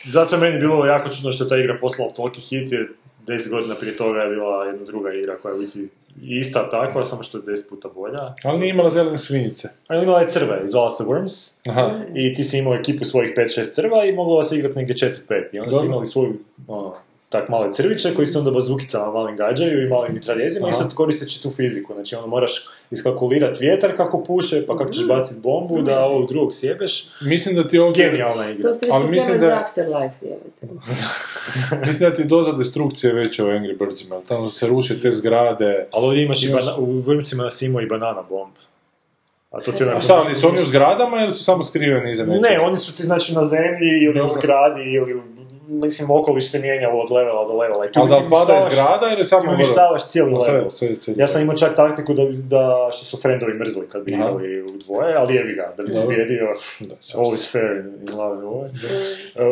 Zato 0.05 0.35
je 0.35 0.41
meni 0.41 0.59
bilo 0.59 0.87
jako 0.87 1.09
čudno 1.09 1.33
što 1.33 1.45
je 1.45 1.49
ta 1.49 1.57
igra 1.57 1.79
poslala 1.81 2.11
toliki 2.11 2.41
hit, 2.41 2.73
jer 2.73 2.89
10 3.27 3.51
godina 3.51 3.75
prije 3.75 3.97
toga 3.97 4.21
je 4.21 4.31
bila 4.31 4.65
jedna 4.65 4.85
druga 4.85 5.13
igra 5.13 5.37
koja 5.37 5.53
je 5.53 5.61
biti 5.61 5.89
ista 6.23 6.69
takva, 6.69 7.05
samo 7.05 7.23
što 7.23 7.39
je 7.39 7.45
10 7.45 7.69
puta 7.69 7.89
bolja. 7.95 8.35
Ali 8.45 8.59
nije 8.59 8.71
imala 8.71 8.91
zelene 8.91 9.19
svinjice. 9.19 9.69
Ali 9.89 10.05
imala 10.05 10.21
je 10.21 10.29
crve, 10.29 10.61
zvala 10.65 10.91
se 10.91 11.05
Worms, 11.05 11.57
Aha. 11.69 11.91
i 12.15 12.35
ti 12.35 12.45
si 12.45 12.59
imao 12.59 12.75
ekipu 12.75 13.05
svojih 13.05 13.33
5-6 13.37 13.75
crva 13.75 14.05
i 14.05 14.13
moglo 14.13 14.43
se 14.43 14.57
igrati 14.57 14.77
negdje 14.77 14.97
4-5. 15.29 15.55
I 15.55 15.59
onda 15.59 15.71
ste 15.71 15.87
imali 15.87 16.07
svoju, 16.07 16.39
ono, 16.69 16.95
tak 17.31 17.49
male 17.49 17.73
crviće 17.73 18.15
koji 18.15 18.27
se 18.27 18.39
onda 18.39 18.51
bazukicama 18.51 19.13
malim 19.13 19.37
gađaju 19.37 19.83
i 19.83 19.89
malim 19.89 20.15
mitraljezima 20.15 20.69
i 20.69 20.73
sad 20.73 20.95
koristeći 20.95 21.43
tu 21.43 21.51
fiziku. 21.51 21.95
Znači 21.95 22.15
ono 22.15 22.27
moraš 22.27 22.51
iskalkulirati 22.91 23.59
vjetar 23.61 23.97
kako 23.97 24.25
puše, 24.25 24.67
pa 24.67 24.77
kako 24.79 24.91
ćeš 24.91 25.09
baciti 25.09 25.41
bombu 25.41 25.83
da 25.83 26.01
ovog 26.01 26.29
drugog 26.29 26.55
sjebeš. 26.55 27.05
Mislim 27.21 27.55
da 27.57 27.69
ti 27.69 27.79
ovdje... 27.79 28.05
Genijalna 28.05 28.51
igra. 28.51 28.63
To 28.63 28.75
ste 28.75 28.87
Ali 28.93 29.09
mislim 29.09 29.41
da- 29.41 29.47
za 29.47 29.53
Afterlife, 29.57 30.15
jebate. 30.23 30.85
Mislim 31.87 32.11
da 32.11 32.17
ti 32.17 32.25
doza 32.25 32.53
destrukcije 32.53 33.13
veća 33.13 33.45
u 33.45 33.49
Angry 33.49 33.79
Birdsima. 33.79 34.21
Tamo 34.21 34.51
se 34.51 34.67
ruše 34.67 35.01
te 35.01 35.13
zgrade. 35.13 35.87
Ali 35.91 36.07
ovdje 36.07 36.25
imaš, 36.25 36.45
i 36.45 36.49
bana, 36.49 36.77
u 36.77 36.87
Wormsima 36.87 37.37
nas 37.39 37.63
imao 37.63 37.83
i 37.83 37.87
banana 37.87 38.23
bomb. 38.23 38.53
A 39.51 39.61
to 39.61 39.73
ti 39.73 39.83
onako- 39.83 39.99
A 39.99 40.01
šta, 40.01 40.15
ali 40.17 40.35
su 40.35 40.49
oni 40.49 40.61
u 40.61 40.67
zgradama 40.67 41.21
ili 41.21 41.35
su 41.35 41.45
samo 41.45 41.65
skriveni 41.65 42.13
iza 42.13 42.27
nečega? 42.27 42.49
Ne, 42.51 42.61
oni 42.61 42.77
su 42.77 42.97
ti 42.97 43.03
znači 43.03 43.35
na 43.35 43.45
zemlji 43.45 43.89
ili 44.03 44.23
u 44.23 44.29
zgradi 44.31 44.83
ili 44.83 45.15
u- 45.15 45.40
mislim 45.71 46.11
okoliš 46.11 46.51
se 46.51 46.59
mijenja 46.59 46.89
od 46.91 47.11
levela 47.11 47.49
do 47.49 47.55
levela. 47.55 47.87
I 47.87 47.93
tu 47.93 48.01
Ali 48.01 48.11
da 48.11 48.21
pada 48.31 48.59
iz 48.59 48.65
zgrada 48.73 49.07
ili 49.15 49.25
samo 49.25 49.43
Ti 49.43 49.49
uništavaš 49.55 50.09
cijeli 50.09 50.33
level. 50.33 50.69
Ja 51.17 51.27
sam 51.27 51.43
imao 51.43 51.57
čak 51.57 51.77
taktiku 51.77 52.15
da, 52.15 52.23
da 52.45 52.89
što 52.93 53.05
su 53.05 53.17
friendovi 53.17 53.55
mrzli 53.55 53.89
kad 53.89 54.05
bi 54.05 54.13
igrali 54.13 54.63
u 54.63 54.79
dvoje, 54.87 55.15
ali 55.17 55.35
jebi 55.35 55.55
ga, 55.55 55.75
da 55.77 55.83
bi 55.83 55.95
pobjedio, 55.95 56.49
all 57.17 57.35
is 57.35 57.53
fair 57.53 57.77
in 57.77 58.19
love. 58.19 58.69
E, 59.37 59.43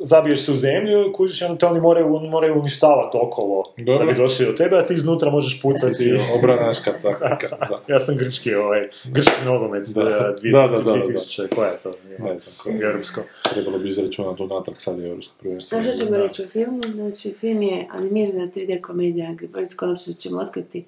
zabiješ 0.00 0.44
se 0.44 0.52
u 0.52 0.56
zemlju, 0.56 1.12
kužiš, 1.14 1.42
onda 1.42 1.58
te 1.58 1.66
oni 1.66 1.80
moraju, 1.80 2.08
moraju 2.20 2.58
uništavati 2.58 3.18
okolo 3.20 3.62
Dobro. 3.76 4.06
da 4.06 4.12
bi 4.12 4.18
došli 4.18 4.46
do 4.46 4.52
tebe, 4.52 4.78
a 4.78 4.86
ti 4.86 4.94
iznutra 4.94 5.30
možeš 5.30 5.54
Ti 5.56 5.62
pucati. 5.62 6.18
obranaška 6.38 6.90
taktika. 7.02 7.56
Ja 7.88 8.00
sam 8.00 8.16
grčki, 8.16 8.54
ovaj, 8.54 8.88
grčki 9.04 9.44
nogomet, 9.44 9.88
Da. 9.88 10.04
da, 10.04 10.10
Da, 10.10 10.68
da, 10.68 10.68
da, 10.68 10.82
da. 10.82 10.92
2000, 10.92 11.48
koja 11.54 11.68
je 11.70 11.78
to? 11.82 11.92
Ne 12.18 12.38
znam 12.38 12.54
ko. 12.62 12.84
Europsko. 12.86 13.20
Trebalo 13.54 13.78
bi 13.78 13.88
izračunati 13.88 14.42
unatrag 14.42 14.76
sad 14.92 15.00
je 15.00 15.08
Europsko 15.08 15.34
prvenstvo. 15.40 15.78
Znaš 15.82 15.96
što 15.96 16.06
ćemo 16.06 16.16
reći 16.18 16.42
o 16.42 16.48
filmu? 16.48 16.80
Znači, 16.82 17.34
film 17.40 17.62
je 17.62 17.86
animirana 17.90 18.46
3D 18.46 18.80
komedija 18.80 19.30
Angry 19.30 19.46
Birds, 19.56 19.74
konačno 19.74 20.14
ćemo 20.14 20.38
otkriti. 20.40 20.84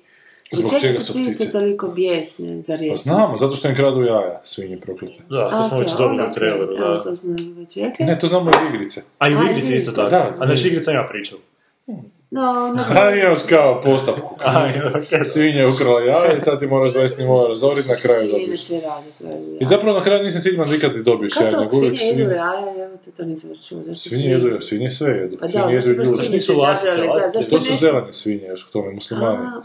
Zbog 0.53 0.71
Zbog 0.71 0.81
čega 0.81 0.93
čega 0.93 1.01
su 1.01 1.13
ptice? 1.13 1.53
toliko 1.53 1.89
bijesne 1.89 2.63
za 2.63 2.73
Pa 2.73 2.81
riječ? 2.81 3.01
znamo, 3.01 3.37
zato 3.37 3.57
što 3.57 3.69
im 3.69 3.75
kradu 3.75 4.03
jaja, 4.03 4.41
svinje 4.45 4.81
proklete. 4.81 5.21
Da, 5.31 5.51
to 5.51 5.63
smo 5.69 5.79
već 5.79 5.93
dobili 5.99 6.23
u 6.31 6.33
traileru, 6.35 6.77
da. 6.77 7.03
to 7.03 7.15
smo 7.15 7.37
već 7.57 7.77
rekli. 7.77 8.07
Ne, 8.07 8.19
to 8.19 8.27
znamo 8.27 8.51
iz 8.51 8.75
igrice. 8.75 9.01
A 9.19 9.29
i 9.29 9.35
u 9.35 9.39
A, 9.39 9.51
igrici 9.51 9.75
isto 9.75 9.91
igrice. 9.91 9.97
tako. 9.97 10.11
Da, 10.11 10.35
A 10.45 10.47
znači 10.47 10.69
igrica 10.69 10.93
ima 10.93 11.07
priču. 11.11 11.37
No, 12.35 12.43
no, 12.68 12.82
A 13.01 13.14
imaš 13.16 13.39
kao 13.49 13.80
postavku. 13.80 14.37
Svinje 15.32 15.66
ukrala 15.66 16.01
jaja 16.01 16.37
i 16.37 16.41
sad 16.41 16.59
ti 16.61 16.66
moraš 16.66 16.93
20 16.93 17.18
nivoa 17.18 17.49
razorit, 17.49 17.87
na 17.87 17.97
kraju 17.97 18.30
kraju, 18.30 19.57
I 19.61 19.64
zapravo 19.64 19.99
na 19.99 20.05
kraju 20.05 20.24
nisam 20.24 20.41
siguran 20.43 20.68
da 20.70 20.76
ikad 20.76 20.93
ti 20.93 21.03
dobiješ 21.03 21.32
Kako 21.35 21.45
jaja, 21.47 21.68
to, 21.68 21.70
svinje 21.70 21.87
jedu 21.87 22.14
svinje. 22.14 22.35
jaja, 22.35 22.85
evo 22.85 22.97
te 23.05 23.11
to 23.11 23.24
nisam 23.24 23.51
čuo, 23.68 23.82
zašto 23.82 24.09
Svinje 24.09 24.24
jedu, 24.24 24.61
svinje 24.61 24.91
sve 24.91 25.11
jedu. 25.11 25.37
Pa 25.41 25.47
da, 25.47 25.53
Svinje 25.53 25.74
jedu 25.74 26.03
i 26.03 26.07
zašto 26.07 26.32
Nisu 26.32 26.53
lasice, 26.55 27.03
lasice, 27.03 27.51
To 27.51 27.61
su 27.61 27.70
ne- 27.70 27.76
zelene 27.76 28.12
svinje, 28.12 28.47
još 28.47 28.64
k 28.64 28.72
tome 28.72 28.93
muslimani. 28.93 29.39
A, 29.39 29.62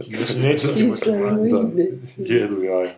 Znači 0.16 0.38
nečisti 0.38 0.84
muslimani. 0.84 1.50
Jedu 2.16 2.62
jaja. 2.62 2.90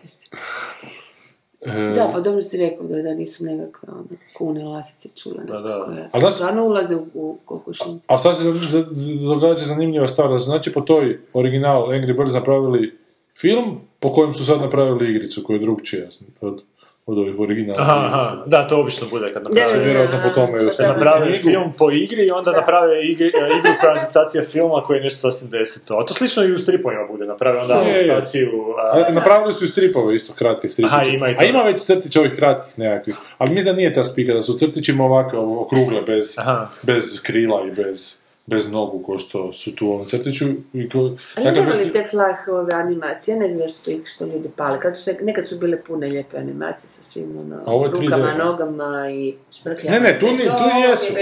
E, 1.61 1.93
Da, 1.95 2.09
pa 2.13 2.19
dobro 2.19 2.41
si 2.41 2.57
rekao 2.57 2.87
da, 2.87 3.01
da 3.01 3.13
nisu 3.13 3.45
nekakve 3.45 3.89
ono, 3.91 4.03
kune, 4.33 4.63
lasice, 4.65 5.09
čule 5.15 5.43
Da, 5.43 5.53
da. 5.53 5.75
nekakve. 5.75 6.09
A 6.11 6.19
znaš- 6.19 6.33
Stvarno 6.33 6.65
ulaze 6.65 6.95
u, 6.95 7.05
u 7.13 7.37
kokošnicu. 7.45 7.99
A 8.07 8.17
šta 8.17 8.33
se 8.33 8.51
za, 8.51 8.85
događa 9.21 9.65
zanimljiva 9.65 10.07
stvar, 10.07 10.29
da 10.29 10.39
su 10.39 10.45
znači 10.45 10.73
po 10.73 10.81
toj 10.81 11.19
original 11.33 11.87
Angry 11.87 12.17
Birds 12.17 12.33
napravili 12.33 12.97
film 13.37 13.77
po 13.99 14.13
kojem 14.13 14.33
su 14.33 14.45
sad 14.45 14.61
napravili 14.61 15.09
igricu 15.11 15.43
koja 15.43 15.55
je 15.55 15.59
drugčija 15.59 16.07
od, 16.41 16.63
od 17.09 17.17
ovih 17.17 17.39
originalnih 17.39 17.89
Aha, 17.89 18.43
da, 18.45 18.67
to 18.67 18.79
obično 18.79 19.07
bude 19.09 19.33
kad 19.33 19.43
Da, 19.43 19.49
naprave. 19.49 19.71
Će 19.73 19.79
vjerojatno 19.79 20.19
po 20.23 20.29
tome 20.31 20.63
još 20.63 20.77
Kad 20.77 20.87
naprave 20.87 21.37
film 21.37 21.73
po 21.77 21.91
igri 21.93 22.23
i 22.23 22.31
onda 22.31 22.51
naprave 22.51 23.01
igri, 23.03 23.27
e, 23.27 23.57
igru 23.59 23.71
koja 23.81 23.91
je 23.91 23.99
adaptacija 23.99 24.43
filma 24.43 24.83
koji 24.83 24.97
je 24.97 25.03
nešto 25.03 25.19
sasvim 25.21 25.51
deseto. 25.51 25.95
A 25.95 26.05
to 26.05 26.13
slično 26.13 26.43
i 26.43 26.53
u 26.53 26.59
stripovima 26.59 27.07
bude, 27.11 27.25
naprave 27.25 27.59
onda 27.59 27.73
Je, 27.75 27.93
je. 27.97 28.03
adaptaciju... 28.03 28.49
a- 28.77 29.03
A, 29.09 29.11
napravili 29.11 29.53
su 29.53 29.65
i 29.65 29.67
stripove 29.67 30.15
isto, 30.15 30.33
kratke 30.33 30.69
stripiće. 30.69 30.95
Aha, 30.95 31.03
ima 31.05 31.29
i 31.29 31.35
to. 31.35 31.41
A 31.41 31.45
ima 31.45 31.61
već 31.61 31.81
crtića 31.81 32.19
ovih 32.19 32.31
kratkih 32.35 32.79
nekakvih. 32.79 33.15
Ali 33.37 33.49
mislim 33.49 33.73
da 33.73 33.77
nije 33.77 33.93
ta 33.93 34.03
spika, 34.03 34.33
da 34.33 34.41
su 34.41 34.53
crtićima 34.53 35.05
ovako 35.05 35.37
okrugle, 35.59 36.01
bez, 36.01 36.35
Aha. 36.39 36.67
bez 36.83 37.21
krila 37.23 37.67
i 37.67 37.71
bez, 37.73 38.28
bez 38.49 38.71
nogu, 38.71 39.03
ko 39.03 39.17
što 39.17 39.53
su 39.53 39.75
tu 39.75 39.87
u 39.87 39.91
ovom 39.91 40.05
crtiću. 40.05 40.45
I 40.73 40.89
ko, 40.89 40.97
Ali 40.99 41.15
dakle, 41.35 41.51
nema 41.51 41.71
li 41.75 41.91
te 41.91 42.03
flah 42.09 42.47
ove 42.47 42.73
animacije, 42.73 43.39
ne 43.39 43.49
znam 43.49 43.67
što 43.69 43.91
ih 43.91 44.01
što 44.05 44.25
ljudi 44.25 44.49
pali. 44.55 44.79
Kad 44.79 44.97
su 44.97 45.11
nekad 45.21 45.47
su 45.47 45.57
bile 45.57 45.83
pune 45.83 46.07
lijepe 46.07 46.37
animacije 46.37 46.89
sa 46.89 47.03
svim 47.03 47.37
ono, 47.39 47.55
A 47.65 47.71
ovo 47.73 47.85
je 47.85 47.91
3D, 47.91 48.01
rukama, 48.03 48.33
nogama 48.33 49.09
i 49.11 49.35
šprkljama. 49.59 49.99
Ne, 49.99 50.11
ne, 50.11 50.19
tu 50.19 50.25
ni- 50.25 50.37
tu 50.37 50.89
jesu. 50.89 51.13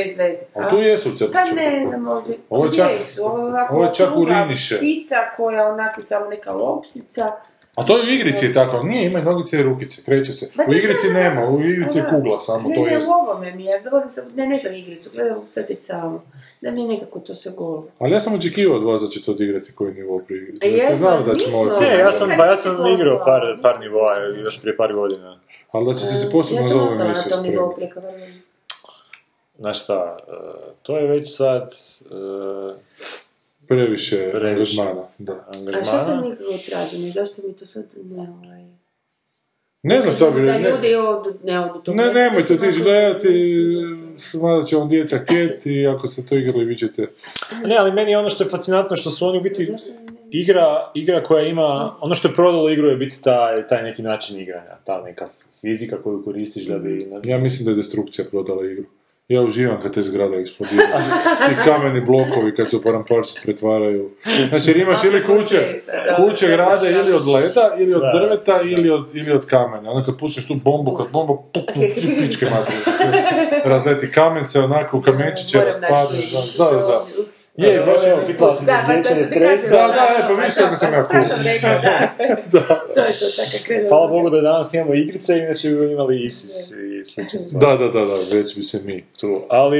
Ali 0.54 0.70
tu 0.70 0.78
jesu 0.78 1.10
crtići. 1.10 1.34
Pa 1.34 1.62
ne 1.62 1.86
znam 1.88 2.08
ovdje. 2.08 2.38
Ovo 2.50 2.66
je 2.66 2.72
čak-? 2.72 3.20
Ovo 3.70 3.84
je 3.84 3.94
čak 3.94 4.10
uriniše. 4.18 4.78
Ptica 4.78 5.16
koja 5.38 5.68
onaki 5.68 6.02
samo 6.02 6.26
neka 6.30 6.54
loptica. 6.54 7.28
A 7.78 7.84
to 7.86 7.98
je 7.98 8.04
u 8.04 8.14
igrici 8.14 8.46
je 8.46 8.54
tako, 8.54 8.84
nije, 8.84 9.06
ima 9.06 9.22
nogice 9.22 9.60
i 9.60 9.64
rukice, 9.64 10.02
kreće 10.06 10.34
se. 10.34 10.52
Ma 10.56 10.64
U 10.68 10.72
da, 10.72 10.78
igrici 10.78 11.08
da. 11.08 11.14
nema, 11.14 11.50
u 11.50 11.62
igrici 11.62 11.98
je 11.98 12.04
Da. 12.04 12.10
kugla 12.10 12.40
samo, 12.40 12.70
ne, 12.70 12.76
to 12.76 12.86
ne, 12.86 12.92
jest. 12.94 13.08
u 13.08 13.12
ovome 13.12 13.52
mi 13.56 13.66
je, 13.66 13.82
govorim 13.90 14.10
sam, 14.10 14.24
ne, 14.36 14.48
ne 14.48 14.58
znam 14.58 14.74
igricu, 14.76 15.10
gledam 15.14 15.38
crtić 15.52 15.78
samo. 15.82 16.24
Da 16.62 16.72
mi 16.72 16.82
je 16.82 16.88
nekako 16.88 17.20
to 17.20 17.34
sve 17.34 17.52
golo. 17.52 17.88
Ali 18.00 18.12
ja 18.14 18.20
sam 18.20 18.34
očekivao 18.34 18.78
od 18.78 18.84
vas 18.84 19.02
da 19.02 19.08
ćete 19.08 19.32
odigrati 19.32 19.72
koji 19.72 19.94
nivo 19.94 20.20
pri 20.28 20.36
igri. 20.38 20.54
A 20.62 20.66
jesmo, 20.66 20.96
znali 20.96 21.26
da 21.26 21.36
ćemo 21.36 21.58
ovaj 21.58 21.80
Ne, 21.90 21.98
ja 21.98 22.12
sam, 22.12 22.30
pa 22.38 22.46
ja 22.46 22.56
sam 22.56 22.78
igrao 22.94 23.22
par, 23.26 23.42
par 23.62 23.80
nivoa 23.80 24.18
još 24.18 24.62
prije 24.62 24.78
par 24.78 24.94
godina. 24.94 25.40
Ali 25.72 25.86
da 25.86 26.00
ćete 26.00 26.14
se 26.14 26.32
posebno 26.32 26.62
ja 26.62 26.64
za 26.64 26.70
sam 26.70 26.78
ovu 26.80 26.86
ostala 26.86 27.04
na 27.04 27.06
emisiju 27.06 27.32
tom 27.32 27.44
nivou 27.44 27.72
spremiti. 27.74 27.96
preko. 27.96 28.08
Znaš 29.60 29.84
šta, 29.84 30.18
e, 30.28 30.32
to 30.84 30.98
je 30.98 31.08
već 31.08 31.36
sad 31.38 31.72
e, 32.02 32.08
Previše 33.68 34.30
Previše. 34.32 34.82
angažmana, 34.82 35.08
da. 35.18 35.34
A 35.34 35.54
što 35.54 35.84
sam 35.84 36.00
angažmana. 36.00 36.22
nikako 36.22 36.52
tražimo 36.70 37.08
i 37.08 37.12
zašto 37.12 37.42
mi 37.48 37.54
to 37.54 37.66
sad 37.66 37.86
ne 38.04 38.22
ovaj... 38.22 38.64
Ne 39.84 40.02
znam 40.02 40.14
šta 40.16 40.32
bi... 40.32 40.42
Da 40.42 40.58
Ne, 40.58 40.70
ljudi 40.70 40.96
odu, 40.96 41.34
ne 41.44 41.60
odu 41.60 41.80
to 41.80 41.94
ne, 41.94 42.14
nemojte 42.14 42.54
otići 42.54 42.66
onako- 42.66 42.84
gledati, 42.84 43.56
mada 44.34 44.64
će 44.64 44.76
vam 44.76 44.90
djeca 44.90 45.18
htjeti 45.18 45.74
i 45.74 45.88
ako 45.88 46.08
ste 46.08 46.26
to 46.26 46.36
igrali 46.36 46.66
vi 46.66 46.78
ćete... 46.78 47.08
Ne, 47.66 47.76
ali 47.78 47.92
meni 47.92 48.12
je 48.12 48.18
ono 48.18 48.30
što 48.30 48.44
je 48.44 48.50
fascinantno 48.50 48.96
što 48.96 49.10
su 49.10 49.26
oni 49.28 49.38
u 49.38 49.42
biti 49.42 49.74
igra, 50.32 50.92
igra 50.96 51.24
koja 51.24 51.44
ima, 51.48 51.96
ono 52.02 52.16
što 52.16 52.28
je 52.28 52.34
prodalo 52.34 52.70
igru 52.70 52.88
je 52.88 52.98
biti 52.98 53.22
taj, 53.24 53.68
taj 53.68 53.84
neki 53.84 54.02
način 54.02 54.40
igranja, 54.40 54.78
ta 54.84 55.02
neka 55.02 55.30
fizika 55.62 56.02
koju 56.04 56.24
koristiš 56.24 56.66
da 56.66 56.78
bi... 56.80 57.12
Ja 57.24 57.38
mislim 57.38 57.66
da 57.66 57.72
je 57.72 57.76
destrukcija 57.76 58.26
prodala 58.32 58.66
igru. 58.72 58.84
Ja 59.28 59.42
uživam 59.42 59.82
kad 59.82 59.94
te 59.94 60.04
zgrade 60.04 60.38
eksplodiraju. 60.38 60.90
I 61.52 61.66
kameni 61.66 62.02
blokovi 62.02 62.56
kad 62.56 62.70
se 62.70 62.76
u 62.76 62.82
paramparcu 62.82 63.42
pretvaraju. 63.44 64.12
Znači, 64.50 64.70
jer 64.70 64.78
imaš 64.78 65.04
ili 65.04 65.24
kuće, 65.24 65.82
kuće 66.16 66.48
grade 66.48 66.92
ili 66.92 67.14
od 67.14 67.28
leda, 67.28 67.76
ili 67.80 67.94
od 67.94 68.02
drveta, 68.20 68.60
ili 68.64 68.90
od, 68.90 69.16
ili 69.16 69.32
od 69.32 69.46
kamenja. 69.46 69.92
Onda 69.92 70.06
kad 70.06 70.20
pustiš 70.20 70.48
tu 70.48 70.56
bombu, 70.56 70.94
kad 70.94 71.08
bomba 71.12 71.34
pukne, 71.54 71.90
ti 72.02 72.18
pičke 72.20 72.46
materije. 72.46 72.98
se 72.98 73.06
razleti 73.66 74.12
kamen, 74.12 74.46
se 74.46 74.60
onako 74.60 74.98
u 74.98 75.02
kamenčiće 75.02 75.62
raspadne. 75.66 76.20
Da, 76.58 76.66
da, 76.66 76.78
da. 76.80 77.06
Je, 77.58 77.80
baš 77.86 78.04
je 78.04 78.26
pitala 78.28 78.56
si 78.56 78.66
za 78.66 78.74
pa 78.86 78.94
izlječenje 78.94 79.22
ti 79.22 79.26
stresa. 79.26 79.76
Da, 79.76 79.88
da, 79.88 80.24
e, 80.24 80.28
pa 80.28 80.34
vidiš 80.34 80.56
kako 80.56 80.76
sam 80.76 80.94
ja 80.94 81.08
cool. 81.12 81.24
da. 82.52 82.68
To 82.96 83.00
je 83.00 83.14
to, 83.20 83.26
tako 83.38 83.66
krenulo. 83.66 83.90
Hvala 83.90 84.08
Bogu 84.08 84.30
da 84.30 84.42
danas 84.42 84.74
imamo 84.74 84.94
igrice, 84.94 85.38
inače 85.38 85.70
bi 85.70 85.92
imali 85.92 86.26
ISIS 86.26 86.72
i 86.72 86.87
slične 87.08 87.40
stvari. 87.40 87.66
Da, 87.68 87.86
da, 87.86 87.92
da, 87.92 88.06
da, 88.06 88.16
već 88.34 88.56
bi 88.56 88.64
se 88.64 88.82
mi. 88.86 89.04
Tu. 89.20 89.42
Ali, 89.50 89.80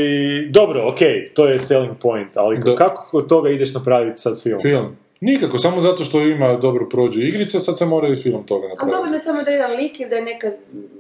dobro, 0.50 0.90
okej, 0.90 1.30
to 1.34 1.48
je 1.48 1.60
selling 1.60 1.98
point, 2.02 2.38
ali 2.38 2.60
Da. 2.60 2.76
kako 2.76 3.18
od 3.18 3.30
toga 3.30 3.50
ideš 3.50 3.74
napraviti 3.74 4.22
sad 4.22 4.42
film? 4.44 4.62
Film. 4.62 4.98
Nikako, 5.22 5.58
samo 5.58 5.82
zato 5.82 6.04
što 6.04 6.20
ima 6.20 6.56
dobro 6.56 6.90
prođu 6.90 7.22
igrica, 7.22 7.60
sad 7.60 7.78
se 7.78 7.86
mora 7.86 8.08
i 8.08 8.16
film 8.16 8.44
toga 8.46 8.64
Ali 8.64 8.70
napraviti. 8.70 8.96
dovoljno 8.96 9.16
je 9.16 9.20
samo 9.20 9.44
da 9.44 9.52
je 9.52 9.56
jedan 9.56 9.72
lik 9.72 10.00
ili 10.00 10.10
da 10.10 10.16
je 10.16 10.22
neka 10.22 10.52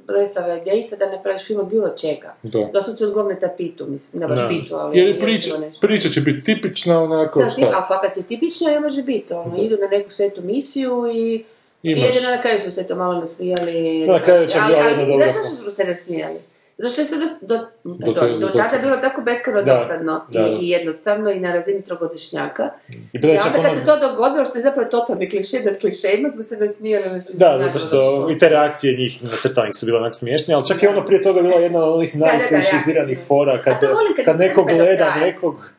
blesava 0.07 0.57
idejica 0.57 0.95
da 0.95 1.11
napraviš 1.11 1.47
film 1.47 1.59
od 1.59 1.67
bilo 1.67 1.89
čega. 1.91 2.36
Da. 2.43 2.69
Doslovce 2.73 3.05
od 3.05 3.13
govneta 3.13 3.49
pitu, 3.57 3.86
mislim, 3.86 4.19
ne 4.21 4.28
baš 4.28 4.39
Da. 4.39 4.47
pitu, 4.47 4.75
ali... 4.75 4.99
Jer 4.99 5.19
priča, 5.19 5.51
priča 5.82 6.09
će 6.09 6.21
biti 6.21 6.43
tipična, 6.45 7.03
onako, 7.03 7.39
Da, 7.39 7.49
ti, 7.49 7.61
šta? 7.61 7.71
a 7.75 7.86
fakat 7.88 8.17
je 8.17 8.23
tipična 8.23 8.71
i 8.71 8.80
može 8.80 9.03
biti, 9.03 9.34
ono, 9.34 9.57
idu 9.57 9.78
na 9.82 9.88
neku 9.88 10.09
svetu 10.09 10.41
misiju 10.41 11.05
i... 11.13 11.43
Imaš- 11.88 12.05
jedino 12.05 12.31
na 12.31 12.41
kraju 12.41 12.59
smo 12.59 12.71
se 12.71 12.88
to 12.88 12.95
malo 12.95 13.19
nasmijali. 13.19 14.07
Na 14.07 14.21
kraju 14.21 14.49
čak 14.49 14.61
ali, 14.63 14.75
ali 14.75 14.97
mislim, 14.97 15.07
dobra 15.09 15.31
znaš 15.31 15.43
zašto 15.43 15.55
smo 15.55 15.71
se 15.71 15.83
nasmijali? 15.83 16.35
Zato 16.79 16.89
što 16.89 17.01
je 17.01 17.05
se 17.05 17.15
do, 17.15 17.25
do, 17.41 17.57
Do 17.83 18.13
do, 18.39 18.47
tada 18.49 18.77
bilo 18.79 18.97
tako 18.97 19.21
beskreno 19.21 19.61
Da, 19.61 19.73
dosadno 19.73 20.25
da, 20.29 20.39
i, 20.39 20.43
da. 20.43 20.57
i 20.61 20.69
jednostavno 20.69 21.31
i 21.31 21.39
na 21.39 21.53
razini 21.53 21.81
trogodišnjaka. 21.83 22.69
I 22.89 22.95
I 23.13 23.27
onda 23.27 23.39
kad 23.55 23.65
ono- 23.65 23.75
se 23.75 23.85
to 23.85 23.99
dogodilo, 23.99 24.45
što 24.45 24.57
je 24.57 24.61
zapravo 24.61 24.89
totalni 24.89 25.29
kliše 25.29 25.57
nad 25.65 25.79
klišejima, 25.79 26.29
smo 26.29 26.43
se 26.43 26.57
nasmijali. 26.57 27.09
Da, 27.09 27.19
znaš, 27.19 27.31
zato 27.31 27.69
ono 27.69 27.79
što 27.79 28.27
i 28.31 28.39
te 28.39 28.49
reakcije 28.49 28.97
njih 28.97 29.23
nacrtanih 29.23 29.75
su 29.75 29.85
bile 29.85 29.97
onak 29.97 30.15
smiješne, 30.15 30.53
ali 30.53 30.67
čak 30.67 30.83
i 30.83 30.88
ono 30.88 31.05
prije 31.05 31.21
toga 31.21 31.41
bila 31.41 31.55
jedna 31.55 31.83
od 31.83 31.95
onih 31.95 32.13
da, 32.13 32.19
da, 32.19 32.25
najsklišiziranih 32.25 32.88
reakcije. 33.07 33.25
fora 33.27 33.57
kad, 33.57 33.79
kad 33.79 34.25
kad 34.25 34.38
neko 34.38 34.63
gleda 34.65 35.15
nekog 35.15 35.69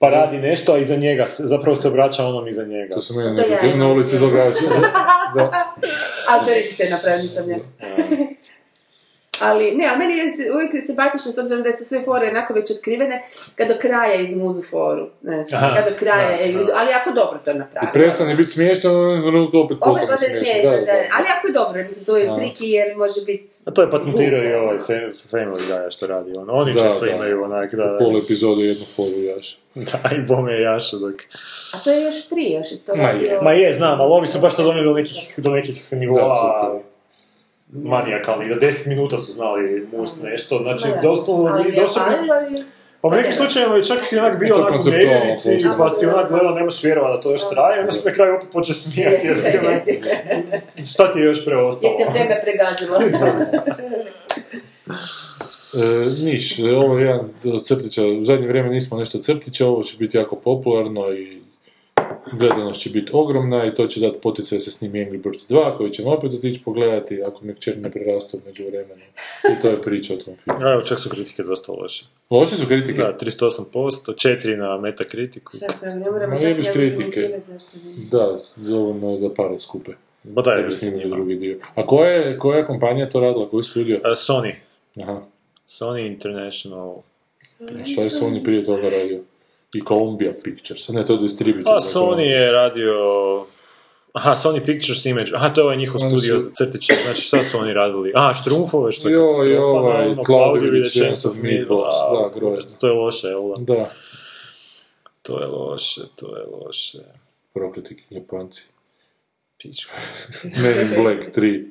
pa 0.00 0.10
radi 0.10 0.38
nešto, 0.38 0.72
a 0.74 0.78
iza 0.78 0.96
njega 0.96 1.26
se- 1.26 1.42
zapravo 1.42 1.76
se 1.76 1.88
obraća 1.88 2.26
onom 2.26 2.48
iza 2.48 2.64
njega. 2.64 2.94
To 2.94 3.02
se 3.06 3.14
meni 3.14 3.78
na 3.78 3.88
ulici 3.88 4.18
događa. 4.18 4.60
da. 5.34 5.74
Ali 6.28 6.46
to 6.46 6.54
reći 6.54 6.74
se 6.74 6.88
napravio, 6.90 7.22
nisam 7.22 7.50
ja. 7.50 7.56
Ali, 9.40 9.72
ne, 9.72 9.86
ali 9.86 9.98
meni 9.98 10.14
je 10.14 10.30
se, 10.30 10.42
uvijek 10.54 10.74
je 10.74 10.80
simpatično 10.80 11.32
s 11.32 11.38
obzirom 11.38 11.62
da 11.62 11.72
su 11.72 11.84
sve 11.84 12.02
fore 12.02 12.28
onako 12.28 12.54
već 12.54 12.70
otkrivene, 12.70 13.22
kad 13.56 13.68
do 13.68 13.74
kraja 13.76 14.14
izmuzu 14.14 14.62
foru. 14.62 15.08
Znači, 15.22 15.54
Aha, 15.54 15.74
kad 15.76 15.92
do 15.92 15.98
kraja, 15.98 16.28
da, 16.28 16.34
je, 16.34 16.52
da. 16.54 16.72
ali 16.74 16.90
jako 16.90 17.10
dobro 17.12 17.38
to 17.44 17.50
I 17.50 17.54
napravio. 17.54 17.90
prestane 17.92 18.34
biti 18.34 18.50
smiješno, 18.50 18.90
ono 19.22 19.44
opet 19.44 19.54
Opet 19.54 19.78
postane 19.80 20.16
smiješno. 20.18 20.40
smiješno, 20.42 20.70
Da, 20.70 20.76
da, 20.78 20.92
da. 20.92 21.04
ali 21.16 21.26
jako 21.26 21.46
je 21.46 21.52
dobro, 21.54 21.82
mislim, 21.82 22.04
to 22.04 22.16
je 22.16 22.26
Da. 22.26 22.36
triki 22.36 22.66
jer 22.68 22.96
može 22.96 23.20
biti... 23.26 23.52
A 23.64 23.70
to 23.70 23.82
je 23.82 23.90
patentirao 23.90 24.42
i 24.42 24.54
ovaj 24.54 24.78
Fa- 24.78 25.12
Family 25.30 25.48
Guy 25.68 25.90
što 25.90 26.06
radi 26.06 26.32
ono. 26.36 26.52
Oni 26.52 26.72
Da, 26.72 26.78
često 26.80 27.04
da. 27.04 27.10
imaju 27.10 27.42
onak, 27.44 27.74
da, 27.74 27.96
Pol 28.00 28.18
epizode 28.18 28.62
jednu 28.62 28.84
foru 28.86 29.18
jaš. 29.26 29.58
da, 29.92 30.16
i 30.16 30.20
bome 30.20 30.52
je 30.52 30.62
jašu 30.62 30.96
dok... 30.98 31.14
A 31.74 31.78
to 31.84 31.90
je 31.90 32.02
još 32.02 32.28
prije, 32.30 32.52
još 32.52 32.72
je 32.72 32.78
to 32.78 32.96
Ma 32.96 33.08
je. 33.10 33.38
Ma 33.42 33.52
je, 33.52 33.74
znam, 33.74 34.00
ali 34.00 34.12
ovi 34.12 34.26
su 34.26 34.38
baš 34.40 34.56
to 34.56 34.62
donijeli 34.62 34.88
do 34.88 34.94
nekih, 34.94 35.34
do 35.36 35.50
nekih 35.50 35.92
nivoa. 35.92 36.80
Manijakalnih, 37.72 38.48
da 38.48 38.66
10 38.66 38.88
minuta 38.88 39.18
su 39.18 39.32
znali 39.32 39.88
must 39.96 40.22
nešto, 40.22 40.58
znači 40.62 40.88
doslovno, 41.02 41.48
Ali 41.48 41.72
Pa 43.00 43.08
u 43.08 43.10
nekim 43.10 43.32
slučajevima 43.32 43.76
je 43.76 43.84
čak 43.84 43.98
si 44.04 44.18
onak 44.18 44.38
bio 44.38 44.56
onak 44.56 44.86
u 44.86 44.90
nevjerici, 44.90 45.66
pa 45.78 45.90
si 45.90 46.06
onak 46.06 46.30
gledao, 46.30 46.54
ne 46.54 46.62
možeš 46.62 46.84
vjerovati 46.84 47.16
da 47.16 47.20
to 47.20 47.30
još 47.30 47.48
traje, 47.50 47.80
onda 47.80 47.92
se 47.92 48.08
na 48.08 48.14
kraju 48.14 48.36
opet 48.36 48.48
počeo 48.52 48.74
smijati, 48.74 49.26
jer 49.26 49.36
šta 50.92 51.12
ti 51.12 51.18
je 51.18 51.24
još 51.24 51.44
preostalo? 51.44 51.96
Jer 51.98 52.12
te 52.12 52.18
vreme 52.18 52.42
pregazilo. 52.42 52.98
E, 55.74 56.24
niš, 56.24 56.58
ovo 56.58 56.98
je 56.98 57.06
jedan 57.06 57.28
crtića, 57.64 58.06
u 58.06 58.24
zadnje 58.24 58.46
vrijeme 58.46 58.68
nismo 58.68 58.98
nešto 58.98 59.18
crtića, 59.18 59.66
ovo 59.66 59.82
će 59.82 59.96
biti 59.98 60.16
jako 60.16 60.36
popularno 60.36 61.12
i 61.12 61.39
gledanost 62.32 62.80
će 62.80 62.90
biti 62.90 63.10
ogromna 63.14 63.66
i 63.66 63.74
to 63.74 63.86
će 63.86 64.00
dati 64.00 64.18
poticaj 64.22 64.56
da 64.58 64.60
se 64.60 64.70
snimi 64.70 64.98
Angry 64.98 65.22
Birds 65.22 65.48
2 65.48 65.76
koji 65.76 65.90
ćemo 65.90 66.10
opet 66.10 66.34
otići 66.34 66.62
pogledati 66.64 67.22
ako 67.22 67.44
mi 67.44 67.54
kćer 67.54 67.78
ne 67.78 67.90
prerastu 67.90 68.40
među 68.46 68.66
vremenu. 68.66 69.02
I 69.52 69.62
to 69.62 69.68
je 69.68 69.82
priča 69.82 70.14
o 70.14 70.16
tom 70.16 70.36
filmu. 70.36 70.60
A 70.62 70.72
Evo, 70.72 70.82
čak 70.82 71.00
su 71.00 71.08
kritike 71.10 71.42
dosta 71.42 71.72
loše. 71.72 72.04
Loše 72.30 72.56
su 72.56 72.66
kritike? 72.66 73.02
Da, 73.02 73.16
38%, 73.20 73.72
4 73.72 74.56
na 74.56 74.78
Metakritiku. 74.78 75.56
Sad, 75.56 75.98
ne 75.98 76.10
moramo 76.10 76.38
čak 76.38 76.72
kritike. 76.72 77.40
Da, 78.10 78.38
dovoljno 78.56 79.10
je 79.10 79.20
da 79.20 79.34
pare 79.34 79.58
skupe. 79.58 79.92
Ba 80.22 80.42
Da 80.42 80.70
se 80.70 80.78
snimili 80.78 81.10
drugi 81.10 81.34
dio. 81.34 81.58
A 81.74 81.86
koja 81.86 82.10
je, 82.10 82.38
koja 82.38 82.58
je 82.58 82.64
kompanija 82.64 83.08
to 83.08 83.20
radila? 83.20 83.48
Koji 83.48 83.62
studio? 83.62 84.00
A, 84.04 84.08
Sony. 84.08 84.54
Aha. 85.02 85.22
Sony 85.68 86.06
International. 86.06 87.02
A 87.60 87.84
šta 87.84 88.02
je 88.02 88.10
Sony 88.10 88.44
prije 88.44 88.64
toga 88.64 88.88
radio? 88.88 89.20
I 89.74 89.84
Columbia 89.84 90.32
Pictures. 90.44 90.88
Ne, 90.88 91.06
to 91.06 91.16
distributor. 91.16 91.72
A 91.76 91.80
Sony 91.80 92.22
je 92.22 92.52
radio... 92.52 92.94
Aha, 94.12 94.36
Sony 94.36 94.64
Pictures 94.64 95.04
Image. 95.06 95.30
Aha, 95.34 95.48
to 95.48 95.60
je 95.60 95.64
ovaj 95.64 95.76
njihov 95.76 96.02
Oni 96.02 96.10
studio 96.10 96.40
su- 96.40 96.44
za 96.44 96.50
crtiće. 96.54 96.94
Znači, 97.04 97.22
šta 97.22 97.42
su 97.42 97.58
oni 97.58 97.72
radili? 97.72 98.12
Aha, 98.14 98.34
Štrumfove, 98.34 98.92
što 98.92 99.08
je 99.08 99.16
katastrofa, 99.18 99.60
ovaj, 99.70 100.06
ono, 100.06 100.22
with 100.52 100.70
with 100.70 100.86
a 100.86 101.04
Chance 101.04 101.28
of 101.28 101.36
Meatballs, 101.36 101.94
da, 102.12 102.30
grozno. 102.34 102.78
To 102.80 102.86
je 102.86 102.92
loše, 102.92 103.26
jel 103.28 103.42
da? 103.58 103.74
Da, 103.74 103.90
To 105.22 105.40
je 105.40 105.46
loše, 105.46 106.00
to 106.16 106.36
je 106.36 106.44
loše. 106.56 106.98
prokleti 107.54 108.04
Japanci. 108.10 108.62
Pička. 109.58 109.92
Men 110.62 110.80
in 110.82 111.02
Black 111.02 111.36
3. 111.36 111.64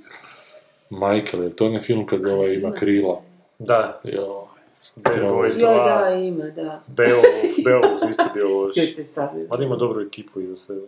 Michael, 0.89 1.43
je 1.43 1.55
to 1.55 1.65
onaj 1.65 1.81
film 1.81 2.05
kad 2.05 2.25
ovaj 2.25 2.53
ima 2.53 2.71
krila? 2.71 3.21
Da, 3.59 4.01
Jo. 4.03 4.47
Bad 4.95 5.13
Boys 5.21 5.59
Joj, 5.59 5.69
2, 5.69 6.09
da, 6.09 6.15
ima, 6.15 6.43
da. 6.45 6.83
Beowulf, 6.87 7.63
Beowulf 7.65 8.09
isto 8.09 8.23
bio 8.33 8.49
loš. 8.57 8.75
Čujte 8.75 9.03
sad. 9.03 9.29
Ali 9.49 9.65
ima 9.65 9.75
dobru 9.75 10.01
ekipu 10.01 10.41
iza 10.41 10.55
sebe. 10.55 10.81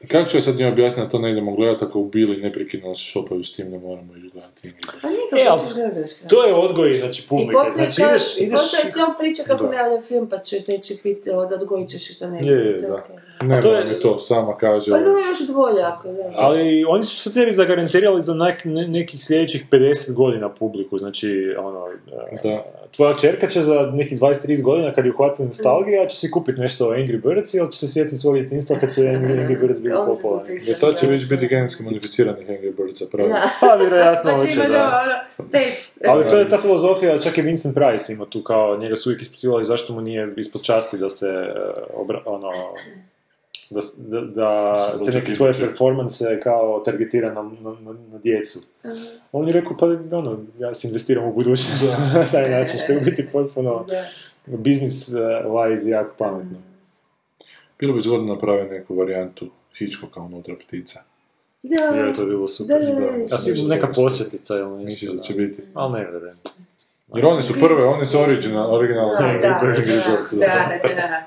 I 0.00 0.06
kako 0.08 0.30
ću 0.30 0.36
ja 0.36 0.40
sad 0.40 0.56
njoj 0.56 0.68
objasniti 0.72 1.06
da 1.06 1.10
to 1.10 1.18
ne 1.18 1.32
idemo 1.32 1.54
gledati 1.56 1.84
ako 1.84 1.98
u 2.00 2.08
Bili 2.08 2.36
neprekidno 2.36 2.88
nas 2.88 2.98
šopaju 2.98 3.44
s 3.44 3.56
tim, 3.56 3.70
ne 3.70 3.78
moramo 3.78 4.16
ići 4.16 4.28
gledati. 4.32 4.72
Pa 5.02 5.08
E, 5.08 5.10
nikako 5.10 5.50
ali 5.50 5.60
ćeš 5.60 5.74
gledaš. 5.74 6.20
da. 6.20 6.28
To 6.28 6.44
je 6.44 6.54
odgoj, 6.54 6.94
znači, 6.94 7.22
I 7.24 7.28
publike. 7.28 7.52
poslije 7.52 7.90
Znači, 7.90 8.02
kad, 8.02 8.10
ideš, 8.10 8.40
i 8.40 8.44
ideš... 8.44 8.60
poslije 8.60 8.92
s 8.92 8.96
njom 8.96 9.10
priča 9.18 9.42
kako 9.42 9.66
ne 9.66 9.82
valja 9.82 10.00
film, 10.00 10.28
pa 10.28 10.38
će 10.38 10.60
se 10.60 10.78
će 10.78 10.94
piti, 11.02 11.30
od 11.30 11.52
odgojit 11.52 11.90
ćeš 11.90 12.10
i 12.10 12.14
što 12.14 12.30
ne. 12.30 12.46
Je, 12.46 12.66
je, 12.66 12.80
da. 12.80 12.94
okej. 12.94 13.16
Ne, 13.40 13.60
to 13.60 13.74
je- 13.74 13.84
mi 13.84 14.00
to 14.00 14.18
sama 14.18 14.56
kaže. 14.56 14.90
Pa 14.90 14.98
no, 14.98 15.06
još 15.08 15.48
bolje 15.50 15.82
ako, 15.82 16.08
da. 16.08 16.30
Ali 16.34 16.84
oni 16.84 17.04
su 17.04 17.16
se 17.16 17.30
sebi 17.30 17.52
zagarantirali 17.52 18.22
za 18.22 18.32
nek- 18.34 18.64
ne- 18.66 18.88
nekih 18.88 19.24
sljedećih 19.24 19.66
50 19.70 20.14
godina 20.14 20.48
publiku, 20.50 20.98
znači, 20.98 21.28
ono, 21.58 21.86
e, 22.32 22.38
Da. 22.42 22.62
tvoja 22.90 23.14
čerka 23.14 23.46
će 23.46 23.62
za 23.62 23.90
nekih 23.92 24.18
20-30 24.18 24.62
godina, 24.62 24.94
kad 24.94 25.04
je 25.04 25.12
uhvati 25.12 25.44
nostalgija, 25.44 26.06
će 26.06 26.16
si 26.16 26.30
kupiti 26.30 26.60
nešto 26.60 26.86
o 26.86 26.92
Angry 26.92 27.22
Birds 27.24 27.54
ili 27.54 27.72
će 27.72 27.78
se 27.78 27.88
sjetiti 27.88 28.16
svog 28.16 28.34
djetinstva 28.34 28.76
kad 28.78 28.92
su 28.92 29.00
Angry, 29.00 29.06
Angry 29.40 29.60
Birds 29.60 29.80
bili 29.80 29.94
popularni. 30.06 30.60
Jer 30.62 30.78
to 30.78 30.92
će 30.92 31.06
već 31.06 31.28
biti 31.28 31.46
genetski 31.46 31.82
modificiranih 31.82 32.48
Angry 32.48 32.76
Birdsa, 32.76 33.04
pravi. 33.12 33.28
Da. 33.28 33.42
Pa, 33.60 33.74
vjerojatno 33.74 34.30
Pa 34.30 34.38
će 34.38 34.46
hoće, 34.46 34.54
ima 34.56 34.68
da. 34.68 34.74
da, 34.74 35.02
ono. 36.00 36.12
Ali 36.12 36.28
to 36.28 36.38
je 36.38 36.48
ta 36.48 36.58
filozofija, 36.58 37.18
čak 37.18 37.38
i 37.38 37.42
Vincent 37.42 37.74
Price 37.74 38.12
ima 38.12 38.26
tu 38.26 38.42
kao, 38.42 38.76
njega 38.76 38.96
su 38.96 39.08
uvijek 39.10 39.22
ispitivali 39.22 39.64
zašto 39.64 39.92
mu 39.92 40.00
nije 40.00 40.34
ispod 40.36 40.62
časti 40.62 40.98
da 40.98 41.10
se, 41.10 41.26
e, 41.26 41.54
obra, 41.94 42.22
ono, 42.26 42.50
da, 43.70 43.80
da, 43.96 44.20
da 44.20 44.76
Mislim, 44.98 45.12
te 45.12 45.18
neke 45.18 45.32
svoje 45.32 45.52
performanse 45.52 46.40
kao 46.42 46.82
targetira 46.84 47.34
na, 47.34 47.42
na, 47.42 47.70
na, 47.80 47.92
na 48.12 48.18
djecu. 48.18 48.62
On 49.32 49.46
je 49.46 49.52
rekao, 49.52 49.76
pa 49.76 49.86
ono, 50.16 50.38
ja 50.58 50.74
se 50.74 50.88
investiram 50.88 51.24
u 51.24 51.32
budućnost 51.32 51.98
na 52.14 52.24
taj 52.32 52.50
način, 52.50 52.78
što 52.84 52.92
je 52.92 53.00
biti 53.00 53.26
potpuno 53.32 53.84
Da. 53.88 54.56
business 54.56 55.08
uh, 55.08 55.16
wise 55.52 55.88
jako 55.88 56.14
pametno. 56.18 56.56
Bilo 57.78 57.94
bi 57.94 58.00
zgodno 58.00 58.34
napraviti 58.34 58.74
neku 58.74 58.94
varijantu 58.94 59.50
Hitchcocka 59.78 60.20
unutra 60.20 60.54
ptica. 60.66 61.00
Da. 61.62 61.96
Je, 61.96 62.14
to 62.14 62.22
je 62.22 62.26
bilo 62.26 62.48
super. 62.48 62.80
Da, 62.80 62.86
da, 62.86 63.00
da. 63.00 63.34
A 63.36 63.38
sigurno 63.38 63.74
neka 63.74 63.88
posjetica 63.94 64.54
ili 64.54 64.84
Mislim 64.84 65.10
nešto. 65.10 65.16
da 65.16 65.22
će 65.22 65.34
biti. 65.34 65.62
Ali 65.74 65.92
ne 65.92 66.10
vjerujem. 66.10 66.36
Jer 67.14 67.26
one 67.26 67.42
su 67.42 67.54
prve, 67.60 67.84
one 67.84 68.06
su 68.06 68.20
original, 68.20 68.74
original 68.74 69.08
Da, 69.08 69.26
da, 69.26 69.38
da, 69.38 69.48
da. 69.48 70.94
da, 70.94 70.94
da. 70.94 71.26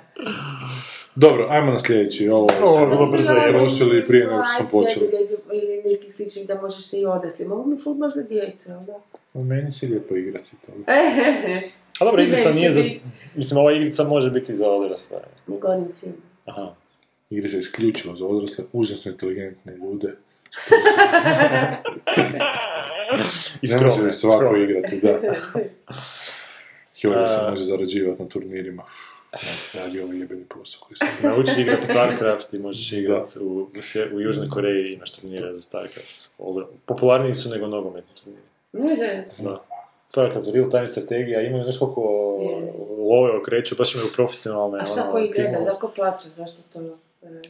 Dobro, 1.15 1.47
ajmo 1.49 1.71
na 1.71 1.79
sljedeći. 1.79 2.29
Ovo 2.29 2.47
Ovo 2.63 2.79
je 2.79 2.87
bilo 2.87 3.05
brzo 3.11 3.33
i 3.33 3.53
prošli 3.53 4.07
prije 4.07 4.27
nego 4.27 4.43
što 4.43 4.67
smo 4.67 4.79
Aj, 4.79 4.85
počeli. 4.85 5.11
Ili 5.53 5.91
nekih 5.91 6.15
sličnih 6.15 6.47
da 6.47 6.61
možeš 6.61 6.85
se 6.85 6.99
i 6.99 7.05
odraslim. 7.05 7.51
Ovo 7.51 7.65
mi 7.65 7.75
je 7.75 7.79
fudbal 7.79 8.09
za 8.09 8.23
djecu, 8.23 8.69
jel 8.69 8.79
da? 8.79 8.93
U 9.33 9.43
meni 9.43 9.71
se 9.71 9.85
lijepo 9.85 10.15
igrati 10.15 10.51
to. 10.65 10.71
A 11.99 12.05
dobro, 12.05 12.21
igrica 12.21 12.51
nije 12.51 12.71
za... 12.71 12.83
Mislim, 13.35 13.59
ova 13.59 13.73
igrica 13.73 14.03
može 14.03 14.29
biti 14.29 14.55
za 14.55 14.69
odrasle. 14.69 15.17
Ne 15.47 15.57
govorim 15.57 15.87
film. 15.99 16.13
Aha. 16.45 16.75
Igre 17.29 17.49
se 17.49 17.59
isključivo 17.59 18.15
za 18.15 18.25
odrasle, 18.25 18.65
užasno 18.73 19.11
inteligentne 19.11 19.75
ljude. 19.75 20.07
I 23.61 23.67
Ne 23.67 23.81
može 23.81 24.11
svako 24.11 24.55
igrati, 24.55 24.99
da. 25.01 25.09
Joj, 27.01 27.27
se 27.27 27.49
može 27.49 27.63
zarađivati 27.63 28.23
na 28.23 28.29
turnirima. 28.29 28.83
Ne, 29.33 29.81
Radi 29.81 30.01
ovaj 30.01 30.17
jebeni 30.19 30.45
posao 30.45 30.81
koji 30.87 30.97
se... 30.97 31.27
Nauči 31.27 31.61
igrat 31.61 31.83
StarCraft 31.83 32.53
i 32.53 32.59
možeš 32.59 32.91
igrat 32.91 33.35
u, 33.41 33.67
u, 34.13 34.19
Južnoj 34.19 34.49
Koreji 34.49 34.93
imaš 34.93 35.11
turnire 35.11 35.55
za 35.55 35.61
StarCraft. 35.61 36.29
Ogrom- 36.39 36.67
Popularniji 36.85 37.33
su 37.33 37.49
nego 37.49 37.67
nogometni 37.67 38.15
turniri. 38.23 38.43
Može. 38.73 39.23
Da. 39.39 39.63
StarCraft 40.07 40.47
je 40.47 40.53
real 40.53 40.69
time 40.71 40.87
strategija, 40.87 41.41
imaju 41.41 41.65
nešto 41.65 41.93
koliko 41.93 42.01
love 43.09 43.37
okreću, 43.37 43.75
baš 43.77 43.95
imaju 43.95 44.09
profesionalne 44.15 44.79
A 44.81 44.85
šta 44.85 45.01
ono, 45.01 45.11
koji 45.11 45.31
gleda, 45.31 45.49
timove. 45.49 45.65
da 45.65 45.79
ko 45.79 45.87
plaća, 45.95 46.27
zašto 46.27 46.61
to... 46.73 46.79
e, 47.23 47.41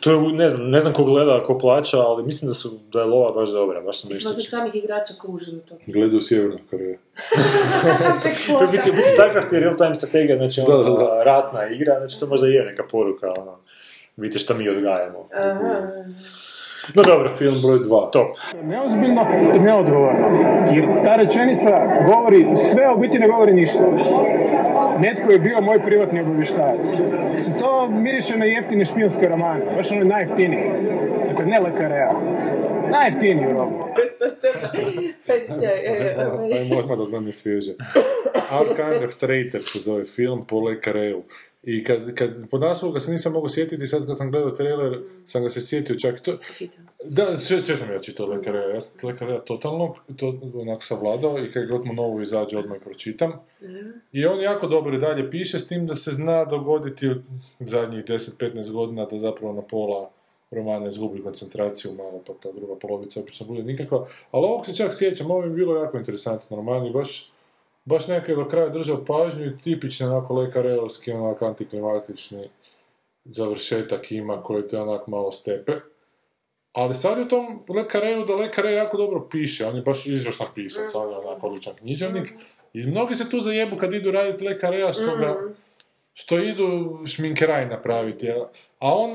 To 0.00 0.10
je, 0.10 0.32
ne 0.32 0.50
znam, 0.50 0.70
ne 0.70 0.80
znam 0.80 0.92
ko 0.92 1.04
gleda, 1.04 1.42
ko 1.46 1.58
plaća, 1.58 1.98
ali 2.00 2.22
mislim 2.22 2.48
da 2.48 2.54
su, 2.54 2.78
da 2.92 2.98
je 3.00 3.04
lova 3.04 3.32
baš 3.32 3.48
dobra, 3.48 3.82
baš 3.82 4.00
sam 4.00 4.10
nešto 4.12 4.32
čuo. 4.32 4.42
samih 4.42 4.74
igrača 4.74 5.14
ko 5.18 5.32
uživu 5.32 5.60
to. 5.68 5.78
Gledaju 5.86 6.20
Sjevernu 6.22 6.58
Koreju. 6.70 6.98
To 8.58 8.64
je 8.64 8.70
biti, 8.70 8.92
biti 8.92 9.08
StarCraft 9.14 9.52
je 9.52 9.60
real 9.60 9.76
time 9.76 9.96
strategija, 9.96 10.36
znači 10.36 10.60
Da, 10.66 10.76
ono, 10.76 10.96
da, 10.96 11.04
da. 11.04 11.22
ratna 11.24 11.66
igra, 11.68 11.98
znači 11.98 12.20
to 12.20 12.26
možda 12.26 12.46
je 12.46 12.64
neka 12.64 12.82
poruka, 12.90 13.32
ono. 13.38 13.58
vidite 14.16 14.38
šta 14.38 14.54
mi 14.54 14.68
odgajamo. 14.68 15.28
Aha. 15.34 15.88
No 16.94 17.02
dobro, 17.02 17.36
Film 17.36 17.54
broj 17.62 17.78
dva. 17.88 18.10
top. 18.12 18.36
Neozbiljno 18.62 19.26
i 19.56 19.58
neodgovorno. 19.58 20.26
Jer 20.72 20.84
ta 21.04 21.16
rečenica 21.16 21.70
govori 22.06 22.46
sve, 22.70 22.84
a 22.84 22.94
u 22.94 22.98
biti 22.98 23.18
ne 23.18 23.28
govori 23.28 23.52
ništa. 23.52 23.84
Netko 24.98 25.32
je 25.32 25.38
bio 25.38 25.60
moj 25.60 25.82
privatni 25.82 26.20
obavještajac. 26.20 26.86
Se 27.36 27.58
to 27.58 27.88
miriše 27.88 28.38
na 28.38 28.44
jeftine 28.44 28.84
špijunske 28.84 29.28
romane, 29.28 29.64
baš 29.76 29.90
ono 29.90 30.04
najjeftiniji. 30.04 30.70
Dakle, 31.28 31.46
ne 31.46 31.60
lekareja. 31.60 32.12
Najjeftiniji 32.90 33.46
u 33.46 33.52
robu. 33.52 33.84
Ajmo 36.58 36.78
odmah 36.78 36.98
dok 36.98 37.10
nam 37.12 37.26
je 37.26 37.32
svježe. 37.32 37.72
Our 38.52 38.66
Kind 38.66 39.04
of 39.08 39.14
Traitor 39.14 39.62
se 39.62 39.78
zove 39.78 40.04
film 40.04 40.44
po 40.46 40.60
Le 40.60 40.80
Carreu. 40.84 41.22
I 41.66 41.84
kad, 41.84 42.14
kad 42.14 42.30
po 42.50 42.58
naslovu 42.58 42.92
ga 42.92 43.00
se 43.00 43.12
nisam 43.12 43.32
mogao 43.32 43.48
sjetiti, 43.48 43.86
sad 43.86 44.06
kad 44.06 44.18
sam 44.18 44.30
gledao 44.30 44.50
trailer, 44.50 45.00
sam 45.26 45.42
ga 45.42 45.50
se 45.50 45.60
sjetio 45.60 45.96
čak 45.98 46.20
to... 46.20 46.36
Da, 47.04 47.38
sve, 47.38 47.60
sve 47.60 47.76
sam 47.76 47.92
ja 47.92 48.00
čitao 48.00 48.26
Le 48.26 48.42
Carreu. 48.44 48.70
Ja 48.70 48.80
sam 48.80 49.08
Le 49.08 49.16
Carreu 49.16 49.40
totalno, 49.40 49.94
to 50.16 50.34
onak 50.54 50.82
savladao 50.82 51.38
i 51.38 51.52
kad 51.52 51.68
god 51.68 51.80
mu 51.86 51.94
novo 51.94 52.22
izađe, 52.22 52.58
odmah 52.58 52.78
pročitam. 52.84 53.32
I 54.12 54.26
on 54.26 54.40
jako 54.40 54.66
dobro 54.66 54.96
i 54.96 55.00
dalje 55.00 55.30
piše, 55.30 55.58
s 55.58 55.68
tim 55.68 55.86
da 55.86 55.94
se 55.94 56.10
zna 56.10 56.44
dogoditi 56.44 57.10
zadnjih 57.60 58.04
10-15 58.04 58.72
godina 58.72 59.06
da 59.06 59.18
zapravo 59.18 59.52
na 59.52 59.62
pola 59.62 60.10
romana 60.50 60.86
izgubi 60.86 61.22
koncentraciju 61.22 61.92
malo, 61.92 62.20
pa 62.26 62.32
ta 62.42 62.52
druga 62.52 62.74
polovica 62.74 63.20
obično 63.20 63.46
bude 63.46 63.62
nikakva. 63.62 64.08
Ali 64.30 64.44
ovog 64.44 64.66
se 64.66 64.74
čak 64.74 64.94
sjećam, 64.94 65.30
ovo 65.30 65.42
je 65.42 65.50
bilo 65.50 65.76
jako 65.76 65.98
interesantno 65.98 66.56
roman 66.56 66.86
i 66.86 66.92
baš, 66.92 67.32
baš 67.84 68.08
je 68.08 68.36
do 68.36 68.48
kraja 68.48 68.68
držao 68.68 69.04
pažnju 69.04 69.46
i 69.46 69.58
tipični 69.58 70.06
onako 70.06 70.34
lekareovski, 70.34 71.12
onak 71.12 71.42
antiklimatični 71.42 72.48
završetak 73.24 74.12
ima 74.12 74.42
koji 74.42 74.68
te 74.68 74.80
onak 74.80 75.06
malo 75.06 75.32
stepe. 75.32 75.72
Ali 76.72 76.94
stvar 76.94 77.18
je 77.18 77.24
u 77.24 77.28
tom 77.28 77.62
Le 77.68 77.84
Carreu 77.92 78.24
da 78.24 78.34
Le 78.34 78.50
Carreu 78.54 78.74
jako 78.74 78.96
dobro 78.96 79.28
piše, 79.30 79.66
on 79.66 79.76
je 79.76 79.82
baš 79.82 80.06
izvrstan 80.06 80.46
pisac, 80.54 80.94
on 80.94 81.10
je 81.10 81.16
onak 81.16 81.44
odličan 81.44 81.74
književnik. 81.74 82.32
I 82.72 82.86
mnogi 82.86 83.14
se 83.14 83.30
tu 83.30 83.40
zajebu 83.40 83.76
kad 83.76 83.94
idu 83.94 84.10
raditi 84.10 84.44
Le 84.44 84.58
Carreu 84.58 84.92
što 84.92 85.16
ga, 85.16 85.40
što 86.14 86.38
idu 86.38 86.98
šminkeraj 87.06 87.66
napraviti, 87.66 88.32
a- 88.84 88.94
on, 88.94 89.10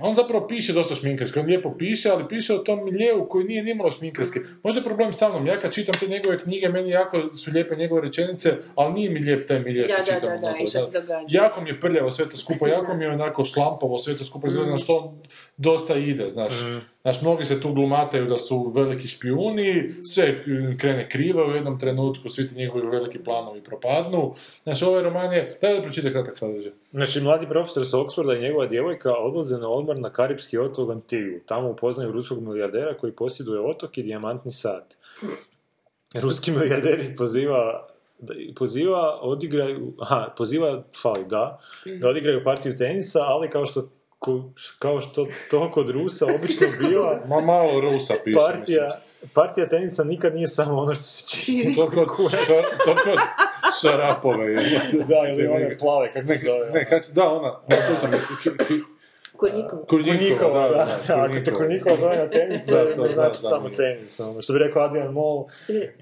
on 0.00 0.14
zapravo 0.14 0.46
piše 0.46 0.72
dosta 0.72 0.94
šminkerski, 0.94 1.38
on 1.38 1.46
lijepo 1.46 1.74
piše, 1.78 2.10
ali 2.10 2.28
piše 2.28 2.54
o 2.54 2.58
tom 2.58 2.84
miljeu 2.84 3.28
koji 3.28 3.44
nije 3.44 3.62
nimalo 3.62 3.90
šminkerski. 3.90 4.38
Možda 4.62 4.80
je 4.80 4.84
problem 4.84 5.12
sa 5.12 5.28
mnom, 5.28 5.46
ja 5.46 5.60
kad 5.60 5.72
čitam 5.72 5.94
te 6.00 6.06
njegove 6.06 6.38
knjige, 6.38 6.68
meni 6.68 6.90
jako 6.90 7.36
su 7.36 7.50
lijepe 7.54 7.76
njegove 7.76 8.00
rečenice, 8.00 8.48
ali 8.74 8.92
nije 8.94 9.10
mi 9.10 9.20
lijep 9.20 9.48
taj 9.48 9.60
milje 9.60 9.88
što 9.88 9.96
Da, 9.96 10.02
da, 10.02 10.04
čitam. 10.04 10.20
da, 10.22 10.28
da, 10.28 10.46
unutra. 10.46 10.56
i 10.58 10.66
što 10.66 10.78
se 10.80 11.00
događa. 11.00 11.38
Jako 11.38 11.60
mi 11.60 11.68
je 11.68 11.80
prljavo 11.80 12.10
sve 12.10 12.28
to 12.28 12.36
skupa, 12.36 12.68
jako 12.68 12.94
mi 12.94 13.04
je 13.04 13.10
onako 13.10 13.44
šlampavo 13.44 13.98
sve 13.98 14.18
to 14.18 14.24
skupa 14.24 14.46
izgleda, 14.48 14.70
na 14.70 14.78
što 14.78 14.96
on 14.96 15.18
dosta 15.56 15.96
ide, 15.96 16.28
znaš. 16.28 16.54
Znaš, 17.02 17.22
mnogi 17.22 17.44
se 17.44 17.60
tu 17.60 17.72
glumataju 17.72 18.26
da 18.26 18.38
su 18.38 18.72
veliki 18.76 19.08
špijuni, 19.08 19.94
sve 20.04 20.44
krene 20.78 21.08
krivo 21.08 21.46
u 21.46 21.50
jednom 21.50 21.78
trenutku, 21.80 22.28
svi 22.28 22.48
ti 22.48 22.54
njegovi 22.54 22.86
veliki 22.88 23.18
planovi 23.18 23.60
propadnu. 23.60 24.34
Znaš, 24.62 24.82
ovaj 24.82 25.02
roman 25.02 25.32
je, 25.32 25.58
daj 25.60 25.74
da 25.74 25.82
pročitaj 25.82 26.12
kratak 26.12 26.38
sadržaj. 26.38 26.72
Znači, 26.92 27.20
mladi 27.20 27.46
profesor 27.46 27.86
s 27.86 27.90
Oxforda 27.90 28.36
i 28.38 28.42
njegova 28.42 28.66
djevojka 28.66 29.09
odlaze 29.14 29.58
na 29.58 29.68
odmor 29.68 29.98
na 29.98 30.10
Karibski 30.10 30.58
otok 30.58 30.90
Antiju. 30.90 31.40
Tamo 31.46 31.70
upoznaju 31.70 32.12
ruskog 32.12 32.42
milijardera 32.42 32.96
koji 32.96 33.12
posjeduje 33.12 33.60
otok 33.60 33.98
i 33.98 34.02
dijamantni 34.02 34.52
sad. 34.52 34.94
Ruski 36.14 36.50
milijarder 36.52 37.16
poziva 37.16 37.86
da- 38.18 38.34
poziva 38.56 39.18
odigraju, 39.22 39.92
aha, 40.00 40.34
poziva, 40.36 40.82
fali, 41.02 41.24
da, 41.26 41.58
da 42.00 42.08
odigraju 42.08 42.44
partiju 42.44 42.76
tenisa, 42.76 43.20
ali 43.20 43.50
kao 43.50 43.66
što 43.66 43.88
ko- 44.18 44.44
kao 44.78 45.00
što 45.00 45.26
to 45.50 45.70
kod 45.70 45.90
Rusa 45.90 46.24
obično 46.34 46.66
biva, 46.80 47.20
Ma 47.28 47.40
malo 47.40 47.80
Rusa 47.80 48.14
piše, 48.24 48.36
partija, 48.38 48.90
partija 49.34 49.68
tenisa 49.68 50.04
nikad 50.04 50.34
nije 50.34 50.48
samo 50.48 50.78
ono 50.78 50.94
što 50.94 51.02
se 51.02 51.28
čini. 51.28 51.56
mislim. 51.58 51.74
To 51.76 51.90
kod, 52.06 52.30
ša, 52.46 52.54
to 52.84 52.94
kod 53.04 53.18
šarapove 53.82 54.54
da, 55.08 55.28
ili 55.28 55.46
one 55.46 55.76
plave, 55.78 56.12
kako 56.12 56.26
se 56.26 56.38
zove. 56.38 56.70
Ne, 56.70 56.86
kad, 56.88 57.02
da, 57.14 57.24
ona, 57.24 57.50
to 57.88 57.96
sam, 57.96 58.10
Kurnikova, 59.88 60.68
da, 60.68 60.98
da, 61.08 61.22
Ako 61.22 61.34
te 61.44 61.52
Kurnikova 61.52 61.96
zove 61.96 62.16
na 62.16 62.30
tenis, 62.30 62.66
to 62.66 63.02
ne 63.02 63.10
znači 63.10 63.42
da, 63.42 63.48
samo 63.48 63.70
tenis. 63.70 64.20
Ono, 64.20 64.42
što 64.42 64.52
bi 64.52 64.58
rekao 64.58 64.82
Adrian 64.82 65.12
Mol, 65.12 65.46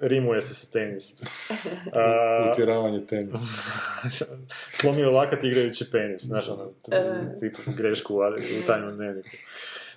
rimuje 0.01 0.43
se 0.43 0.55
sa 0.55 0.73
tenisom. 0.73 1.17
A, 1.93 2.51
utjeravanje 2.53 3.07
tenisa. 3.07 3.39
slomio 4.81 5.11
lakat 5.11 5.45
igrajući 5.45 5.91
penis, 5.93 6.23
znaš 6.23 6.49
ono, 6.49 6.71
tipu 7.41 7.61
grešku 7.77 8.15
u, 8.15 8.19
u 8.63 8.67
tajnom 8.67 8.97
dnevniku. 8.97 9.29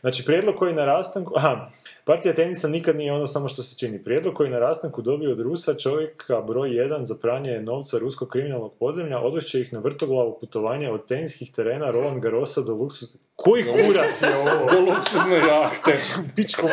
Znači, 0.02 0.26
prijedlog 0.26 0.56
koji 0.56 0.74
na 0.74 0.86
rastanku... 0.86 1.34
Aha, 1.36 1.70
partija 2.06 2.34
tenisa 2.36 2.68
nikad 2.68 2.96
nije 2.96 3.14
ono 3.14 3.28
samo 3.28 3.48
što 3.48 3.64
se 3.64 3.78
čini. 3.78 4.04
Prijedlog 4.04 4.34
koji 4.34 4.50
na 4.50 4.60
rastanku 4.60 5.02
dobio 5.02 5.32
od 5.32 5.40
Rusa 5.40 5.74
čovjeka 5.74 6.42
broj 6.42 6.70
1 6.70 7.04
za 7.04 7.16
pranje 7.22 7.62
novca 7.62 7.98
ruskog 7.98 8.30
kriminalnog 8.30 8.74
podzemlja 8.80 9.20
odvešće 9.20 9.62
ih 9.62 9.74
na 9.74 9.80
vrtoglavu 9.80 10.38
putovanje 10.40 10.92
od 10.92 11.08
teniskih 11.08 11.52
terena 11.52 11.92
Roland 11.92 12.22
Garrosa 12.22 12.62
do 12.62 12.74
luksus... 12.74 13.16
Koji 13.44 13.64
kurac 13.64 14.22
je 14.22 14.38
ovo? 14.38 14.70
Do 14.72 14.80
luksuzne 14.80 15.38
jahte, 15.38 16.00
Pičko, 16.36 16.68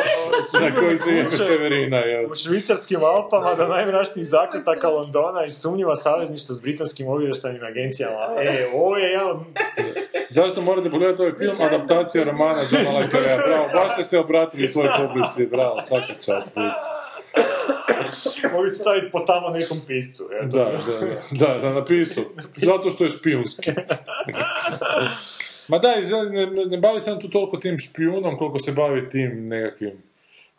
na 0.61 0.75
koji 0.79 0.97
se 0.97 1.11
jebe 1.11 1.31
Severina, 1.31 1.97
jel? 1.97 2.31
u 2.31 2.35
švicarskim 2.35 3.03
Alpama 3.03 3.55
do 3.55 3.67
najmračnijih 3.67 4.27
zakutaka 4.27 4.89
Londona 4.89 5.45
i 5.45 5.51
sumnjiva 5.51 5.95
savezništva 5.95 6.55
s 6.55 6.59
britanskim 6.59 7.07
obavještajnim 7.07 7.63
agencijama. 7.63 8.15
E, 8.41 8.67
ovo 8.73 8.97
je 8.97 9.09
jedan 9.09 9.29
od 9.29 9.39
Zašto 10.29 10.61
morate 10.61 10.89
pogledati 10.89 11.21
ovaj 11.21 11.33
film? 11.37 11.61
Adaptacija 11.61 12.23
romana 12.23 12.61
Johna 12.71 12.99
Le 12.99 13.07
Carrea. 13.11 13.37
Bravo, 13.47 13.69
baš 13.73 13.93
ste 13.93 14.03
se 14.03 14.19
obratili 14.19 14.67
svoj 14.67 14.87
publici. 14.97 15.45
Bravo, 15.45 15.81
svaka 15.81 16.13
čast, 16.25 16.53
publici. 16.53 16.85
Mogu 18.53 18.69
se 18.69 18.75
staviti 18.75 19.11
po 19.11 19.19
tamo 19.19 19.49
nekom 19.49 19.77
piscu. 19.87 20.29
Da, 20.41 20.57
da, 20.57 20.71
da, 20.71 21.47
da, 21.47 21.59
da 21.59 21.79
napisu. 21.79 22.21
Zato 22.57 22.91
što 22.91 23.03
je 23.03 23.09
špijunski. 23.09 23.71
Ma 25.69 25.79
za- 26.03 26.23
ne, 26.23 26.45
ne, 26.45 26.77
bavi 26.77 26.99
se 26.99 27.19
tu 27.21 27.29
toliko 27.29 27.57
tim 27.57 27.79
špijunom 27.79 28.37
koliko 28.37 28.59
se 28.59 28.71
bavi 28.71 29.09
tim 29.09 29.47
nekakvim 29.47 30.03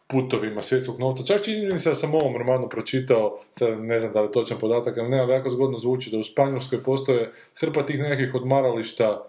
putovima 0.06 0.62
svjetskog 0.62 1.00
novca. 1.00 1.24
Čak 1.26 1.44
čini 1.44 1.72
mi 1.72 1.78
se 1.78 1.88
da 1.88 1.94
sam 1.94 2.14
ovom 2.14 2.36
romanu 2.36 2.68
pročitao, 2.68 3.38
sad 3.52 3.80
ne 3.80 4.00
znam 4.00 4.12
da 4.12 4.20
li 4.20 4.28
je 4.28 4.32
točan 4.32 4.58
podatak, 4.60 4.98
ali 4.98 5.08
ne, 5.08 5.20
ali 5.20 5.32
jako 5.32 5.50
zgodno 5.50 5.78
zvuči 5.78 6.10
da 6.10 6.18
u 6.18 6.22
Španjolskoj 6.22 6.82
postoje 6.84 7.32
hrpa 7.54 7.86
tih 7.86 8.00
nekakvih 8.00 8.34
odmarališta 8.34 9.26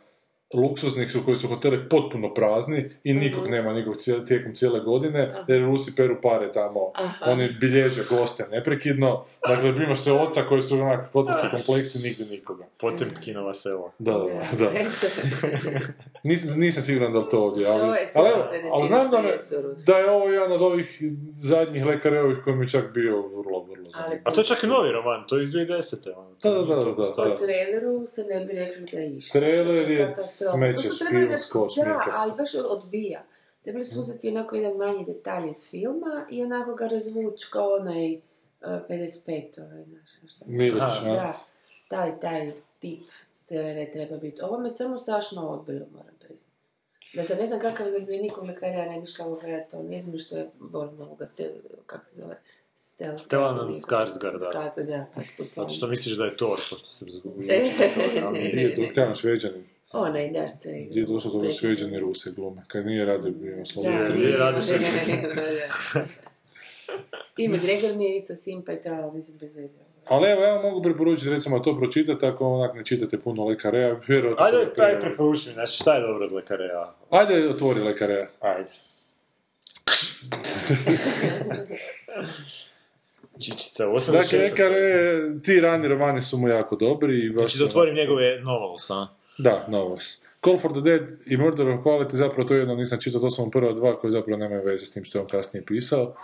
luksuznih 0.53 1.11
su 1.11 1.25
koji 1.25 1.37
su 1.37 1.47
hoteli 1.47 1.89
potpuno 1.89 2.33
prazni 2.33 2.89
i 3.03 3.13
nikog 3.13 3.47
nema 3.47 3.73
nikog 3.73 3.97
cijel, 3.97 4.25
tijekom 4.25 4.55
cijele 4.55 4.79
godine, 4.79 5.33
jer 5.47 5.61
Rusi 5.61 5.95
peru 5.95 6.21
pare 6.21 6.51
tamo, 6.51 6.91
oni 7.25 7.49
bilježe 7.59 8.01
goste 8.09 8.47
neprekidno, 8.51 9.25
dakle 9.47 9.69
imaš 9.69 9.99
se 9.99 10.11
oca 10.11 10.41
koji 10.41 10.61
su 10.61 10.75
onak 10.75 11.11
hotelski 11.11 11.47
kompleksi, 11.51 11.99
nigdje 11.99 12.25
nikoga. 12.25 12.65
Potemkinova 12.77 13.53
sela. 13.53 13.91
Da, 13.99 14.13
da, 14.13 14.57
da. 14.57 14.71
Nisam, 16.23 16.59
nisam 16.59 16.83
siguran 16.83 17.13
da 17.13 17.19
li 17.19 17.29
to 17.29 17.43
ovdje, 17.43 17.67
ali, 17.67 17.81
ali, 18.15 18.29
ali 18.71 18.87
čini 18.87 18.87
znam 18.87 19.11
da, 19.11 19.21
me, 19.21 19.37
da 19.85 19.97
je 19.97 20.11
ovo 20.11 20.29
jedan 20.29 20.51
od 20.51 20.61
ovih 20.61 21.01
zadnjih 21.33 21.85
lekareovih 21.85 22.37
koji 22.43 22.55
mi 22.55 22.69
čak 22.69 22.93
bio 22.93 23.21
vrlo, 23.21 23.50
vrlo 23.81 23.91
zanimljiv. 23.91 24.21
A 24.25 24.31
to 24.31 24.41
je 24.41 24.45
čak 24.45 24.63
i 24.63 24.67
novi 24.67 24.91
roman, 24.91 25.27
to 25.27 25.37
je 25.37 25.43
iz 25.43 25.49
2010. 25.49 26.11
ono. 26.17 26.35
Da, 26.43 26.49
da, 26.49 26.61
da, 26.61 26.75
da, 26.75 26.91
da. 26.91 27.29
Po 27.29 27.35
traileru 27.45 28.07
se 28.07 28.23
ne 28.23 28.45
bi 28.45 28.53
rekli 28.53 28.85
da 28.91 28.97
je 28.97 29.15
išta. 29.15 29.39
Trailer 29.39 29.91
je 29.91 30.07
Katastrofa. 30.07 30.57
smeće 30.57 30.89
špijunsko, 31.07 31.67
Da, 31.85 31.99
ali 32.15 32.31
baš 32.37 32.55
odbija. 32.55 33.23
Trebali 33.63 33.83
su 33.83 33.99
uzeti 33.99 34.29
onako 34.29 34.55
jedan 34.55 34.77
manji 34.77 35.05
detalj 35.05 35.49
iz 35.49 35.69
filma 35.69 36.25
i 36.29 36.43
onako 36.43 36.73
ga 36.75 36.87
razvući 36.87 37.47
kao 37.51 37.73
onaj 37.73 38.15
uh, 38.15 38.21
55, 38.89 39.61
ovaj, 39.61 39.83
znaš, 39.83 40.35
šta. 40.35 40.45
Milić? 40.47 40.73
Da, 41.05 41.33
taj, 41.87 42.19
taj 42.19 42.51
tip 42.79 43.01
trailera 43.45 43.91
treba 43.91 44.17
biti. 44.17 44.41
Ovo 44.43 44.59
me 44.59 44.69
samo 44.69 44.99
strašno 44.99 45.47
odbilo, 45.49 45.85
moram 45.91 46.15
priznati. 46.19 46.51
Da 47.13 47.23
sam 47.23 47.37
ne 47.37 47.47
znam 47.47 47.59
kakav 47.59 47.89
zaljubljenikom 47.89 48.47
nikom 48.47 48.65
lekara 48.65 48.91
ne 48.91 49.01
bi 49.01 49.07
šla 49.07 49.25
ovo 49.25 49.35
gledati 49.35 49.75
on. 49.75 49.91
Jedino 49.93 50.17
što 50.17 50.37
je 50.37 50.49
volim 50.59 51.01
ovoga, 51.01 51.25
stel, 51.25 51.51
kako 51.85 52.05
se 52.05 52.15
zove, 52.15 52.39
Stel, 52.83 53.17
Stellan 53.17 53.55
Stel- 53.55 53.73
Skarsgård, 53.75 54.39
da. 54.39 54.45
Skarsgård, 54.47 54.85
da, 54.85 55.05
tako 55.05 55.27
to 55.37 55.43
Zato 55.45 55.47
sam. 55.59 55.69
što 55.69 55.87
misliš 55.87 56.15
da 56.15 56.25
je 56.25 56.35
Thor, 56.37 56.59
pošto 56.69 56.89
se 56.89 57.05
zgubi. 57.07 57.47
E. 57.49 57.63
Nije 58.53 58.75
to 58.75 58.81
jedan 58.81 59.15
šveđanin. 59.15 59.63
Onaj, 59.93 60.29
da 60.29 60.45
što 60.49 60.69
je... 60.69 60.81
Gdje 60.81 60.99
je 60.99 61.05
došlo 61.05 61.31
do 61.33 61.51
šveđani 61.51 61.99
Ruse 61.99 62.31
glume. 62.31 62.61
Kad 62.67 62.85
nije 62.85 63.05
radio, 63.05 63.31
bio 63.31 63.55
Da, 63.57 63.65
slobodno. 63.65 64.09
nije 64.09 64.37
radiš. 64.37 64.65
Ime 67.37 67.57
Gregor 67.57 67.95
mi 67.95 68.05
je 68.05 68.17
isto 68.17 68.35
simpa 68.35 68.73
i 68.73 68.81
to, 68.81 68.89
ali 68.91 69.11
mislim 69.13 69.37
bez 69.37 69.57
veze. 69.57 69.77
Ali 70.05 70.29
evo, 70.29 70.41
ja 70.41 70.61
mogu 70.61 70.83
preporučiti 70.83 71.29
recimo 71.29 71.59
to 71.59 71.77
pročitati 71.77 72.25
ako 72.25 72.45
onak 72.47 72.75
ne 72.75 72.85
čitate 72.85 73.17
puno 73.19 73.45
lekarea, 73.45 73.99
vjerojatno... 74.07 74.45
Ajde, 74.45 74.57
će 74.57 74.81
aj 74.81 74.87
lekarea- 74.87 74.99
preporuči 75.01 75.49
znači 75.49 75.73
šta 75.73 75.95
je 75.95 76.01
dobro 76.01 76.25
od 76.25 76.31
lekarea? 76.31 76.93
Ajde, 77.09 77.49
otvori 77.49 77.79
lekarea. 77.79 78.27
Ajde. 78.39 78.69
Čičica, 83.39 83.87
ovo 83.87 83.99
sam 83.99 84.13
Dakle, 84.15 84.39
lekare, 84.39 85.21
ti 85.43 85.61
rani 85.61 85.87
romani 85.87 86.21
su 86.21 86.37
mu 86.37 86.47
jako 86.47 86.75
dobri 86.75 87.25
i 87.25 87.29
baš... 87.29 87.39
Znači 87.39 87.57
da 87.57 87.65
otvorim 87.65 87.95
njegove 87.95 88.39
novels, 88.39 88.89
a? 88.89 89.07
Da, 89.37 89.65
Novos. 89.67 90.25
Call 90.43 90.57
for 90.57 90.71
the 90.71 90.81
Dead 90.81 91.01
i 91.25 91.37
Murder 91.37 91.69
of 91.69 91.79
Quality, 91.79 92.15
zapravo 92.15 92.47
to 92.47 92.55
jedno 92.55 92.75
nisam 92.75 92.99
čitao, 93.01 93.21
to 93.21 93.29
su 93.29 93.45
mu 93.45 93.51
prva 93.51 93.73
dva 93.73 93.99
koji 93.99 94.11
zapravo 94.11 94.37
nemaju 94.37 94.61
veze 94.65 94.85
s 94.85 94.93
tim 94.93 95.03
što 95.03 95.17
je 95.17 95.21
on 95.21 95.27
kasnije 95.27 95.65
pisao. 95.65 96.15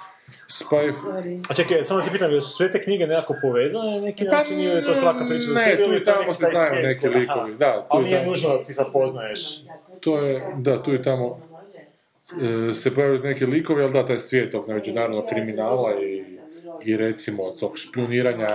Spy... 0.49 0.93
A 1.49 1.53
čekaj, 1.53 1.85
samo 1.85 2.01
ti 2.01 2.09
pitam, 2.11 2.31
jesu 2.31 2.49
sve 2.49 2.71
te 2.71 2.83
knjige 2.83 3.07
nekako 3.07 3.35
povezane 3.41 3.91
na 3.91 4.01
neki 4.01 4.25
Pa, 4.25 4.37
način 4.37 4.59
ili 4.59 4.75
je 4.75 4.85
to 4.85 4.95
svaka 4.95 5.25
priča 5.29 5.47
za 5.47 5.53
ne, 5.53 5.63
sebe 5.63 5.83
tu 5.83 5.89
ili 5.89 5.95
i 5.95 5.99
je 5.99 6.03
to 6.03 6.11
tamo 6.11 6.33
se 6.33 6.45
znaju 6.45 6.69
svijet 6.69 6.85
neki 6.85 7.07
likovi, 7.07 7.55
da, 7.55 7.87
tu 7.91 7.97
Ali 7.97 8.05
nije 8.05 8.25
nužno 8.25 8.49
da 8.49 8.63
ti 8.63 8.73
sad 8.73 8.91
poznaješ. 8.93 9.39
To 9.99 10.19
je, 10.19 10.53
da, 10.55 10.83
tu 10.83 10.93
i 10.93 11.01
tamo 11.01 11.39
e, 12.69 12.73
se 12.73 12.95
pojavljaju 12.95 13.23
neki 13.23 13.45
likovi, 13.45 13.83
ali 13.83 13.93
da, 13.93 14.05
taj 14.05 14.19
svijet 14.19 14.51
tog 14.51 14.69
međunarodnog 14.69 15.25
kriminala 15.29 15.93
i, 16.03 16.36
i 16.85 16.97
recimo 16.97 17.43
tog 17.59 17.77
špioniranja 17.77 18.47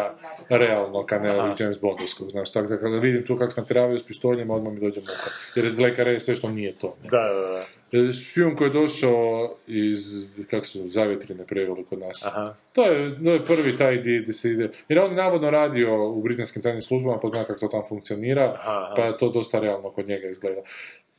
realnog, 0.49 1.13
a 1.13 1.19
ne 1.19 1.41
ovih 1.41 1.61
James 1.61 1.81
Bondovskog, 1.81 2.31
znaš, 2.31 2.53
tako 2.53 2.67
da 2.67 2.77
kada 2.77 2.97
vidim 2.97 3.27
tu 3.27 3.37
kako 3.37 3.51
sam 3.51 3.67
travio 3.67 3.99
s 3.99 4.07
pištoljima, 4.07 4.55
odmah 4.55 4.73
mi 4.73 4.81
dođe 4.81 5.01
muka. 5.01 5.31
Jer 5.57 5.65
je 5.65 5.73
Rey 5.73 6.19
sve 6.19 6.37
što 6.37 6.51
nije 6.51 6.75
to. 6.75 6.97
Ne? 7.03 7.09
Da, 7.11 7.23
da, 7.23 7.51
da. 7.51 7.63
E, 7.93 8.13
Špijun 8.13 8.57
koji 8.57 8.69
je 8.69 8.73
došao 8.73 9.57
iz, 9.67 10.29
kako 10.51 10.67
su, 10.67 10.89
zavjetrine 10.89 11.47
preveli 11.47 11.85
kod 11.85 11.99
nas. 11.99 12.27
Aha. 12.27 12.55
To 12.73 12.85
je, 12.85 13.25
to 13.25 13.31
je 13.31 13.45
prvi 13.45 13.77
taj 13.79 13.97
di, 13.97 14.21
di 14.21 14.33
se 14.33 14.51
ide. 14.51 14.71
Jer 14.89 14.99
on 14.99 15.11
je 15.11 15.17
navodno 15.17 15.51
radio 15.51 16.09
u 16.09 16.23
britanskim 16.23 16.63
tajnim 16.63 16.83
službama, 16.83 17.21
pa 17.21 17.29
zna 17.29 17.45
kako 17.45 17.61
to 17.61 17.69
tamo 17.69 17.85
funkcionira, 17.89 18.57
Aha. 18.59 18.95
pa 18.97 19.13
to 19.13 19.29
dosta 19.29 19.61
realno 19.61 19.91
kod 19.91 20.09
njega 20.09 20.29
izgleda. 20.29 20.61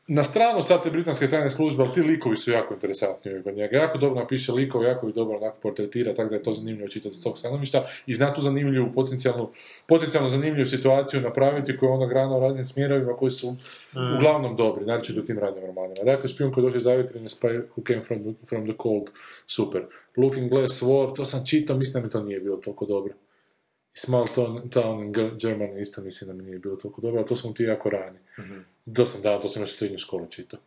Na 0.08 0.24
stranu 0.24 0.62
sad 0.62 0.84
te 0.84 0.90
britanske 0.90 1.28
tajne 1.28 1.50
službe, 1.50 1.84
ali 1.84 1.94
ti 1.94 2.02
likovi 2.02 2.38
su 2.38 2.52
jako 2.52 2.74
interesantni 2.74 3.32
uvijek 3.32 3.44
kod 3.44 3.56
njega. 3.56 3.78
Jako 3.78 3.98
dobro 3.98 4.20
napiše 4.22 4.52
likove, 4.52 4.88
jako 4.88 5.08
ih 5.10 5.16
dobro 5.16 5.38
onako 5.38 5.58
portretira, 5.62 6.14
tako 6.14 6.30
da 6.30 6.36
je 6.36 6.44
to 6.44 6.54
zanimljivo 6.54 6.88
čitati 6.88 7.16
s 7.16 7.24
tog 7.24 7.38
stanovišta 7.38 7.86
i 8.06 8.16
zna 8.16 8.34
tu 8.34 8.42
zanimljivu, 8.42 8.92
potencijalnu, 8.96 9.50
potencijalno 9.88 10.30
zanimljivu 10.30 10.66
situaciju 10.66 11.22
napraviti 11.22 11.78
koju 11.78 11.90
je 11.90 11.94
ona 11.94 12.06
grana 12.08 12.38
u 12.38 12.40
raznim 12.40 12.66
smjerovima 12.66 13.16
koji 13.16 13.32
su 13.32 13.56
uglavnom 14.18 14.56
dobri, 14.56 14.86
naročito 14.86 15.22
u 15.22 15.26
tim 15.26 15.40
radnim 15.40 15.66
romanima. 15.66 16.04
Dakle, 16.06 16.30
špijun 16.30 16.54
koji 16.54 16.64
došao 16.64 16.78
iz 16.78 16.84
zavjetrine, 16.84 17.30
Spy 17.30 17.64
Who 17.76 17.88
Came 17.88 18.04
from 18.04 18.20
the, 18.24 18.46
from 18.46 18.68
the 18.68 18.78
Cold, 18.84 19.10
super. 19.48 19.82
Looking 20.18 20.50
Glass 20.50 20.82
War, 20.84 21.16
to 21.16 21.26
sam 21.26 21.46
čitao, 21.46 21.78
mislim 21.78 22.02
da 22.02 22.06
mi 22.08 22.12
to 22.12 22.24
nije 22.24 22.40
bilo 22.40 22.58
toliko 22.58 22.86
dobro. 22.86 23.14
Small 23.94 24.26
Town, 24.36 24.70
Town 24.70 25.04
in 25.04 25.14
Ge- 25.14 25.36
Germany 25.36 25.82
isto 25.82 26.02
mislim 26.02 26.28
da 26.28 26.34
mi 26.34 26.44
nije 26.50 26.60
bilo 26.60 26.76
toliko 26.76 27.02
dobro, 27.02 27.20
ali 27.20 27.28
to 27.28 27.36
smo 27.36 27.52
ti 27.54 27.64
jako 27.64 27.90
rani. 27.90 28.20
Do 28.86 29.06
sam 29.06 29.22
dana, 29.22 29.40
to 29.40 29.48
sam 29.48 29.64
još 29.64 29.74
u 29.74 29.78
srednjoj 29.78 29.98
školi 29.98 30.26
čitao. 30.30 30.60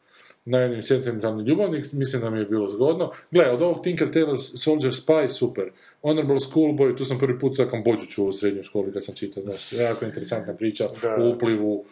Najjednim 0.45 0.83
sentimentalni 0.83 1.45
ljubavnik, 1.45 1.93
mislim 1.93 2.23
da 2.23 2.31
mi 2.31 2.39
je 2.39 2.45
bilo 2.45 2.69
zgodno. 2.69 3.11
Gle, 3.31 3.51
od 3.51 3.63
ovog 3.63 3.83
Tinker 3.83 4.13
Tailor 4.13 4.39
Soldier 4.41 4.93
Spy, 4.93 5.29
super. 5.29 5.71
Honorable 6.03 6.41
Schoolboy, 6.41 6.97
tu 6.97 7.05
sam 7.05 7.19
prvi 7.19 7.39
put 7.39 7.57
za 7.57 7.65
Kambođu 7.65 8.07
čuo 8.07 8.27
u 8.27 8.33
srednjoj 8.33 8.63
školi 8.63 8.93
kad 8.93 9.05
sam 9.05 9.15
čitao, 9.15 9.43
znaš, 9.43 9.73
jako 9.73 10.05
interesantna 10.05 10.55
priča 10.55 10.89
Da. 11.03 11.17
o 11.21 11.31
uplivu 11.31 11.85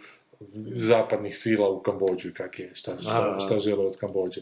zapadnih 0.73 1.37
sila 1.37 1.71
u 1.71 1.83
Kambođu 1.83 2.29
i 2.29 2.33
kak 2.33 2.59
je, 2.59 2.71
šta, 2.75 3.01
šta, 3.01 3.39
šta 3.47 3.59
žele 3.59 3.87
od 3.87 3.97
Kambođe. 3.97 4.41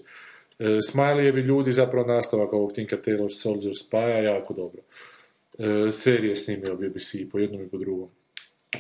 E, 0.59 0.65
Smiley 0.65 1.45
ljudi 1.45 1.73
zapravo 1.73 2.07
nastavak 2.07 2.53
ovog 2.53 2.73
Tinker 2.73 3.01
Tailor 3.01 3.35
Soldier 3.35 3.73
Spy, 3.73 4.23
jako 4.23 4.55
dobro. 4.55 4.83
E, 5.59 5.93
serije 5.93 6.37
snimio 6.37 6.77
BBC 6.77 7.15
po 7.33 7.39
jednom 7.39 7.63
i 7.63 7.69
po 7.69 7.79
drugom. 7.79 8.09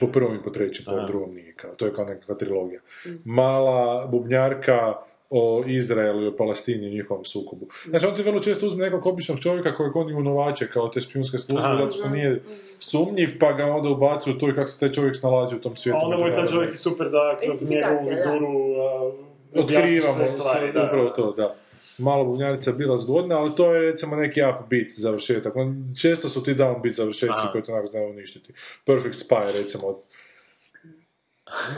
Po 0.00 0.06
prvom 0.06 0.34
i 0.34 0.42
po 0.42 0.50
trećem, 0.50 0.84
po 0.84 1.06
drugom 1.06 1.34
nije 1.34 1.54
kao. 1.54 1.74
To 1.74 1.86
je 1.86 1.92
kao 1.92 2.04
nekakva 2.04 2.34
trilogija. 2.34 2.80
Mala 3.24 4.06
bubnjarka 4.06 4.94
o 5.34 5.64
Izraelu 5.66 6.22
i 6.22 6.26
o 6.26 6.36
Palestini 6.36 6.86
i 6.86 6.90
njihovom 6.90 7.24
sukobu. 7.24 7.66
Znači, 7.84 8.06
on 8.06 8.14
ti 8.14 8.22
vrlo 8.22 8.40
često 8.40 8.66
uzme 8.66 8.84
nekog 8.84 9.06
običnog 9.06 9.40
čovjeka 9.40 9.74
kojeg 9.74 9.96
oni 9.96 10.14
unovače 10.14 10.70
kao 10.70 10.88
te 10.88 11.00
špijunske 11.00 11.38
službe, 11.38 11.76
zato 11.78 11.90
što 11.90 12.08
nije 12.08 12.42
sumnjiv, 12.78 13.38
pa 13.40 13.52
ga 13.52 13.64
onda 13.64 13.88
ubacuju 13.88 14.34
u 14.34 14.38
to 14.38 14.48
i 14.48 14.54
kako 14.54 14.68
se 14.68 14.80
taj 14.80 14.92
čovjek 14.92 15.16
snalazi 15.16 15.56
u 15.56 15.60
tom 15.60 15.76
svijetu. 15.76 15.98
A 16.02 16.04
onda 16.04 16.16
mu 16.16 16.26
je 16.26 16.32
taj 16.32 16.46
čovjek 16.46 16.74
i 16.74 16.76
super 16.76 17.10
da 17.10 17.36
kroz 17.44 17.70
njegovu 17.70 18.08
vizuru 18.10 18.48
uh, 18.48 19.64
otkrivamo 19.64 20.26
stvari. 20.26 20.72
Da, 20.72 20.84
upravo 20.84 21.10
to, 21.10 21.32
da. 21.32 21.54
Malo 21.98 22.24
bubnjarica 22.24 22.70
je 22.70 22.76
bila 22.76 22.96
zgodna, 22.96 23.38
ali 23.38 23.56
to 23.56 23.74
je 23.74 23.80
recimo 23.80 24.16
neki 24.16 24.40
upbeat 24.42 24.90
završetak. 24.96 25.56
On, 25.56 25.94
često 26.00 26.28
su 26.28 26.44
ti 26.44 26.54
downbeat 26.54 26.92
završetci 26.92 27.32
Aha. 27.36 27.52
koji 27.52 27.64
to 27.64 27.72
onak 27.72 27.86
znaju 27.86 28.10
uništiti. 28.10 28.52
Perfect 28.84 29.14
Spy 29.14 29.52
recimo. 29.52 30.02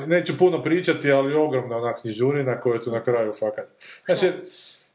Neću 0.06 0.38
puno 0.38 0.62
pričati, 0.62 1.12
ali 1.12 1.34
ogromna 1.34 1.76
onak 1.76 2.00
knjižurina 2.00 2.60
koja 2.60 2.74
je 2.74 2.80
tu 2.80 2.90
na 2.90 3.02
kraju 3.02 3.32
fakat. 3.32 3.68
Znači, 4.06 4.30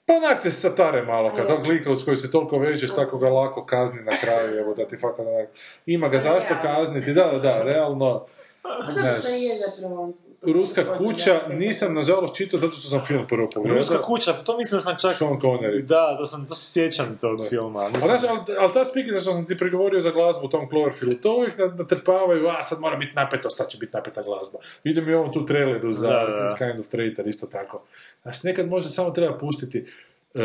pa 0.06 0.14
onak 0.14 0.44
te 0.44 0.52
satare 0.52 1.04
malo, 1.04 1.36
kad 1.36 1.48
tog 1.48 1.68
lika 1.68 1.92
uz 1.92 2.06
koji 2.06 2.18
se 2.18 2.32
toliko 2.32 2.60
vežeš, 2.60 2.96
tako 2.96 3.18
ga 3.18 3.30
lako 3.30 3.66
kazni 3.66 4.04
na 4.04 4.12
kraju, 4.22 4.60
evo 4.60 4.74
da 4.74 4.88
ti 4.88 4.98
fakat 4.98 5.26
onak, 5.28 5.50
ima 5.86 6.10
ga 6.10 6.20
zašto 6.20 6.54
kazniti, 6.62 7.14
da, 7.14 7.24
da, 7.24 7.40
da, 7.40 7.64
realno, 7.64 8.26
znaš, 8.94 9.24
To 9.24 9.30
je 9.30 9.60
zapravo... 9.68 10.14
Ruska 10.42 10.98
kuća, 10.98 11.42
nisam 11.50 11.94
nažalost 11.94 12.36
čitao 12.36 12.60
zato 12.60 12.74
što 12.76 12.90
sam 12.90 13.06
film 13.06 13.28
prvo 13.28 13.50
pogledao. 13.54 13.78
Ruska 13.80 14.02
kuća, 14.02 14.34
to 14.34 14.58
mislim 14.58 14.78
da 14.78 14.82
sam 14.82 14.96
čak... 15.02 15.16
Sean 15.18 15.40
Connery. 15.40 15.82
Da, 15.82 16.18
to, 16.18 16.26
sam, 16.26 16.48
to 16.48 16.56
se 16.56 16.72
sjećam 16.72 17.18
tog 17.22 17.40
filma. 17.50 17.90
Nisam... 17.90 18.02
znaš, 18.02 18.22
ali, 18.30 18.40
ali 18.60 18.74
ta 18.74 18.86
spika 18.86 19.12
što 19.12 19.20
sam 19.20 19.46
ti 19.46 19.58
prigovorio 19.58 20.02
za 20.02 20.12
glazbu 20.12 20.46
u 20.46 20.50
tom 20.50 20.70
Cloverfieldu, 20.70 21.16
to 21.22 21.34
uvijek 21.36 21.58
na- 21.58 21.66
natrpavaju, 21.78 22.48
a 22.48 22.64
sad 22.64 22.80
mora 22.80 22.96
biti 22.96 23.12
napeto, 23.16 23.50
sad 23.50 23.70
će 23.70 23.78
biti 23.78 23.92
napeta 23.96 24.22
glazba. 24.22 24.60
Vidim 24.84 25.10
i 25.10 25.14
ovom 25.14 25.34
tu 25.34 25.46
traileru 25.46 25.92
za 25.92 26.08
Da, 26.10 26.26
da, 26.26 26.44
da. 26.44 26.56
Kind 26.58 26.80
of 26.80 26.88
Traitor, 26.88 27.28
isto 27.28 27.48
tako. 27.48 27.82
Znači, 28.22 28.40
nekad 28.44 28.68
možda 28.68 28.90
samo 28.90 29.12
treba 29.12 29.38
pustiti 29.38 29.86
uh, 30.34 30.42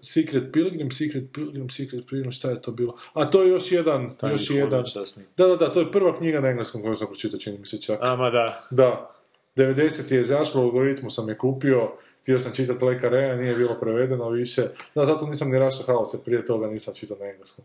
Secret 0.00 0.52
Pilgrim, 0.52 0.90
Secret 0.90 1.24
Pilgrim, 1.32 1.70
Secret 1.70 2.04
Pilgrim, 2.08 2.32
šta 2.32 2.50
je 2.50 2.62
to 2.62 2.70
bilo? 2.72 2.98
A 3.14 3.30
to 3.30 3.42
je 3.42 3.48
još 3.48 3.72
jedan, 3.72 4.16
Tajni 4.16 4.34
još 4.34 4.50
jedan. 4.50 4.84
časni. 4.84 5.22
Da, 5.36 5.46
da, 5.46 5.56
da, 5.56 5.72
to 5.72 5.80
je 5.80 5.92
prva 5.92 6.18
knjiga 6.18 6.40
na 6.40 6.48
engleskom 6.48 6.82
koju 6.82 6.96
sam 6.96 7.06
pročitao, 7.06 7.40
čini 7.40 7.58
mi 7.58 7.66
se 7.66 7.82
čak. 7.82 7.98
Ama 8.02 8.30
da. 8.30 8.60
Da. 8.70 9.10
90 9.56 10.14
je 10.14 10.20
izašlo, 10.20 10.62
u 10.62 10.64
algoritmu 10.64 11.10
sam 11.10 11.28
je 11.28 11.38
kupio, 11.38 11.92
htio 12.22 12.40
sam 12.40 12.52
čitati 12.52 12.84
Leka 12.84 13.08
Rea, 13.08 13.36
nije 13.36 13.54
bilo 13.54 13.76
prevedeno 13.80 14.30
više. 14.30 14.62
Da, 14.94 15.06
zato 15.06 15.26
nisam 15.26 15.50
ni 15.50 15.58
House, 15.86 16.16
jer 16.16 16.24
prije 16.24 16.44
toga 16.44 16.66
nisam 16.66 16.94
čitao 16.94 17.16
na 17.20 17.26
engleskom. 17.26 17.64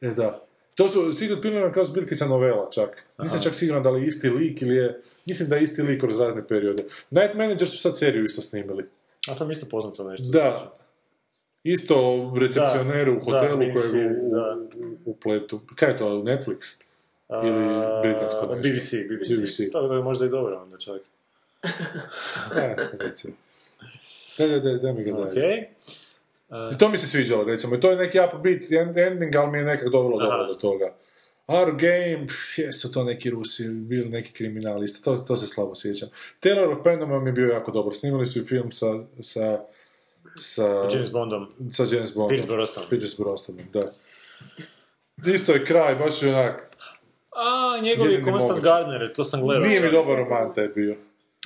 E, 0.00 0.08
da. 0.08 0.46
To 0.74 0.88
su 0.88 1.12
Secret 1.12 1.42
Pilgrim 1.42 1.72
kao 1.72 1.84
zbirkica 1.84 2.26
novela 2.26 2.70
čak. 2.70 3.04
Nisam 3.18 3.40
čak 3.42 3.54
siguran 3.54 3.82
da 3.82 3.90
li 3.90 4.02
je 4.02 4.06
isti 4.06 4.30
lik 4.30 4.62
ili 4.62 4.76
je... 4.76 5.00
Mislim 5.26 5.48
da 5.48 5.56
je 5.56 5.62
isti 5.62 5.82
lik 5.82 6.00
kroz 6.00 6.18
razne 6.18 6.46
periode. 6.46 6.84
Night 7.10 7.34
Manager 7.34 7.68
su 7.68 7.78
sad 7.78 7.98
seriju 7.98 8.24
isto 8.24 8.42
snimili. 8.42 8.84
A 9.28 9.34
to 9.34 9.46
mi 9.46 9.52
isto 9.52 9.66
poznato 9.70 10.10
nešto. 10.10 10.28
Da. 10.30 10.76
Isto 11.62 12.32
recepcioneru 12.40 13.16
u 13.16 13.20
hotelu 13.20 13.58
da, 13.58 13.72
kojeg 13.72 13.74
miniseries, 13.74 14.24
u, 14.24 14.30
da. 14.30 14.56
u, 14.76 15.10
u 15.10 15.16
pletu. 15.16 15.60
Kaj 15.74 15.90
je 15.90 15.96
to, 15.96 16.08
Netflix? 16.08 16.82
Ili 17.44 17.64
britansko 18.02 18.46
nešto? 18.46 18.68
BBC, 18.68 18.90
BBC. 19.08 19.38
BBC. 19.38 19.72
To 19.72 19.94
je 19.94 20.02
možda 20.02 20.26
i 20.26 20.28
dobro 20.28 20.62
onda 20.62 20.78
čak. 20.78 21.00
E, 22.56 22.76
recimo. 23.00 23.34
Da, 24.38 24.46
da, 24.48 24.60
da, 24.60 24.78
da 24.78 24.92
mi 24.92 25.04
ga 25.04 25.12
daj. 25.12 25.30
Okej. 25.30 25.64
I 26.74 26.78
to 26.78 26.88
mi 26.88 26.98
se 26.98 27.06
sviđalo, 27.06 27.44
recimo. 27.44 27.76
I 27.76 27.80
to 27.80 27.90
je 27.90 27.96
neki 27.96 28.18
upbeat 28.20 28.72
en- 28.72 28.98
ending, 28.98 29.36
ali 29.36 29.50
mi 29.50 29.58
je 29.58 29.64
nekak 29.64 29.88
dovelo 29.88 30.18
Aha. 30.20 30.26
dobro 30.30 30.46
do 30.46 30.54
toga. 30.54 30.94
Our 31.46 31.72
Game, 31.76 32.26
pff, 32.26 32.58
jesu 32.58 32.92
to 32.92 33.04
neki 33.04 33.30
Rusi, 33.30 33.68
bili 33.68 34.08
neki 34.08 34.32
kriminalisti, 34.32 35.02
to, 35.02 35.16
to 35.16 35.36
se 35.36 35.46
slabo 35.46 35.74
sjećam. 35.74 36.08
Taylor 36.40 36.72
of 36.72 37.22
mi 37.22 37.28
je 37.28 37.32
bio 37.32 37.48
jako 37.48 37.70
dobro. 37.70 37.94
Snimali 37.94 38.26
su 38.26 38.38
i 38.38 38.42
film 38.42 38.72
sa, 38.72 38.86
sa, 39.22 39.60
sa, 40.36 40.88
James 40.92 41.12
Bondom. 41.12 41.46
sa 41.72 41.84
James 41.92 42.14
Bondom. 42.14 42.28
Pierce 42.28 42.46
Brosnanom. 42.54 42.90
Pierce 42.90 43.16
Brosnanom, 43.18 43.64
da. 43.72 43.92
Isto 45.32 45.52
je 45.52 45.64
kraj, 45.64 45.94
baš 45.94 46.22
je 46.22 46.28
onak, 46.34 46.76
A, 47.30 47.80
njegov 47.82 48.10
je 48.10 48.24
Constant. 48.24 48.62
Gardner, 48.64 49.12
to 49.12 49.24
sam 49.24 49.40
gledao. 49.40 49.68
nije 49.68 49.80
mi 49.80 49.90
dobar 49.90 50.16
roman 50.16 50.54
taj 50.54 50.68
bio. 50.68 50.96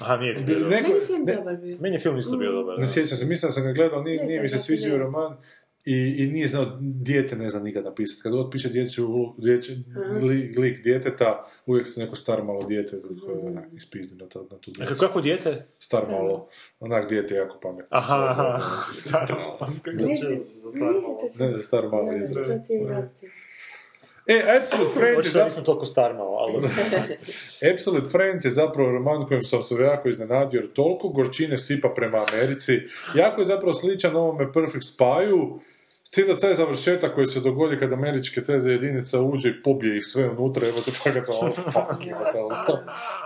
Aha, 0.00 0.16
nije 0.16 0.34
ti 0.34 0.44
bio 0.44 0.58
dobar. 0.58 0.70
Neko, 0.72 0.88
Meni 0.88 0.94
je 0.94 1.06
film 1.06 1.24
ne, 1.24 1.36
dobar 1.36 1.56
bio. 1.56 1.76
Meni 1.80 1.96
je 1.96 2.00
film 2.00 2.18
isto 2.18 2.36
bio 2.36 2.52
dobar. 2.52 2.78
Ne 2.78 2.88
sjećam 2.88 3.18
se, 3.18 3.26
mislim 3.26 3.48
da 3.48 3.52
sam 3.52 3.64
ga 3.64 3.72
gledao, 3.72 4.02
nije, 4.02 4.24
nije 4.24 4.42
mi 4.42 4.48
se 4.48 4.58
se, 4.58 4.64
sviđao 4.64 4.98
roman 4.98 5.36
i, 5.84 5.94
i 6.18 6.26
nije 6.26 6.48
znao, 6.48 6.66
dijete 6.80 7.36
ne 7.36 7.50
zna 7.50 7.60
nikad 7.60 7.84
napisati. 7.84 8.22
Kad 8.22 8.32
god 8.32 8.50
piše 8.50 8.68
dječju, 8.68 9.04
ulu- 9.04 9.34
dječji 9.38 9.84
lik, 10.22 10.58
lik 10.58 10.82
djeteta, 10.82 11.46
uvijek 11.66 11.86
je 11.86 11.94
to 11.94 12.00
neko 12.00 12.16
star 12.16 12.44
malo 12.44 12.62
dijete 12.64 13.00
koje 13.26 13.36
je 13.36 13.42
onak 13.42 13.64
ispizdi 13.72 14.16
na, 14.16 14.26
to, 14.26 14.46
na 14.50 14.58
tu 14.58 14.70
A 14.70 14.74
djecu. 14.78 15.00
kako 15.00 15.20
dijete? 15.20 15.66
Star 15.78 16.02
malo, 16.10 16.48
onak 16.80 17.08
dijete 17.08 17.34
je 17.34 17.38
jako 17.38 17.58
pametno. 17.62 17.86
Aha, 17.90 18.26
aha. 18.30 18.62
Staro. 18.94 19.56
Kako 19.82 19.98
sam 19.98 20.08
Nisi- 20.08 20.20
čuo 20.20 20.30
za 20.62 20.70
staro 20.70 20.92
nisi 20.92 21.08
malo? 21.40 21.56
Ne, 21.56 21.62
star 21.62 21.84
malo 21.84 22.12
izraz. 22.14 22.48
To 22.48 22.58
ti 22.58 22.72
je. 22.72 23.10
E, 24.26 24.42
Absolute 24.58 24.90
Friends 24.90 25.26
je 25.26 25.30
zapravo... 25.30 25.48
nisam 25.48 25.64
toliko 25.64 25.84
star 25.84 26.14
malo, 26.14 26.36
ali... 26.36 26.68
Absolute 27.72 28.10
Friends 28.10 28.44
je 28.44 28.50
zapravo 28.50 28.90
roman 28.90 29.26
kojim 29.26 29.44
sam 29.44 29.62
se 29.62 29.74
jako 29.74 30.08
iznenadio, 30.08 30.58
jer 30.58 30.72
toliko 30.72 31.08
gorčine 31.08 31.58
sipa 31.58 31.88
prema 31.88 32.24
Americi. 32.28 32.80
Jako 33.14 33.40
je 33.40 33.44
zapravo 33.44 33.72
sličan 33.74 34.16
ovome 34.16 34.52
Perfect 34.52 34.84
Spy-u, 34.84 35.60
s 36.06 36.10
tim 36.10 36.26
da 36.26 36.38
taj 36.38 36.54
završetak 36.54 37.14
koji 37.14 37.26
se 37.26 37.40
dogodi 37.40 37.78
kad 37.78 37.92
američke 37.92 38.44
te 38.44 38.52
jedinica 38.52 39.20
uđe 39.20 39.48
i 39.48 39.62
pobije 39.62 39.98
ih 39.98 40.06
sve 40.06 40.30
unutra, 40.30 40.68
evo 40.68 40.80
te 40.84 40.90
fakat 40.90 41.26
sam, 41.26 41.34
oh 41.40 41.54
fuck, 41.54 42.06
ima 42.06 42.32
to 42.32 42.46
ostao. 42.50 42.78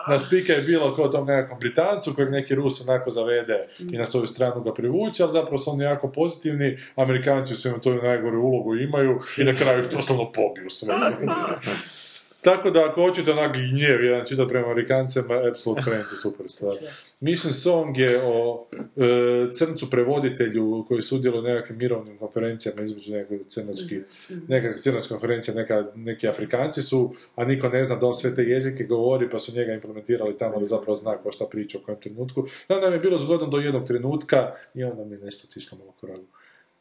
Naš 0.08 0.30
pika 0.30 0.52
je 0.52 0.62
bilo 0.62 0.96
kao 0.96 1.08
tom 1.08 1.26
nekakvom 1.26 1.58
Britancu 1.58 2.14
kojeg 2.14 2.30
neki 2.30 2.54
Rus 2.54 2.88
onako 2.88 3.10
zavede 3.10 3.64
i 3.92 3.98
na 3.98 4.06
svoju 4.06 4.26
stranu 4.26 4.62
ga 4.62 4.74
privuče, 4.74 5.22
ali 5.22 5.32
zapravo 5.32 5.58
su 5.58 5.70
oni 5.70 5.84
jako 5.84 6.08
pozitivni, 6.08 6.78
Amerikanci 6.94 7.54
su 7.54 7.68
im 7.68 7.80
to 7.80 7.94
najgoru 7.94 8.42
ulogu 8.42 8.76
imaju 8.76 9.20
i 9.38 9.44
na 9.44 9.54
kraju 9.54 9.80
ih 9.80 9.90
doslovno 9.90 10.32
pobiju 10.32 10.70
sve. 10.70 10.94
Tako 12.40 12.70
da 12.70 12.84
ako 12.84 13.02
hoćete 13.02 13.32
onak 13.32 13.56
gnjev 13.56 14.04
jedan 14.04 14.26
čitat 14.26 14.48
prema 14.48 14.66
Amerikancima, 14.66 15.34
Absolute 15.50 15.82
Friends 15.82 16.12
je 16.12 16.16
super 16.16 16.48
stvar. 16.48 16.74
Mission 17.20 17.52
Song 17.52 17.98
je 17.98 18.20
o 18.24 18.66
e, 18.72 19.54
crncu 19.54 19.90
prevoditelju 19.90 20.84
koji 20.88 21.02
sudjeluje 21.02 21.40
u 21.40 21.44
nekakvim 21.44 21.78
mirovnim 21.78 22.18
konferencijama 22.18 22.82
između 22.82 23.12
nekakvih 23.12 23.40
crnačkih, 23.48 24.02
nekakvih 24.48 24.82
crnačkih 24.82 25.10
konferencija, 25.10 25.54
neka, 25.54 25.84
neki 25.94 26.28
Afrikanci 26.28 26.82
su, 26.82 27.14
a 27.36 27.44
niko 27.44 27.68
ne 27.68 27.84
zna 27.84 27.96
da 27.96 28.06
on 28.06 28.14
sve 28.14 28.34
te 28.34 28.42
jezike 28.42 28.84
govori, 28.84 29.30
pa 29.30 29.38
su 29.38 29.52
njega 29.56 29.72
implementirali 29.72 30.38
tamo 30.38 30.58
da 30.58 30.66
zapravo 30.66 30.94
zna 30.94 31.16
ko 31.16 31.32
šta 31.32 31.44
priča 31.50 31.78
u 31.78 31.80
kojem 31.80 32.00
trenutku. 32.00 32.46
Da 32.68 32.80
nam 32.80 32.92
je 32.92 32.98
bilo 32.98 33.18
zgodno 33.18 33.46
do 33.46 33.58
jednog 33.58 33.86
trenutka 33.86 34.52
i 34.74 34.84
onda 34.84 35.04
mi 35.04 35.14
je 35.14 35.20
nešto 35.20 35.48
tišlo 35.54 35.78
malo 35.78 35.92
koragu. 36.00 36.24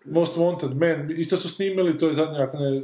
Most 0.05 0.37
Wanted 0.37 0.73
Man, 0.73 1.19
isto 1.19 1.37
su 1.37 1.49
snimili, 1.49 1.97
to 1.97 2.07
je 2.07 2.15
zadnja, 2.15 2.43
ako 2.43 2.57
ne, 2.57 2.81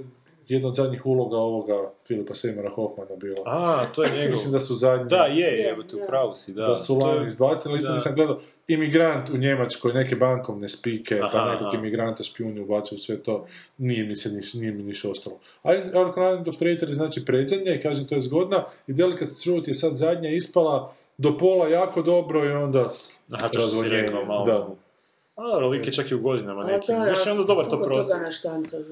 jedna 0.47 0.67
od 0.67 0.75
zadnjih 0.75 1.05
uloga 1.05 1.37
ovoga 1.37 1.73
Filipa 2.07 2.33
Seymoura 2.33 2.69
Hoffmana 2.69 3.15
bila. 3.15 3.41
A, 3.45 3.85
to 3.85 4.03
je 4.03 4.09
njegov. 4.11 4.31
Mislim 4.31 4.51
da 4.51 4.59
su 4.59 4.73
zadnji. 4.75 5.05
Da, 5.07 5.25
je, 5.25 5.51
je, 5.53 5.87
tu 5.89 5.99
pravu 6.07 6.35
si, 6.35 6.53
da. 6.53 6.65
Da 6.65 6.77
su 6.77 6.99
To 6.99 7.09
je- 7.09 7.15
lani 7.15 7.27
izbacili, 7.27 7.77
isto 7.77 7.87
da. 7.87 7.93
nisam 7.93 8.15
gledao. 8.15 8.39
Imigrant 8.67 9.29
u 9.29 9.37
Njemačkoj, 9.37 9.93
neke 9.93 10.15
bankovne 10.15 10.69
spike, 10.69 11.19
pa 11.21 11.25
Aha, 11.33 11.51
nekog 11.51 11.67
aha. 11.67 11.77
imigranta 11.77 12.23
špijuni 12.23 12.59
ubacuju 12.59 12.99
sve 12.99 13.17
to. 13.17 13.45
Nije 13.77 14.03
mi 14.03 14.15
se 14.15 14.29
niš, 14.29 14.53
nije 14.53 14.71
mi 14.71 14.83
niš 14.83 15.05
ostalo. 15.05 15.35
A 15.63 15.73
Kind 16.13 16.47
of 16.47 16.57
Traitor 16.57 16.89
je 16.89 16.93
znači 16.93 17.25
predzadnja 17.25 17.73
i 17.73 17.81
kažem 17.81 18.05
to 18.05 18.15
je 18.15 18.21
zgodna. 18.21 18.63
I 18.87 18.93
Delicate 18.93 19.31
Truth 19.35 19.67
je 19.67 19.73
sad 19.73 19.93
zadnja 19.93 20.29
ispala 20.29 20.93
do 21.17 21.37
pola 21.37 21.67
jako 21.69 22.01
dobro 22.01 22.45
i 22.45 22.53
onda 22.53 22.89
Aha, 23.31 23.47
to 23.47 23.59
što 23.59 23.61
si 23.61 23.75
razvonjenje. 23.75 24.01
rekao, 24.01 24.25
malo. 24.25 24.45
Da. 24.45 24.67
A, 25.35 25.43
dobro, 25.43 25.67
lik 25.67 25.87
je 25.87 25.93
čak 25.93 26.11
i 26.11 26.15
u 26.15 26.19
godinama 26.19 26.61
A 26.61 26.65
nekim. 26.65 26.95
da, 26.95 27.05
Još 27.05 27.25
je 27.25 27.31
onda 27.31 27.43
dobar 27.43 27.65
to 27.65 27.83
prosjek. 27.83 28.19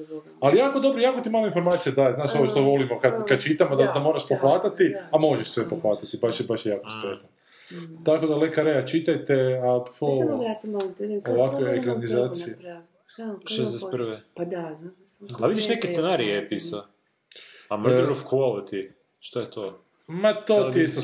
Boga. 0.08 0.22
Ali 0.40 0.58
jako 0.58 0.80
dobro, 0.80 1.00
jako 1.00 1.20
ti 1.20 1.30
malo 1.30 1.46
informacije 1.46 1.92
daje, 1.92 2.14
znaš 2.14 2.34
ovo 2.34 2.48
što 2.48 2.62
volimo 2.62 2.98
kad, 2.98 3.24
kad 3.24 3.40
čitamo, 3.40 3.76
da, 3.76 3.84
Da, 3.84 3.92
da 3.92 4.00
moraš 4.00 4.28
pohvatati, 4.28 4.96
a 5.10 5.18
možeš 5.18 5.48
sve 5.48 5.68
pohvatati, 5.68 6.18
baš 6.18 6.40
je, 6.40 6.46
baš 6.46 6.66
je 6.66 6.70
jako 6.70 6.90
spretan. 6.90 7.28
Tako 8.04 8.26
da 8.26 8.36
Leka 8.36 8.62
Rea 8.62 8.82
čitajte, 8.82 9.34
a 9.56 9.84
po... 10.00 10.06
Kako 11.22 11.40
ovakve 11.40 11.76
ekranizacije. 11.76 12.56
napravio? 12.56 12.82
Šta 13.06 13.22
on, 13.22 13.30
kako 13.30 13.48
61.. 13.48 14.12
on- 14.12 14.20
Pa 14.34 14.44
da, 14.44 14.74
znam. 14.74 14.94
sam. 15.04 15.28
A 15.40 15.46
vidiš 15.46 15.68
neke 15.68 15.86
Ne, 15.88 15.92
scenarije 15.92 16.34
je 16.34 16.48
pisao. 16.48 16.82
A 17.68 17.76
Murder 17.76 18.04
E. 18.04 18.10
of 18.10 18.24
Quality, 18.24 18.90
što 19.20 19.40
je 19.40 19.50
to? 19.50 19.80
Ma 20.06 20.34
to 20.34 20.70
ti 20.72 20.80
isto 20.80 21.00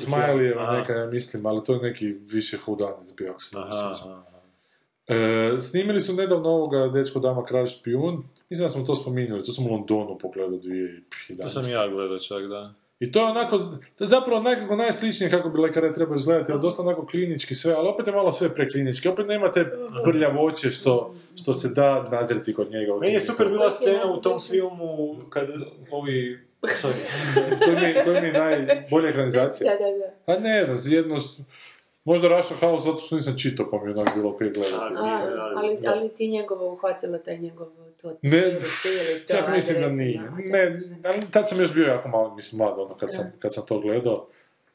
Aha. 0.57 0.73
neka, 0.73 0.93
ja 0.93 1.07
mislim, 1.07 1.47
ali 1.47 1.65
to 1.65 1.73
je 1.75 1.81
neki 1.81 2.07
više 2.07 2.57
hudanit 2.57 3.17
bio, 3.17 3.31
ako 3.31 3.43
se 3.43 3.59
ne. 3.59 3.62
E, 5.11 5.61
snimili 5.61 6.01
su 6.01 6.15
nedavno 6.15 6.49
ovoga 6.49 6.89
Dečko 6.89 7.20
dama 7.20 7.45
kralj 7.45 7.66
špijun, 7.66 8.23
mislim 8.51 8.65
da 8.65 8.69
smo 8.69 8.85
to 8.85 8.95
spominjali, 8.95 9.45
to 9.45 9.53
sam 9.53 9.66
u 9.66 9.70
Londonu 9.70 10.19
pogledao 10.19 10.59
2011. 10.59 11.43
To 11.43 11.49
sam 11.49 11.73
ja 11.73 11.89
gledao 11.89 12.19
čak, 12.19 12.47
da. 12.49 12.74
I 13.01 13.12
to 13.12 13.20
je 13.20 13.31
onako, 13.31 13.59
to 13.99 14.05
je 14.05 14.09
zapravo 14.09 14.43
nekako 14.43 14.77
najsličnije 14.77 15.31
kako 15.31 15.49
bi 15.49 15.61
lekare 15.61 15.95
trebao 15.95 16.16
izgledati, 16.16 16.53
ali 16.53 16.61
dosta 16.61 16.82
onako 16.82 17.07
klinički 17.07 17.55
sve, 17.55 17.73
ali 17.73 17.89
opet 17.89 18.07
je 18.07 18.12
malo 18.12 18.32
sve 18.32 18.55
preklinički, 18.55 19.09
opet 19.09 19.27
nemate 19.27 19.66
prljavoće 20.05 20.70
što, 20.70 21.15
što 21.37 21.55
se 21.55 21.69
da 21.74 22.09
nazreti 22.11 22.55
kod 22.55 22.70
njega. 22.70 22.93
Meni 23.01 23.12
je 23.12 23.20
super 23.20 23.49
bila 23.49 23.70
scena 23.70 24.12
u 24.12 24.20
tom 24.20 24.41
filmu 24.41 25.16
kad 25.31 25.49
ovi... 25.91 26.39
Sorry. 26.62 26.93
koji 27.65 27.77
mi, 27.77 28.05
koji 28.05 28.20
mi 28.20 28.27
je 28.27 28.32
najbolja 28.32 29.09
ekranizacija. 29.09 29.73
Da, 29.73 29.85
da, 29.85 29.91
da. 29.99 30.32
A 30.32 30.39
ne 30.39 30.65
znam, 30.65 30.78
jedno, 30.93 31.16
možda 32.05 32.28
Russia 32.28 32.56
House 32.56 32.85
zato 32.85 32.98
što 32.98 33.16
nisam 33.16 33.39
čitao 33.39 33.70
pa 33.70 33.85
mi 33.85 33.90
je 33.90 33.97
onak 33.97 34.14
bilo 34.14 34.31
ok 34.31 34.39
gledati. 34.39 34.94
A, 34.97 35.20
ali, 35.56 35.78
ali 35.86 36.14
ti 36.14 36.28
njegovo 36.28 36.72
uhvatilo 36.72 37.18
taj 37.18 37.39
njegov 37.39 37.66
to 38.02 38.16
Ne, 38.22 38.59
čak 39.28 39.55
mislim 39.55 39.81
da 39.81 39.89
nije. 39.89 40.20
Ne, 40.51 40.72
ali 41.05 41.31
tad 41.31 41.48
sam 41.48 41.60
još 41.60 41.74
bio 41.74 41.86
jako 41.86 42.09
malo, 42.09 42.35
mislim, 42.35 42.59
mlad, 42.59 42.78
ono, 42.78 42.94
kad 42.97 43.14
sam, 43.14 43.32
kad 43.39 43.55
sam 43.55 43.66
to 43.66 43.81
gledao. 43.81 44.27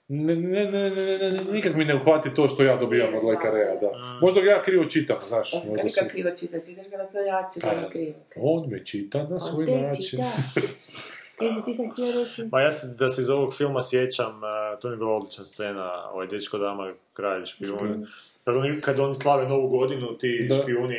Ne, 0.08 0.36
ne, 0.36 0.66
ne, 0.66 0.90
ne, 0.90 0.90
ne, 0.90 1.18
ne, 1.18 1.32
ne, 1.32 1.44
nikak 1.52 1.76
mi 1.76 1.86
ne 1.86 1.96
uhvati 1.96 2.34
to 2.34 2.48
što 2.48 2.64
ja 2.64 2.78
dobijam 2.78 3.16
od 3.16 3.24
lekarea, 3.24 3.76
da. 3.76 4.18
Možda 4.22 4.42
ga 4.42 4.52
ja 4.52 4.62
krivo 4.64 4.86
čitam, 4.86 5.18
znaš, 5.28 5.54
možda 5.54 5.82
Kad 5.82 5.94
sam... 5.94 6.08
ga 6.08 6.12
krivo 6.12 6.32
čita, 6.32 6.60
čitaš 6.60 6.90
ga 6.90 6.98
na 6.98 7.08
svoj 7.08 7.26
način, 7.26 7.62
Pa, 7.62 7.90
krivo. 7.90 8.16
On 8.36 8.70
me 8.70 8.86
čita 8.86 9.28
na 9.30 9.40
svoj 9.40 9.66
On 9.66 9.66
te 9.66 9.82
način. 9.82 10.20
čita. 11.36 11.46
Kaj 11.46 11.54
si 11.54 11.66
ti 11.66 11.74
sam 11.74 11.92
htio 11.92 12.24
reći? 12.24 12.44
Ma 12.52 12.62
ja 12.62 12.72
se, 12.72 12.96
da 13.00 13.10
se 13.10 13.22
iz 13.22 13.30
ovog 13.30 13.54
filma 13.54 13.82
sjećam, 13.82 14.42
to 14.82 14.88
mi 14.88 14.94
je 14.94 14.98
bila 14.98 15.12
odlična 15.12 15.46
scena, 15.46 16.10
ovaj 16.14 16.28
dečko 16.28 16.58
dama, 16.58 16.94
kralj 17.14 17.46
špijun. 17.46 18.08
Kad 18.44 18.56
oni, 18.58 18.82
kad 18.82 19.00
oni 19.00 19.16
slave 19.16 19.48
novu 19.48 19.68
godinu, 19.68 20.18
ti 20.18 20.48
Da. 20.50 20.56
špijuni 20.56 20.98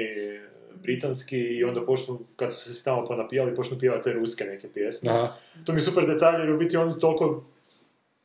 britanski 0.83 1.39
i 1.39 1.65
onda 1.65 1.87
počnu, 1.87 2.21
kad 2.37 2.55
su 2.55 2.75
se 2.75 2.85
tamo 2.85 3.05
ponapijali, 3.05 3.55
počnu 3.55 3.79
pjevati 3.79 4.03
te 4.05 4.13
ruske 4.13 4.45
neke 4.45 4.69
pjesme. 4.69 5.11
Aha. 5.11 5.33
To 5.65 5.73
mi 5.73 5.79
je 5.79 5.83
super 5.83 6.07
detalj 6.07 6.41
jer 6.41 6.53
u 6.53 6.59
biti 6.59 6.77
oni 6.77 6.99
toliko 7.01 7.45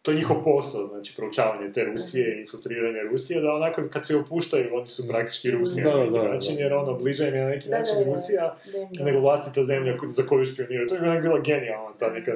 to 0.01 0.11
je 0.11 0.17
njihov 0.17 0.43
posao, 0.43 0.87
znači 0.87 1.13
proučavanje 1.15 1.71
te 1.71 1.83
Rusije 1.83 2.37
i 2.37 2.41
infiltriranje 2.41 2.99
Rusije, 3.01 3.41
da 3.41 3.53
onako 3.53 3.81
kad 3.89 4.07
se 4.07 4.15
opuštaju, 4.15 4.69
oni 4.73 4.87
su 4.87 5.07
praktički 5.07 5.51
Rusija 5.51 5.83
Da, 5.85 5.91
na 5.91 5.99
neki 5.99 6.11
da, 6.13 6.21
da. 6.21 6.33
način, 6.33 6.55
jer 6.57 6.73
ono, 6.73 6.93
bliže 6.93 7.27
im 7.27 7.35
je 7.35 7.41
na 7.41 7.49
neki 7.49 7.69
Da, 7.69 7.77
način 7.79 7.95
da, 7.99 8.03
da. 8.05 8.11
Rusija 8.11 8.55
Da. 8.97 9.03
nego 9.05 9.19
vlastita 9.19 9.63
zemlja 9.63 9.97
za 10.07 10.23
koju 10.23 10.45
špioniraju. 10.45 10.87
To 10.87 10.95
je 10.95 11.01
onak 11.01 11.21
bila 11.21 11.39
genijalna 11.39 11.93
ta 11.99 12.09
neka 12.09 12.31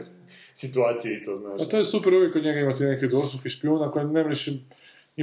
situacijica, 0.53 1.35
znaš. 1.37 1.61
A 1.61 1.65
to 1.65 1.77
je 1.77 1.83
super 1.83 2.13
uvijek 2.13 2.33
kod 2.33 2.43
njega 2.43 2.59
imati 2.59 2.83
neki 2.83 3.07
dvostruki 3.07 3.49
špijuna 3.49 3.91
koji 3.91 4.05
ne 4.05 4.23
mreš 4.23 4.47
im, 4.47 4.61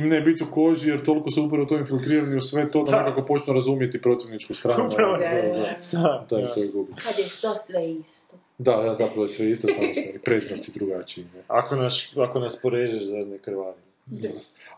ne 0.08 0.20
biti 0.20 0.44
u 0.44 0.50
koži 0.50 0.88
jer 0.88 1.02
toliko 1.02 1.30
su 1.30 1.44
upravo 1.44 1.64
to 1.64 1.78
infiltrirani 1.78 2.36
u 2.36 2.40
sve 2.40 2.70
to 2.70 2.82
da, 2.84 2.90
Da. 2.90 3.02
nekako 3.02 3.26
počnu 3.26 3.54
razumjeti 3.54 4.02
protivničku 4.02 4.54
stranu. 4.54 4.88
Upravo. 4.92 5.12
Da, 5.16 5.18
da, 5.18 5.42
da. 5.42 5.76
Da, 5.92 5.98
Da, 5.98 6.26
to 6.28 6.38
je 6.38 6.68
gubi. 6.72 6.92
Sad 7.00 7.18
je 7.18 7.24
to 7.42 7.56
sve 7.56 7.90
isto. 7.90 8.36
Da, 8.62 8.76
da, 8.76 8.94
zapravo 8.94 9.22
je 9.22 9.28
sve 9.28 9.50
isto, 9.50 9.68
samo 9.68 9.94
su 9.94 10.00
predznaci 10.24 10.72
drugačiji. 10.78 11.24
Ne? 11.34 11.42
Ako 11.48 11.76
nas, 11.76 12.16
ako 12.16 12.40
nas 12.40 12.58
porežeš 12.62 13.02
za 13.02 13.16
ne 13.16 13.38
krvari. 13.38 13.78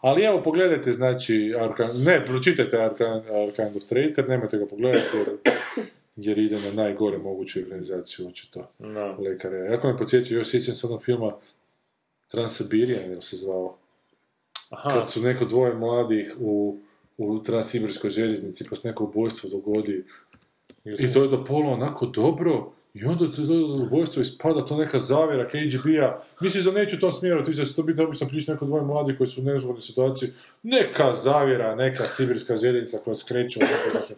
Ali 0.00 0.24
evo, 0.24 0.42
pogledajte, 0.42 0.92
znači, 0.92 1.54
Arkan, 1.60 2.02
ne, 2.02 2.24
pročitajte 2.26 2.78
Arkan, 2.78 3.22
Arkan 3.48 3.76
of 3.76 3.84
Traitor, 3.88 4.28
nemojte 4.28 4.58
ga 4.58 4.66
pogledati 4.66 5.16
jer, 5.16 5.54
jer 6.16 6.38
ide 6.38 6.56
na 6.56 6.82
najgore 6.82 7.18
moguću 7.18 7.60
organizaciju, 7.60 8.28
očito, 8.28 8.68
Da. 8.78 9.16
lekare. 9.18 9.56
Jako 9.56 9.88
me 9.88 9.98
podsjeća, 9.98 10.34
još 10.34 10.50
sjećam 10.50 10.74
se 10.74 10.86
onog 10.86 11.02
filma 11.02 11.32
Transsibirian, 12.28 13.10
jel 13.10 13.20
se 13.20 13.36
zvao, 13.36 13.76
Aha, 14.70 14.90
kad 14.90 15.10
su 15.10 15.20
neko 15.20 15.44
dvoje 15.44 15.74
mladih 15.74 16.34
u, 16.40 16.78
u 17.18 17.42
Transsibirskoj 17.42 18.10
željeznici, 18.10 18.64
pa 18.70 18.76
se 18.76 18.88
neko 18.88 19.04
ubojstvo 19.04 19.50
dogodi, 19.50 20.04
i 20.84 21.12
to 21.12 21.22
je 21.22 21.28
do 21.28 21.44
pola 21.44 21.72
onako 21.72 22.06
dobro, 22.06 22.72
i 22.94 23.04
onda 23.04 23.26
to, 23.26 23.36
to, 23.36 23.46
to 23.46 23.78
ubojstvo 23.82 24.22
ispada 24.22 24.64
to 24.66 24.76
neka 24.76 24.98
zavjera 24.98 25.46
KGB-a. 25.46 26.22
Misliš 26.40 26.64
da 26.64 26.72
neću 26.72 26.96
u 26.96 27.00
tom 27.00 27.12
smjeru 27.12 27.40
otići, 27.40 27.60
da 27.60 27.66
će 27.66 27.74
to 27.74 27.82
biti 27.82 28.02
obično 28.02 28.28
priča 28.28 28.52
neko 28.52 28.64
dvoje 28.66 28.84
mladi 28.84 29.16
koji 29.16 29.28
su 29.30 29.40
u 29.40 29.44
nezgodnoj 29.44 29.82
situaciji. 29.82 30.28
Neka 30.62 31.12
zavjera, 31.12 31.74
neka 31.74 32.06
sibirska 32.06 32.56
željeznica 32.56 32.98
koja 33.04 33.14
skreće 33.14 33.60
u 33.60 33.66
pravce. 33.92 34.14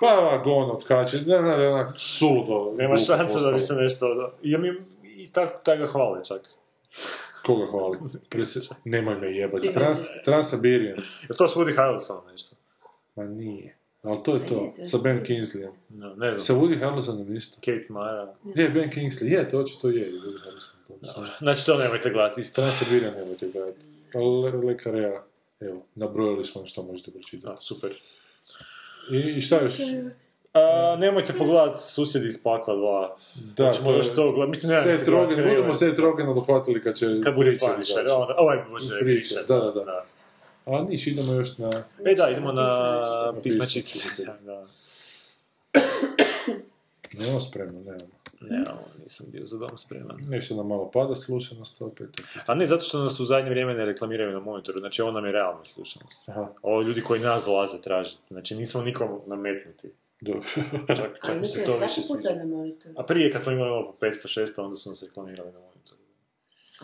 Pa 0.00 0.06
vagon 0.06 0.70
otkače, 0.70 1.16
ne, 1.26 1.42
ne, 1.42 1.56
ne, 1.56 1.68
onak 1.68 1.90
suludo. 1.96 2.74
nema 2.78 2.98
šanse 2.98 3.40
da 3.40 3.52
bi 3.52 3.60
se 3.60 3.74
nešto... 3.74 4.32
I, 4.42 4.58
mi, 4.58 4.74
i 5.04 5.28
tak, 5.28 5.62
tak 5.62 5.78
ga 5.78 5.86
hvale 5.86 6.24
čak. 6.24 6.40
Koga 7.46 7.66
hvali? 7.66 7.98
Prese- 8.30 8.74
Nemoj 8.84 9.14
me 9.20 9.36
jebati. 9.36 9.72
Trans, 9.72 9.98
Transsibirian. 10.24 10.98
Je 11.28 11.36
to 11.38 11.48
s 11.48 11.54
Woody 11.54 11.76
Harrelsonom 11.76 12.22
nešto? 12.32 12.56
Ma 13.16 13.24
nije. 13.24 13.76
Ali 14.04 14.18
to 14.22 14.34
je 14.34 14.46
to, 14.46 14.72
sa 14.84 14.98
Ben 14.98 15.20
Kingsleyem. 15.20 15.70
No, 15.88 16.14
ne 16.14 16.34
Sa 16.34 16.40
znam. 16.42 16.60
Woody 16.60 16.80
Harrelsonom 16.80 17.36
isto. 17.36 17.56
Kate 17.56 17.86
Mara. 17.88 18.34
Je, 18.54 18.68
Ben 18.68 18.90
Kingsley, 18.90 19.24
je, 19.28 19.48
to 19.48 19.58
očito 19.58 19.88
je. 19.88 20.12
Woody 20.12 20.38
Harrelson, 20.38 20.74
to 20.88 20.94
mislim. 21.02 21.26
Znači 21.38 21.66
to 21.66 21.76
nemojte 21.76 22.10
gledati 22.10 22.40
isto. 22.40 22.62
Transsibirian 22.62 23.14
nemojte 23.14 23.48
gledati. 23.48 23.86
Ali 24.14 24.26
Le- 24.42 24.66
Lekarea, 24.66 25.22
evo, 25.60 25.82
nabrojali 25.94 26.44
smo 26.44 26.66
što 26.66 26.82
možete 26.82 27.10
pročitati. 27.10 27.46
Da, 27.46 27.60
super. 27.60 27.94
I, 29.12 29.16
I 29.18 29.40
šta 29.40 29.60
još? 29.60 29.74
A, 30.54 30.96
nemojte 30.98 31.32
pogledati 31.32 31.82
Susjedi 31.82 32.26
iz 32.26 32.42
pakla 32.42 32.74
2. 32.74 33.08
Da, 33.56 33.66
Hoćemo 33.66 33.90
još 33.90 34.14
to 34.14 34.32
gledati. 34.32 34.50
Mislim, 34.50 34.70
ne 34.70 34.76
da 34.76 34.82
Seth 34.82 35.04
se 35.04 35.10
gledati 35.10 35.30
Rogen, 35.34 35.48
budemo 35.48 35.74
Seth 35.74 36.00
Rogena 36.00 36.34
dohvatili 36.34 36.82
kad 36.82 36.94
će 36.96 37.06
Kad 37.24 37.34
bude 37.34 37.48
Preacher 37.50 37.74
Punisher. 37.74 38.04
izaći. 38.04 38.20
Onda, 38.20 38.34
ovaj 38.38 38.58
bože, 38.70 38.88
Preacher, 38.88 39.04
Preacher. 39.04 39.46
da, 39.48 39.80
da, 39.80 39.84
da. 39.84 40.04
A 40.66 40.82
niš, 40.88 41.06
idemo 41.06 41.32
još 41.32 41.58
na... 41.58 41.70
E 42.06 42.14
da, 42.14 42.28
idemo 42.28 42.52
na 42.52 42.62
Na 43.34 43.40
pisma 43.42 43.64
pisma 43.64 43.66
čitatelja. 43.66 44.34
Da. 44.44 44.66
Nemamo 47.18 47.40
spremno, 47.40 47.80
nemamo. 47.80 48.14
Ne, 48.40 48.64
nisam 49.02 49.26
bio 49.32 49.44
za 49.44 49.58
dom 49.58 49.78
spreman. 49.78 50.16
Nešto 50.28 50.54
nam 50.56 50.66
malo 50.66 50.90
pada 50.90 51.14
slušanost 51.14 51.82
opet. 51.82 52.08
A 52.46 52.54
ne, 52.54 52.66
zato 52.66 52.82
što 52.84 53.02
nas 53.02 53.20
u 53.20 53.24
zadnje 53.24 53.50
vrijeme 53.50 53.74
ne 53.74 53.84
reklamiraju 53.84 54.32
na 54.32 54.40
monitoru, 54.40 54.78
znači 54.78 55.02
on 55.02 55.14
nam 55.14 55.24
je 55.24 55.32
realna 55.32 55.64
slušanost. 55.64 56.28
Aha, 56.28 56.48
Ovo 56.62 56.82
ljudi 56.82 57.02
koji 57.02 57.20
nas 57.20 57.44
dolaze 57.44 57.80
tražiti, 57.80 58.20
znači 58.30 58.54
nismo 58.54 58.82
nikom 58.82 59.20
nametnuti. 59.26 59.90
dobro. 60.20 60.42
Čak, 60.96 61.18
čak 61.26 61.40
mi 61.40 61.46
se 61.46 61.64
to 61.64 61.78
više 61.78 62.00
sviđa. 62.02 62.34
na 62.34 62.44
monitor. 62.44 62.92
A 62.96 63.02
prije 63.02 63.32
kad 63.32 63.42
smo 63.42 63.52
imali 63.52 63.70
ovo 63.70 63.92
po 64.00 64.06
500-600, 64.06 64.60
onda 64.60 64.76
su 64.76 64.88
nas 64.90 65.02
reklamirali 65.02 65.52
na 65.52 65.58
monitoru. 65.58 65.83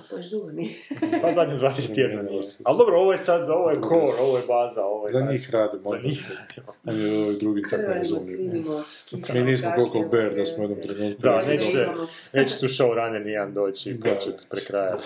A 0.01 0.09
to 0.10 0.16
još 0.16 0.31
dugo 0.31 0.51
nije. 0.51 0.74
Pa 1.22 1.32
zadnje 1.32 1.56
dva, 1.56 1.72
tri 1.72 1.94
tjedna 1.94 2.22
nisu. 2.22 2.62
Ali 2.66 2.78
dobro, 2.78 2.97
ovo 2.97 3.12
je 3.12 3.18
sad, 3.18 3.51
ovo 3.51 3.70
je 3.70 3.77
core, 3.77 4.20
ovo 4.20 4.36
je 4.36 4.43
baza, 4.48 4.85
ovo 4.85 5.06
je... 5.06 5.12
Za 5.12 5.18
taj- 5.18 5.32
njih 5.32 5.51
radimo. 5.51 5.90
Za 5.90 5.98
njih 6.05 6.31
radimo. 6.31 6.72
A 6.85 6.93
mi 6.93 7.22
ovi 7.24 7.39
drugi 7.39 7.62
tako 7.70 7.82
ne 7.82 7.98
moš. 7.98 9.32
Mi 9.35 9.43
nismo 9.43 9.72
koliko 9.77 10.09
Bear 10.09 10.35
da 10.35 10.47
smo 10.47 10.64
jednom 10.64 10.81
trenutku. 10.82 11.22
Da, 11.22 11.43
ne 11.43 11.47
nećete, 11.48 11.89
neće 12.32 12.60
tu 12.60 12.66
showrunner 12.66 13.24
nijedan 13.24 13.55
doći 13.55 13.90
i 13.90 14.01
početi 14.01 14.47
prekrajati. 14.51 15.02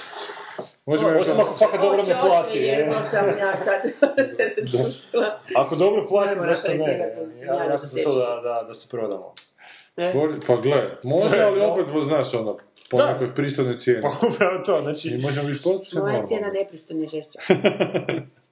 Možemo 0.87 1.11
još 1.11 1.23
Osim 1.23 1.41
ako 1.41 1.53
fakat 1.53 1.81
dobro 1.81 2.03
ne 2.03 2.15
plati. 2.21 2.59
je. 2.59 2.65
jer 2.65 2.93
to 2.93 3.01
sam 3.01 3.29
ja 3.39 3.57
sad 3.57 3.81
se 4.37 4.55
razlutila. 4.59 5.41
Ako 5.57 5.77
dobro 5.77 6.07
plati, 6.09 6.41
zašto 6.41 6.69
ne? 6.75 7.13
Ja, 7.47 7.65
ja 7.65 7.79
sam 7.79 7.89
za 7.89 8.03
to 8.11 8.19
da, 8.19 8.41
da, 8.43 8.65
da 8.69 8.75
se 8.75 8.89
prodamo. 8.91 9.35
Ne? 9.97 10.13
Pa 10.47 10.57
gle, 10.57 10.91
može, 11.05 11.41
ali 11.43 11.61
opet, 11.71 11.87
znaš, 12.05 12.35
ono, 12.35 12.57
po 12.97 13.03
Da. 13.03 13.13
nekoj 13.13 13.35
pristojnoj 13.35 13.79
cijeni. 13.79 14.03
Pa 14.03 14.09
upravo 14.29 14.65
to, 14.67 14.79
I 14.79 14.83
znači... 14.83 15.19
možemo 15.23 15.49
biti 15.49 15.63
potpuno 15.63 16.05
Moja 16.05 16.27
cijena 16.27 16.51
nepristojne 16.51 17.07
žešća. 17.07 17.39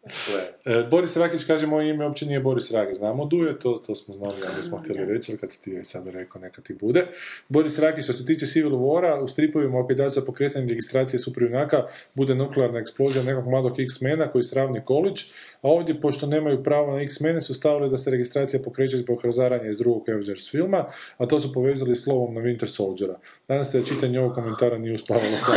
E, 0.65 0.85
Boris 0.91 1.17
Rakić 1.17 1.45
kaže, 1.45 1.67
moje 1.67 1.91
ime 1.91 2.07
uopće 2.07 2.27
nije 2.27 2.41
Boris 2.41 2.71
Rage. 2.71 2.95
Znamo 2.95 3.25
Duje, 3.25 3.59
to, 3.59 3.83
to 3.87 3.95
smo 3.95 4.15
znali, 4.15 4.35
ali 4.47 4.57
nismo 4.57 4.79
htjeli 4.79 5.05
reći, 5.05 5.33
ali 5.33 5.39
kad 5.39 5.53
si 5.53 5.65
ti 5.65 5.73
već 5.73 5.87
sada 5.87 6.11
rekao, 6.11 6.41
neka 6.41 6.63
ti 6.63 6.75
bude. 6.75 7.07
Boris 7.49 7.79
Rakić, 7.79 8.05
što 8.05 8.13
se 8.13 8.27
tiče 8.27 8.47
Civil 8.47 8.71
Wara, 8.71 9.21
u 9.21 9.29
stripovima 9.29 9.79
okidač 9.79 10.13
za 10.13 10.21
pokretanje 10.21 10.67
registracije 10.67 11.21
superjunaka 11.21 11.87
bude 12.15 12.35
nuklearna 12.35 12.79
eksplozija 12.79 13.25
nekog 13.25 13.49
mladog 13.49 13.81
X-mena 13.81 14.33
koji 14.33 14.43
sravni 14.43 14.85
kolić, 14.85 15.33
a 15.63 15.69
ovdje, 15.69 16.01
pošto 16.01 16.27
nemaju 16.27 16.63
pravo 16.63 16.93
na 16.93 17.03
X-mene, 17.03 17.43
su 17.43 17.55
stavili 17.55 17.91
da 17.91 17.97
se 17.97 18.11
registracija 18.11 18.63
pokreće 18.65 18.97
zbog 18.97 19.25
razaranja 19.25 19.71
iz 19.71 19.79
drugog 19.79 20.09
Avengers 20.09 20.51
filma, 20.51 20.85
a 21.17 21.27
to 21.27 21.41
su 21.41 21.53
povezali 21.53 21.97
slovom 21.97 22.35
na 22.35 22.41
Winter 22.41 22.67
Soldiera. 22.67 23.19
Danas 23.49 23.71
se 23.71 23.81
da 23.81 23.87
čitanje 23.87 24.21
ovog 24.21 24.35
komentara 24.35 24.79
nije 24.79 24.95
uspavalo 24.95 25.39
sam. 25.47 25.55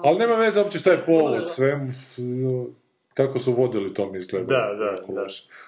Malo. 0.00 0.08
Ali 0.08 0.18
nema 0.18 0.34
veze 0.34 0.60
uopće 0.60 0.78
šta 0.78 0.92
je 0.92 1.00
povod 1.06 1.50
svemu, 1.50 1.88
f- 1.88 2.74
kako 3.14 3.38
su 3.38 3.52
vodili 3.52 3.94
to 3.94 4.12
mi 4.12 4.18
izgleda. 4.18 4.46
Da, 4.46 4.74
da, 4.74 5.14
da. 5.14 5.26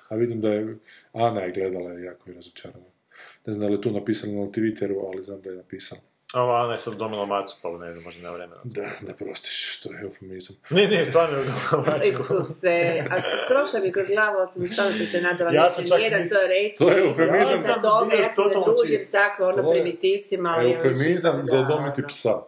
A 0.08 0.16
vidim 0.16 0.40
da 0.40 0.48
je, 0.48 0.76
Ana 1.12 1.40
je 1.40 1.52
gledala 1.52 2.00
i 2.00 2.02
jako 2.02 2.30
je 2.30 2.36
razočarana. 2.36 2.84
Ne 3.46 3.52
znam 3.52 3.60
da 3.60 3.68
li 3.68 3.74
je 3.74 3.80
tu 3.80 3.90
napisano 3.90 4.32
na 4.40 4.46
Twitteru, 4.46 5.06
ali 5.06 5.22
znam 5.22 5.40
da 5.40 5.50
je 5.50 5.56
napisala. 5.56 6.00
Ova 6.34 6.64
Ana 6.64 6.72
je 6.72 6.78
sad 6.78 6.94
domila 6.94 7.26
macu, 7.26 7.56
pa 7.62 7.68
ne 7.78 7.92
znam, 7.92 8.04
možda 8.04 8.22
nema 8.22 8.34
vremena. 8.34 8.60
Da, 8.64 8.88
da 9.00 9.14
prostiš, 9.14 9.80
to 9.80 9.92
je 9.92 10.00
eufemizam. 10.02 10.56
Ne, 10.70 10.86
ne, 10.86 11.04
stvarno 11.04 11.38
je 11.38 11.44
domila 11.44 11.86
mačku. 11.86 12.08
Isuse, 12.08 13.04
a 13.10 13.16
prošla 13.48 13.80
mi 13.80 13.92
kroz 13.92 14.06
glavu, 14.06 14.38
ali 14.38 14.46
sam 14.46 14.68
stvarno 14.68 14.92
sam 14.92 15.06
se 15.06 15.20
nadala, 15.20 15.52
Ja 15.52 15.70
sam 15.70 15.82
neće 15.82 15.90
čak 15.90 15.98
nijedan 15.98 16.20
mis- 16.20 16.30
to 16.30 16.46
reći. 16.48 16.78
To 16.78 16.90
je 16.90 17.08
eufemizam. 17.08 17.58
Iza 17.58 17.74
toga, 17.74 18.14
ja 18.14 18.30
se 18.30 18.42
ne 18.42 18.74
družim 18.76 18.98
s 19.00 19.10
tako 19.10 19.44
ono 19.44 19.62
To 19.62 19.74
je 19.74 19.82
primitivcima, 19.82 20.54
ali... 20.56 20.66
ono, 20.66 20.74
Eufemizam 20.74 21.42
za 21.46 21.60
udomiti 21.60 22.02
psa. 22.08 22.42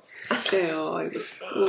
Oj, 0.94 1.10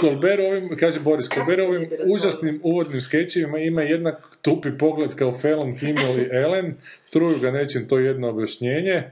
Colbert 0.01 0.39
ovim, 0.39 0.77
kaže 0.79 0.99
Boris, 0.99 1.25
se 1.33 1.61
ovim 1.63 1.81
ne 1.81 1.97
užasnim 2.13 2.59
uvodnim 2.63 3.01
skečevima 3.01 3.57
ima 3.57 3.81
jednak 3.81 4.15
tupi 4.41 4.77
pogled 4.77 5.15
kao 5.15 5.33
Fallon, 5.41 5.77
Kimmel 5.77 6.19
i 6.19 6.29
Ellen, 6.31 6.75
truju 7.09 7.39
ga 7.41 7.51
nečim 7.51 7.87
to 7.87 7.99
jedno 7.99 8.29
objašnjenje, 8.29 9.11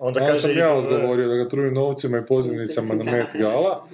Onda 0.00 0.20
kaže 0.20 0.40
sam 0.40 0.50
i- 0.50 0.54
ja 0.54 0.74
odgovorio 0.74 1.28
da 1.28 1.34
ga 1.34 1.48
truju 1.48 1.70
novcima 1.72 2.18
i 2.18 2.26
pozivnicama 2.26 2.94
na 2.94 3.04
Met 3.04 3.26
Gala. 3.34 3.86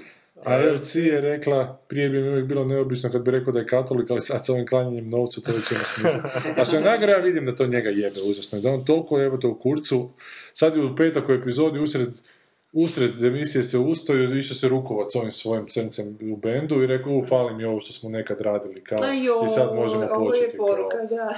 A 0.44 0.58
RC 0.64 0.94
je 0.96 1.20
rekla, 1.20 1.78
prije 1.88 2.08
bi 2.08 2.22
mi 2.22 2.28
uvijek 2.28 2.46
bilo 2.46 2.64
neobično 2.64 3.10
kad 3.10 3.22
bi 3.22 3.30
rekao 3.30 3.52
da 3.52 3.58
je 3.58 3.66
katolik, 3.66 4.10
ali 4.10 4.20
sad 4.20 4.46
s 4.46 4.48
ovim 4.48 4.66
klanjanjem 4.66 5.10
novcu 5.10 5.42
to 5.42 5.52
već 5.52 5.70
ima 5.70 5.80
smisla. 5.80 6.30
A 6.56 6.64
što 6.64 6.76
je 6.76 6.82
nagra, 6.82 7.12
ja 7.12 7.18
vidim 7.18 7.46
da 7.46 7.56
to 7.56 7.66
njega 7.66 7.90
jebe 7.90 8.20
užasno. 8.22 8.58
i 8.58 8.62
Da 8.62 8.70
on 8.70 8.84
toliko 8.84 9.18
jebe 9.18 9.40
to 9.40 9.48
u 9.48 9.54
kurcu. 9.54 10.10
Sad 10.54 10.76
je 10.76 10.84
u 10.84 10.96
petak 10.96 11.28
u 11.28 11.32
epizodi 11.32 11.78
usred 11.78 12.08
usred 12.72 13.24
emisije 13.24 13.64
se 13.64 13.78
ustoju, 13.78 14.38
išao 14.38 14.54
se 14.54 14.68
rukovat 14.68 15.12
s 15.12 15.16
ovim 15.16 15.32
svojim 15.32 15.66
crncem 15.68 16.18
u 16.22 16.36
bendu 16.36 16.82
i 16.82 16.86
rekao, 16.86 17.12
u, 17.12 17.24
fali 17.24 17.54
mi 17.54 17.64
ovo 17.64 17.80
što 17.80 17.92
smo 17.92 18.10
nekad 18.10 18.40
radili, 18.40 18.84
kao, 18.84 18.98
i 19.46 19.48
sad 19.48 19.74
možemo 19.74 20.04
ovo 20.06 20.26
početi. 20.26 20.46
je 20.46 20.56
kao. 20.56 20.66
poruka, 20.66 20.96
da. 21.10 21.34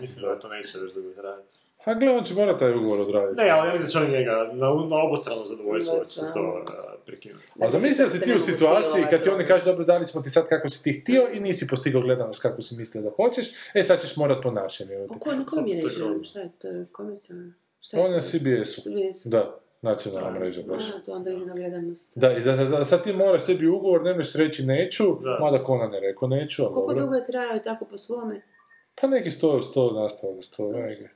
Mislim 0.00 0.22
da 0.22 0.38
to 0.38 0.48
neće 0.48 0.78
još 0.78 0.94
dugo 0.94 1.10
trajati. 1.10 1.54
A 1.84 1.94
gle, 1.94 2.10
on 2.10 2.24
će 2.24 2.34
morat 2.34 2.58
taj 2.58 2.74
ugovor 2.74 3.00
odraditi. 3.00 3.42
Ne, 3.42 3.50
ali 3.50 3.68
ja 3.68 3.72
mislim 3.72 3.86
da 3.86 3.90
će 3.90 3.98
oni 3.98 4.18
njega 4.18 4.50
na, 4.52 4.66
na 4.88 5.02
obostrano 5.04 5.44
zadovoljstvo 5.44 6.04
će 6.04 6.20
se 6.20 6.26
to 6.34 6.40
uh, 6.40 7.04
prekinuti. 7.06 7.46
A 7.60 7.70
zamisli 7.70 8.04
da 8.04 8.10
si 8.10 8.18
se 8.18 8.24
ti 8.24 8.30
ne 8.30 8.36
u 8.36 8.38
situaciji 8.38 9.04
kad 9.10 9.22
ti 9.22 9.28
oni 9.28 9.46
kažu 9.46 9.64
dobro 9.64 9.84
dali 9.84 10.06
smo 10.06 10.22
ti 10.22 10.30
sad 10.30 10.48
kako 10.48 10.68
si 10.68 10.82
ti 10.82 11.00
htio 11.00 11.28
i 11.32 11.40
nisi 11.40 11.66
postigao 11.66 12.02
gledanost 12.02 12.42
kako 12.42 12.62
si 12.62 12.76
mislio 12.78 13.02
da 13.02 13.10
hoćeš, 13.10 13.46
e 13.74 13.82
sad 13.82 14.00
ćeš 14.00 14.16
morat 14.16 14.42
po 14.42 14.50
našem. 14.50 14.90
evo 14.92 15.06
te. 15.06 15.14
A 15.16 15.18
ko, 15.18 15.32
na 15.32 15.46
kom 15.46 15.66
je 15.66 15.82
režim? 15.82 16.24
Šta 16.24 16.40
je 16.40 16.50
to? 16.58 16.68
Komercijalno? 16.92 17.52
Šta 17.80 17.96
je 17.96 18.02
On 18.04 18.10
je 18.10 18.16
na? 18.16 18.20
CBS-u. 18.20 18.80
CBS-u. 18.82 19.28
Da, 19.28 19.58
nacionalna 19.82 20.38
mreža 20.38 20.62
baš. 20.68 20.84
Onda 21.08 21.30
ide 21.30 21.46
na 21.46 21.54
gledanost. 21.54 22.18
Da, 22.18 22.32
i 22.32 22.40
da, 22.40 22.84
sad 22.84 23.04
ti 23.04 23.12
moraš 23.12 23.46
tebi 23.46 23.66
ugovor, 23.66 24.02
ne 24.02 24.14
možeš 24.14 24.34
reći 24.34 24.66
neću, 24.66 25.04
Da. 25.22 25.38
mada 25.40 25.64
Conan 25.66 25.94
je 25.94 26.00
rekao 26.00 26.28
neću, 26.28 26.62
ali 26.64 26.74
Koliko 26.74 27.00
dugo 27.00 27.14
je 27.14 27.24
trajao 27.24 27.58
tako 27.58 27.84
po 27.84 27.96
svome? 27.96 28.42
Pa 29.00 29.06
neki 29.06 29.30
sto, 29.30 29.62
sto 29.62 29.92
nastavaka, 29.92 30.42
sto 30.42 30.72
negdje. 30.72 31.14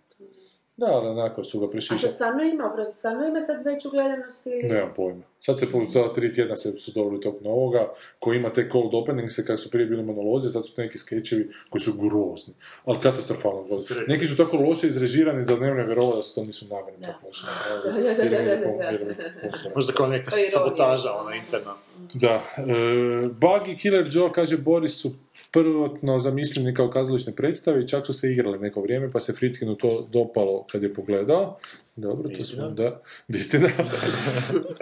Da, 0.77 0.87
ali 0.87 1.09
onako 1.09 1.45
su 1.45 1.61
ga 1.61 1.67
A 1.77 1.81
što 1.81 2.09
stvarno 2.09 2.43
ima? 2.43 2.73
Prosto 2.75 2.95
stvarno 2.95 3.27
ima 3.27 3.41
sad 3.41 3.65
veću 3.65 3.91
gledanost 3.91 4.47
ili... 4.47 4.63
Nemam 4.63 4.93
pojma. 4.97 5.23
Sad 5.41 5.59
se 5.59 5.67
ta 5.93 6.15
tri 6.15 6.33
tjedna 6.33 6.57
se 6.57 6.73
su 6.73 6.91
dobili 6.95 7.21
tog 7.21 7.35
novoga, 7.43 7.93
koji 8.19 8.37
ima 8.37 8.53
te 8.53 8.69
cold 8.73 8.95
opening, 8.95 9.31
se 9.31 9.47
kako 9.47 9.59
su 9.59 9.71
prije 9.71 9.87
bili 9.87 10.03
monolozi, 10.03 10.51
sad 10.51 10.67
su 10.67 10.73
neki 10.77 10.99
skečevi 10.99 11.49
koji 11.71 11.83
su 11.83 11.93
grozni, 11.93 12.55
ali 12.85 12.99
katastrofalno 13.03 13.63
grozni. 13.63 13.97
Neki 14.09 14.27
su 14.27 14.37
tako 14.37 14.57
loše 14.57 14.87
izrežirani 14.87 15.45
da 15.45 15.57
ne 15.57 15.85
vjerovati 15.85 16.17
da 16.17 16.23
su 16.23 16.35
to 16.35 16.45
nisu 16.45 16.67
namjerno 16.75 17.07
tako 17.07 17.27
loše. 17.27 17.47
Da, 17.85 17.93
da, 17.93 18.15
da, 18.15 18.57
da, 18.57 18.99
da. 19.43 19.71
Možda 19.75 19.93
kao 19.93 20.07
neka 20.07 20.31
To 20.31 20.37
ironija. 20.37 20.51
sabotaža, 20.51 21.13
ona 21.13 21.37
interna. 21.37 21.75
Da, 22.15 22.43
e, 22.57 23.29
Bug 23.29 23.69
i 23.69 23.77
Killer 23.77 24.09
Joe, 24.11 24.33
kaže 24.33 24.57
Boris, 24.57 25.03
su 25.03 25.11
prvotno 25.51 26.19
zamišljeni 26.19 26.75
kao 26.75 26.91
kazališne 26.91 27.33
predstave 27.35 27.83
i 27.83 27.89
čak 27.89 28.07
su 28.07 28.13
se 28.13 28.33
igrali 28.33 28.59
neko 28.59 28.81
vrijeme, 28.81 29.11
pa 29.11 29.21
se 29.21 29.33
Fritkinu 29.33 29.75
to 29.75 30.09
dopalo 30.13 30.67
kad 30.73 30.83
je 30.83 30.95
pogledao. 30.95 31.59
Dobro, 31.97 32.29
to 32.29 32.41
smo, 32.43 32.71
da, 32.71 33.03
istina. 33.31 33.69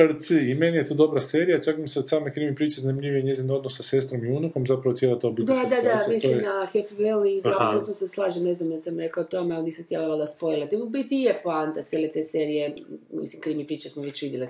RC, 0.01 0.31
i 0.31 0.55
meni 0.55 0.77
je 0.77 0.87
to 0.87 0.95
dobra 0.95 1.21
serija, 1.21 1.59
čak 1.59 1.77
mi 1.79 1.89
se 1.89 1.99
od 1.99 2.09
same 2.09 2.33
krimi 2.33 2.55
priče 2.55 2.81
zanimljivije 2.81 3.23
njezin 3.23 3.51
odnos 3.51 3.77
sa 3.77 3.83
sestrom 3.83 4.25
i 4.25 4.29
unukom, 4.29 4.67
zapravo 4.67 4.97
cijela 4.97 5.15
ta 5.15 5.21
Da, 5.21 5.29
obiteljska 5.29 5.77
da, 5.77 5.83
da, 5.85 6.01
to 6.01 6.13
mislim 6.13 6.33
je- 6.33 6.43
na 6.43 6.69
Happy 6.73 6.97
Valley, 6.99 7.43
da, 7.43 7.57
apsolutno 7.61 7.95
se 7.95 8.09
slažem, 8.09 8.45
ne 8.45 8.55
znam 8.55 8.73
ja 8.73 8.79
sam 8.79 8.99
rekla 8.99 9.23
o 9.23 9.27
tome, 9.27 9.55
ali 9.55 9.65
nisam 9.65 9.85
htjela 9.85 10.07
valjda 10.09 10.27
spojlati. 10.27 10.77
U 10.77 10.89
biti 10.89 11.17
je 11.17 11.41
poanta 11.43 11.83
cijele 11.83 12.09
te 12.09 12.23
serije, 12.23 12.77
mislim, 13.13 13.43
krimi 13.43 13.67
priče 13.67 13.89
smo 13.89 14.03
već 14.03 14.23
vidjeli, 14.23 14.47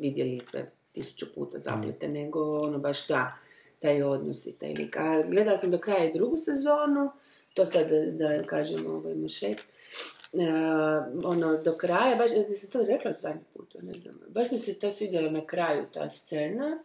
vidjeli 0.00 0.40
sve 0.40 0.66
tisuću 0.92 1.26
puta 1.34 1.58
zaplete, 1.58 2.08
nego 2.08 2.58
ono 2.58 2.78
baš 2.78 3.08
da, 3.08 3.34
taj 3.84 4.02
odnos 4.02 4.46
i 4.46 4.52
taj 4.52 4.74
lik. 4.74 4.96
A 4.96 5.22
gledala 5.22 5.56
sam 5.56 5.70
do 5.70 5.78
kraja 5.78 6.04
i 6.04 6.12
drugu 6.12 6.36
sezonu, 6.36 7.10
to 7.54 7.66
sad 7.66 7.90
da, 7.90 8.26
da 8.28 8.42
kažem 8.46 8.86
ovaj 8.86 9.14
mušet, 9.14 9.58
Uh, 10.34 10.40
ono, 11.24 11.62
do 11.62 11.72
kraja, 11.72 12.16
baš, 12.16 12.30
nisam 12.48 12.70
to 12.70 12.82
rekla 12.86 13.12
zadnji 13.12 13.42
put, 13.56 13.74
ne 13.82 13.92
znam, 13.92 14.14
baš 14.28 14.50
mi 14.50 14.58
se 14.58 14.74
to 14.74 14.90
svidjelo 14.90 15.30
na 15.30 15.46
kraju, 15.46 15.84
ta 15.92 16.10
scena, 16.10 16.78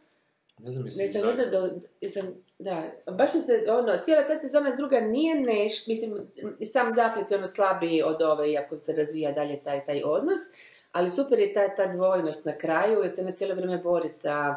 Ne 0.63 0.71
znam, 0.71 1.38
ne 1.38 1.45
do, 1.45 1.69
jesam, 2.01 2.27
da, 2.59 2.84
baš 3.11 3.34
mi 3.34 3.41
se, 3.41 3.65
ono, 3.69 3.97
cijela 4.03 4.27
ta 4.27 4.35
sezona 4.35 4.76
druga 4.76 4.99
nije 4.99 5.35
neš, 5.35 5.88
mislim, 5.88 6.27
sam 6.65 6.91
zaplet 6.91 7.31
je 7.31 7.38
ono 7.38 7.47
slabiji 7.47 8.03
od 8.03 8.21
ove, 8.21 8.51
iako 8.51 8.77
se 8.77 8.93
razvija 8.93 9.31
dalje 9.31 9.59
taj, 9.59 9.85
taj 9.85 10.01
odnos, 10.05 10.39
ali 10.91 11.09
super 11.09 11.39
je 11.39 11.53
ta, 11.53 11.76
ta 11.76 11.88
dvojnost 11.91 12.45
na 12.45 12.57
kraju, 12.57 12.99
jer 12.99 13.09
se 13.09 13.23
na 13.23 13.31
cijelo 13.31 13.55
vrijeme 13.55 13.77
bori 13.77 14.09
sa 14.09 14.55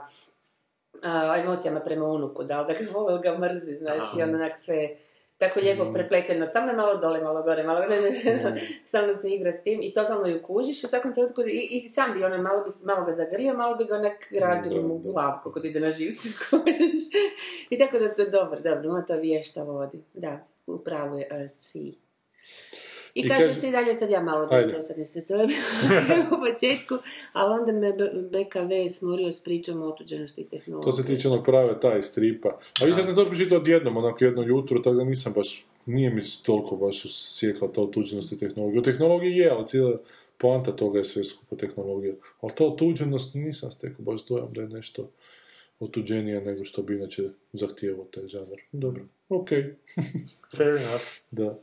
a, 1.02 1.36
emocijama 1.44 1.81
prema 1.81 2.06
unuku, 2.06 2.44
da 2.44 2.60
li 2.60 2.74
da 2.74 3.23
ga 3.23 3.31
ga 3.31 3.39
mrzi, 3.39 3.77
znaš, 3.77 4.05
i 4.19 4.23
ono 4.23 4.35
onak 4.35 4.59
sve 4.59 4.97
tako 5.39 5.60
lijepo 5.60 5.93
prepleteno, 5.93 6.47
stalno 6.47 6.70
je 6.70 6.77
malo 6.77 6.97
dole, 6.97 7.20
malo 7.20 7.43
gore, 7.43 7.62
malo 7.62 7.81
stalno 8.89 9.14
se 9.14 9.28
igra 9.28 9.52
s 9.52 9.62
tim 9.62 9.81
i 9.82 9.93
totalno 9.93 10.27
ju 10.27 10.43
kužiš 10.43 10.85
u 10.85 10.86
svakom 10.86 11.14
trenutku, 11.14 11.43
i, 11.43 11.69
i 11.70 11.81
sam 11.81 12.12
bi 12.12 12.24
ono, 12.24 12.43
malo, 12.43 12.64
bi, 12.64 12.70
malo 12.85 13.05
ga 13.05 13.12
zagrlio, 13.12 13.55
malo 13.55 13.77
bi 13.77 13.85
ga 13.85 13.97
onak 13.97 14.32
razbilo 14.40 14.82
mu 14.82 14.98
glavu 14.98 15.40
kako 15.44 15.60
ide 15.64 15.81
na 15.81 15.90
živce, 15.90 16.28
kužiš. 16.51 17.05
I 17.70 17.78
tako 17.78 17.98
da 17.98 18.14
to 18.14 18.24
dobro, 18.24 18.60
dobro, 18.60 18.85
ima 18.85 19.02
to 19.02 19.16
vješta 19.16 19.62
vodi, 19.62 20.02
da, 20.14 20.39
upravo 20.66 21.19
je 21.19 21.28
RC. 21.47 21.77
I, 23.14 23.20
I 23.20 23.28
kažem 23.28 23.47
kaže- 23.48 23.60
si 23.60 23.70
dalje, 23.70 23.97
sad 23.97 24.10
ja 24.10 24.22
malo 24.22 24.47
da 24.47 24.66
dosadne 24.66 25.06
sve, 25.06 25.24
to 25.24 25.34
je 25.36 25.48
u 26.32 26.36
početku, 26.40 26.94
ali 27.32 27.60
onda 27.60 27.72
me 27.72 27.93
BKV 28.30 28.94
smorio 28.98 29.32
s 29.32 29.43
pričom 29.43 29.82
o 29.82 29.86
otuđenosti 29.86 30.48
tehnologije. 30.51 30.84
To 30.84 30.93
se 30.93 31.06
tiče 31.06 31.28
onog 31.28 31.44
prave 31.44 31.80
taj 31.80 32.02
stripa. 32.02 32.59
A 32.80 32.84
vi 32.84 32.90
ja 32.90 33.02
sam 33.02 33.14
to 33.14 33.26
pročitao 33.26 33.59
odjednom, 33.59 33.97
onako 33.97 34.24
jedno 34.24 34.43
jutro, 34.43 34.78
tako 34.78 34.97
da 34.97 35.05
nisam 35.05 35.32
baš, 35.36 35.66
nije 35.86 36.10
mi 36.10 36.22
toliko 36.43 36.76
baš 36.76 37.05
usjekla 37.05 37.72
ta 37.72 37.82
otuđenost 37.82 38.32
i 38.32 38.39
tehnologija. 38.39 38.80
O 38.80 38.84
tehnologiji 38.84 39.36
je, 39.36 39.51
ali 39.51 39.66
cijela 39.66 39.98
poanta 40.39 40.72
toga 40.76 40.98
je 40.98 41.05
sve 41.05 41.24
skupo 41.24 41.56
tehnologija. 41.56 42.14
Ali 42.40 42.52
ta 42.56 42.64
otuđenost 42.66 43.34
nisam 43.34 43.70
stekao 43.70 44.05
baš 44.05 44.26
dojam 44.26 44.52
da 44.52 44.60
je 44.60 44.68
nešto 44.68 45.10
otuđenije 45.80 46.40
nego 46.40 46.64
što 46.64 46.82
bi 46.82 46.94
inače 46.94 47.22
zahtijevao 47.52 48.05
taj 48.05 48.26
žanr. 48.26 48.60
Dobro, 48.72 49.02
okej, 49.37 49.77
Fair 50.57 50.77
enough. 50.77 51.05
da. 51.31 51.59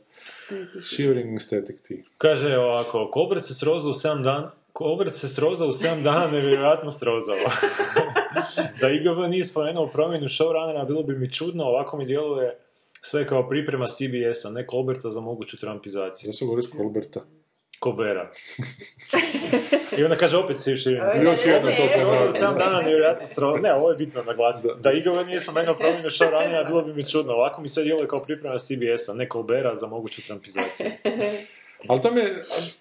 Shivering 0.82 1.34
aesthetic 1.34 1.82
ti. 1.82 2.04
Kaže 2.18 2.56
ovako, 2.58 3.10
Colbert 3.14 3.44
se 3.44 3.54
srozao 3.54 3.90
u 3.90 3.94
7 3.94 4.22
dana, 4.22 4.52
Colbert 4.78 5.14
se 5.14 5.28
srozao 5.28 5.68
u 5.68 5.72
7 5.72 6.02
dana, 6.02 6.30
nevjerojatno 6.30 6.90
srozao. 6.90 7.36
da 8.80 8.90
IGV 8.90 9.28
nije 9.28 9.44
spomenuo 9.44 9.86
promjenu 9.86 10.26
showrunnera, 10.26 10.86
bilo 10.86 11.02
bi 11.02 11.18
mi 11.18 11.32
čudno, 11.32 11.64
ovako 11.64 11.96
mi 11.96 12.06
djeluje 12.06 12.58
sve 13.02 13.26
kao 13.26 13.48
priprema 13.48 13.86
CBS-a, 13.86 14.50
ne 14.50 14.66
Colberta 14.70 15.10
za 15.10 15.20
moguću 15.20 15.56
trumpizaciju. 15.56 16.28
Ja 16.28 16.32
sam 16.32 16.46
govorio 16.48 16.62
s 16.62 16.70
Colberta. 16.76 17.20
Colbera. 17.84 18.30
I 19.98 20.04
onda 20.04 20.16
kaže 20.16 20.36
opet 20.36 20.60
si 20.60 20.70
još 20.70 20.86
Još 21.22 21.46
jedno 21.46 21.70
to 21.70 21.82
za 22.32 22.46
7 22.46 22.58
dana 22.58 22.80
nevjerojatno 22.82 23.26
sro... 23.26 23.56
Ne, 23.56 23.74
ovo 23.74 23.90
je 23.90 23.96
bitno 23.96 24.22
naglasiti. 24.22 24.74
Da 24.80 24.92
IGV 24.92 25.26
nije 25.26 25.40
spomenuo 25.40 25.74
promjenu 25.74 26.10
showrunnera, 26.10 26.66
bilo 26.66 26.82
bi 26.82 26.94
mi 26.94 27.06
čudno. 27.06 27.32
Ovako 27.32 27.62
mi 27.62 27.68
sve 27.68 27.84
djeluje 27.84 28.08
kao 28.08 28.22
priprema 28.22 28.58
CBS-a, 28.58 29.14
ne 29.14 29.28
Colbera 29.32 29.76
za 29.76 29.86
moguću 29.86 30.26
trumpizaciju. 30.26 30.90
Ali 31.88 32.00
to 32.00 32.10
me, 32.14 32.22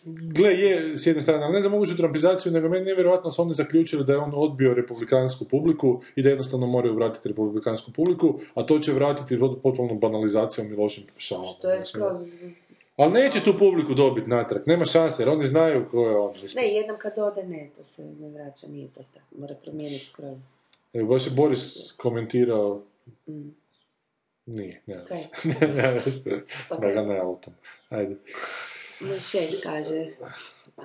gle, 0.06 0.50
je 0.50 0.98
s 0.98 1.08
jedne 1.08 1.22
strane, 1.22 1.44
ali 1.44 1.54
ne 1.54 1.62
za 1.62 1.70
moguću 1.70 1.98
trumpizaciju, 1.98 2.52
nego 2.52 2.70
meni 2.70 2.86
nevjerojatno 2.86 3.32
su 3.32 3.42
oni 3.42 3.56
zaključili 3.56 4.06
da 4.06 4.14
je 4.14 4.20
on 4.20 4.32
odbio 4.36 4.74
republikansku 4.74 5.46
publiku 5.52 6.02
i 6.16 6.22
da 6.24 6.30
jednostavno 6.30 6.68
moraju 6.68 6.96
vratiti 6.96 7.30
republikansku 7.30 7.92
publiku, 7.92 8.40
a 8.54 8.64
to 8.64 8.80
će 8.80 8.92
vratiti 8.92 9.38
pot- 9.38 9.62
potpunom 9.64 10.00
banalizacijom 10.00 10.74
i 10.74 10.76
lošim 10.76 11.04
šalama. 11.18 11.54
To 11.62 11.72
je 11.72 11.82
skroz... 11.82 12.20
Ali 13.00 13.12
neće 13.14 13.44
tu 13.44 13.54
publiku 13.60 13.94
dobiti 13.94 14.30
natrag, 14.30 14.62
nema 14.66 14.86
šanse, 14.86 15.24
jer 15.24 15.30
oni 15.30 15.48
znaju 15.48 15.86
ko 15.92 16.10
je 16.10 16.18
on. 16.18 16.32
Mislim. 16.44 16.64
Ne, 16.66 16.74
jednom 16.74 16.98
kad 16.98 17.20
ode, 17.20 17.44
ne, 17.44 17.70
to 17.78 17.84
se 17.84 18.04
ne 18.06 18.30
vraća, 18.30 18.68
nije 18.68 18.88
to 18.88 19.02
tako. 19.14 19.26
Mora 19.38 19.56
promijeniti 19.64 20.06
skroz. 20.06 20.40
Evo, 20.94 21.08
baš 21.08 21.26
je 21.26 21.32
Boris 21.36 21.92
komentirao, 21.98 22.82
Mm. 23.28 23.56
nije, 24.46 24.82
ne, 24.86 25.06
Kaj? 25.08 25.18
ne, 25.44 25.68
ne, 25.68 26.02
ne, 26.26 26.42
da 26.82 26.90
ga 26.92 27.02
ne 27.02 27.20
autom. 27.20 27.54
Ajde. 27.90 28.16
Moj 29.00 29.20
šef 29.20 29.50
kaže, 29.64 30.08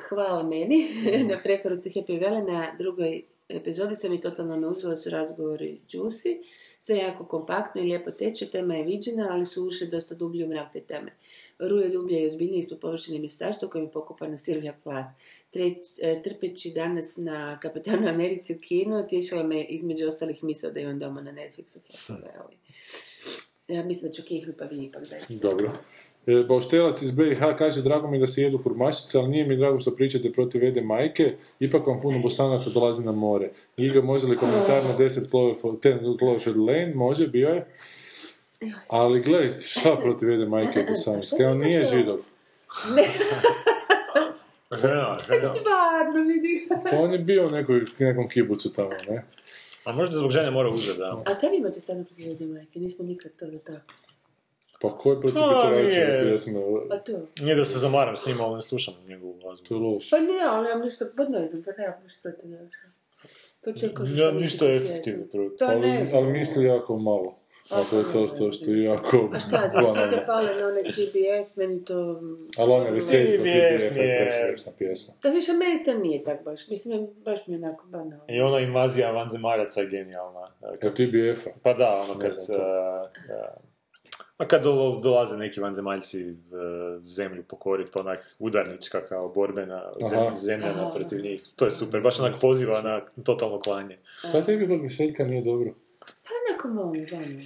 hvala 0.08 0.42
meni 0.42 0.86
na 1.30 1.38
preporuci 1.42 1.90
Happy 1.90 2.20
Vele. 2.20 2.42
Na 2.42 2.66
drugoj 2.78 3.22
epizodi 3.48 3.94
sam 3.94 4.12
i 4.12 4.20
totalno 4.20 4.56
me 4.56 4.66
uzela 4.66 4.96
su 4.96 5.10
razgovori 5.10 5.80
Juicy. 5.88 6.38
Sve 6.86 6.96
jako 6.96 7.24
kompaktno 7.24 7.80
i 7.80 7.84
lijepo 7.84 8.10
teče, 8.10 8.46
tema 8.46 8.74
je 8.74 8.84
viđena, 8.84 9.28
ali 9.30 9.46
su 9.46 9.66
ušli 9.66 9.88
dosta 9.88 10.14
dublje 10.14 10.44
u 10.44 10.48
mrak 10.48 10.72
te 10.72 10.80
teme. 10.80 11.12
Ruje 11.58 11.88
dublje 11.88 12.22
i 12.22 12.26
ozbiljnije 12.26 12.58
ispod 12.58 12.80
površine 12.80 13.18
mjestaštvo 13.18 13.68
kojim 13.68 13.86
je 13.86 13.92
pokopana 13.92 14.38
Silvija 14.38 14.74
Plath. 14.82 15.10
Treć, 15.50 15.76
e, 16.02 16.22
trpeći 16.22 16.70
danas 16.70 17.16
na 17.16 17.58
Kapitanu 17.60 18.08
Americi 18.08 18.54
u 18.54 18.60
kinu, 18.60 19.06
tješila 19.08 19.42
me 19.42 19.64
između 19.64 20.06
ostalih 20.06 20.44
misla 20.44 20.70
da 20.70 20.80
imam 20.80 20.98
doma 20.98 21.20
na 21.20 21.32
Netflixu 21.32 21.78
Happy 21.88 22.08
Valley. 22.08 22.56
Ja 23.68 23.84
mislim 23.84 24.10
da 24.10 24.14
ću 24.14 24.22
kihnu 24.22 24.52
pa 24.58 24.64
vi 24.64 24.84
ipak 24.84 25.08
dajte. 25.08 25.34
Dobro. 25.42 25.72
E, 26.26 26.44
Bauštelac 26.48 27.02
iz 27.02 27.16
BiH 27.16 27.40
kaže, 27.58 27.82
drago 27.82 28.08
mi 28.10 28.16
je 28.16 28.20
da 28.20 28.26
se 28.26 28.42
jedu 28.42 28.58
furmašice, 28.58 29.18
ali 29.18 29.28
nije 29.28 29.46
mi 29.46 29.56
drago 29.56 29.80
što 29.80 29.90
pričate 29.90 30.32
protiv 30.32 30.64
Ede 30.64 30.80
majke, 30.80 31.34
ipak 31.60 31.86
vam 31.86 32.00
puno 32.00 32.18
bosanaca 32.18 32.70
dolazi 32.70 33.04
na 33.04 33.12
more. 33.12 33.50
Iga, 33.76 34.02
može 34.02 34.26
li 34.26 34.36
komentar 34.36 34.84
na 34.84 34.98
10 34.98 35.30
Cloverfield, 35.30 35.78
10 35.80 36.18
Cloverfield 36.18 36.58
Lane? 36.58 36.92
Može, 36.94 37.28
bio 37.28 37.48
je. 37.48 37.66
Ali 38.88 39.20
gle, 39.20 39.60
šta 39.60 39.96
protiv 39.96 40.30
Ede 40.30 40.46
majke 40.46 40.80
i 40.80 40.90
bosanaca? 40.90 41.36
Kaj 41.36 41.46
on 41.46 41.58
nije 41.58 41.86
židov. 41.86 42.18
Žena, 44.80 45.16
žena. 45.28 45.54
Stvarno, 45.54 46.24
vidi. 46.26 46.68
Pa 46.90 46.96
on 46.96 47.12
je 47.12 47.18
bio 47.18 47.46
u 47.46 47.50
nekoj, 47.50 47.84
nekom 47.98 48.28
kibucu 48.28 48.72
tamo, 48.72 48.90
ne? 49.08 49.24
A 49.84 49.92
možda 49.92 50.18
zbog 50.18 50.30
žene 50.30 50.50
mora 50.50 50.68
uzeti, 50.68 50.98
da. 50.98 51.22
A 51.26 51.38
kaj 51.38 51.50
vi 51.50 51.56
imate 51.56 51.80
stvarno 51.80 52.04
protiv 52.04 52.26
jedne 52.26 52.46
majke? 52.46 52.78
Nismo 52.78 53.04
nikad 53.04 53.32
to 53.36 53.46
tako. 53.64 54.03
Pa 54.84 54.98
ko 54.98 55.10
je 55.10 55.20
protiv 55.20 55.38
nije-? 55.38 56.36
Pa 56.88 56.96
to. 56.98 57.12
Nije 57.40 57.54
da 57.54 57.64
se 57.64 57.78
zamaram 57.78 58.16
s 58.16 58.26
njima, 58.26 58.44
ali 58.44 58.54
ne 58.54 58.60
slušam 58.62 58.94
njegovu 59.08 59.34
glazbu. 59.34 59.66
To 59.66 59.74
je 59.74 59.80
loše. 59.80 60.10
Pa 60.10 60.18
ne, 60.18 60.38
ali 60.48 60.64
nemam 60.64 60.84
ništa, 60.84 61.04
pa 61.16 61.22
ne 61.24 61.48
znam, 61.48 61.62
pa 61.62 61.70
nemam 61.78 61.98
ništa 62.04 62.20
protiv 62.22 62.50
njega. 62.50 62.68
To 63.60 63.72
će 63.72 63.94
kao 63.94 64.06
što 64.06 64.16
Ja, 64.16 64.32
ništa 64.32 64.58
protiv 64.58 64.82
efektivno 64.82 65.24
protiv. 65.32 65.56
To 65.58 65.64
Ali, 65.64 66.08
ali 66.14 66.32
misli 66.32 66.64
jako 66.64 66.96
malo. 66.98 67.38
A 67.70 67.82
to 67.90 67.98
je 67.98 68.04
to, 68.12 68.26
to 68.28 68.52
što 68.52 68.70
je 68.70 68.84
jako 68.84 69.30
A 69.34 69.38
šta, 69.40 69.70
banalno. 69.74 70.04
se 70.06 70.22
pale 70.26 70.50
na 70.54 70.66
onaj 70.66 70.82
TBF, 70.84 71.56
meni 71.56 71.84
to... 71.84 72.20
Ali 72.58 72.72
on 72.72 72.86
je 72.86 72.90
veselji 72.90 73.38
po 73.38 73.42
TBF 73.42 73.46
je- 73.46 74.04
je 74.04 74.18
presmiješna 74.18 74.72
pjesma. 74.78 75.14
Da 75.22 75.28
više, 75.30 75.52
meni 75.52 75.84
to 75.84 75.94
nije 75.94 76.24
tak 76.24 76.44
baš. 76.44 76.68
Mislim, 76.68 77.08
baš 77.16 77.46
mi 77.46 77.54
je 77.54 77.58
onako 77.58 77.86
banalno. 77.86 78.24
I 78.28 78.40
ona 78.40 78.58
invazija 78.60 79.10
vanzemaljaca 79.10 79.80
je 79.80 79.86
genijalna. 79.88 80.48
Od 80.82 80.94
TBF-a. 80.94 81.50
Pa 81.62 81.72
da, 81.74 82.04
ono 82.04 82.20
kad... 82.20 82.32
a 84.36 84.48
kad 84.48 84.62
dolaze 85.02 85.36
neki 85.36 85.60
vanzemaljci 85.60 86.30
uh, 86.30 86.36
zemlju 87.06 87.44
pokorit, 87.48 87.88
pa 87.92 88.00
onak 88.00 88.36
udarnička 88.38 89.00
kao 89.00 89.28
borbena 89.28 89.92
Aha. 90.04 90.34
zemljana 90.34 90.80
Aha. 90.86 90.92
protiv 90.94 91.20
njih. 91.20 91.42
To 91.56 91.64
je 91.64 91.70
super, 91.70 92.00
baš 92.00 92.20
onak 92.20 92.40
poziva 92.40 92.82
na 92.82 93.00
totalno 93.24 93.60
klanje. 93.60 93.98
Šta 94.18 94.42
tebi 94.42 94.68
kod 94.68 94.82
Veseljka 94.82 95.24
nije 95.24 95.42
dobro? 95.42 95.74
Pa 96.00 96.52
neko 96.52 96.68
malo 96.68 96.92
banalno. 97.10 97.40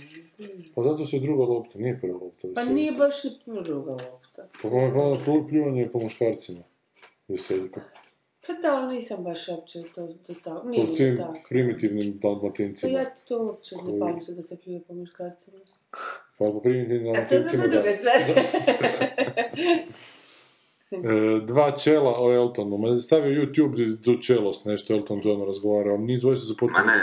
Pa 0.74 0.82
zato 0.82 1.16
je 1.16 1.20
druga 1.20 1.44
lopta, 1.44 1.78
nije 1.78 2.00
prva 2.00 2.18
lopta. 2.18 2.48
Pa 2.54 2.64
nije 2.64 2.92
baš 2.92 3.24
i 3.24 3.28
druga 3.46 3.90
lopta. 3.90 4.48
Pa 4.62 4.68
ono 4.68 5.02
ono 5.02 5.20
plu- 5.26 5.48
pljuvanje 5.48 5.88
po 5.92 5.98
muškarcima. 6.00 6.60
Veseljka. 7.28 7.80
Pa 8.46 8.52
da, 8.52 8.76
ali 8.76 8.94
nisam 8.94 9.24
baš 9.24 9.48
uopće 9.48 9.82
to, 9.94 10.08
to 10.26 10.34
tako. 10.44 10.68
Nije 10.68 10.84
Po 10.84 10.90
mi 10.90 10.96
tim 10.96 11.16
tako. 11.16 11.38
primitivnim 11.48 12.18
Pa 12.22 12.28
dalmatincima. 12.28 12.98
ja 12.98 13.14
to 13.28 13.42
uopće 13.42 13.76
ne 14.14 14.22
se 14.22 14.32
da 14.34 14.42
se 14.42 14.60
pljuje 14.64 14.80
po 14.88 14.94
muškarcima. 14.94 15.58
Pa 16.38 16.44
po 16.44 16.60
primitivnim 16.60 17.14
A 17.14 17.28
to 17.28 17.34
je 17.34 17.42
za 17.42 17.66
da. 17.66 17.82
stvar. 17.92 18.22
E, 20.92 20.96
dva 21.42 21.70
čela 21.72 22.14
o 22.18 22.34
Eltonu. 22.34 22.78
Ma 22.78 23.00
stavio 23.00 23.42
YouTube 23.42 23.74
di- 23.76 23.96
du 23.96 24.18
čelost, 24.18 24.64
nešto 24.64 24.94
Elton 24.94 25.20
John 25.24 25.46
razgovarao. 25.46 25.96
Njih 25.98 26.20
dvoje 26.20 26.36
su 26.36 26.46
se 26.46 26.54
potpuno 26.54 26.84
Ma 26.86 26.92
ne. 26.92 27.02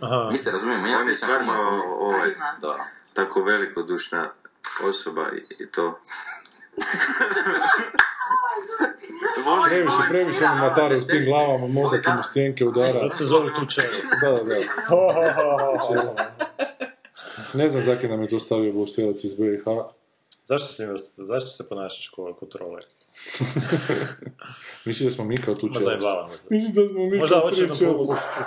Aha. 0.00 0.28
Mi 0.32 0.38
se 0.38 0.50
razumijemo, 0.50 0.86
ja 0.86 0.98
sam 0.98 1.14
stvarno 1.14 1.52
ovaj, 2.00 2.28
tako 3.14 3.42
velikodušna 3.42 4.28
osoba 4.88 5.22
i, 5.32 5.62
i 5.62 5.70
to. 5.70 5.82
Volim- 9.46 9.68
Previše, 9.68 9.96
previše 10.10 10.44
ono 10.44 10.56
matare 10.58 10.86
ono, 10.86 10.98
s 10.98 11.06
tim 11.06 11.24
glavama, 11.24 11.66
mozak 11.74 12.06
im 12.06 12.20
u 12.20 12.24
stjenke 12.24 12.64
udara. 12.64 12.92
Zato 12.94 13.16
se 13.16 13.24
zove 13.24 13.50
tu 13.50 13.66
čelo. 13.66 13.86
Da, 14.22 14.28
da, 14.28 14.54
da. 14.54 14.60
Ho, 14.88 14.96
ho, 15.08 15.22
ho, 15.32 15.56
ho, 15.78 15.94
ho. 15.96 16.14
Ne 17.54 17.68
znam 17.68 17.84
zakaj 17.84 18.10
nam 18.10 18.22
je 18.22 18.28
to 18.28 18.40
stavio 18.40 18.72
Boštelac 18.72 19.24
iz 19.24 19.34
BiH. 19.34 19.64
Zašto 20.44 20.68
se, 20.68 20.88
zašto 21.16 21.46
se 21.48 21.68
ponašaš 21.68 22.08
kao 22.08 22.34
kontroler? 22.34 22.84
Mislim 24.86 25.08
da 25.08 25.14
smo 25.14 25.24
mi 25.24 25.42
kao 25.42 25.54
tu 25.54 25.66
Ma 25.66 25.72
čelost. 25.72 25.84
zajebavam 25.84 26.30
se. 26.30 26.46
Mislim 26.50 26.74
da 26.74 26.88
smo 26.88 27.06
mi 27.06 27.18
Možda 27.18 27.40
kao 27.40 27.48
hoće 27.48 27.68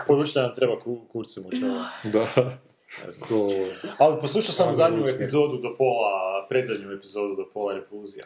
poručiti 0.07 0.39
da 0.39 0.45
nam 0.45 0.55
treba 0.55 0.79
ku, 0.79 0.99
kurcu 1.11 1.41
mu 1.41 1.51
čelo. 1.59 1.83
Da. 2.13 2.27
Ko... 3.29 3.49
Ali 3.97 4.21
poslušao 4.21 4.53
sam 4.53 4.67
Ali 4.67 4.77
zadnju 4.77 5.03
epizodu 5.15 5.57
do 5.57 5.75
pola, 5.77 6.45
predzadnju 6.49 6.91
epizodu 6.91 7.35
do 7.35 7.45
pola 7.53 7.73
repulzija. 7.73 8.25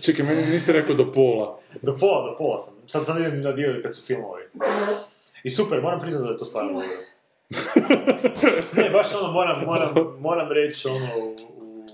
Čekaj, 0.00 0.26
meni 0.26 0.46
nisi 0.46 0.72
rekao 0.72 0.94
do 0.94 1.12
pola. 1.12 1.58
Do 1.82 1.96
pola, 2.00 2.30
do 2.30 2.36
pola 2.36 2.58
sam. 2.58 2.74
Sad 2.86 3.06
sad 3.06 3.20
idem 3.20 3.42
na 3.42 3.52
dio 3.52 3.80
kad 3.82 3.94
su 3.94 4.02
filmovi. 4.02 4.42
I 5.44 5.50
super, 5.50 5.82
moram 5.82 6.00
priznati 6.00 6.24
da 6.24 6.30
je 6.30 6.36
to 6.36 6.44
stvarno 6.44 6.72
dobro. 6.72 6.88
ne, 8.76 8.90
baš 8.90 9.14
ono, 9.20 9.32
moram, 9.32 9.64
moram, 9.64 10.16
moram 10.18 10.52
reći 10.52 10.88
ono 10.88 11.06
u... 11.18 11.28
u, 11.28 11.84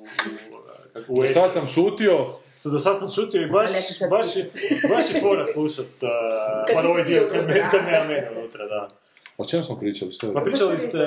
u 0.52 0.62
kako 0.92 1.12
u 1.12 1.22
Do 1.22 1.28
sad 1.28 1.52
sam 1.52 1.66
šutio, 1.66 2.26
So, 2.56 2.70
do 2.70 2.78
sad 2.78 2.98
sam 2.98 3.08
šutio 3.08 3.42
i 3.42 3.46
baš, 3.46 3.70
sad 3.70 4.10
baš, 4.10 4.36
je, 4.36 4.50
baš 4.94 5.14
je 5.14 5.20
fora 5.20 5.46
slušat 5.46 5.86
uh, 5.86 6.08
Kad 6.66 6.76
pa 6.76 6.82
ti 6.82 6.86
ovaj 6.86 7.04
dio, 7.04 7.28
kad, 7.32 7.46
me, 7.46 7.68
kad 7.70 7.80
nema 7.86 8.04
mene 8.04 8.30
unutra, 8.38 8.66
da. 8.66 8.88
o 9.36 9.44
čem 9.44 9.62
smo 9.62 9.78
pričali? 9.78 10.10
Je 10.22 10.34
Pa 10.34 10.40
pričali 10.40 10.78
ste, 10.78 10.98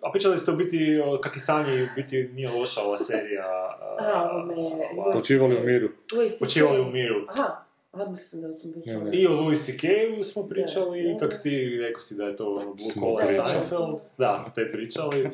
a 0.00 0.10
pričali 0.12 0.38
ste 0.38 0.50
u 0.50 0.56
biti 0.56 1.00
o 1.04 1.18
kak 1.18 1.36
je 1.36 1.40
sanje 1.40 1.76
i 1.76 1.82
u 1.82 1.86
biti 1.96 2.30
nije 2.32 2.48
loša 2.48 2.80
ova 2.80 2.98
serija. 2.98 3.44
Ova- 4.96 5.12
Počivali 5.12 5.56
u 5.56 5.60
miru. 5.60 5.88
Počivali 6.40 6.80
u 6.80 6.90
miru. 6.90 7.26
Aha, 7.28 7.63
aha, 7.94 8.10
mislim 8.10 8.42
da 8.42 8.58
sam. 8.58 8.72
I 9.12 9.26
o 9.26 9.32
Louis 9.32 9.66
C.K. 9.66 9.88
smo 10.24 10.42
pričali, 10.42 11.02
Da, 11.02 11.12
da. 11.12 11.18
kak 11.18 11.36
si 11.36 11.42
ti 11.42 11.78
rekao 11.80 12.00
si 12.00 12.14
da 12.14 12.24
je 12.24 12.36
to 12.36 12.50
ono 12.50 12.64
Blue 12.64 12.76
Collar. 13.00 13.26
Seinfeld. 13.26 13.98
Da, 14.18 14.42
ste 14.46 14.72
pričali. 14.72 15.30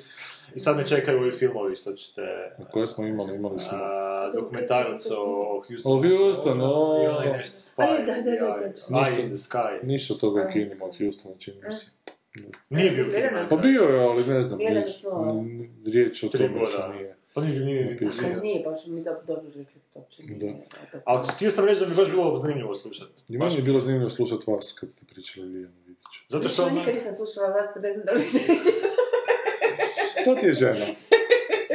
I 0.54 0.60
sad 0.60 0.76
me 0.76 0.86
čekaju 0.86 1.18
ovi 1.18 1.30
filmovi 1.30 1.74
što 1.74 1.92
ćete... 1.92 2.52
Koje 2.70 2.86
smo 2.86 3.06
imali? 3.06 3.34
Imali 3.36 3.58
smo. 3.58 3.78
a, 3.82 4.30
dokumentarac 4.34 5.10
o, 5.10 5.14
o 5.16 5.62
Houstonu. 5.68 5.94
O 5.94 5.98
Houstonu, 6.24 6.64
o. 6.64 7.02
I 7.04 7.06
onaj 7.06 7.36
nešto 7.36 7.56
Spy. 7.56 7.82
A 7.82 7.84
je, 7.84 8.04
da, 8.04 8.12
da, 8.14 8.20
da, 8.22 8.30
Eye- 8.30 8.72
točno. 8.74 8.96
Eye 8.98 9.20
in 9.20 9.26
the 9.28 9.36
Sky. 9.36 9.78
Ništa 9.84 10.14
toga 10.14 10.46
u 10.48 10.52
kinima 10.52 10.84
od 10.84 10.98
Houstona, 10.98 11.34
čini 11.38 11.56
mi 11.66 11.72
se. 11.72 11.90
Nije 12.70 12.90
bio 12.90 13.04
film. 13.10 13.46
Pa 13.50 13.56
bio 13.56 13.82
je, 13.82 14.00
ali 14.04 14.24
ne 14.26 14.42
znam, 14.42 14.58
riječ 15.86 16.24
o 16.24 16.28
tome 16.28 16.66
se 16.66 16.78
nije. 16.94 17.16
Pa 17.34 17.40
nije, 17.40 17.60
nije, 17.60 17.84
nije, 17.84 17.98
nije. 18.00 18.34
Pa 18.34 18.40
nije 18.40 18.62
baš, 18.62 18.86
mi 18.86 19.02
zato 19.02 19.22
dobro 19.24 19.46
rekli 19.48 19.80
to 19.84 19.98
uopće 19.98 20.22
nije. 20.22 20.54
a 20.72 20.92
to- 20.92 21.00
Ali 21.04 21.28
htio 21.28 21.50
sam 21.50 21.64
reći 21.64 21.80
da 21.80 21.86
mi 21.86 21.92
je 21.92 21.96
baš 21.96 22.10
bilo 22.10 22.36
zanimljivo 22.36 22.74
slušati. 22.74 23.22
I 23.28 23.38
meni 23.38 23.54
je 23.54 23.62
bilo 23.62 23.80
zanimljivo 23.80 24.10
slušati 24.10 24.50
vas 24.50 24.78
kad 24.80 24.90
ste 24.90 25.04
pričali 25.04 25.46
Lijanu 25.48 25.74
Vidiću. 25.86 26.20
Zato 26.28 26.48
što... 26.48 26.64
Više 26.64 26.74
nikad 26.74 26.94
nisam 26.94 27.14
slušala 27.14 27.48
vas, 27.48 27.66
pa 27.74 27.80
ne 27.80 27.92
znam 27.92 28.06
da 28.06 28.12
li 28.12 28.20
se... 28.34 28.38
To 30.24 30.34
ti 30.34 30.46
je 30.46 30.52
žena. 30.52 30.86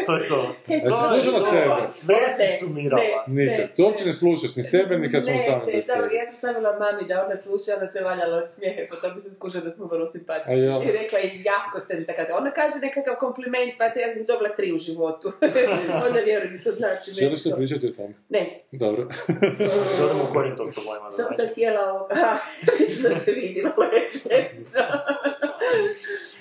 To 0.05 0.15
je 0.15 0.27
to. 0.27 0.39
E, 0.67 0.75
A 0.77 0.85
si 0.85 0.91
slušala 1.13 1.41
sebe? 1.43 1.75
Sve 1.95 2.15
si 2.29 2.59
sumirala. 2.59 3.23
Nikad. 3.29 3.75
To 3.75 3.83
uopće 3.83 4.05
ne 4.05 4.13
slušaš 4.13 4.55
ni 4.55 4.63
sebe, 4.65 4.97
ni 4.97 5.11
kad 5.11 5.23
smo 5.23 5.33
Ne, 5.33 5.39
sami 5.41 5.65
ne, 5.65 5.71
bez 5.71 5.85
samo 5.85 6.03
tebe. 6.03 6.15
ja 6.15 6.25
sam 6.25 6.35
stavila 6.35 6.71
mami 6.75 7.07
da 7.07 7.25
ona 7.25 7.37
sluša, 7.37 7.71
ona 7.77 7.87
se 7.87 7.99
valjala 8.01 8.37
od 8.37 8.51
smijeha, 8.51 8.81
pa 8.89 8.95
to 8.97 9.15
bi 9.15 9.21
se 9.21 9.33
skušala 9.33 9.63
da 9.63 9.71
smo 9.71 9.85
vrlo 9.85 10.07
simpatični. 10.07 10.65
I 10.85 10.91
rekla 10.93 11.19
je, 11.19 11.27
jako 11.45 11.79
ste 11.79 11.95
mi 11.95 12.05
sakati. 12.05 12.31
Ona 12.33 12.51
kaže 12.51 12.75
nekakav 12.81 13.15
kompliment, 13.17 13.71
pa 13.77 13.89
se 13.89 13.99
ja 13.99 14.13
sam 14.13 14.25
dobila 14.25 14.49
tri 14.49 14.73
u 14.73 14.79
životu. 14.79 15.31
Onda 16.05 16.19
vjerujem 16.21 16.53
mi 16.53 16.61
to 16.61 16.71
znači 16.71 17.11
Želiš 17.11 17.21
li 17.21 17.29
nešto. 17.45 17.55
pričati 17.57 17.87
o 17.87 17.91
tome? 17.91 18.13
Ne, 18.29 18.43
Dobro. 18.73 19.07
Želimo 19.97 20.23
u 20.23 20.33
korijen 20.33 20.55
tog 20.57 20.69
problema. 20.73 21.11
samo 21.11 21.27
znači. 21.27 21.41
sam 21.41 21.49
htjela, 21.49 21.81
ovo- 21.85 22.07
aha, 22.13 22.37
mislim 22.79 23.03
da 23.03 23.19
se 23.19 23.31
vidi 23.33 23.61
na 23.61 23.71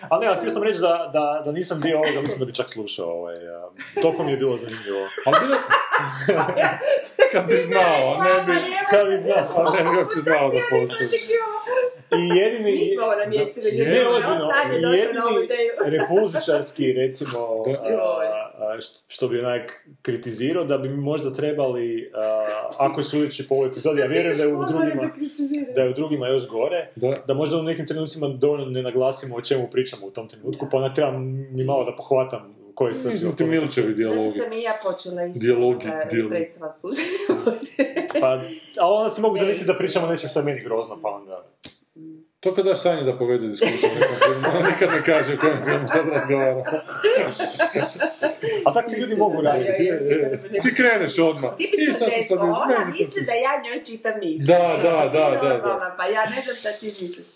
Ali 0.08 0.20
ne, 0.20 0.28
ali 0.28 0.38
htio 0.38 0.50
sam 0.50 0.62
reći 0.62 0.80
da, 0.80 1.10
da, 1.12 1.42
da 1.44 1.52
nisam 1.52 1.80
dio 1.80 1.96
ovoga, 1.96 2.20
mislim 2.20 2.38
da 2.38 2.44
bi 2.44 2.54
čak 2.54 2.70
slušao. 2.70 3.06
Ovaj, 3.08 3.34
a, 3.54 3.70
toliko 4.02 4.24
mi 4.24 4.30
je 4.30 4.36
bilo 4.36 4.56
zanimljivo. 4.56 5.08
Ali 5.26 5.36
bilo... 5.46 5.56
kad 7.32 7.46
bi 7.46 7.56
znao, 7.56 8.18
ne 8.24 8.44
bi... 8.46 8.60
Kad 8.90 9.08
bi 9.08 9.18
znao. 9.18 9.66
A 9.66 9.76
ne 9.76 9.90
bi 9.90 9.98
uopće 9.98 10.20
znao 10.20 10.48
da 10.48 10.60
postoji. 10.70 11.08
I 12.18 12.38
jedini... 12.38 12.72
Mi 12.72 12.86
smo 12.86 13.04
ovo 13.04 13.14
namjestili 13.14 13.70
ljudi. 13.70 13.90
Ne, 13.90 14.08
ozbiljno. 14.08 14.50
Sad 14.52 14.72
je 14.72 14.80
došao 14.80 15.12
na 15.14 15.26
ovu 15.26 15.38
Jedini 15.38 15.44
ideju. 15.44 15.72
repulzičarski, 15.98 16.92
recimo, 16.92 17.38
a, 18.58 18.80
što, 19.08 19.28
bi 19.28 19.38
onak 19.40 19.86
kritizirao, 20.02 20.64
da 20.64 20.78
bi 20.78 20.88
mi 20.88 20.96
možda 20.96 21.34
trebali, 21.34 22.10
a, 22.14 22.46
ako 22.78 23.00
je 23.00 23.04
sudeći 23.04 23.48
po 23.48 23.54
ovoj 23.54 23.68
epizodi, 23.68 24.00
ja 24.00 24.06
vjerujem 24.06 24.36
da 24.36 24.42
je 24.42 24.54
u 24.54 24.64
drugima, 24.64 25.10
da 25.74 25.82
je 25.82 25.90
u 25.90 25.92
drugima 25.92 26.28
još 26.28 26.48
gore, 26.48 26.88
Da. 26.96 27.14
da 27.26 27.34
možda 27.34 27.56
u 27.56 27.62
nekim 27.62 27.86
trenucima 27.86 28.28
dovoljno 28.28 28.66
ne 28.66 28.82
naglasimo 28.82 29.36
o 29.36 29.40
čemu 29.40 29.68
pričamo 29.72 30.06
u 30.06 30.10
tom 30.10 30.28
trenutku, 30.28 30.66
pa 30.70 30.80
ne 30.80 30.94
trebam 30.94 31.14
ni 31.50 31.64
malo 31.64 31.84
da 31.84 31.96
pohvatam 31.96 32.63
koji 32.74 32.94
sam 32.94 33.36
ti 33.36 33.44
Milčevi 33.44 33.86
Zato 33.86 33.96
dijalogi. 33.96 34.30
sam 34.38 34.52
i 34.52 34.62
ja 34.62 34.78
počela 34.82 35.24
isto. 35.24 35.40
Dijalogi, 35.40 35.86
da 35.86 36.04
dijalogi. 36.10 36.34
prestala 36.34 36.72
slušati. 36.72 37.10
Pa, 38.20 38.28
ali 38.78 38.94
onda 38.94 39.14
si 39.14 39.20
mogu 39.20 39.36
zamisliti 39.36 39.66
da 39.66 39.78
pričamo 39.78 40.06
nešto 40.06 40.28
što 40.28 40.40
je 40.40 40.44
meni 40.44 40.60
grozno, 40.60 40.98
pa 41.02 41.08
onda... 41.08 41.44
To 42.40 42.54
kad 42.54 42.64
daš 42.64 42.80
Sanji 42.82 43.04
da 43.04 43.18
povede 43.18 43.46
diskusiju 43.48 43.90
o 43.90 44.00
nekom 44.00 44.16
filmu, 44.26 44.58
ona 44.58 44.68
nikad 44.70 44.88
ne 44.90 45.04
kaže 45.04 45.34
o 45.34 45.40
kojem 45.40 45.64
filmu 45.64 45.88
sad 45.88 46.08
razgovara. 46.08 46.82
A 48.66 48.72
tako 48.72 48.90
ti 48.90 49.00
ljudi 49.00 49.16
mogu 49.16 49.40
raditi. 49.42 49.90
Ti 50.62 50.74
kreneš 50.74 51.18
odmah. 51.18 51.50
Tipično 51.56 51.94
sad- 52.28 52.38
ona 52.40 52.84
se 52.84 52.92
misli 52.98 53.22
da 53.26 53.32
ja 53.32 53.62
njoj 53.64 53.84
čitam 53.84 54.12
misli. 54.20 54.46
Da, 54.46 54.78
da, 54.82 55.10
da, 55.12 55.30
da, 55.42 55.48
da. 55.58 55.94
Pa 55.96 56.04
ja 56.06 56.22
ne 56.30 56.40
znam 56.42 56.56
šta 56.56 56.68
ti 56.72 56.86
misliš. 56.86 57.26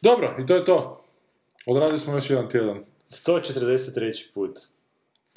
Dobro, 0.00 0.36
i 0.42 0.46
to 0.46 0.54
je 0.56 0.64
to. 0.64 1.04
Odradili 1.66 1.98
smo 1.98 2.14
još 2.14 2.30
jedan 2.30 2.50
tjedan. 2.50 2.84
143. 3.10 4.30
put. 4.34 4.58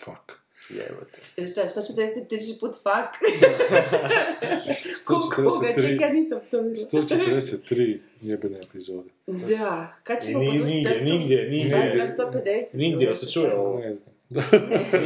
Fuck. 0.02 0.42
Jebote. 0.70 1.48
Šta, 1.48 1.82
143 1.82 2.28
put 2.60 2.72
fuck? 2.76 3.12
Koga 5.06 5.22
143. 5.22 5.88
čeka, 5.88 6.10
nisam 6.10 6.40
to 6.52 6.58
vidjela. 6.58 6.88
143 6.88 8.00
jebene 8.22 8.60
epizode. 8.60 9.10
Da, 9.28 9.96
kad 10.04 10.24
ćemo 10.24 10.40
Ni- 10.40 10.46
podvući 10.48 10.74
nigdje, 10.76 11.02
nigdje, 11.04 11.50
nigdje. 11.50 11.96
Na 11.96 12.08
150. 12.08 12.64
Nigdje 12.74 13.14
se 13.14 13.28
čuje 13.28 13.54
ovo. 13.56 13.80
Ne 13.80 13.96
znam. 13.96 14.16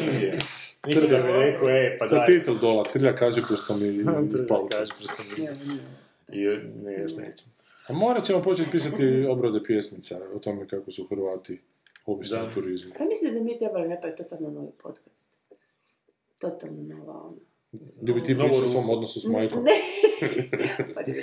Nigdje. 0.05 0.37
Nigdje 0.87 1.07
da 1.07 1.17
bi 1.17 1.31
rekao, 1.33 1.69
e, 1.69 1.97
pa 1.99 2.07
Za 2.07 2.15
daj. 2.15 2.25
titul 2.27 2.57
dola, 2.57 2.83
trlja 2.83 3.15
kaže 3.15 3.41
prstom 3.41 3.77
i 3.85 4.05
palcem. 4.47 4.69
kaže 4.71 4.91
prstom 4.97 5.25
i- 5.37 6.37
I 6.37 6.45
ne, 6.83 6.93
još 6.93 7.11
neću. 7.11 7.43
A 7.87 7.93
morat 7.93 8.25
ćemo 8.25 8.41
početi 8.41 8.71
pisati 8.71 9.25
obrade 9.29 9.63
pjesmica 9.63 10.15
o 10.35 10.39
tome 10.39 10.67
kako 10.67 10.91
su 10.91 11.07
Hrvati 11.07 11.61
ovisni 12.05 12.37
Da. 12.37 12.43
o 12.43 12.53
turizmu. 12.53 12.93
Ja 12.99 13.05
mislim 13.05 13.33
da 13.33 13.39
bi 13.39 13.45
mi 13.45 13.57
trebali 13.57 13.89
napraviti 13.89 14.23
totalno 14.23 14.49
novi 14.49 14.71
podcast. 14.83 15.27
Totalno 16.39 16.83
nova 16.95 17.13
ono. 17.13 17.37
Gdje 18.01 18.13
bi 18.13 18.23
ti 18.23 18.37
pričao 18.37 18.57
o 18.57 18.59
ruku. 18.59 18.71
svom 18.71 18.89
odnosu 18.89 19.19
s 19.19 19.25
majkom. 19.25 19.63
Ne, 19.63 19.71
Pa 20.95 21.01
ne, 21.01 21.13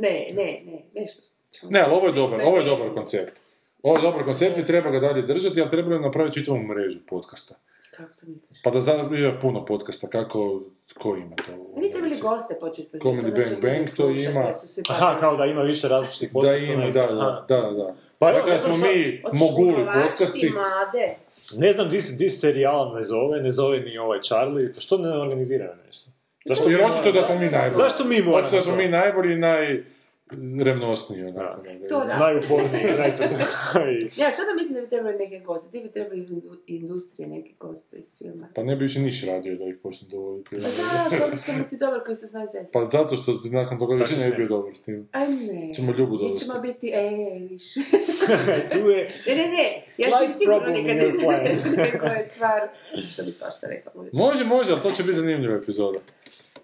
ne, 0.00 0.32
ne, 0.34 0.62
ne, 0.66 0.84
nešto. 0.94 1.22
Ne, 1.70 1.80
ali 1.80 1.94
ovo 1.94 2.06
je 2.06 2.12
dobar, 2.12 2.40
ovo 2.44 2.58
je 2.58 2.64
dobar 2.64 2.88
koncept. 2.94 3.40
Ovo 3.82 3.96
je 3.96 4.02
dobar 4.02 4.24
koncept 4.24 4.58
i 4.58 4.66
treba 4.66 4.90
ga 4.90 5.00
dalje 5.00 5.22
držati, 5.22 5.60
ali 5.60 5.70
treba 5.70 5.98
napraviti 5.98 6.40
čitavu 6.40 6.58
mrežu 6.58 7.00
podcasta. 7.06 7.54
Kako 7.96 8.12
to 8.20 8.26
misliš? 8.26 8.62
Pa 8.62 8.70
da 8.70 9.16
ima 9.18 9.38
puno 9.40 9.64
podcasta, 9.64 10.08
kako, 10.08 10.62
ko 10.94 11.16
ima 11.16 11.36
to? 11.36 11.52
Mi 11.76 11.92
trebali 11.92 12.14
goste 12.22 12.54
početi 12.56 12.88
pozivati. 12.90 13.08
Comedy 13.18 13.30
Bang 13.32 13.46
ljudi 13.46 13.62
Bang 13.62 13.86
to 13.88 14.08
ima. 14.22 14.52
Aha, 14.88 15.16
kao 15.20 15.36
da 15.36 15.44
ima 15.46 15.62
više 15.62 15.88
različitih 15.88 16.28
Da 16.28 16.32
podcasta. 16.32 16.64
ima, 16.64 16.82
da, 16.82 16.88
isto- 16.88 17.00
da, 17.06 17.20
aha. 17.20 17.44
da, 17.50 17.70
da. 17.72 17.94
Pa 18.18 18.28
evo, 18.28 18.36
dakle, 18.38 18.52
ne 18.52 18.58
smo 18.58 18.76
mi 18.76 19.22
moguli 19.34 19.74
podcasti. 20.02 20.50
mlade. 20.50 21.16
Ne 21.56 21.72
znam 21.72 21.88
di, 21.88 22.00
se- 22.00 22.16
di 22.16 22.30
se 22.30 22.38
serijal 22.38 22.94
ne 22.94 23.04
zove, 23.04 23.40
ne 23.40 23.50
zove 23.50 23.80
ni 23.80 23.98
ovaj 23.98 24.20
Charlie, 24.20 24.72
pa 24.74 24.80
što 24.80 24.98
ne 24.98 25.20
organiziraju 25.20 25.70
nešto? 25.86 26.10
Zašto 26.46 26.64
Jer 26.64 26.70
mi 26.72 26.84
očito 26.84 26.98
moramo- 26.98 27.12
da 27.12 27.22
smo 27.22 27.34
mi 27.36 27.46
najbolji. 27.48 27.74
Zašto 27.74 28.04
mi 28.04 28.18
moramo 28.18 28.36
Očito 28.36 28.56
da 28.56 28.62
smo 28.62 28.76
mi 28.76 28.88
najbolji 28.88 29.34
i 29.34 29.84
najrevnosniji. 30.30 31.22
Onako, 31.24 31.62
ne, 31.62 31.86
To 31.88 32.04
da. 32.04 32.16
Najuporniji, 32.18 32.84
najpred... 32.98 33.30
Ja 34.16 34.32
sada 34.32 34.54
mislim 34.58 34.74
da 34.74 34.80
bi 34.80 34.88
trebali 34.88 35.16
neke 35.18 35.38
goste. 35.38 35.70
Ti 35.70 35.84
bi 35.86 35.92
trebali 35.92 36.20
iz 36.20 36.30
indu- 36.30 36.58
industrije 36.66 37.28
neke 37.28 37.52
goste 37.60 37.96
iz 37.96 38.16
filma. 38.18 38.48
Pa 38.54 38.62
ne 38.62 38.76
bi 38.76 38.82
više 38.82 39.00
niš 39.00 39.26
radio 39.26 39.56
da 39.56 39.64
ih 39.64 39.76
počne 39.82 40.08
dovoditi. 40.10 40.50
Pa 40.50 40.58
zašto? 40.58 41.36
Što 41.42 41.52
mi 41.52 41.64
si 41.64 41.78
dobar 41.78 42.00
koji 42.04 42.16
se 42.16 42.26
znaju 42.26 42.48
zaista. 42.52 42.70
Pa 42.72 42.88
zato 42.92 43.16
što 43.16 43.32
ti 43.34 43.50
nakon 43.50 43.78
toga 43.78 43.94
više 43.94 44.16
ne 44.16 44.30
bi 44.30 44.36
bio 44.36 44.48
dobar 44.48 44.76
s 44.76 44.82
tim. 44.82 45.08
Aj 45.12 45.28
ne. 45.28 45.74
Ćemo 45.74 45.92
Ljubu 45.92 46.12
Mi 46.12 46.18
dovesti. 46.18 46.46
ćemo 46.46 46.60
biti, 46.60 46.90
e, 46.94 47.38
više. 47.50 47.80
tu 48.72 48.78
je... 48.78 49.10
Ne, 49.26 49.34
ne, 49.36 49.48
ne. 49.48 49.84
Ja 49.98 50.08
sam 50.10 50.32
sigurno 50.38 50.68
nikad 50.68 50.96
nisam 50.96 51.74
rekla 51.92 52.08
je 52.08 52.24
stvar. 52.24 52.68
Što 53.12 53.22
bi 53.24 53.30
svašta 53.30 53.66
rekla. 53.66 53.92
Može, 54.12 54.44
može, 54.44 54.72
ali 54.72 54.80
to 54.80 54.90
će 54.90 55.02
biti 55.02 55.16
zanimljiva 55.16 55.56
epizoda. 55.56 55.98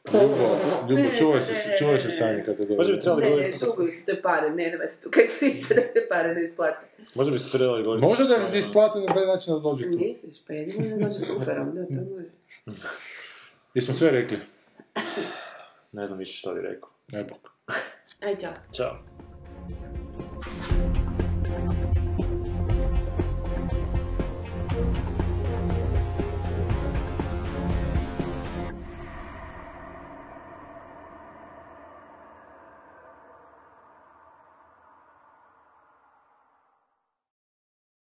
Ljubo, 0.06 0.56
Ljubo, 0.90 1.14
čuvaj 1.14 1.42
se, 1.42 1.76
čuvaj 1.78 2.00
se 2.00 2.10
sami 2.10 2.44
kad 2.44 2.56
te 2.56 2.62
Možda 2.62 2.76
dođe. 2.76 2.92
bi 2.92 3.00
trebali 3.00 3.22
Ne, 3.22 3.26
ne, 3.26 3.36
govoriti... 3.36 3.64
duguju 3.64 3.90
ti 3.90 4.04
te 4.06 4.22
pare, 4.22 4.50
ne, 4.50 4.70
nema 4.70 4.86
se 4.86 5.02
tu 5.02 5.10
kaj 5.10 5.28
priča 5.38 5.74
da 5.74 5.80
te 5.80 6.06
pare 6.08 6.34
ne 6.34 6.44
isplate. 6.44 6.86
Možda 7.14 7.32
bi 7.32 7.38
se 7.38 7.58
trebali 7.58 7.82
govoriti... 7.82 8.06
Možda 8.06 8.24
da 8.26 8.44
ti 8.44 8.58
isplati 8.58 8.98
na 8.98 9.06
taj 9.06 9.26
način 9.26 9.54
da 9.54 9.60
dođe 9.60 9.84
tu. 9.84 9.98
Misliš, 9.98 10.44
pa 10.46 10.52
jedino 10.52 10.88
ne 10.88 11.04
dođe 11.04 11.18
s 11.18 11.26
kuferom, 11.28 11.74
da, 11.74 11.86
to 11.86 12.00
može. 12.10 12.28
Jesmo 13.74 13.94
sve 13.94 14.10
rekli? 14.10 14.38
Ne 15.92 16.06
znam 16.06 16.18
više 16.18 16.38
što 16.38 16.54
bi 16.54 16.60
rekao. 16.60 16.88
Ne 17.12 17.24
bok. 17.24 17.50
Aj, 18.20 18.36
čao. 18.36 18.52
Ćao. 18.72 18.98